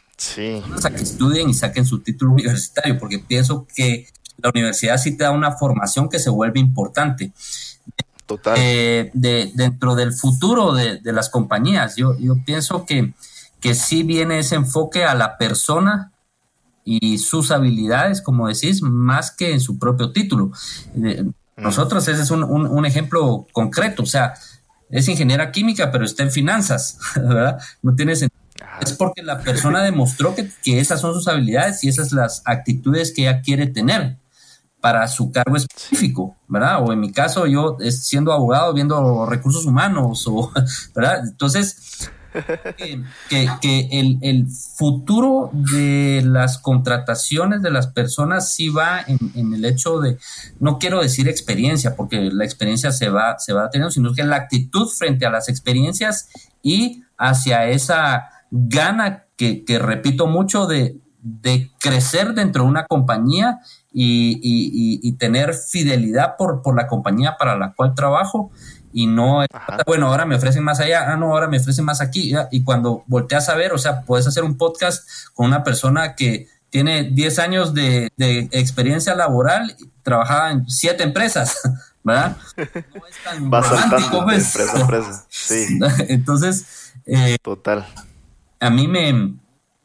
a 0.81 0.89
que 0.91 1.03
estudien 1.03 1.49
y 1.49 1.53
saquen 1.53 1.85
su 1.85 1.99
título 1.99 2.31
universitario, 2.35 2.97
porque 2.97 3.19
pienso 3.19 3.67
que 3.75 4.07
la 4.37 4.49
universidad 4.51 4.97
sí 4.97 5.17
te 5.17 5.25
da 5.25 5.31
una 5.31 5.51
formación 5.51 6.07
que 6.07 6.19
se 6.19 6.29
vuelve 6.29 6.61
importante. 6.61 7.33
Total. 8.25 8.55
Eh, 8.57 9.11
de, 9.13 9.51
dentro 9.53 9.93
del 9.95 10.13
futuro 10.13 10.71
de, 10.73 11.01
las 11.03 11.27
compañías, 11.27 11.97
yo, 11.97 12.17
yo 12.17 12.37
pienso 12.45 12.85
que, 12.85 13.13
que 13.59 13.75
sí 13.75 14.03
viene 14.03 14.39
ese 14.39 14.55
enfoque 14.55 15.03
a 15.03 15.15
la 15.15 15.37
persona 15.37 16.13
y 16.85 17.17
sus 17.17 17.51
habilidades, 17.51 18.21
como 18.21 18.47
decís, 18.47 18.81
más 18.81 19.31
que 19.31 19.51
en 19.51 19.59
su 19.59 19.77
propio 19.77 20.13
título. 20.13 20.53
Nosotros 21.57 22.07
ese 22.07 22.21
es 22.21 22.31
un, 22.31 22.43
un, 22.43 22.85
ejemplo 22.85 23.45
concreto, 23.51 24.03
o 24.03 24.07
sea, 24.07 24.33
es 24.89 25.07
ingeniera 25.07 25.51
química, 25.51 25.91
pero 25.91 26.03
está 26.03 26.23
en 26.23 26.31
finanzas, 26.31 26.97
¿verdad? 27.15 27.59
No 27.81 27.95
tiene 27.95 28.15
sentido. 28.15 28.41
Es 28.81 28.93
porque 28.93 29.21
la 29.21 29.39
persona 29.39 29.83
demostró 29.83 30.33
que, 30.35 30.49
que, 30.63 30.79
esas 30.79 30.99
son 30.99 31.13
sus 31.13 31.27
habilidades 31.27 31.83
y 31.83 31.89
esas 31.89 32.11
las 32.11 32.41
actitudes 32.45 33.13
que 33.13 33.23
ella 33.23 33.41
quiere 33.41 33.67
tener 33.67 34.17
para 34.83 35.07
su 35.07 35.31
cargo 35.31 35.55
específico, 35.55 36.35
¿verdad? 36.47 36.83
O 36.83 36.91
en 36.91 36.99
mi 36.99 37.11
caso, 37.11 37.45
yo 37.45 37.77
siendo 37.89 38.33
abogado, 38.33 38.73
viendo 38.73 39.25
recursos 39.25 39.65
humanos, 39.65 40.25
o, 40.27 40.51
¿verdad? 40.95 41.23
Entonces, 41.23 42.09
que, 43.29 43.87
el, 43.91 44.17
el, 44.21 44.47
futuro 44.47 45.49
de 45.53 46.21
las 46.25 46.57
contrataciones 46.57 47.61
de 47.61 47.71
las 47.71 47.87
personas 47.87 48.53
sí 48.53 48.69
va 48.69 49.01
en, 49.07 49.53
el 49.53 49.65
hecho 49.65 49.99
de, 49.99 50.17
no 50.59 50.79
quiero 50.79 51.01
decir 51.01 51.27
experiencia, 51.27 51.95
porque 51.95 52.29
la 52.31 52.45
experiencia 52.45 52.91
se 52.91 53.09
va, 53.09 53.37
se 53.39 53.53
va 53.53 53.69
teniendo, 53.69 53.91
sino 53.91 54.13
que 54.13 54.23
la 54.23 54.37
actitud 54.37 54.87
frente 54.87 55.25
a 55.25 55.29
las 55.29 55.49
experiencias 55.49 56.29
y 56.61 57.03
hacia 57.17 57.67
esa 57.67 58.29
gana 58.51 59.25
que, 59.35 59.63
que 59.63 59.79
repito 59.79 60.27
mucho 60.27 60.67
de, 60.67 60.97
de 61.23 61.71
crecer 61.79 62.33
dentro 62.33 62.63
de 62.63 62.69
una 62.69 62.85
compañía 62.85 63.59
y, 63.91 64.39
y, 64.41 64.99
y, 65.01 65.11
tener 65.13 65.53
fidelidad 65.53 66.35
por, 66.37 66.61
por 66.61 66.75
la 66.75 66.87
compañía 66.87 67.37
para 67.37 67.55
la 67.57 67.73
cual 67.73 67.93
trabajo 67.95 68.51
y 68.93 69.07
no, 69.07 69.43
bueno, 69.85 70.07
ahora 70.07 70.25
me 70.25 70.35
ofrecen 70.35 70.63
más 70.63 70.79
allá, 70.79 71.11
ah, 71.11 71.17
no, 71.17 71.33
ahora 71.33 71.47
me 71.47 71.57
ofrecen 71.57 71.83
más 71.83 71.99
aquí, 71.99 72.33
y 72.51 72.63
cuando 72.63 73.03
volteas 73.07 73.49
a 73.49 73.55
ver, 73.55 73.73
o 73.73 73.77
sea, 73.77 74.01
puedes 74.01 74.27
hacer 74.27 74.43
un 74.43 74.57
podcast 74.57 75.07
con 75.33 75.47
una 75.47 75.63
persona 75.63 76.15
que 76.15 76.47
tiene 76.69 77.03
10 77.03 77.39
años 77.39 77.73
de, 77.73 78.11
experiencia 78.51 79.13
laboral, 79.15 79.75
trabajaba 80.01 80.51
en 80.51 80.69
siete 80.69 81.03
empresas, 81.03 81.59
¿verdad? 82.03 82.37
No 82.57 83.07
es 83.07 83.23
tan 83.23 83.51
romántico, 83.51 84.23
pues. 84.23 84.55
Empresa, 84.55 84.79
empresa. 84.79 85.25
Sí. 85.29 85.79
Entonces, 86.09 86.93
eh, 87.05 87.37
total. 87.41 87.85
A 88.59 88.69
mí 88.69 88.87
me, 88.87 89.35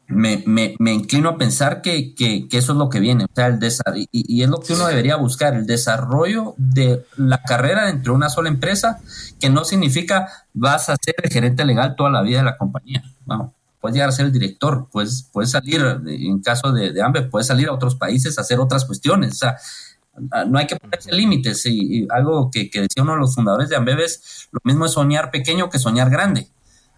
me, 0.09 0.43
me, 0.47 0.75
me, 0.79 0.91
inclino 0.91 1.29
a 1.29 1.37
pensar 1.37 1.81
que, 1.81 2.15
que, 2.15 2.47
eso 2.51 2.71
es 2.71 2.77
lo 2.77 2.89
que 2.89 2.99
viene, 2.99 3.25
o 3.25 3.27
sea, 3.33 3.47
el 3.47 3.59
y, 3.95 4.07
y, 4.11 4.43
es 4.43 4.49
lo 4.49 4.59
que 4.59 4.73
uno 4.73 4.87
debería 4.87 5.15
buscar, 5.17 5.53
el 5.53 5.67
desarrollo 5.67 6.55
de 6.57 7.05
la 7.15 7.43
carrera 7.43 7.85
dentro 7.85 8.13
de 8.13 8.17
una 8.17 8.29
sola 8.29 8.49
empresa, 8.49 8.99
que 9.39 9.49
no 9.49 9.63
significa 9.63 10.27
vas 10.53 10.89
a 10.89 10.95
ser 10.99 11.15
el 11.21 11.31
gerente 11.31 11.63
legal 11.63 11.95
toda 11.95 12.09
la 12.09 12.23
vida 12.23 12.39
de 12.39 12.45
la 12.45 12.57
compañía, 12.57 13.03
no, 13.27 13.53
puedes 13.79 13.93
llegar 13.93 14.09
a 14.09 14.11
ser 14.11 14.25
el 14.25 14.31
director, 14.31 14.87
puedes, 14.91 15.29
puedes 15.31 15.51
salir, 15.51 15.81
en 16.07 16.41
caso 16.41 16.71
de, 16.71 16.91
de 16.91 17.01
hambre, 17.03 17.23
puedes 17.23 17.47
salir 17.47 17.69
a 17.69 17.73
otros 17.73 17.95
países 17.95 18.37
a 18.37 18.41
hacer 18.41 18.59
otras 18.59 18.85
cuestiones, 18.85 19.33
o 19.33 19.35
sea, 19.35 19.57
no 20.47 20.57
hay 20.57 20.65
que 20.65 20.75
ponerse 20.75 21.11
límites, 21.11 21.65
y, 21.67 22.07
algo 22.09 22.49
que, 22.51 22.71
que, 22.71 22.81
decía 22.81 23.03
uno 23.03 23.13
de 23.13 23.19
los 23.19 23.35
fundadores 23.35 23.69
de 23.69 23.75
Ambev 23.75 23.99
es, 23.99 24.49
lo 24.51 24.59
mismo 24.63 24.85
es 24.85 24.93
soñar 24.93 25.29
pequeño 25.29 25.69
que 25.69 25.77
soñar 25.77 26.09
grande, 26.09 26.49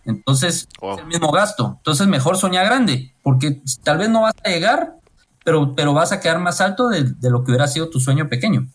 entonces, 0.05 0.67
es 0.81 0.97
el 0.99 1.05
mismo 1.05 1.31
gasto. 1.31 1.75
Entonces, 1.77 2.07
mejor 2.07 2.37
soñar 2.37 2.65
grande, 2.65 3.13
porque 3.21 3.61
tal 3.83 3.99
vez 3.99 4.09
no 4.09 4.21
vas 4.21 4.33
a 4.43 4.49
llegar, 4.49 4.95
pero, 5.43 5.75
pero 5.75 5.93
vas 5.93 6.11
a 6.11 6.19
quedar 6.19 6.39
más 6.39 6.61
alto 6.61 6.89
de, 6.89 7.13
lo 7.29 7.43
que 7.43 7.51
hubiera 7.51 7.67
sido 7.67 7.89
tu 7.89 7.99
sueño 7.99 8.27
pequeño. 8.29 8.67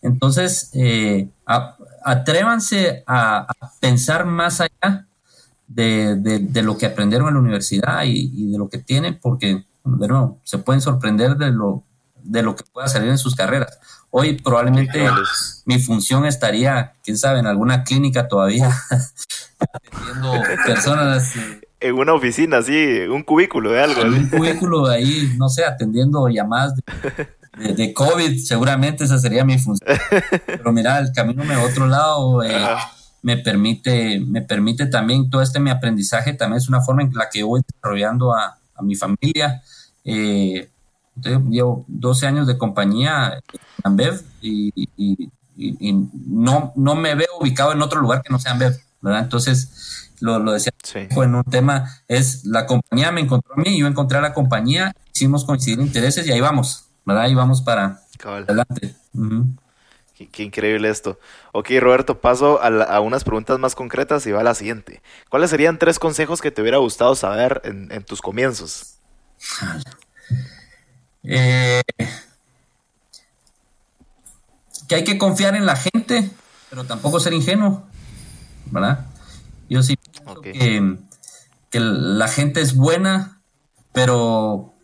Entonces, 0.00 0.70
eh, 0.74 1.28
atrévanse 2.04 3.04
a, 3.06 3.46
pensar 3.80 4.24
más 4.24 4.60
allá 4.60 5.06
de, 5.68 6.62
lo 6.62 6.76
que 6.76 6.86
aprendieron 6.86 7.28
en 7.28 7.34
la 7.34 7.40
universidad 7.40 8.02
y, 8.04 8.50
de 8.50 8.58
lo 8.58 8.68
que 8.68 8.78
tienen, 8.78 9.18
porque, 9.20 9.64
de 9.84 10.08
nuevo, 10.08 10.40
se 10.42 10.58
pueden 10.58 10.80
sorprender 10.80 11.36
de 11.36 11.50
lo, 11.50 11.84
de 12.22 12.42
lo 12.42 12.56
que 12.56 12.64
pueda 12.64 12.88
salir 12.88 13.10
en 13.10 13.18
sus 13.18 13.34
carreras. 13.34 13.78
Hoy 14.14 14.34
probablemente 14.34 15.08
mi 15.64 15.78
función 15.78 16.26
estaría, 16.26 16.92
quién 17.02 17.16
sabe, 17.16 17.38
en 17.38 17.46
alguna 17.46 17.82
clínica 17.82 18.28
todavía, 18.28 18.70
atendiendo 19.58 20.32
personas. 20.66 21.34
Eh, 21.34 21.60
en 21.80 21.94
una 21.94 22.12
oficina, 22.12 22.58
así, 22.58 22.98
un 23.10 23.22
cubículo 23.22 23.72
de 23.72 23.80
algo. 23.80 24.02
un 24.02 24.28
cubículo 24.28 24.86
de 24.86 24.96
ahí, 24.96 25.32
no 25.38 25.48
sé, 25.48 25.64
atendiendo 25.64 26.28
llamadas 26.28 26.74
de, 27.56 27.94
COVID, 27.94 28.36
seguramente 28.36 29.04
esa 29.04 29.18
sería 29.18 29.46
mi 29.46 29.58
función. 29.58 29.98
Pero 30.46 30.72
mira, 30.72 30.98
el 30.98 31.10
camino 31.12 31.42
a 31.50 31.62
otro 31.64 31.86
lado 31.86 32.42
eh, 32.42 32.66
me 33.22 33.38
permite, 33.38 34.20
me 34.20 34.42
permite 34.42 34.88
también 34.88 35.30
todo 35.30 35.40
este 35.40 35.58
mi 35.58 35.70
aprendizaje, 35.70 36.34
también 36.34 36.58
es 36.58 36.68
una 36.68 36.82
forma 36.82 37.02
en 37.02 37.14
la 37.14 37.30
que 37.30 37.44
voy 37.44 37.62
desarrollando 37.66 38.34
a, 38.34 38.58
a 38.74 38.82
mi 38.82 38.94
familia. 38.94 39.62
Eh, 40.04 40.68
llevo 41.16 41.84
12 41.88 42.26
años 42.26 42.46
de 42.46 42.58
compañía 42.58 43.34
en 43.34 43.60
Ambev 43.84 44.22
y, 44.40 45.30
no, 46.26 46.72
no 46.76 46.94
me 46.94 47.14
veo 47.14 47.28
ubicado 47.40 47.72
en 47.72 47.82
otro 47.82 48.00
lugar 48.00 48.22
que 48.22 48.32
no 48.32 48.38
sea 48.38 48.52
Ambev, 48.52 48.78
¿verdad? 49.00 49.22
Entonces, 49.22 50.10
lo, 50.20 50.38
lo 50.38 50.52
decía 50.52 50.72
en 50.94 51.34
un 51.34 51.44
tema, 51.44 51.90
es 52.08 52.44
la 52.44 52.66
compañía 52.66 53.12
me 53.12 53.20
encontró 53.20 53.54
a 53.54 53.60
mí, 53.60 53.78
yo 53.78 53.86
encontré 53.86 54.18
a 54.18 54.20
la 54.22 54.32
compañía, 54.32 54.94
hicimos 55.12 55.44
coincidir 55.44 55.80
intereses 55.80 56.26
y 56.26 56.32
ahí 56.32 56.40
vamos, 56.40 56.86
¿verdad? 57.04 57.24
Ahí 57.24 57.34
vamos 57.34 57.60
para 57.60 58.00
adelante. 58.24 58.94
qué, 60.14 60.42
increíble 60.44 60.88
esto. 60.88 61.18
Ok, 61.52 61.70
Roberto, 61.80 62.20
paso 62.20 62.60
a, 62.62 63.00
unas 63.00 63.24
preguntas 63.24 63.58
más 63.58 63.74
concretas 63.74 64.26
y 64.26 64.32
va 64.32 64.40
a 64.40 64.44
la 64.44 64.54
siguiente. 64.54 65.02
¿Cuáles 65.28 65.50
serían 65.50 65.78
tres 65.78 65.98
consejos 65.98 66.40
que 66.40 66.50
te 66.50 66.62
hubiera 66.62 66.78
gustado 66.78 67.14
saber 67.14 67.60
en, 67.64 67.90
en 67.90 68.04
tus 68.04 68.22
comienzos? 68.22 68.98
Eh, 71.24 71.82
que 74.88 74.94
hay 74.94 75.04
que 75.04 75.18
confiar 75.18 75.54
en 75.54 75.66
la 75.66 75.76
gente, 75.76 76.30
pero 76.68 76.84
tampoco 76.84 77.20
ser 77.20 77.32
ingenuo, 77.32 77.84
¿verdad? 78.70 79.06
Yo 79.68 79.82
sí 79.82 79.96
pienso 79.96 80.40
que, 80.40 81.80
la 81.80 82.28
gente 82.28 82.60
es 82.60 82.76
buena, 82.76 83.40
pero 83.92 84.74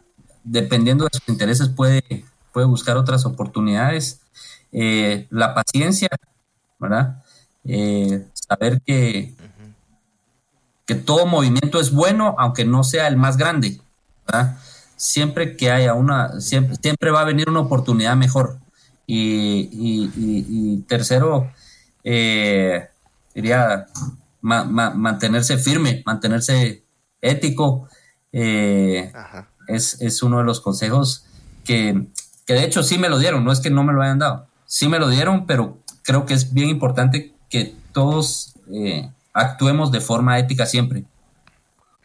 dependiendo 0.45 1.05
de 1.05 1.11
sus 1.13 1.29
intereses 1.29 1.69
puede, 1.69 2.25
puede 2.53 2.67
buscar 2.67 2.97
otras 2.97 3.27
oportunidades. 3.27 4.21
Eh, 4.73 5.27
la 5.31 5.55
paciencia, 5.55 6.09
¿verdad? 6.79 7.23
Eh, 7.65 8.27
saber 8.33 8.81
que, 8.81 9.35
que 10.87 10.95
todo 10.95 11.27
movimiento 11.27 11.81
es 11.81 11.93
bueno, 11.93 12.35
aunque 12.39 12.65
no 12.65 12.85
sea 12.85 13.09
el 13.09 13.19
más 13.19 13.37
grande, 13.37 13.81
¿verdad? 14.27 14.57
Siempre 14.99 15.57
que 15.57 15.71
haya 15.71 15.95
una, 15.95 16.41
siempre, 16.41 16.77
siempre 16.77 17.11
va 17.11 17.23
a 17.23 17.25
venir 17.25 17.49
una 17.49 17.61
oportunidad 17.61 18.17
mejor. 18.17 18.59
Y, 19.07 19.71
y, 19.73 20.85
tercero, 20.87 21.51
eh, 22.05 22.89
diría 23.35 23.87
mantenerse 24.43 25.57
firme, 25.57 26.03
mantenerse 26.05 26.85
ético. 27.23 27.89
Eh, 28.33 29.11
es, 29.69 30.03
es, 30.03 30.23
uno 30.23 30.39
de 30.39 30.45
los 30.45 30.61
consejos 30.61 31.25
que, 31.65 32.07
que 32.47 32.53
de 32.53 32.65
hecho 32.65 32.83
sí 32.83 32.99
me 32.99 33.09
lo 33.09 33.19
dieron, 33.19 33.45
no 33.45 33.53
es 33.53 33.61
que 33.61 33.71
no 33.71 33.83
me 33.85 33.95
lo 33.95 34.03
hayan 34.03 34.19
dado, 34.19 34.47
sí 34.67 34.89
me 34.89 34.99
lo 34.99 35.09
dieron, 35.09 35.47
pero 35.47 35.79
creo 36.03 36.27
que 36.27 36.35
es 36.35 36.53
bien 36.53 36.69
importante 36.69 37.33
que 37.49 37.75
todos 37.93 38.55
eh, 38.71 39.11
actuemos 39.33 39.91
de 39.91 40.01
forma 40.01 40.39
ética 40.39 40.67
siempre. 40.67 41.05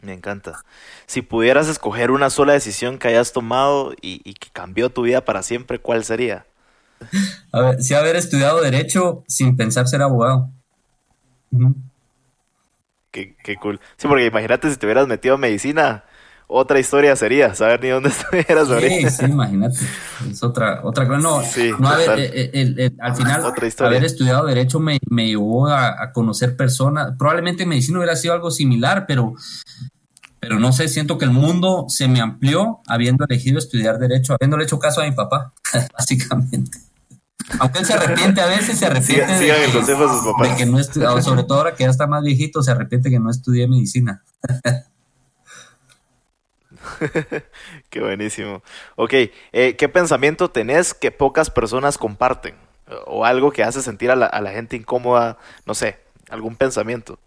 Me 0.03 0.13
encanta. 0.13 0.63
Si 1.05 1.21
pudieras 1.21 1.69
escoger 1.69 2.11
una 2.11 2.29
sola 2.29 2.53
decisión 2.53 2.99
que 2.99 3.07
hayas 3.07 3.31
tomado 3.31 3.93
y, 4.01 4.33
que 4.33 4.49
cambió 4.51 4.89
tu 4.89 5.03
vida 5.03 5.23
para 5.23 5.43
siempre, 5.43 5.79
¿cuál 5.79 6.03
sería? 6.03 6.45
A 7.51 7.61
ver, 7.61 7.81
sí 7.81 7.93
haber 7.93 8.17
estudiado 8.17 8.61
derecho 8.61 9.23
sin 9.27 9.55
pensar 9.55 9.87
ser 9.87 10.01
abogado. 10.01 10.49
qué, 13.11 13.35
qué, 13.43 13.55
cool. 13.55 13.79
Sí, 13.97 14.07
porque 14.07 14.25
imagínate 14.25 14.69
si 14.69 14.77
te 14.77 14.85
hubieras 14.85 15.07
metido 15.07 15.35
a 15.35 15.37
medicina, 15.37 16.03
otra 16.47 16.79
historia 16.79 17.15
sería 17.15 17.55
saber 17.55 17.81
ni 17.81 17.89
dónde 17.89 18.09
estuvieras 18.09 18.67
sí, 18.67 18.73
ahorita. 18.73 19.09
Sí, 19.09 19.25
imagínate. 19.25 19.77
Es 20.29 20.43
otra, 20.43 20.81
otra 20.83 21.05
No, 21.05 21.41
no 21.79 21.89
haber, 21.89 22.19
eh, 22.19 22.51
eh, 22.53 22.91
al 22.99 23.15
final, 23.15 23.43
haber 23.79 24.03
estudiado 24.03 24.45
Derecho 24.45 24.79
me, 24.79 24.99
me 25.09 25.27
llevó 25.27 25.67
a, 25.67 26.11
conocer 26.11 26.55
personas. 26.55 27.13
Probablemente 27.17 27.63
en 27.63 27.69
medicina 27.69 27.99
hubiera 27.99 28.15
sido 28.15 28.33
algo 28.33 28.51
similar, 28.51 29.05
pero, 29.07 29.33
pero 30.43 30.59
no 30.59 30.73
sé, 30.73 30.89
siento 30.89 31.17
que 31.17 31.23
el 31.23 31.31
mundo 31.31 31.85
se 31.87 32.09
me 32.09 32.19
amplió 32.19 32.81
habiendo 32.87 33.23
elegido 33.23 33.59
estudiar 33.59 33.97
Derecho, 33.97 34.33
habiéndole 34.33 34.65
hecho 34.65 34.77
caso 34.77 34.99
a 35.01 35.05
mi 35.05 35.11
papá, 35.13 35.53
básicamente. 35.97 36.77
Aunque 37.59 37.79
él 37.79 37.85
se 37.85 37.93
arrepiente 37.93 38.41
a 38.41 38.47
veces, 38.47 38.77
se 38.77 38.85
arrepiente 38.85 39.33
de, 39.33 40.55
que, 40.57 40.65
no 40.65 40.79
estudió, 40.79 41.21
sobre 41.21 41.43
todo 41.43 41.59
ahora 41.59 41.75
que 41.75 41.85
ya 41.85 41.89
está 41.89 42.07
más 42.07 42.23
viejito, 42.23 42.61
se 42.61 42.71
arrepiente 42.71 43.09
que 43.09 43.19
no 43.19 43.29
estudié 43.29 43.69
medicina. 43.69 44.21
Qué 47.89 48.01
buenísimo. 48.01 48.63
Ok, 48.97 49.13
eh, 49.13 49.75
¿qué 49.77 49.87
pensamiento 49.87 50.51
tenés 50.51 50.93
que 50.93 51.11
pocas 51.11 51.49
personas 51.49 51.97
comparten? 51.97 52.55
O 53.05 53.23
algo 53.23 53.51
que 53.51 53.63
hace 53.63 53.81
sentir 53.81 54.11
a 54.11 54.15
la, 54.17 54.51
gente 54.51 54.75
incómoda, 54.75 55.37
no 55.65 55.73
sé, 55.73 55.99
algún 56.29 56.57
pensamiento. 56.57 57.17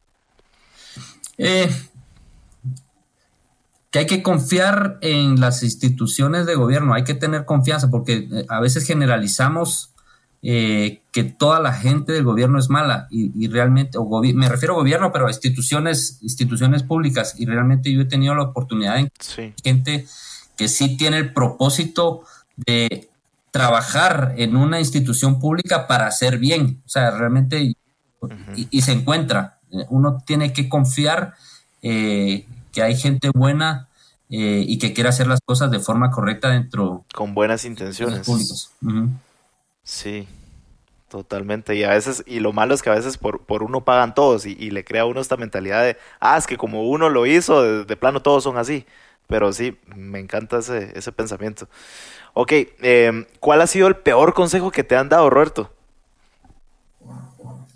Eh, 1.38 1.70
que 3.96 4.00
hay 4.00 4.06
que 4.06 4.22
confiar 4.22 4.98
en 5.00 5.40
las 5.40 5.62
instituciones 5.62 6.44
de 6.44 6.54
gobierno, 6.54 6.92
hay 6.92 7.02
que 7.02 7.14
tener 7.14 7.46
confianza 7.46 7.88
porque 7.88 8.28
eh, 8.30 8.44
a 8.50 8.60
veces 8.60 8.86
generalizamos 8.86 9.94
eh, 10.42 11.00
que 11.12 11.24
toda 11.24 11.60
la 11.60 11.72
gente 11.72 12.12
del 12.12 12.24
gobierno 12.24 12.58
es 12.58 12.68
mala 12.68 13.08
y, 13.10 13.48
realmente, 13.48 13.96
o 13.96 14.22
me 14.34 14.50
refiero 14.50 14.74
a 14.74 14.76
gobierno, 14.76 15.12
pero 15.12 15.28
a 15.28 15.30
instituciones, 15.30 16.18
instituciones 16.20 16.82
públicas 16.82 17.36
y 17.38 17.46
realmente 17.46 17.90
yo 17.90 18.02
he 18.02 18.04
tenido 18.04 18.34
la 18.34 18.42
oportunidad 18.42 18.96
de 18.96 19.54
gente 19.64 20.06
que 20.58 20.68
sí 20.68 20.98
tiene 20.98 21.16
el 21.16 21.32
propósito 21.32 22.20
de 22.54 23.08
trabajar 23.50 24.34
en 24.36 24.56
una 24.56 24.78
institución 24.78 25.40
pública 25.40 25.86
para 25.86 26.06
hacer 26.06 26.36
bien, 26.36 26.82
o 26.84 26.88
sea, 26.90 27.12
realmente 27.12 27.72
y, 28.54 28.82
se 28.82 28.92
encuentra, 28.92 29.58
uno 29.88 30.22
tiene 30.26 30.52
que 30.52 30.68
confiar 30.68 31.32
eh, 31.80 32.44
que 32.76 32.82
hay 32.82 32.94
gente 32.94 33.30
buena 33.34 33.88
eh, 34.28 34.62
y 34.68 34.78
que 34.78 34.92
quiere 34.92 35.08
hacer 35.08 35.26
las 35.26 35.40
cosas 35.42 35.70
de 35.70 35.80
forma 35.80 36.10
correcta 36.10 36.50
dentro 36.50 37.06
con 37.14 37.32
buenas 37.32 37.64
intenciones 37.64 38.26
públicos. 38.26 38.70
Sí, 39.82 40.28
totalmente. 41.08 41.74
Y 41.74 41.84
a 41.84 41.90
veces, 41.92 42.22
y 42.26 42.40
lo 42.40 42.52
malo 42.52 42.74
es 42.74 42.82
que 42.82 42.90
a 42.90 42.94
veces 42.94 43.16
por, 43.16 43.40
por 43.46 43.62
uno 43.62 43.82
pagan 43.82 44.14
todos 44.14 44.44
y, 44.44 44.70
le 44.70 44.84
crea 44.84 45.02
a 45.02 45.04
uno 45.06 45.22
esta 45.22 45.38
mentalidad 45.38 45.84
de, 45.84 45.96
ah, 46.20 46.36
es 46.36 46.46
que 46.46 46.58
como 46.58 46.82
uno 46.82 47.08
lo 47.08 47.24
hizo, 47.24 47.62
de, 47.86 47.96
plano 47.96 48.20
todos 48.20 48.44
son 48.44 48.58
así. 48.58 48.84
Pero 49.26 49.54
sí, 49.54 49.78
me 49.96 50.20
encanta 50.20 50.58
ese, 50.58 50.92
ese 50.98 51.12
pensamiento. 51.12 51.70
Ok, 52.34 52.52
eh, 52.52 53.26
¿cuál 53.40 53.62
ha 53.62 53.66
sido 53.66 53.88
el 53.88 53.96
peor 53.96 54.34
consejo 54.34 54.70
que 54.70 54.84
te 54.84 54.96
han 54.96 55.08
dado, 55.08 55.30
Roberto? 55.30 55.72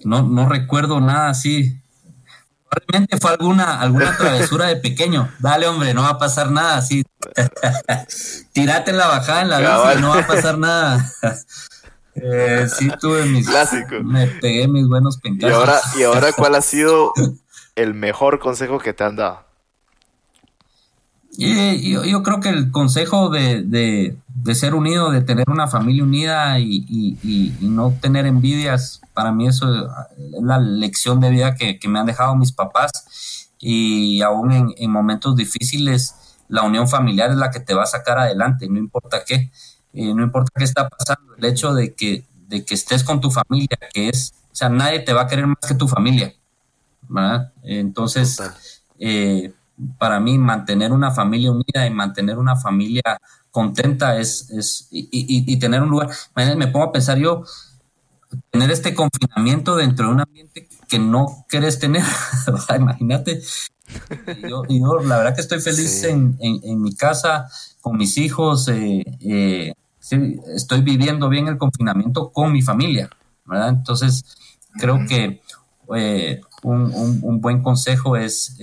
No, 0.05 0.23
no 0.29 0.47
recuerdo 0.47 1.01
nada 1.01 1.31
así. 1.31 1.80
Probablemente 2.71 3.19
fue 3.19 3.33
alguna, 3.33 3.81
alguna 3.81 4.17
travesura 4.19 4.67
de 4.67 4.77
pequeño. 4.77 5.31
Dale, 5.41 5.67
hombre, 5.67 5.93
no 5.93 6.03
va 6.03 6.11
a 6.11 6.19
pasar 6.19 6.51
nada 6.51 6.77
así. 6.77 7.03
Tírate 8.53 8.93
en 8.93 8.97
la 8.97 9.09
bajada 9.09 9.43
en 9.43 9.51
la 9.51 9.59
bici, 9.59 10.01
no 10.01 10.11
va 10.11 10.21
a 10.21 10.27
pasar 10.27 10.59
nada. 10.59 11.13
Eh, 12.23 12.67
sí, 12.77 12.91
tuve 13.01 13.25
mis. 13.25 13.49
Clásico. 13.49 13.95
Me 14.03 14.27
pegué 14.27 14.67
mis 14.67 14.87
buenos 14.89 15.19
pencazos. 15.19 15.49
¿Y 15.49 15.55
ahora, 15.55 15.81
¿Y 15.97 16.03
ahora 16.03 16.33
cuál 16.33 16.57
ha 16.57 16.61
sido 16.61 17.13
el 17.77 17.95
mejor 17.95 18.41
consejo 18.41 18.79
que 18.79 18.93
te 18.93 19.05
han 19.05 19.17
dado? 19.17 19.47
Y, 21.33 21.93
yo, 21.93 22.23
creo 22.23 22.41
que 22.41 22.49
el 22.49 22.71
consejo 22.71 23.31
de, 23.31 23.63
de, 23.63 24.55
ser 24.55 24.75
unido, 24.75 25.11
de 25.11 25.23
tener 25.23 25.49
una 25.49 25.69
familia 25.69 26.03
unida 26.03 26.59
y, 26.59 26.85
y, 26.89 27.57
no 27.63 27.93
tener 28.01 28.27
envidias, 28.27 29.01
para 29.15 29.33
mí 29.33 29.47
eso 29.47 29.73
es 29.73 30.43
la 30.43 30.59
lección 30.59 31.21
de 31.21 31.31
vida 31.31 31.55
que, 31.55 31.79
que 31.79 31.89
me 31.89 31.99
han 31.99 32.07
dejado 32.07 32.35
mis 32.37 32.53
papás. 32.53 33.49
Y 33.59 34.23
aún 34.23 34.53
en, 34.53 34.75
en 34.77 34.91
momentos 34.91 35.37
difíciles, 35.37 36.15
la 36.49 36.63
unión 36.63 36.89
familiar 36.89 37.31
es 37.31 37.37
la 37.37 37.51
que 37.51 37.61
te 37.61 37.75
va 37.75 37.85
a 37.85 37.87
sacar 37.87 38.19
adelante, 38.19 38.69
no 38.69 38.79
importa 38.79 39.23
qué. 39.25 39.51
Eh, 39.93 40.15
no 40.15 40.23
importa 40.23 40.51
qué 40.57 40.65
está 40.65 40.89
pasando, 40.89 41.35
el 41.37 41.45
hecho 41.45 41.75
de 41.75 41.95
que, 41.95 42.25
de 42.49 42.65
que 42.65 42.75
estés 42.75 43.03
con 43.03 43.21
tu 43.21 43.31
familia, 43.31 43.79
que 43.93 44.09
es, 44.09 44.33
o 44.53 44.55
sea, 44.55 44.69
nadie 44.69 45.01
te 45.01 45.13
va 45.13 45.23
a 45.23 45.27
querer 45.27 45.47
más 45.47 45.59
que 45.67 45.75
tu 45.75 45.89
familia, 45.89 46.33
¿verdad? 47.09 47.53
Entonces, 47.63 48.41
eh, 48.99 49.53
para 49.99 50.21
mí, 50.21 50.39
mantener 50.39 50.93
una 50.93 51.11
familia 51.11 51.51
unida 51.51 51.87
y 51.87 51.91
mantener 51.91 52.39
una 52.39 52.57
familia 52.57 53.03
contenta 53.51 54.19
es, 54.19 54.51
es 54.51 54.89
y, 54.91 55.09
y, 55.11 55.59
tener 55.59 55.83
un 55.83 55.91
lugar, 55.91 56.11
me 56.57 56.69
pongo 56.69 56.87
a 56.87 56.93
pensar 56.93 57.19
yo, 57.19 57.45
tener 58.51 58.71
este 58.71 58.95
confinamiento 58.95 59.77
dentro 59.77 60.07
de 60.07 60.13
un 60.13 60.21
ambiente 60.21 60.69
que 60.89 60.99
no 60.99 61.45
quieres 61.49 61.79
tener, 61.79 62.03
imagínate. 62.77 63.43
Yo, 64.49 64.63
yo, 64.69 64.99
la 65.01 65.19
verdad 65.19 65.35
que 65.35 65.41
estoy 65.41 65.61
feliz 65.61 66.05
en, 66.05 66.37
en, 66.41 66.61
en, 66.63 66.81
mi 66.81 66.95
casa, 66.95 67.49
con 67.81 67.97
mis 67.97 68.19
hijos, 68.19 68.69
eh, 68.69 69.05
eh, 69.21 69.73
estoy 70.55 70.81
viviendo 70.83 71.29
bien 71.29 71.49
el 71.49 71.59
confinamiento 71.59 72.31
con 72.31 72.53
mi 72.53 72.63
familia, 72.63 73.11
¿verdad? 73.45 73.71
Entonces, 73.71 74.23
creo 74.79 75.01
que 75.09 75.43
eh, 75.97 76.41
un, 76.63 77.41
buen 77.41 77.63
consejo 77.63 78.17
es 78.17 78.57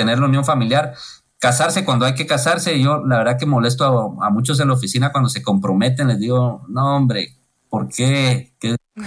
tener 0.00 0.18
la 0.18 0.24
unión 0.24 0.46
familiar, 0.46 0.94
casarse 1.38 1.84
cuando 1.84 2.06
hay 2.06 2.14
que 2.14 2.26
casarse. 2.26 2.80
Yo, 2.80 3.04
la 3.04 3.18
verdad 3.18 3.38
que 3.38 3.44
molesto 3.44 4.16
a, 4.22 4.30
muchos 4.30 4.58
en 4.60 4.68
la 4.68 4.74
oficina 4.74 5.12
cuando 5.12 5.28
se 5.28 5.42
comprometen, 5.42 6.08
les 6.08 6.18
digo, 6.18 6.64
no, 6.70 6.96
hombre, 6.96 7.36
¿por 7.68 7.86
qué? 7.88 8.54
¿Qué 8.58 8.76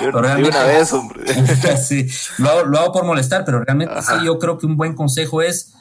pero 0.00 0.22
realmente, 0.22 0.56
una 0.56 0.64
vez, 0.64 0.90
hombre. 0.94 1.26
sí, 1.76 2.08
lo, 2.38 2.78
hago 2.78 2.92
por 2.92 3.04
molestar, 3.04 3.44
pero 3.44 3.62
realmente 3.62 4.00
sí, 4.00 4.14
yo 4.24 4.38
creo 4.38 4.56
que 4.56 4.64
un 4.64 4.78
buen 4.78 4.94
consejo 4.94 5.42
es, 5.42 5.74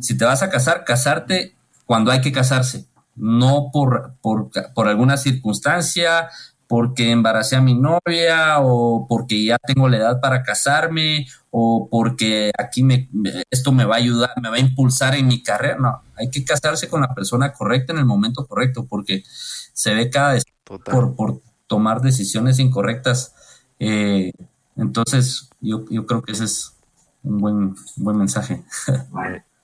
si 0.00 0.16
te 0.16 0.24
vas 0.24 0.42
a 0.42 0.48
casar, 0.48 0.84
casarte 0.84 1.54
cuando 1.84 2.10
hay 2.10 2.22
que 2.22 2.32
casarse 2.32 2.88
no 3.16 3.70
por, 3.72 4.14
por, 4.20 4.50
por 4.74 4.88
alguna 4.88 5.16
circunstancia, 5.16 6.30
porque 6.66 7.10
embaracé 7.10 7.56
a 7.56 7.60
mi 7.60 7.74
novia 7.74 8.60
o 8.60 9.06
porque 9.08 9.44
ya 9.44 9.58
tengo 9.58 9.88
la 9.88 9.98
edad 9.98 10.20
para 10.20 10.42
casarme 10.42 11.26
o 11.50 11.88
porque 11.90 12.50
aquí 12.58 12.82
me, 12.82 13.08
esto 13.50 13.72
me 13.72 13.84
va 13.84 13.96
a 13.96 13.98
ayudar, 13.98 14.30
me 14.42 14.48
va 14.48 14.56
a 14.56 14.60
impulsar 14.60 15.14
en 15.14 15.26
mi 15.26 15.42
carrera. 15.42 15.76
No, 15.78 16.02
hay 16.16 16.30
que 16.30 16.44
casarse 16.44 16.88
con 16.88 17.00
la 17.02 17.14
persona 17.14 17.52
correcta 17.52 17.92
en 17.92 17.98
el 17.98 18.06
momento 18.06 18.46
correcto 18.46 18.86
porque 18.86 19.22
se 19.26 19.94
ve 19.94 20.10
cada 20.10 20.32
vez 20.34 20.44
por, 20.64 21.14
por 21.14 21.40
tomar 21.66 22.00
decisiones 22.00 22.58
incorrectas. 22.58 23.34
Eh, 23.78 24.32
entonces, 24.76 25.50
yo, 25.60 25.84
yo 25.90 26.06
creo 26.06 26.22
que 26.22 26.32
ese 26.32 26.44
es 26.44 26.74
un 27.22 27.38
buen, 27.38 27.74
buen 27.96 28.16
mensaje. 28.16 28.62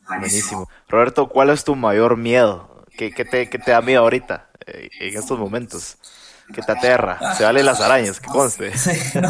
Buenísimo. 0.08 0.68
Roberto, 0.88 1.28
¿cuál 1.28 1.50
es 1.50 1.64
tu 1.64 1.76
mayor 1.76 2.16
miedo? 2.16 2.84
¿Qué, 2.96 3.10
te, 3.10 3.46
te, 3.46 3.70
da 3.70 3.80
miedo 3.80 4.02
ahorita, 4.02 4.50
eh, 4.66 4.90
en 5.00 5.16
estos 5.16 5.38
momentos? 5.38 5.96
¿Qué 6.52 6.62
te 6.62 6.72
aterra? 6.72 7.34
Se 7.34 7.44
vale 7.44 7.62
las 7.62 7.80
arañas, 7.80 8.20
que 8.20 8.28
conste. 8.28 8.72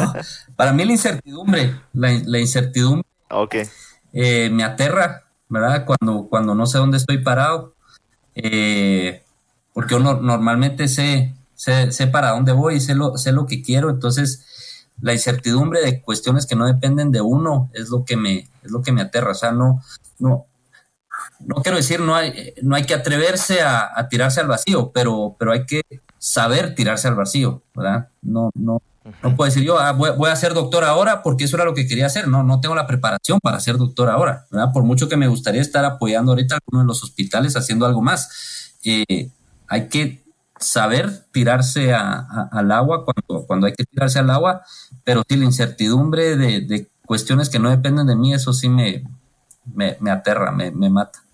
Para 0.57 0.73
mí 0.73 0.85
la 0.85 0.93
incertidumbre, 0.93 1.81
la, 1.93 2.39
incertidumbre 2.39 3.07
okay. 3.31 3.65
Eh, 4.13 4.51
me 4.51 4.65
aterra, 4.65 5.25
¿verdad? 5.49 5.85
Cuando, 5.85 6.29
cuando 6.29 6.55
no 6.55 6.67
sé 6.67 6.79
dónde 6.79 6.97
estoy 6.97 7.19
parado, 7.19 7.75
eh, 8.35 9.23
porque 9.73 9.95
yo 9.95 10.01
normalmente 10.01 10.89
sé, 10.89 11.35
sé, 11.55 12.07
para 12.07 12.31
dónde 12.31 12.53
voy, 12.53 12.81
sé 12.81 12.95
lo, 12.95 13.17
sé 13.17 13.33
lo 13.33 13.47
que 13.47 13.63
quiero, 13.63 13.91
entonces 13.91 14.87
la 15.01 15.13
incertidumbre 15.13 15.81
de 15.81 16.03
cuestiones 16.03 16.47
que 16.47 16.57
no 16.57 16.67
dependen 16.67 17.11
de 17.13 17.21
uno 17.21 17.71
es 17.73 17.89
lo 17.89 18.05
que 18.05 18.17
me, 18.17 18.49
es 18.63 18.71
lo 18.71 18.83
que 18.83 18.93
me 18.93 19.03
aterra, 19.03 19.33
o 19.33 19.35
sea, 19.35 19.53
no, 19.53 19.83
no, 20.19 20.47
no 21.41 21.57
quiero 21.57 21.77
decir 21.77 22.01
no 22.01 22.15
hay, 22.15 22.55
no 22.63 22.77
hay 22.77 22.85
que 22.85 22.95
atreverse 22.95 23.63
a, 23.63 23.91
a, 23.95 24.09
tirarse 24.09 24.41
al 24.41 24.49
vacío, 24.49 24.91
pero, 24.93 25.37
pero 25.39 25.53
hay 25.53 25.65
que 25.65 25.83
saber 26.21 26.75
tirarse 26.75 27.09
al 27.09 27.17
vacío, 27.17 27.63
¿verdad? 27.75 28.11
No, 28.21 28.51
no, 28.55 28.83
no 29.23 29.35
puedo 29.35 29.47
decir 29.47 29.65
yo, 29.65 29.79
ah, 29.79 29.93
voy, 29.93 30.11
voy, 30.17 30.31
a 30.31 30.37
ser 30.37 30.53
doctor 30.53 30.85
ahora 30.85 31.23
porque 31.23 31.45
eso 31.45 31.57
era 31.57 31.65
lo 31.65 31.75
que 31.75 31.89
quería 31.89 32.07
hacer. 32.07 32.29
No, 32.29 32.45
no 32.45 32.61
tengo 32.61 32.75
la 32.75 32.87
preparación 32.87 33.41
para 33.43 33.59
ser 33.59 33.79
doctor 33.79 34.11
ahora, 34.11 34.47
¿verdad? 34.51 34.73
Por 34.73 34.85
mucho 34.85 35.09
que 35.09 35.17
me 35.17 35.27
gustaría 35.27 35.63
estar 35.63 35.85
apoyando 35.85 36.33
ahorita 36.33 36.55
a 36.55 36.59
algunos 36.59 36.85
de 36.85 36.89
los 36.89 37.03
hospitales 37.03 37.57
haciendo 37.57 37.87
algo 37.87 38.03
más. 38.03 38.77
Eh, 38.85 39.31
hay 39.67 39.89
que 39.89 40.23
saber 40.59 41.25
tirarse 41.33 41.95
a, 41.95 42.19
a, 42.19 42.49
al 42.53 42.71
agua 42.71 43.07
cuando, 43.07 43.47
cuando 43.47 43.67
hay 43.67 43.73
que 43.73 43.85
tirarse 43.85 44.19
al 44.19 44.29
agua, 44.29 44.63
pero 45.03 45.23
sí 45.27 45.37
la 45.37 45.47
incertidumbre 45.47 46.37
de, 46.37 46.61
de 46.61 46.91
cuestiones 47.07 47.49
que 47.49 47.59
no 47.59 47.71
dependen 47.71 48.07
de 48.07 48.15
mí, 48.15 48.35
eso 48.35 48.53
sí 48.53 48.69
me, 48.69 49.05
me, 49.65 49.97
me 50.01 50.11
aterra, 50.11 50.53
me, 50.53 50.71
me 50.71 50.91
mata. 50.91 51.25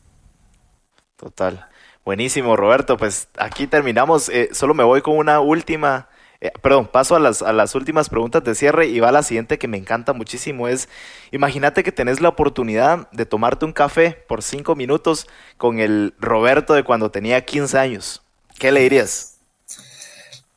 Total. 1.17 1.67
Buenísimo, 2.07 2.55
Roberto. 2.55 2.97
Pues 2.97 3.27
aquí 3.37 3.67
terminamos. 3.67 4.29
Eh, 4.29 4.51
solo 4.53 4.75
me 4.75 4.85
voy 4.85 5.03
con 5.03 5.19
una 5.19 5.41
última. 5.41 6.09
Eh, 6.41 6.53
perdón, 6.63 6.87
paso 6.87 7.17
a 7.17 7.19
las, 7.19 7.43
a 7.43 7.53
las 7.53 7.75
últimas 7.75 8.09
preguntas 8.09 8.45
de 8.45 8.55
cierre 8.55 8.87
y 8.87 9.01
va 9.01 9.11
la 9.11 9.25
siguiente 9.25 9.59
que 9.59 9.67
me 9.67 9.77
encanta 9.77 10.13
muchísimo. 10.13 10.69
Es, 10.69 10.89
imagínate 11.33 11.83
que 11.83 11.91
tenés 11.91 12.21
la 12.21 12.29
oportunidad 12.29 13.11
de 13.11 13.27
tomarte 13.27 13.65
un 13.65 13.73
café 13.73 14.25
por 14.29 14.45
cinco 14.45 14.77
minutos 14.77 15.27
con 15.57 15.81
el 15.81 16.15
Roberto 16.21 16.75
de 16.75 16.85
cuando 16.85 17.11
tenía 17.11 17.45
15 17.45 17.77
años. 17.77 18.23
¿Qué 18.57 18.71
le 18.71 18.83
dirías? 18.83 19.39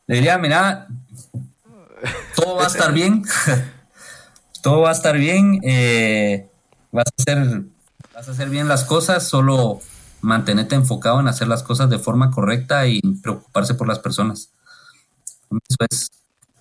Le 0.06 0.18
diría, 0.18 0.38
mira, 0.38 0.86
todo 2.36 2.58
va 2.58 2.66
a 2.66 2.68
estar 2.68 2.94
bien. 2.94 3.24
todo 4.62 4.82
va 4.82 4.90
a 4.90 4.94
estar 4.94 5.18
bien. 5.18 5.60
Eh, 5.64 6.48
vas, 6.92 7.08
a 7.08 7.14
hacer, 7.18 7.64
vas 8.14 8.28
a 8.28 8.32
hacer 8.34 8.50
bien 8.50 8.68
las 8.68 8.84
cosas, 8.84 9.28
solo 9.28 9.82
mantenerte 10.22 10.76
enfocado 10.76 11.20
en 11.20 11.28
hacer 11.28 11.48
las 11.48 11.64
cosas 11.64 11.90
de 11.90 12.00
forma 12.00 12.32
correcta 12.32 12.88
y 12.88 13.02
preocuparse 13.22 13.74
por 13.74 13.88
las 13.88 14.00
personas. 14.00 14.52
Eso 15.68 15.78
es, 15.90 16.12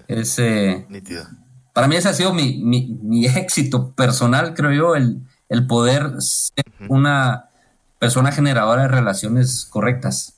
es 0.07 0.39
eh, 0.39 0.87
para 1.73 1.89
mí 1.89 1.97
ese 1.97 2.09
ha 2.09 2.15
sido 2.15 2.33
mi, 2.33 2.63
mi, 2.63 2.99
mi, 3.03 3.27
éxito 3.37 3.93
personal, 3.93 4.55
creo 4.55 4.73
yo, 4.73 4.97
el, 4.97 5.21
el 5.49 5.67
poder 5.67 6.15
ser 6.21 6.65
uh 6.81 6.85
-huh. 6.85 6.87
una 6.89 7.45
persona 7.99 8.33
generadora 8.33 8.83
de 8.83 8.89
relaciones 8.89 9.65
correctas. 9.65 10.38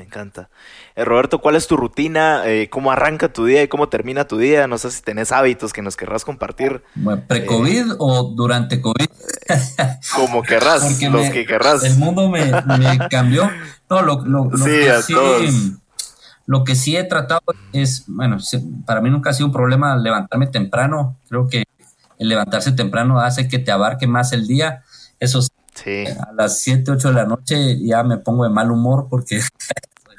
Me 0.00 0.06
encanta. 0.06 0.48
Eh, 0.96 1.04
Roberto, 1.04 1.42
¿cuál 1.42 1.56
es 1.56 1.66
tu 1.66 1.76
rutina? 1.76 2.46
Eh, 2.46 2.70
¿Cómo 2.70 2.90
arranca 2.90 3.30
tu 3.30 3.44
día 3.44 3.62
y 3.62 3.68
cómo 3.68 3.90
termina 3.90 4.26
tu 4.26 4.38
día? 4.38 4.66
No 4.66 4.78
sé 4.78 4.90
si 4.90 5.02
tenés 5.02 5.30
hábitos 5.30 5.74
que 5.74 5.82
nos 5.82 5.94
querrás 5.94 6.24
compartir. 6.24 6.82
Bueno, 6.94 7.22
¿Pre-COVID 7.28 7.90
eh, 7.92 7.96
o 7.98 8.32
durante 8.34 8.80
COVID? 8.80 9.06
como 10.16 10.42
querrás, 10.42 10.84
Porque 10.84 11.10
los 11.10 11.26
me, 11.26 11.32
que 11.32 11.44
querrás. 11.44 11.84
El 11.84 11.96
mundo 11.96 12.30
me, 12.30 12.46
me 12.78 12.98
cambió. 13.10 13.50
No, 13.90 14.00
lo, 14.00 14.24
lo, 14.24 14.44
lo 14.46 14.56
sí, 14.56 14.70
que 14.70 14.90
a 14.90 15.02
sí, 15.02 15.12
todos. 15.12 15.42
lo 16.46 16.64
que 16.64 16.74
sí 16.76 16.96
he 16.96 17.04
tratado 17.04 17.42
es, 17.74 18.04
bueno, 18.06 18.38
para 18.86 19.02
mí 19.02 19.10
nunca 19.10 19.28
ha 19.28 19.32
sido 19.34 19.48
un 19.48 19.52
problema 19.52 19.98
levantarme 19.98 20.46
temprano. 20.46 21.18
Creo 21.28 21.46
que 21.46 21.64
el 22.18 22.26
levantarse 22.26 22.72
temprano 22.72 23.20
hace 23.20 23.48
que 23.48 23.58
te 23.58 23.70
abarque 23.70 24.06
más 24.06 24.32
el 24.32 24.46
día. 24.46 24.82
Eso 25.18 25.42
sí, 25.42 25.48
Sí. 25.72 26.04
a 26.06 26.32
las 26.34 26.58
7, 26.60 26.90
8 26.90 27.08
de 27.08 27.14
la 27.14 27.24
noche 27.24 27.78
ya 27.86 28.02
me 28.02 28.18
pongo 28.18 28.42
de 28.44 28.50
mal 28.50 28.70
humor 28.70 29.06
porque 29.08 29.40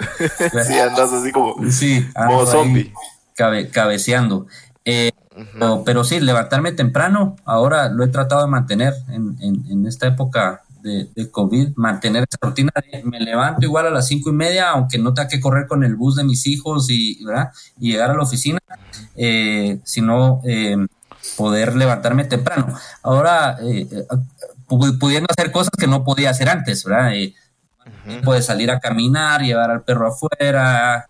sí, 0.67 0.79
andas 0.79 1.13
así 1.13 1.31
como 1.31 1.55
sí, 1.71 2.05
modo 2.27 2.45
zombie. 2.45 2.93
Cabe, 3.35 3.69
cabeceando. 3.69 4.47
Eh, 4.85 5.11
uh 5.35 5.39
-huh. 5.39 5.47
pero, 5.53 5.83
pero, 5.85 6.03
sí, 6.03 6.19
levantarme 6.19 6.71
temprano, 6.71 7.35
ahora 7.45 7.89
lo 7.89 8.03
he 8.03 8.07
tratado 8.09 8.41
de 8.41 8.47
mantener 8.47 8.93
en, 9.09 9.37
en, 9.39 9.65
en 9.69 9.87
esta 9.87 10.07
época 10.07 10.61
de, 10.81 11.07
de, 11.15 11.29
COVID, 11.29 11.69
mantener 11.75 12.25
esa 12.29 12.37
rutina 12.41 12.71
de 12.75 13.03
me 13.03 13.19
levanto 13.19 13.65
igual 13.65 13.87
a 13.87 13.91
las 13.91 14.07
cinco 14.07 14.29
y 14.29 14.33
media, 14.33 14.71
aunque 14.71 14.97
no 14.97 15.13
tenga 15.13 15.29
que 15.29 15.39
correr 15.39 15.67
con 15.67 15.83
el 15.83 15.95
bus 15.95 16.15
de 16.15 16.23
mis 16.23 16.45
hijos 16.47 16.89
y, 16.89 17.23
¿verdad? 17.23 17.51
y 17.79 17.91
llegar 17.91 18.11
a 18.11 18.15
la 18.15 18.23
oficina, 18.23 18.59
eh, 19.15 19.79
sino 19.83 20.41
eh, 20.43 20.77
poder 21.37 21.75
levantarme 21.75 22.25
temprano. 22.25 22.75
Ahora, 23.03 23.57
eh, 23.61 23.87
pudiendo 24.67 25.27
hacer 25.29 25.51
cosas 25.51 25.71
que 25.77 25.87
no 25.87 26.03
podía 26.03 26.29
hacer 26.29 26.49
antes, 26.49 26.83
¿verdad? 26.83 27.13
Eh, 27.13 27.35
-huh. 28.17 28.21
Puede 28.23 28.41
salir 28.41 28.69
a 28.71 28.79
caminar, 28.79 29.41
llevar 29.41 29.71
al 29.71 29.83
perro 29.83 30.07
afuera. 30.07 31.07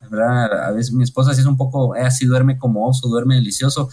A 0.68 0.72
veces 0.72 0.94
mi 0.94 1.03
esposa 1.03 1.34
sí 1.34 1.41
es 1.41 1.48
un 1.48 1.57
poco, 1.57 1.95
eh, 1.95 2.02
así 2.02 2.26
duerme 2.26 2.57
como 2.57 2.88
oso, 2.88 3.07
duerme 3.07 3.36
delicioso, 3.36 3.90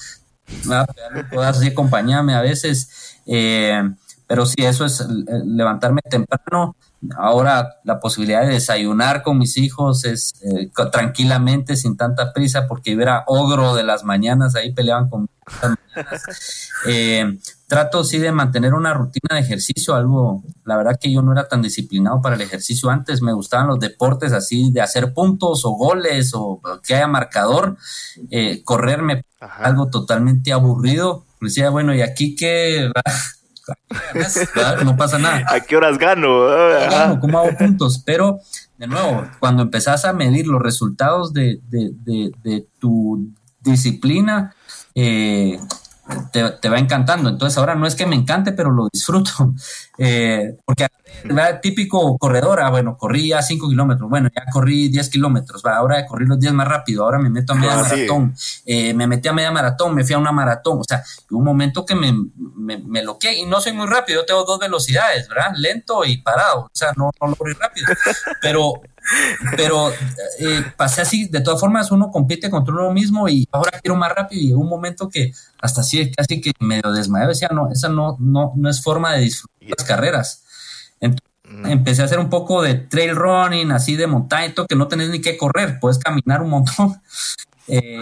¿verdad? 0.64 0.88
Puedas 1.32 1.58
así 1.58 1.68
acompañarme 1.68 2.34
a 2.34 2.40
veces, 2.40 3.20
eh, 3.26 3.82
pero 4.26 4.46
sí, 4.46 4.64
eso 4.64 4.84
es 4.84 5.06
levantarme 5.44 6.00
temprano. 6.08 6.76
Ahora 7.16 7.76
la 7.84 8.00
posibilidad 8.00 8.42
de 8.42 8.54
desayunar 8.54 9.22
con 9.22 9.38
mis 9.38 9.56
hijos 9.56 10.04
es 10.04 10.34
eh, 10.42 10.70
tranquilamente, 10.90 11.76
sin 11.76 11.96
tanta 11.96 12.32
prisa, 12.32 12.66
porque 12.66 12.94
yo 12.94 13.00
era 13.00 13.24
ogro 13.26 13.74
de 13.74 13.84
las 13.84 14.02
mañanas, 14.04 14.56
ahí 14.56 14.72
peleaban 14.72 15.08
con 15.08 15.28
eh, 16.86 17.38
trato 17.66 18.04
sí 18.04 18.18
de 18.18 18.32
mantener 18.32 18.74
una 18.74 18.94
rutina 18.94 19.36
de 19.36 19.40
ejercicio, 19.40 19.94
algo, 19.94 20.42
la 20.64 20.76
verdad 20.76 20.98
que 21.00 21.12
yo 21.12 21.22
no 21.22 21.32
era 21.32 21.48
tan 21.48 21.62
disciplinado 21.62 22.22
para 22.22 22.36
el 22.36 22.40
ejercicio 22.40 22.90
antes, 22.90 23.22
me 23.22 23.32
gustaban 23.32 23.66
los 23.66 23.78
deportes 23.78 24.32
así 24.32 24.72
de 24.72 24.80
hacer 24.80 25.12
puntos 25.12 25.64
o 25.64 25.70
goles 25.70 26.32
o 26.34 26.60
que 26.82 26.94
haya 26.94 27.06
marcador, 27.06 27.76
eh, 28.30 28.62
correrme 28.64 29.24
algo 29.40 29.88
totalmente 29.90 30.52
aburrido, 30.52 31.24
decía, 31.40 31.70
bueno, 31.70 31.94
¿y 31.94 32.00
aquí 32.00 32.34
qué? 32.34 32.90
no 34.84 34.96
pasa 34.96 35.18
nada. 35.18 35.44
¿A 35.48 35.60
qué 35.60 35.76
horas 35.76 35.98
gano? 35.98 37.20
¿Cómo 37.20 37.38
hago 37.38 37.56
puntos? 37.56 38.02
Pero, 38.04 38.40
de 38.78 38.86
nuevo, 38.86 39.26
cuando 39.40 39.62
empezás 39.62 40.04
a 40.04 40.12
medir 40.12 40.46
los 40.46 40.62
resultados 40.62 41.32
de, 41.32 41.60
de, 41.68 41.90
de, 42.04 42.32
de 42.42 42.66
tu 42.78 43.30
disciplina, 43.60 44.54
eh, 45.00 45.60
te, 46.32 46.50
te, 46.50 46.68
va 46.68 46.78
encantando. 46.78 47.28
Entonces 47.28 47.56
ahora 47.58 47.74
no 47.74 47.86
es 47.86 47.94
que 47.94 48.06
me 48.06 48.16
encante, 48.16 48.52
pero 48.52 48.70
lo 48.70 48.88
disfruto. 48.92 49.30
Eh, 50.00 50.56
porque 50.64 50.86
¿verdad? 51.24 51.58
típico 51.60 52.16
corredor, 52.18 52.60
ah, 52.60 52.70
bueno, 52.70 52.96
corrí 52.96 53.30
ya 53.30 53.42
5 53.42 53.68
kilómetros, 53.68 54.08
bueno, 54.08 54.28
ya 54.32 54.44
corrí 54.52 54.88
10 54.88 55.10
kilómetros, 55.10 55.66
ahora 55.66 56.06
corrí 56.06 56.24
los 56.24 56.38
10 56.38 56.52
más 56.52 56.68
rápido, 56.68 57.02
ahora 57.02 57.18
me 57.18 57.30
meto 57.30 57.52
a 57.52 57.56
media 57.56 57.72
ah, 57.72 57.82
maratón, 57.82 58.32
sí. 58.36 58.62
eh, 58.66 58.94
me 58.94 59.08
metí 59.08 59.26
a 59.26 59.32
media 59.32 59.50
maratón, 59.50 59.96
me 59.96 60.04
fui 60.04 60.14
a 60.14 60.18
una 60.18 60.30
maratón, 60.30 60.78
o 60.78 60.84
sea, 60.84 61.02
un 61.32 61.42
momento 61.42 61.84
que 61.84 61.96
me, 61.96 62.12
me, 62.36 62.78
me 62.78 63.02
loqué 63.02 63.36
y 63.38 63.44
no 63.44 63.60
soy 63.60 63.72
muy 63.72 63.88
rápido, 63.88 64.20
yo 64.20 64.26
tengo 64.26 64.44
dos 64.44 64.60
velocidades, 64.60 65.26
¿verdad? 65.28 65.50
Lento 65.56 66.04
y 66.04 66.18
parado, 66.18 66.60
o 66.60 66.70
sea, 66.72 66.92
no, 66.96 67.10
no 67.20 67.26
lo 67.26 67.34
corrí 67.34 67.54
rápido, 67.54 67.88
pero 68.40 68.80
pero 69.56 69.90
eh, 69.90 70.62
pasé 70.76 71.02
así, 71.02 71.28
de 71.28 71.40
todas 71.40 71.60
formas 71.60 71.90
uno 71.90 72.10
compite 72.10 72.50
contra 72.50 72.74
uno 72.74 72.92
mismo 72.92 73.28
y 73.28 73.48
ahora 73.52 73.78
quiero 73.80 73.96
más 73.96 74.12
rápido 74.14 74.42
y 74.42 74.52
un 74.52 74.68
momento 74.68 75.08
que 75.08 75.32
hasta 75.60 75.80
así 75.80 76.10
casi 76.12 76.40
que 76.40 76.52
medio 76.60 76.92
desmayé, 76.92 77.26
decía, 77.26 77.48
no, 77.52 77.70
esa 77.70 77.88
no, 77.88 78.16
no, 78.20 78.52
no 78.56 78.70
es 78.70 78.82
forma 78.82 79.14
de 79.14 79.20
disfrutar 79.20 79.68
las 79.76 79.86
carreras. 79.86 80.44
Entonces, 81.00 81.28
mm. 81.44 81.66
empecé 81.66 82.02
a 82.02 82.04
hacer 82.06 82.18
un 82.18 82.30
poco 82.30 82.62
de 82.62 82.74
trail 82.74 83.16
running, 83.16 83.70
así 83.72 83.96
de 83.96 84.06
montaña, 84.06 84.52
que 84.68 84.76
no 84.76 84.88
tenés 84.88 85.10
ni 85.10 85.20
que 85.20 85.36
correr, 85.36 85.78
puedes 85.80 85.98
caminar 85.98 86.42
un 86.42 86.50
montón. 86.50 87.00
Eh, 87.70 88.00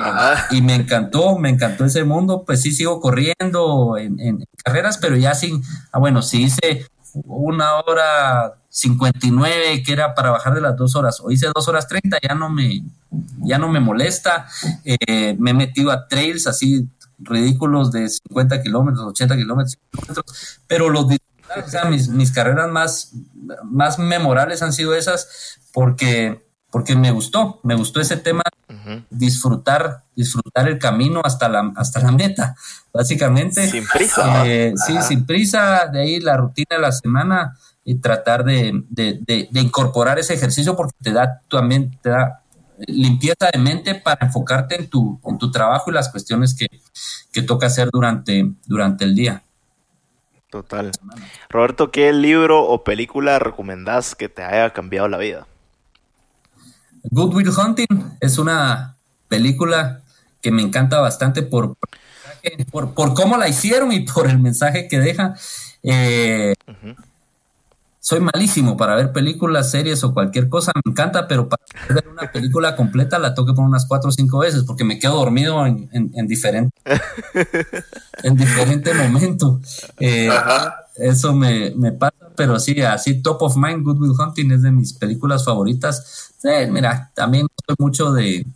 y 0.52 0.62
me 0.62 0.76
encantó, 0.76 1.36
me 1.40 1.48
encantó 1.48 1.84
ese 1.84 2.04
mundo, 2.04 2.44
pues 2.46 2.62
sí 2.62 2.70
sigo 2.70 3.00
corriendo 3.00 3.96
en, 3.98 4.20
en 4.20 4.44
carreras, 4.62 4.96
pero 4.96 5.16
ya 5.16 5.34
sin, 5.34 5.60
ah, 5.90 5.98
bueno, 5.98 6.22
sí 6.22 6.44
hice 6.44 6.86
una 7.24 7.76
hora 7.76 8.55
59 8.68 9.82
que 9.82 9.93
era 9.93 10.14
para 10.14 10.30
bajar 10.30 10.55
de 10.55 10.60
las 10.60 10.76
dos 10.76 10.97
horas. 10.97 11.20
O 11.20 11.30
hice 11.30 11.48
dos 11.55 11.66
horas 11.68 11.88
30 11.88 12.18
ya 12.22 12.34
no 12.34 12.51
me 12.51 12.82
ya 13.44 13.59
no 13.59 13.68
me 13.68 13.80
molesta. 13.80 14.47
Eh, 14.84 15.36
me 15.38 15.51
he 15.51 15.55
metido 15.55 15.90
a 15.90 16.06
trails 16.09 16.47
así 16.47 16.88
ridículos 17.18 17.93
de 17.93 18.09
50 18.09 18.62
kilómetros 18.62 19.06
80 19.06 19.36
kilómetros 19.36 19.78
pero 20.66 20.90
los 20.90 21.06
o 21.06 21.68
sea, 21.68 21.86
mis, 21.86 22.09
mis 22.09 22.30
carreras 22.30 22.70
más 22.70 23.12
más 23.64 23.98
memorables 23.98 24.62
han 24.62 24.72
sido 24.72 24.94
esas 24.94 25.59
porque 25.72 26.47
porque 26.70 26.94
me 26.94 27.10
gustó 27.10 27.60
me 27.62 27.74
gustó 27.74 28.01
ese 28.01 28.16
tema 28.16 28.43
-huh. 28.86 29.02
disfrutar 29.10 30.04
disfrutar 30.14 30.68
el 30.68 30.78
camino 30.78 31.20
hasta 31.24 31.48
la 31.48 31.72
hasta 31.76 32.00
la 32.00 32.12
meta 32.12 32.54
básicamente 32.92 33.68
sin 33.68 33.86
prisa 33.86 34.46
eh, 34.46 34.72
sí 34.76 34.94
sin 35.02 35.26
prisa 35.26 35.86
de 35.86 36.00
ahí 36.00 36.20
la 36.20 36.36
rutina 36.36 36.76
de 36.76 36.78
la 36.78 36.92
semana 36.92 37.56
y 37.84 37.96
tratar 37.96 38.44
de, 38.44 38.82
de, 38.88 39.20
de, 39.20 39.48
de, 39.50 39.60
incorporar 39.60 40.18
ese 40.18 40.34
ejercicio 40.34 40.74
porque 40.74 40.96
te 41.00 41.12
da 41.12 41.40
también 41.48 41.96
te 42.02 42.10
da 42.10 42.42
limpieza 42.86 43.48
de 43.52 43.58
mente 43.58 43.94
para 43.94 44.26
enfocarte 44.26 44.76
en 44.76 44.88
tu, 44.88 45.20
en 45.24 45.38
tu 45.38 45.50
trabajo 45.50 45.90
y 45.90 45.94
las 45.94 46.08
cuestiones 46.08 46.54
que, 46.54 46.66
que 47.32 47.42
toca 47.42 47.66
hacer 47.66 47.88
durante, 47.92 48.52
durante 48.66 49.04
el 49.04 49.14
día. 49.14 49.42
Total. 50.50 50.92
Roberto, 51.48 51.90
¿qué 51.90 52.12
libro 52.12 52.64
o 52.64 52.84
película 52.84 53.38
recomendás 53.38 54.14
que 54.14 54.28
te 54.28 54.42
haya 54.42 54.72
cambiado 54.72 55.08
la 55.08 55.18
vida? 55.18 55.46
Good 57.10 57.34
Will 57.34 57.50
Hunting 57.50 57.86
es 58.20 58.38
una 58.38 58.96
película 59.28 60.02
que 60.40 60.50
me 60.50 60.62
encanta 60.62 61.00
bastante 61.00 61.42
por, 61.42 61.76
por, 62.70 62.94
por 62.94 63.14
cómo 63.14 63.36
la 63.36 63.48
hicieron 63.48 63.92
y 63.92 64.00
por 64.00 64.28
el 64.28 64.38
mensaje 64.38 64.88
que 64.88 64.98
deja. 64.98 65.34
Eh, 65.82 66.54
uh 66.66 66.72
-huh 66.72 66.96
soy 68.06 68.20
malísimo 68.20 68.76
para 68.76 68.94
ver 68.94 69.10
películas, 69.10 69.68
series 69.68 70.04
o 70.04 70.14
cualquier 70.14 70.48
cosa, 70.48 70.70
me 70.76 70.92
encanta, 70.92 71.26
pero 71.26 71.48
para 71.48 71.60
ver 71.92 72.06
una 72.06 72.30
película 72.30 72.76
completa 72.76 73.18
la 73.18 73.34
tengo 73.34 73.48
que 73.48 73.52
poner 73.52 73.68
unas 73.68 73.84
cuatro 73.84 74.10
o 74.10 74.12
cinco 74.12 74.38
veces 74.38 74.62
porque 74.62 74.84
me 74.84 75.00
quedo 75.00 75.16
dormido 75.16 75.66
en, 75.66 75.88
en, 75.90 76.12
en 76.14 76.28
diferente, 76.28 76.72
en 78.22 78.36
diferente 78.36 78.94
momento. 78.94 79.60
Eh, 79.98 80.30
eso 80.94 81.34
me, 81.34 81.72
me, 81.74 81.90
pasa, 81.90 82.25
pero 82.36 82.58
sí, 82.58 82.80
así 82.82 83.22
Top 83.22 83.42
of 83.42 83.56
Mind, 83.56 83.82
Good 83.82 84.00
Will 84.00 84.14
Hunting 84.18 84.52
es 84.52 84.62
de 84.62 84.70
mis 84.70 84.92
películas 84.92 85.44
favoritas. 85.44 86.32
Sí, 86.38 86.48
mira, 86.70 87.10
también 87.14 87.46
soy 87.66 87.76
mucho 87.78 88.12
de, 88.12 88.46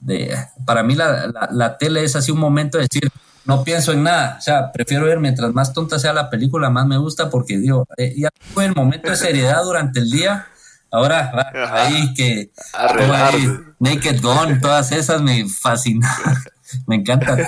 de 0.00 0.36
para 0.64 0.82
mí 0.82 0.94
la, 0.94 1.28
la, 1.28 1.48
la 1.52 1.78
tele 1.78 2.04
es 2.04 2.16
así 2.16 2.32
un 2.32 2.40
momento 2.40 2.78
de 2.78 2.84
decir, 2.90 3.10
no 3.48 3.64
pienso 3.64 3.92
en 3.92 4.02
nada. 4.02 4.36
O 4.38 4.42
sea, 4.42 4.70
prefiero 4.70 5.06
ver 5.06 5.18
mientras 5.18 5.54
más 5.54 5.72
tonta 5.72 5.98
sea 5.98 6.12
la 6.12 6.28
película, 6.28 6.68
más 6.68 6.86
me 6.86 6.98
gusta 6.98 7.30
porque 7.30 7.56
digo, 7.56 7.86
eh, 7.96 8.14
ya 8.14 8.28
fue 8.52 8.66
el 8.66 8.74
momento 8.74 9.10
de 9.10 9.16
seriedad 9.16 9.64
durante 9.64 10.00
el 10.00 10.10
día. 10.10 10.46
Ahora, 10.90 11.32
ahí 11.72 12.12
que 12.12 12.50
ahí, 12.74 13.58
Naked 13.78 14.20
Gone, 14.20 14.58
todas 14.60 14.92
esas 14.92 15.22
me 15.22 15.48
fascinan, 15.48 16.10
me 16.86 16.96
encantan. 16.96 17.38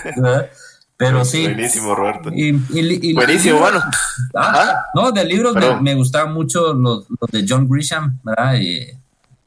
Pero 1.00 1.24
sí. 1.24 1.44
Buenísimo, 1.44 1.94
Roberto. 1.94 2.30
Y, 2.30 2.50
y, 2.50 3.10
y 3.10 3.14
Buenísimo, 3.14 3.58
bueno. 3.58 3.80
Ah, 4.34 4.84
no, 4.94 5.10
de 5.10 5.24
libros 5.24 5.54
me, 5.54 5.80
me, 5.80 5.94
gustaban 5.94 6.34
mucho 6.34 6.74
los, 6.74 7.06
los, 7.08 7.30
de 7.32 7.46
John 7.48 7.66
Grisham, 7.66 8.20
¿verdad? 8.22 8.56
Y, 8.60 8.82
uh 8.82 8.92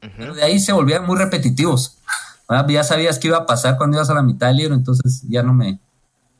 -huh. 0.02 0.12
Pero 0.18 0.34
de 0.34 0.42
ahí 0.42 0.58
se 0.58 0.72
volvían 0.72 1.06
muy 1.06 1.16
repetitivos. 1.16 1.98
¿verdad? 2.48 2.68
Ya 2.68 2.82
sabías 2.82 3.20
qué 3.20 3.28
iba 3.28 3.36
a 3.36 3.46
pasar 3.46 3.76
cuando 3.76 3.96
ibas 3.96 4.10
a 4.10 4.14
la 4.14 4.22
mitad 4.24 4.48
del 4.48 4.56
libro, 4.56 4.74
entonces 4.74 5.22
ya 5.28 5.44
no 5.44 5.54
me, 5.54 5.78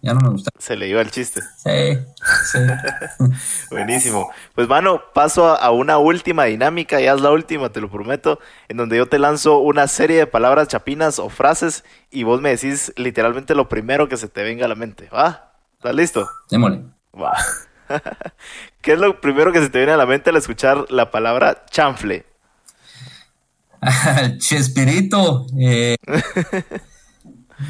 ya 0.04 0.12
no 0.12 0.20
me 0.20 0.28
gusta. 0.30 0.50
Se 0.58 0.76
le 0.76 0.86
iba 0.86 1.00
el 1.00 1.10
chiste. 1.10 1.40
Sí, 1.56 1.98
sí. 2.44 2.58
Buenísimo. 3.70 4.30
Pues, 4.54 4.68
mano, 4.68 5.00
paso 5.14 5.48
a, 5.48 5.56
a, 5.56 5.70
una 5.70 5.96
última 5.96 6.44
dinámica, 6.44 7.00
ya 7.00 7.14
es 7.14 7.20
la 7.22 7.30
última, 7.30 7.70
te 7.70 7.80
lo 7.80 7.90
prometo, 7.90 8.38
en 8.68 8.76
donde 8.76 8.98
yo 8.98 9.06
te 9.06 9.18
lanzo 9.18 9.58
una 9.58 9.88
serie 9.88 10.18
de 10.18 10.26
palabras 10.26 10.68
chapinas 10.68 11.18
o 11.18 11.30
frases 11.30 11.84
y 12.10 12.22
vos 12.24 12.42
me 12.42 12.50
decís 12.50 12.92
literalmente 12.96 13.54
lo 13.54 13.68
primero 13.68 14.08
que 14.08 14.18
se 14.18 14.28
te 14.28 14.42
venga 14.42 14.66
a 14.66 14.68
la 14.68 14.74
mente. 14.74 15.08
¿Va? 15.08 15.54
¿Estás 15.78 15.94
listo? 15.94 16.28
Démosle. 16.50 16.82
Va. 17.14 17.34
¿Qué 18.82 18.92
es 18.92 18.98
lo 18.98 19.20
primero 19.20 19.52
que 19.52 19.60
se 19.60 19.70
te 19.70 19.78
viene 19.78 19.92
a 19.92 19.96
la 19.96 20.06
mente 20.06 20.30
al 20.30 20.36
escuchar 20.36 20.90
la 20.90 21.10
palabra 21.10 21.64
chanfle? 21.70 22.26
Chespirito. 24.38 25.46
Eh, 25.58 25.96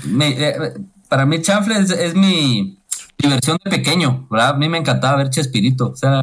me, 0.04 0.48
eh, 0.48 0.72
para 1.14 1.26
mí 1.26 1.40
chanfle 1.40 1.78
es, 1.78 1.90
es, 1.92 2.16
mi 2.16 2.82
diversión 3.16 3.56
de 3.62 3.70
pequeño, 3.70 4.26
¿verdad? 4.28 4.48
A 4.48 4.54
mí 4.54 4.68
me 4.68 4.78
encantaba 4.78 5.18
ver 5.18 5.30
Chespirito, 5.30 5.90
o 5.90 5.94
sea, 5.94 6.22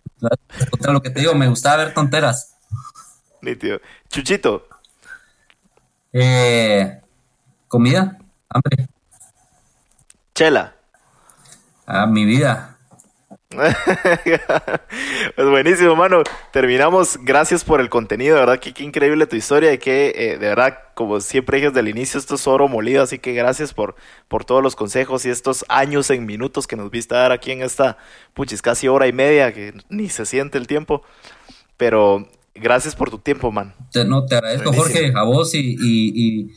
contra 0.70 0.92
lo 0.92 1.02
que 1.02 1.10
te 1.10 1.22
digo, 1.22 1.34
me 1.34 1.48
gustaba 1.48 1.78
ver 1.78 1.94
tonteras. 1.94 2.58
Nítido. 3.42 3.80
Chuchito. 4.10 4.68
Eh, 6.12 7.00
comida, 7.70 8.18
hambre. 8.50 8.90
Chela. 10.36 10.76
Ah, 11.86 12.06
mi 12.06 12.26
vida. 12.26 12.71
pues 15.36 15.50
buenísimo, 15.50 15.96
mano. 15.96 16.24
Terminamos. 16.52 17.20
Gracias 17.22 17.64
por 17.64 17.82
el 17.82 17.90
contenido. 17.90 18.36
De 18.36 18.42
verdad 18.42 18.60
que 18.60 18.74
qué 18.74 18.84
increíble 18.84 19.28
tu 19.28 19.36
historia. 19.36 19.74
Y 19.74 19.78
que 19.78 20.14
eh, 20.16 20.38
de 20.38 20.48
verdad, 20.48 20.78
como 20.94 21.20
siempre 21.20 21.58
dije 21.58 21.68
desde 21.70 21.82
el 21.82 21.90
inicio, 21.90 22.20
esto 22.20 22.36
es 22.36 22.48
oro 22.48 22.68
molido. 22.68 23.04
Así 23.04 23.20
que 23.20 23.34
gracias 23.34 23.74
por, 23.74 23.96
por 24.28 24.46
todos 24.46 24.64
los 24.64 24.76
consejos 24.76 25.26
y 25.26 25.30
estos 25.30 25.66
años 25.68 26.10
en 26.10 26.26
minutos 26.26 26.66
que 26.66 26.76
nos 26.76 26.90
viste 26.90 27.16
dar 27.16 27.32
aquí 27.32 27.52
en 27.52 27.62
esta, 27.62 27.98
puchis, 28.34 28.62
casi 28.62 28.88
hora 28.88 29.08
y 29.08 29.14
media, 29.14 29.54
que 29.54 29.74
ni 29.90 30.10
se 30.10 30.26
siente 30.26 30.58
el 30.58 30.68
tiempo. 30.68 31.04
Pero 31.78 32.28
gracias 32.56 32.96
por 32.96 33.10
tu 33.10 33.20
tiempo, 33.20 33.52
man. 33.52 33.74
Te, 33.92 34.06
no, 34.06 34.26
te 34.26 34.36
agradezco, 34.36 34.72
buenísimo. 34.72 35.00
Jorge, 35.00 35.14
a 35.16 35.24
vos 35.24 35.54
y, 35.56 35.76
y, 35.80 36.14
y 36.16 36.52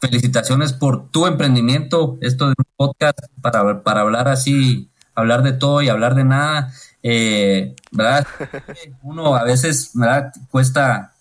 felicitaciones 0.00 0.74
por 0.74 1.10
tu 1.10 1.26
emprendimiento. 1.26 2.18
Esto 2.20 2.46
de 2.46 2.54
un 2.58 2.64
podcast 2.76 3.18
para, 3.40 3.82
para 3.82 4.02
hablar 4.02 4.28
así 4.28 4.91
hablar 5.14 5.42
de 5.42 5.52
todo 5.52 5.82
y 5.82 5.88
hablar 5.88 6.14
de 6.14 6.24
nada, 6.24 6.72
eh, 7.02 7.74
¿verdad? 7.90 8.26
Uno 9.02 9.34
a 9.34 9.44
veces, 9.44 9.90
¿verdad? 9.94 10.32
Cuesta, 10.50 11.12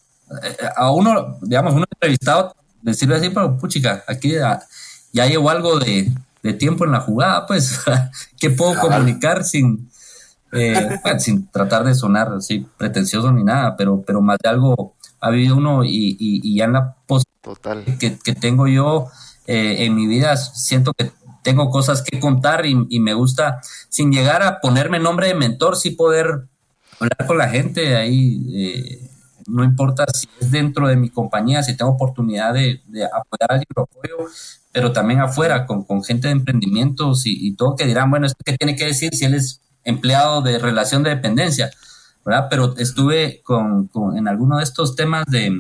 eh, 0.44 0.58
a 0.76 0.92
uno, 0.92 1.38
digamos, 1.42 1.74
uno 1.74 1.86
entrevistado, 1.92 2.56
decirle 2.82 3.16
así, 3.16 3.30
pero 3.30 3.58
puchica, 3.58 4.04
aquí 4.08 4.34
ya, 4.34 4.62
ya 5.12 5.26
llevo 5.26 5.50
algo 5.50 5.80
de, 5.80 6.12
de, 6.42 6.54
tiempo 6.54 6.86
en 6.86 6.92
la 6.92 7.02
jugada, 7.02 7.46
pues, 7.46 7.80
¿qué 8.40 8.50
puedo 8.50 8.80
comunicar 8.80 9.44
sin, 9.44 9.90
eh, 10.52 11.00
bueno, 11.04 11.20
sin 11.20 11.48
tratar 11.48 11.84
de 11.84 11.96
sonar 11.96 12.32
así 12.34 12.66
pretencioso 12.78 13.32
ni 13.32 13.44
nada, 13.44 13.76
pero, 13.76 14.02
pero 14.02 14.22
más 14.22 14.38
de 14.42 14.50
algo 14.50 14.96
ha 15.20 15.30
vivido 15.30 15.58
uno 15.58 15.84
y, 15.84 16.16
y, 16.20 16.42
y 16.44 16.56
ya 16.56 16.66
en 16.66 16.74
la 16.74 16.96
Total. 17.42 17.84
Que, 18.00 18.20
que 18.20 18.36
tengo 18.36 18.68
yo 18.68 19.08
eh, 19.48 19.86
en 19.86 19.96
mi 19.96 20.06
vida, 20.06 20.38
siento 20.38 20.94
que 20.94 21.12
tengo 21.44 21.70
cosas 21.70 22.02
que 22.02 22.20
contar 22.20 22.66
y, 22.66 23.00
me 23.00 23.14
gusta, 23.14 23.62
sin 23.90 24.12
llegar 24.12 24.44
a 24.44 24.60
ponerme 24.60 25.00
nombre 25.00 25.28
de 25.28 25.36
mentor, 25.36 25.76
sí 25.76 25.92
poder 25.92 26.48
hablar 27.00 27.28
con 27.28 27.38
la 27.38 27.50
gente 27.50 27.96
ahí, 27.96 28.46
eh, 28.56 29.10
no 29.48 29.64
importa 29.64 30.06
si 30.14 30.28
es 30.40 30.52
dentro 30.52 30.88
de 30.88 30.96
mi 30.96 31.10
compañía, 31.10 31.64
si 31.64 31.76
tengo 31.76 31.92
oportunidad 31.92 32.54
de, 32.54 32.82
de 32.88 33.06
apoyar 33.06 33.50
a 33.50 33.54
alguien, 33.54 33.68
lo 33.76 33.84
apoyo, 33.84 34.32
pero 34.72 34.92
también 34.92 35.20
afuera, 35.20 35.66
con, 35.66 35.84
con 35.84 36.04
gente 36.04 36.28
de 36.28 36.34
emprendimientos 36.34 37.26
y, 37.26 37.48
y, 37.48 37.56
todo 37.56 37.76
que 37.76 37.86
dirán, 37.86 38.10
bueno, 38.12 38.28
¿esto 38.28 38.38
qué 38.46 38.56
tiene 38.58 38.76
que 38.76 38.86
decir 38.86 39.14
si 39.16 39.26
él 39.26 39.34
es 39.34 39.62
empleado 39.84 40.42
de 40.42 40.60
relación 40.60 41.04
de 41.04 41.10
dependencia? 41.10 41.72
¿verdad? 42.24 42.48
Pero 42.50 42.78
estuve 42.78 43.42
con, 43.44 43.88
con 43.88 44.18
en 44.18 44.28
alguno 44.28 44.58
de 44.58 44.64
estos 44.64 44.96
temas 44.96 45.26
de 45.28 45.52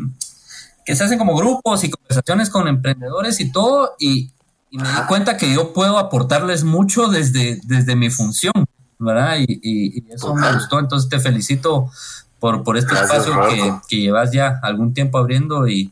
que 0.85 0.95
se 0.95 1.03
hacen 1.03 1.17
como 1.17 1.35
grupos 1.35 1.83
y 1.83 1.91
conversaciones 1.91 2.49
con 2.49 2.67
emprendedores 2.67 3.39
y 3.39 3.51
todo, 3.51 3.95
y, 3.99 4.31
y 4.71 4.77
me 4.77 4.87
di 4.87 5.01
cuenta 5.07 5.37
que 5.37 5.53
yo 5.53 5.73
puedo 5.73 5.99
aportarles 5.99 6.63
mucho 6.63 7.09
desde, 7.09 7.59
desde 7.65 7.95
mi 7.95 8.09
función, 8.09 8.53
¿verdad? 8.97 9.35
Y, 9.39 9.59
y, 9.61 9.99
y 9.99 10.11
eso 10.11 10.33
me 10.33 10.51
gustó, 10.53 10.79
entonces 10.79 11.09
te 11.09 11.19
felicito 11.19 11.91
por, 12.39 12.63
por 12.63 12.77
este 12.77 12.95
Gracias, 12.95 13.27
espacio 13.27 13.49
que, 13.49 13.73
que, 13.89 14.01
llevas 14.01 14.31
ya 14.31 14.59
algún 14.63 14.93
tiempo 14.93 15.17
abriendo 15.17 15.67
y, 15.67 15.91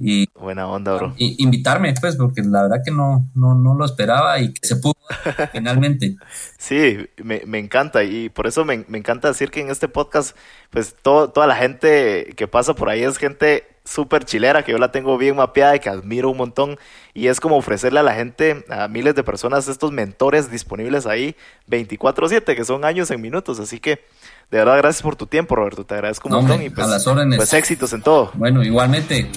y 0.00 0.28
buena 0.38 0.66
onda, 0.66 0.94
bro. 0.94 1.14
Y, 1.16 1.42
invitarme, 1.42 1.94
pues, 2.00 2.16
porque 2.16 2.42
la 2.42 2.62
verdad 2.62 2.82
que 2.84 2.90
no, 2.90 3.28
no, 3.34 3.54
no 3.54 3.74
lo 3.74 3.84
esperaba 3.84 4.38
y 4.40 4.52
que 4.52 4.66
se 4.66 4.76
pudo 4.76 4.94
finalmente. 5.52 6.16
Sí, 6.58 6.98
me, 7.22 7.42
me, 7.46 7.58
encanta 7.58 8.04
y 8.04 8.28
por 8.28 8.46
eso 8.46 8.64
me, 8.64 8.84
me, 8.88 8.98
encanta 8.98 9.28
decir 9.28 9.50
que 9.50 9.60
en 9.60 9.70
este 9.70 9.88
podcast, 9.88 10.36
pues 10.70 10.96
todo, 11.00 11.30
toda 11.30 11.46
la 11.46 11.56
gente 11.56 12.32
que 12.36 12.48
pasa 12.48 12.74
por 12.74 12.88
ahí 12.88 13.02
es 13.02 13.18
gente 13.18 13.64
súper 13.84 14.24
chilera, 14.24 14.64
que 14.64 14.72
yo 14.72 14.78
la 14.78 14.90
tengo 14.90 15.16
bien 15.18 15.36
mapeada 15.36 15.76
y 15.76 15.80
que 15.80 15.90
admiro 15.90 16.30
un 16.30 16.38
montón. 16.38 16.78
Y 17.12 17.28
es 17.28 17.38
como 17.38 17.56
ofrecerle 17.56 18.00
a 18.00 18.02
la 18.02 18.14
gente, 18.14 18.64
a 18.68 18.88
miles 18.88 19.14
de 19.14 19.22
personas, 19.22 19.68
estos 19.68 19.92
mentores 19.92 20.50
disponibles 20.50 21.06
ahí 21.06 21.36
24/7, 21.68 22.56
que 22.56 22.64
son 22.64 22.84
años 22.84 23.10
en 23.10 23.20
minutos. 23.20 23.60
Así 23.60 23.78
que, 23.78 24.00
de 24.50 24.58
verdad, 24.58 24.78
gracias 24.78 25.02
por 25.02 25.16
tu 25.16 25.26
tiempo, 25.26 25.54
Roberto. 25.54 25.84
Te 25.84 25.94
agradezco 25.94 26.28
un 26.28 26.32
no, 26.32 26.40
montón 26.40 26.62
y 26.62 26.70
pues, 26.70 26.86
a 26.86 26.90
las 26.90 27.06
órdenes. 27.06 27.36
pues 27.36 27.52
éxitos 27.52 27.92
en 27.92 28.02
todo. 28.02 28.30
Bueno, 28.34 28.64
igualmente. 28.64 29.30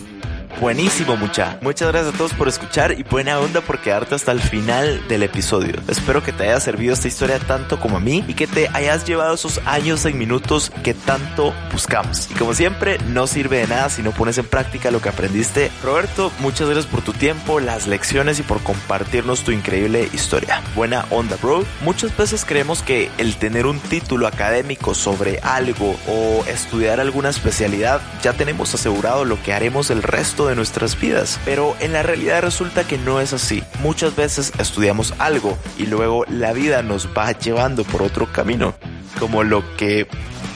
Buenísimo, 0.60 1.16
mucha. 1.16 1.60
Muchas 1.62 1.88
gracias 1.90 2.16
a 2.16 2.18
todos 2.18 2.34
por 2.34 2.48
escuchar 2.48 2.92
y 2.94 3.04
buena 3.04 3.40
onda 3.40 3.62
por 3.62 3.80
quedarte 3.80 4.16
hasta 4.16 4.32
el 4.32 4.42
final 4.42 5.08
del 5.08 5.22
episodio. 5.22 5.76
Espero 5.88 6.24
que 6.24 6.34
te 6.34 6.46
haya 6.46 6.60
servido 6.60 6.94
esta 6.94 7.08
historia 7.08 7.38
tanto 7.38 7.80
como 7.80 7.98
a 7.98 8.00
mí 8.00 8.26
y 8.28 8.34
que 8.34 8.48
te 8.48 8.68
hayas 8.74 9.06
llevado 9.06 9.36
esos 9.36 9.62
años 9.66 10.04
en 10.06 10.18
minutos 10.18 10.72
que 10.84 10.96
tanto 10.96 11.54
buscamos. 11.72 12.32
Y 12.32 12.34
como 12.34 12.56
siempre, 12.56 12.98
no 13.10 13.28
sirve 13.28 13.58
de 13.58 13.68
nada 13.68 13.90
si 13.90 14.02
no 14.02 14.12
pones 14.12 14.40
en 14.40 14.48
práctica 14.48 14.90
lo 14.90 15.00
que 15.00 15.10
aprendiste. 15.10 15.72
Roberto, 15.84 16.32
muchas 16.40 16.68
gracias 16.68 16.88
por 16.88 17.04
tu 17.04 17.14
tiempo, 17.14 17.60
las 17.60 17.86
lecciones 17.86 18.40
y 18.40 18.44
por 18.44 18.64
compartirnos 18.64 19.44
tu 19.44 19.52
increíble 19.52 20.10
historia. 20.12 20.64
Buena 20.76 21.06
onda, 21.12 21.38
bro. 21.40 21.64
Muchas 21.82 22.18
veces 22.18 22.46
creemos 22.46 22.82
que 22.82 23.12
el 23.20 23.36
tener 23.36 23.68
un 23.68 23.80
título 23.80 24.26
académico 24.26 24.96
sobre 24.96 25.40
algo 25.40 25.96
o 26.08 26.44
estudiar 26.48 27.00
alguna 27.00 27.30
especialidad 27.30 28.02
ya 28.24 28.34
tenemos 28.34 28.74
asegurado 28.74 29.24
lo 29.24 29.42
que 29.44 29.54
haremos 29.54 29.92
el 29.92 30.02
resto 30.02 30.47
de 30.48 30.56
nuestras 30.56 31.00
vidas. 31.00 31.40
Pero 31.46 31.76
en 31.80 31.94
la 31.94 32.04
realidad 32.04 32.42
resulta 32.42 32.86
que 32.86 32.98
no 32.98 33.20
es 33.20 33.34
así. 33.34 33.64
Muchas 33.82 34.16
veces 34.16 34.54
estudiamos 34.60 35.14
algo 35.20 35.58
y 35.78 35.86
luego 35.86 36.26
la 36.30 36.54
vida 36.54 36.82
nos 36.82 37.08
va 37.08 37.32
llevando 37.32 37.84
por 37.84 38.02
otro 38.02 38.32
camino, 38.32 38.74
como 39.20 39.44
lo 39.44 39.64
que 39.78 40.08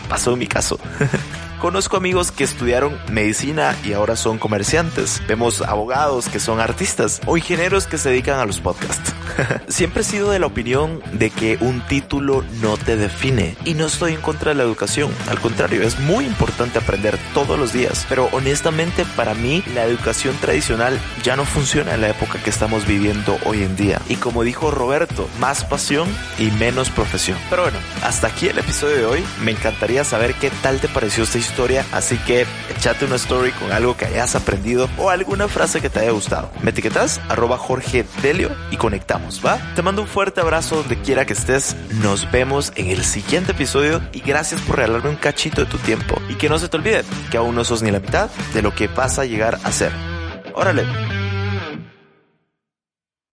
pasó 0.09 0.33
en 0.33 0.39
mi 0.39 0.47
caso. 0.47 0.79
Conozco 1.61 1.95
amigos 1.95 2.31
que 2.31 2.43
estudiaron 2.43 2.97
medicina 3.11 3.77
y 3.85 3.93
ahora 3.93 4.15
son 4.15 4.39
comerciantes. 4.39 5.21
Vemos 5.27 5.61
abogados 5.61 6.27
que 6.27 6.39
son 6.39 6.59
artistas 6.59 7.21
o 7.27 7.37
ingenieros 7.37 7.85
que 7.85 7.99
se 7.99 8.09
dedican 8.09 8.39
a 8.39 8.47
los 8.47 8.59
podcasts. 8.59 9.13
Siempre 9.67 10.01
he 10.01 10.03
sido 10.03 10.31
de 10.31 10.39
la 10.39 10.47
opinión 10.47 11.03
de 11.13 11.29
que 11.29 11.59
un 11.61 11.85
título 11.85 12.43
no 12.61 12.77
te 12.77 12.97
define 12.97 13.55
y 13.63 13.75
no 13.75 13.85
estoy 13.85 14.13
en 14.13 14.21
contra 14.21 14.49
de 14.49 14.55
la 14.55 14.63
educación. 14.63 15.11
Al 15.29 15.39
contrario, 15.39 15.83
es 15.83 15.99
muy 15.99 16.25
importante 16.25 16.79
aprender 16.79 17.19
todos 17.35 17.59
los 17.59 17.73
días. 17.73 18.07
Pero 18.09 18.27
honestamente 18.31 19.05
para 19.15 19.35
mí 19.35 19.63
la 19.75 19.85
educación 19.85 20.35
tradicional 20.37 20.99
ya 21.21 21.35
no 21.35 21.45
funciona 21.45 21.93
en 21.93 22.01
la 22.01 22.09
época 22.09 22.41
que 22.43 22.49
estamos 22.49 22.87
viviendo 22.87 23.37
hoy 23.45 23.61
en 23.61 23.75
día. 23.75 24.01
Y 24.09 24.15
como 24.15 24.43
dijo 24.43 24.71
Roberto, 24.71 25.29
más 25.39 25.63
pasión 25.63 26.09
y 26.39 26.49
menos 26.49 26.89
profesión. 26.89 27.37
Pero 27.51 27.61
bueno, 27.61 27.77
hasta 28.01 28.25
aquí 28.25 28.47
el 28.47 28.57
episodio 28.57 28.95
de 28.97 29.05
hoy. 29.05 29.23
Me 29.43 29.51
encantaría 29.51 30.03
saber 30.03 30.33
qué 30.33 30.49
tal 30.63 30.79
te 30.79 30.87
pareció 30.87 31.23
esta 31.23 31.37
historia. 31.37 31.50
Así 31.91 32.17
que 32.19 32.45
echate 32.75 33.05
una 33.05 33.17
story 33.17 33.51
con 33.51 33.71
algo 33.71 33.95
que 33.95 34.05
hayas 34.05 34.35
aprendido 34.35 34.89
o 34.97 35.09
alguna 35.09 35.47
frase 35.47 35.81
que 35.81 35.89
te 35.89 35.99
haya 35.99 36.11
gustado. 36.11 36.49
Me 36.63 36.71
etiquetas 36.71 37.19
arroba 37.29 37.57
Jorge 37.57 38.05
Delio 38.21 38.49
y 38.71 38.77
conectamos, 38.77 39.41
¿va? 39.45 39.59
Te 39.75 39.81
mando 39.81 40.01
un 40.01 40.07
fuerte 40.07 40.41
abrazo 40.41 40.77
donde 40.77 40.99
quiera 41.01 41.25
que 41.25 41.33
estés. 41.33 41.75
Nos 42.01 42.31
vemos 42.31 42.71
en 42.75 42.87
el 42.89 43.03
siguiente 43.03 43.51
episodio 43.51 44.01
y 44.11 44.21
gracias 44.21 44.61
por 44.61 44.77
regalarme 44.77 45.09
un 45.09 45.17
cachito 45.17 45.61
de 45.61 45.67
tu 45.67 45.77
tiempo. 45.77 46.15
Y 46.29 46.35
que 46.35 46.49
no 46.49 46.57
se 46.57 46.69
te 46.69 46.77
olvide 46.77 47.03
que 47.29 47.37
aún 47.37 47.53
no 47.53 47.63
sos 47.63 47.83
ni 47.83 47.91
la 47.91 47.99
mitad 47.99 48.29
de 48.53 48.61
lo 48.61 48.73
que 48.73 48.87
vas 48.87 49.19
a 49.19 49.25
llegar 49.25 49.59
a 49.63 49.71
ser. 49.71 49.91
Órale, 50.53 50.85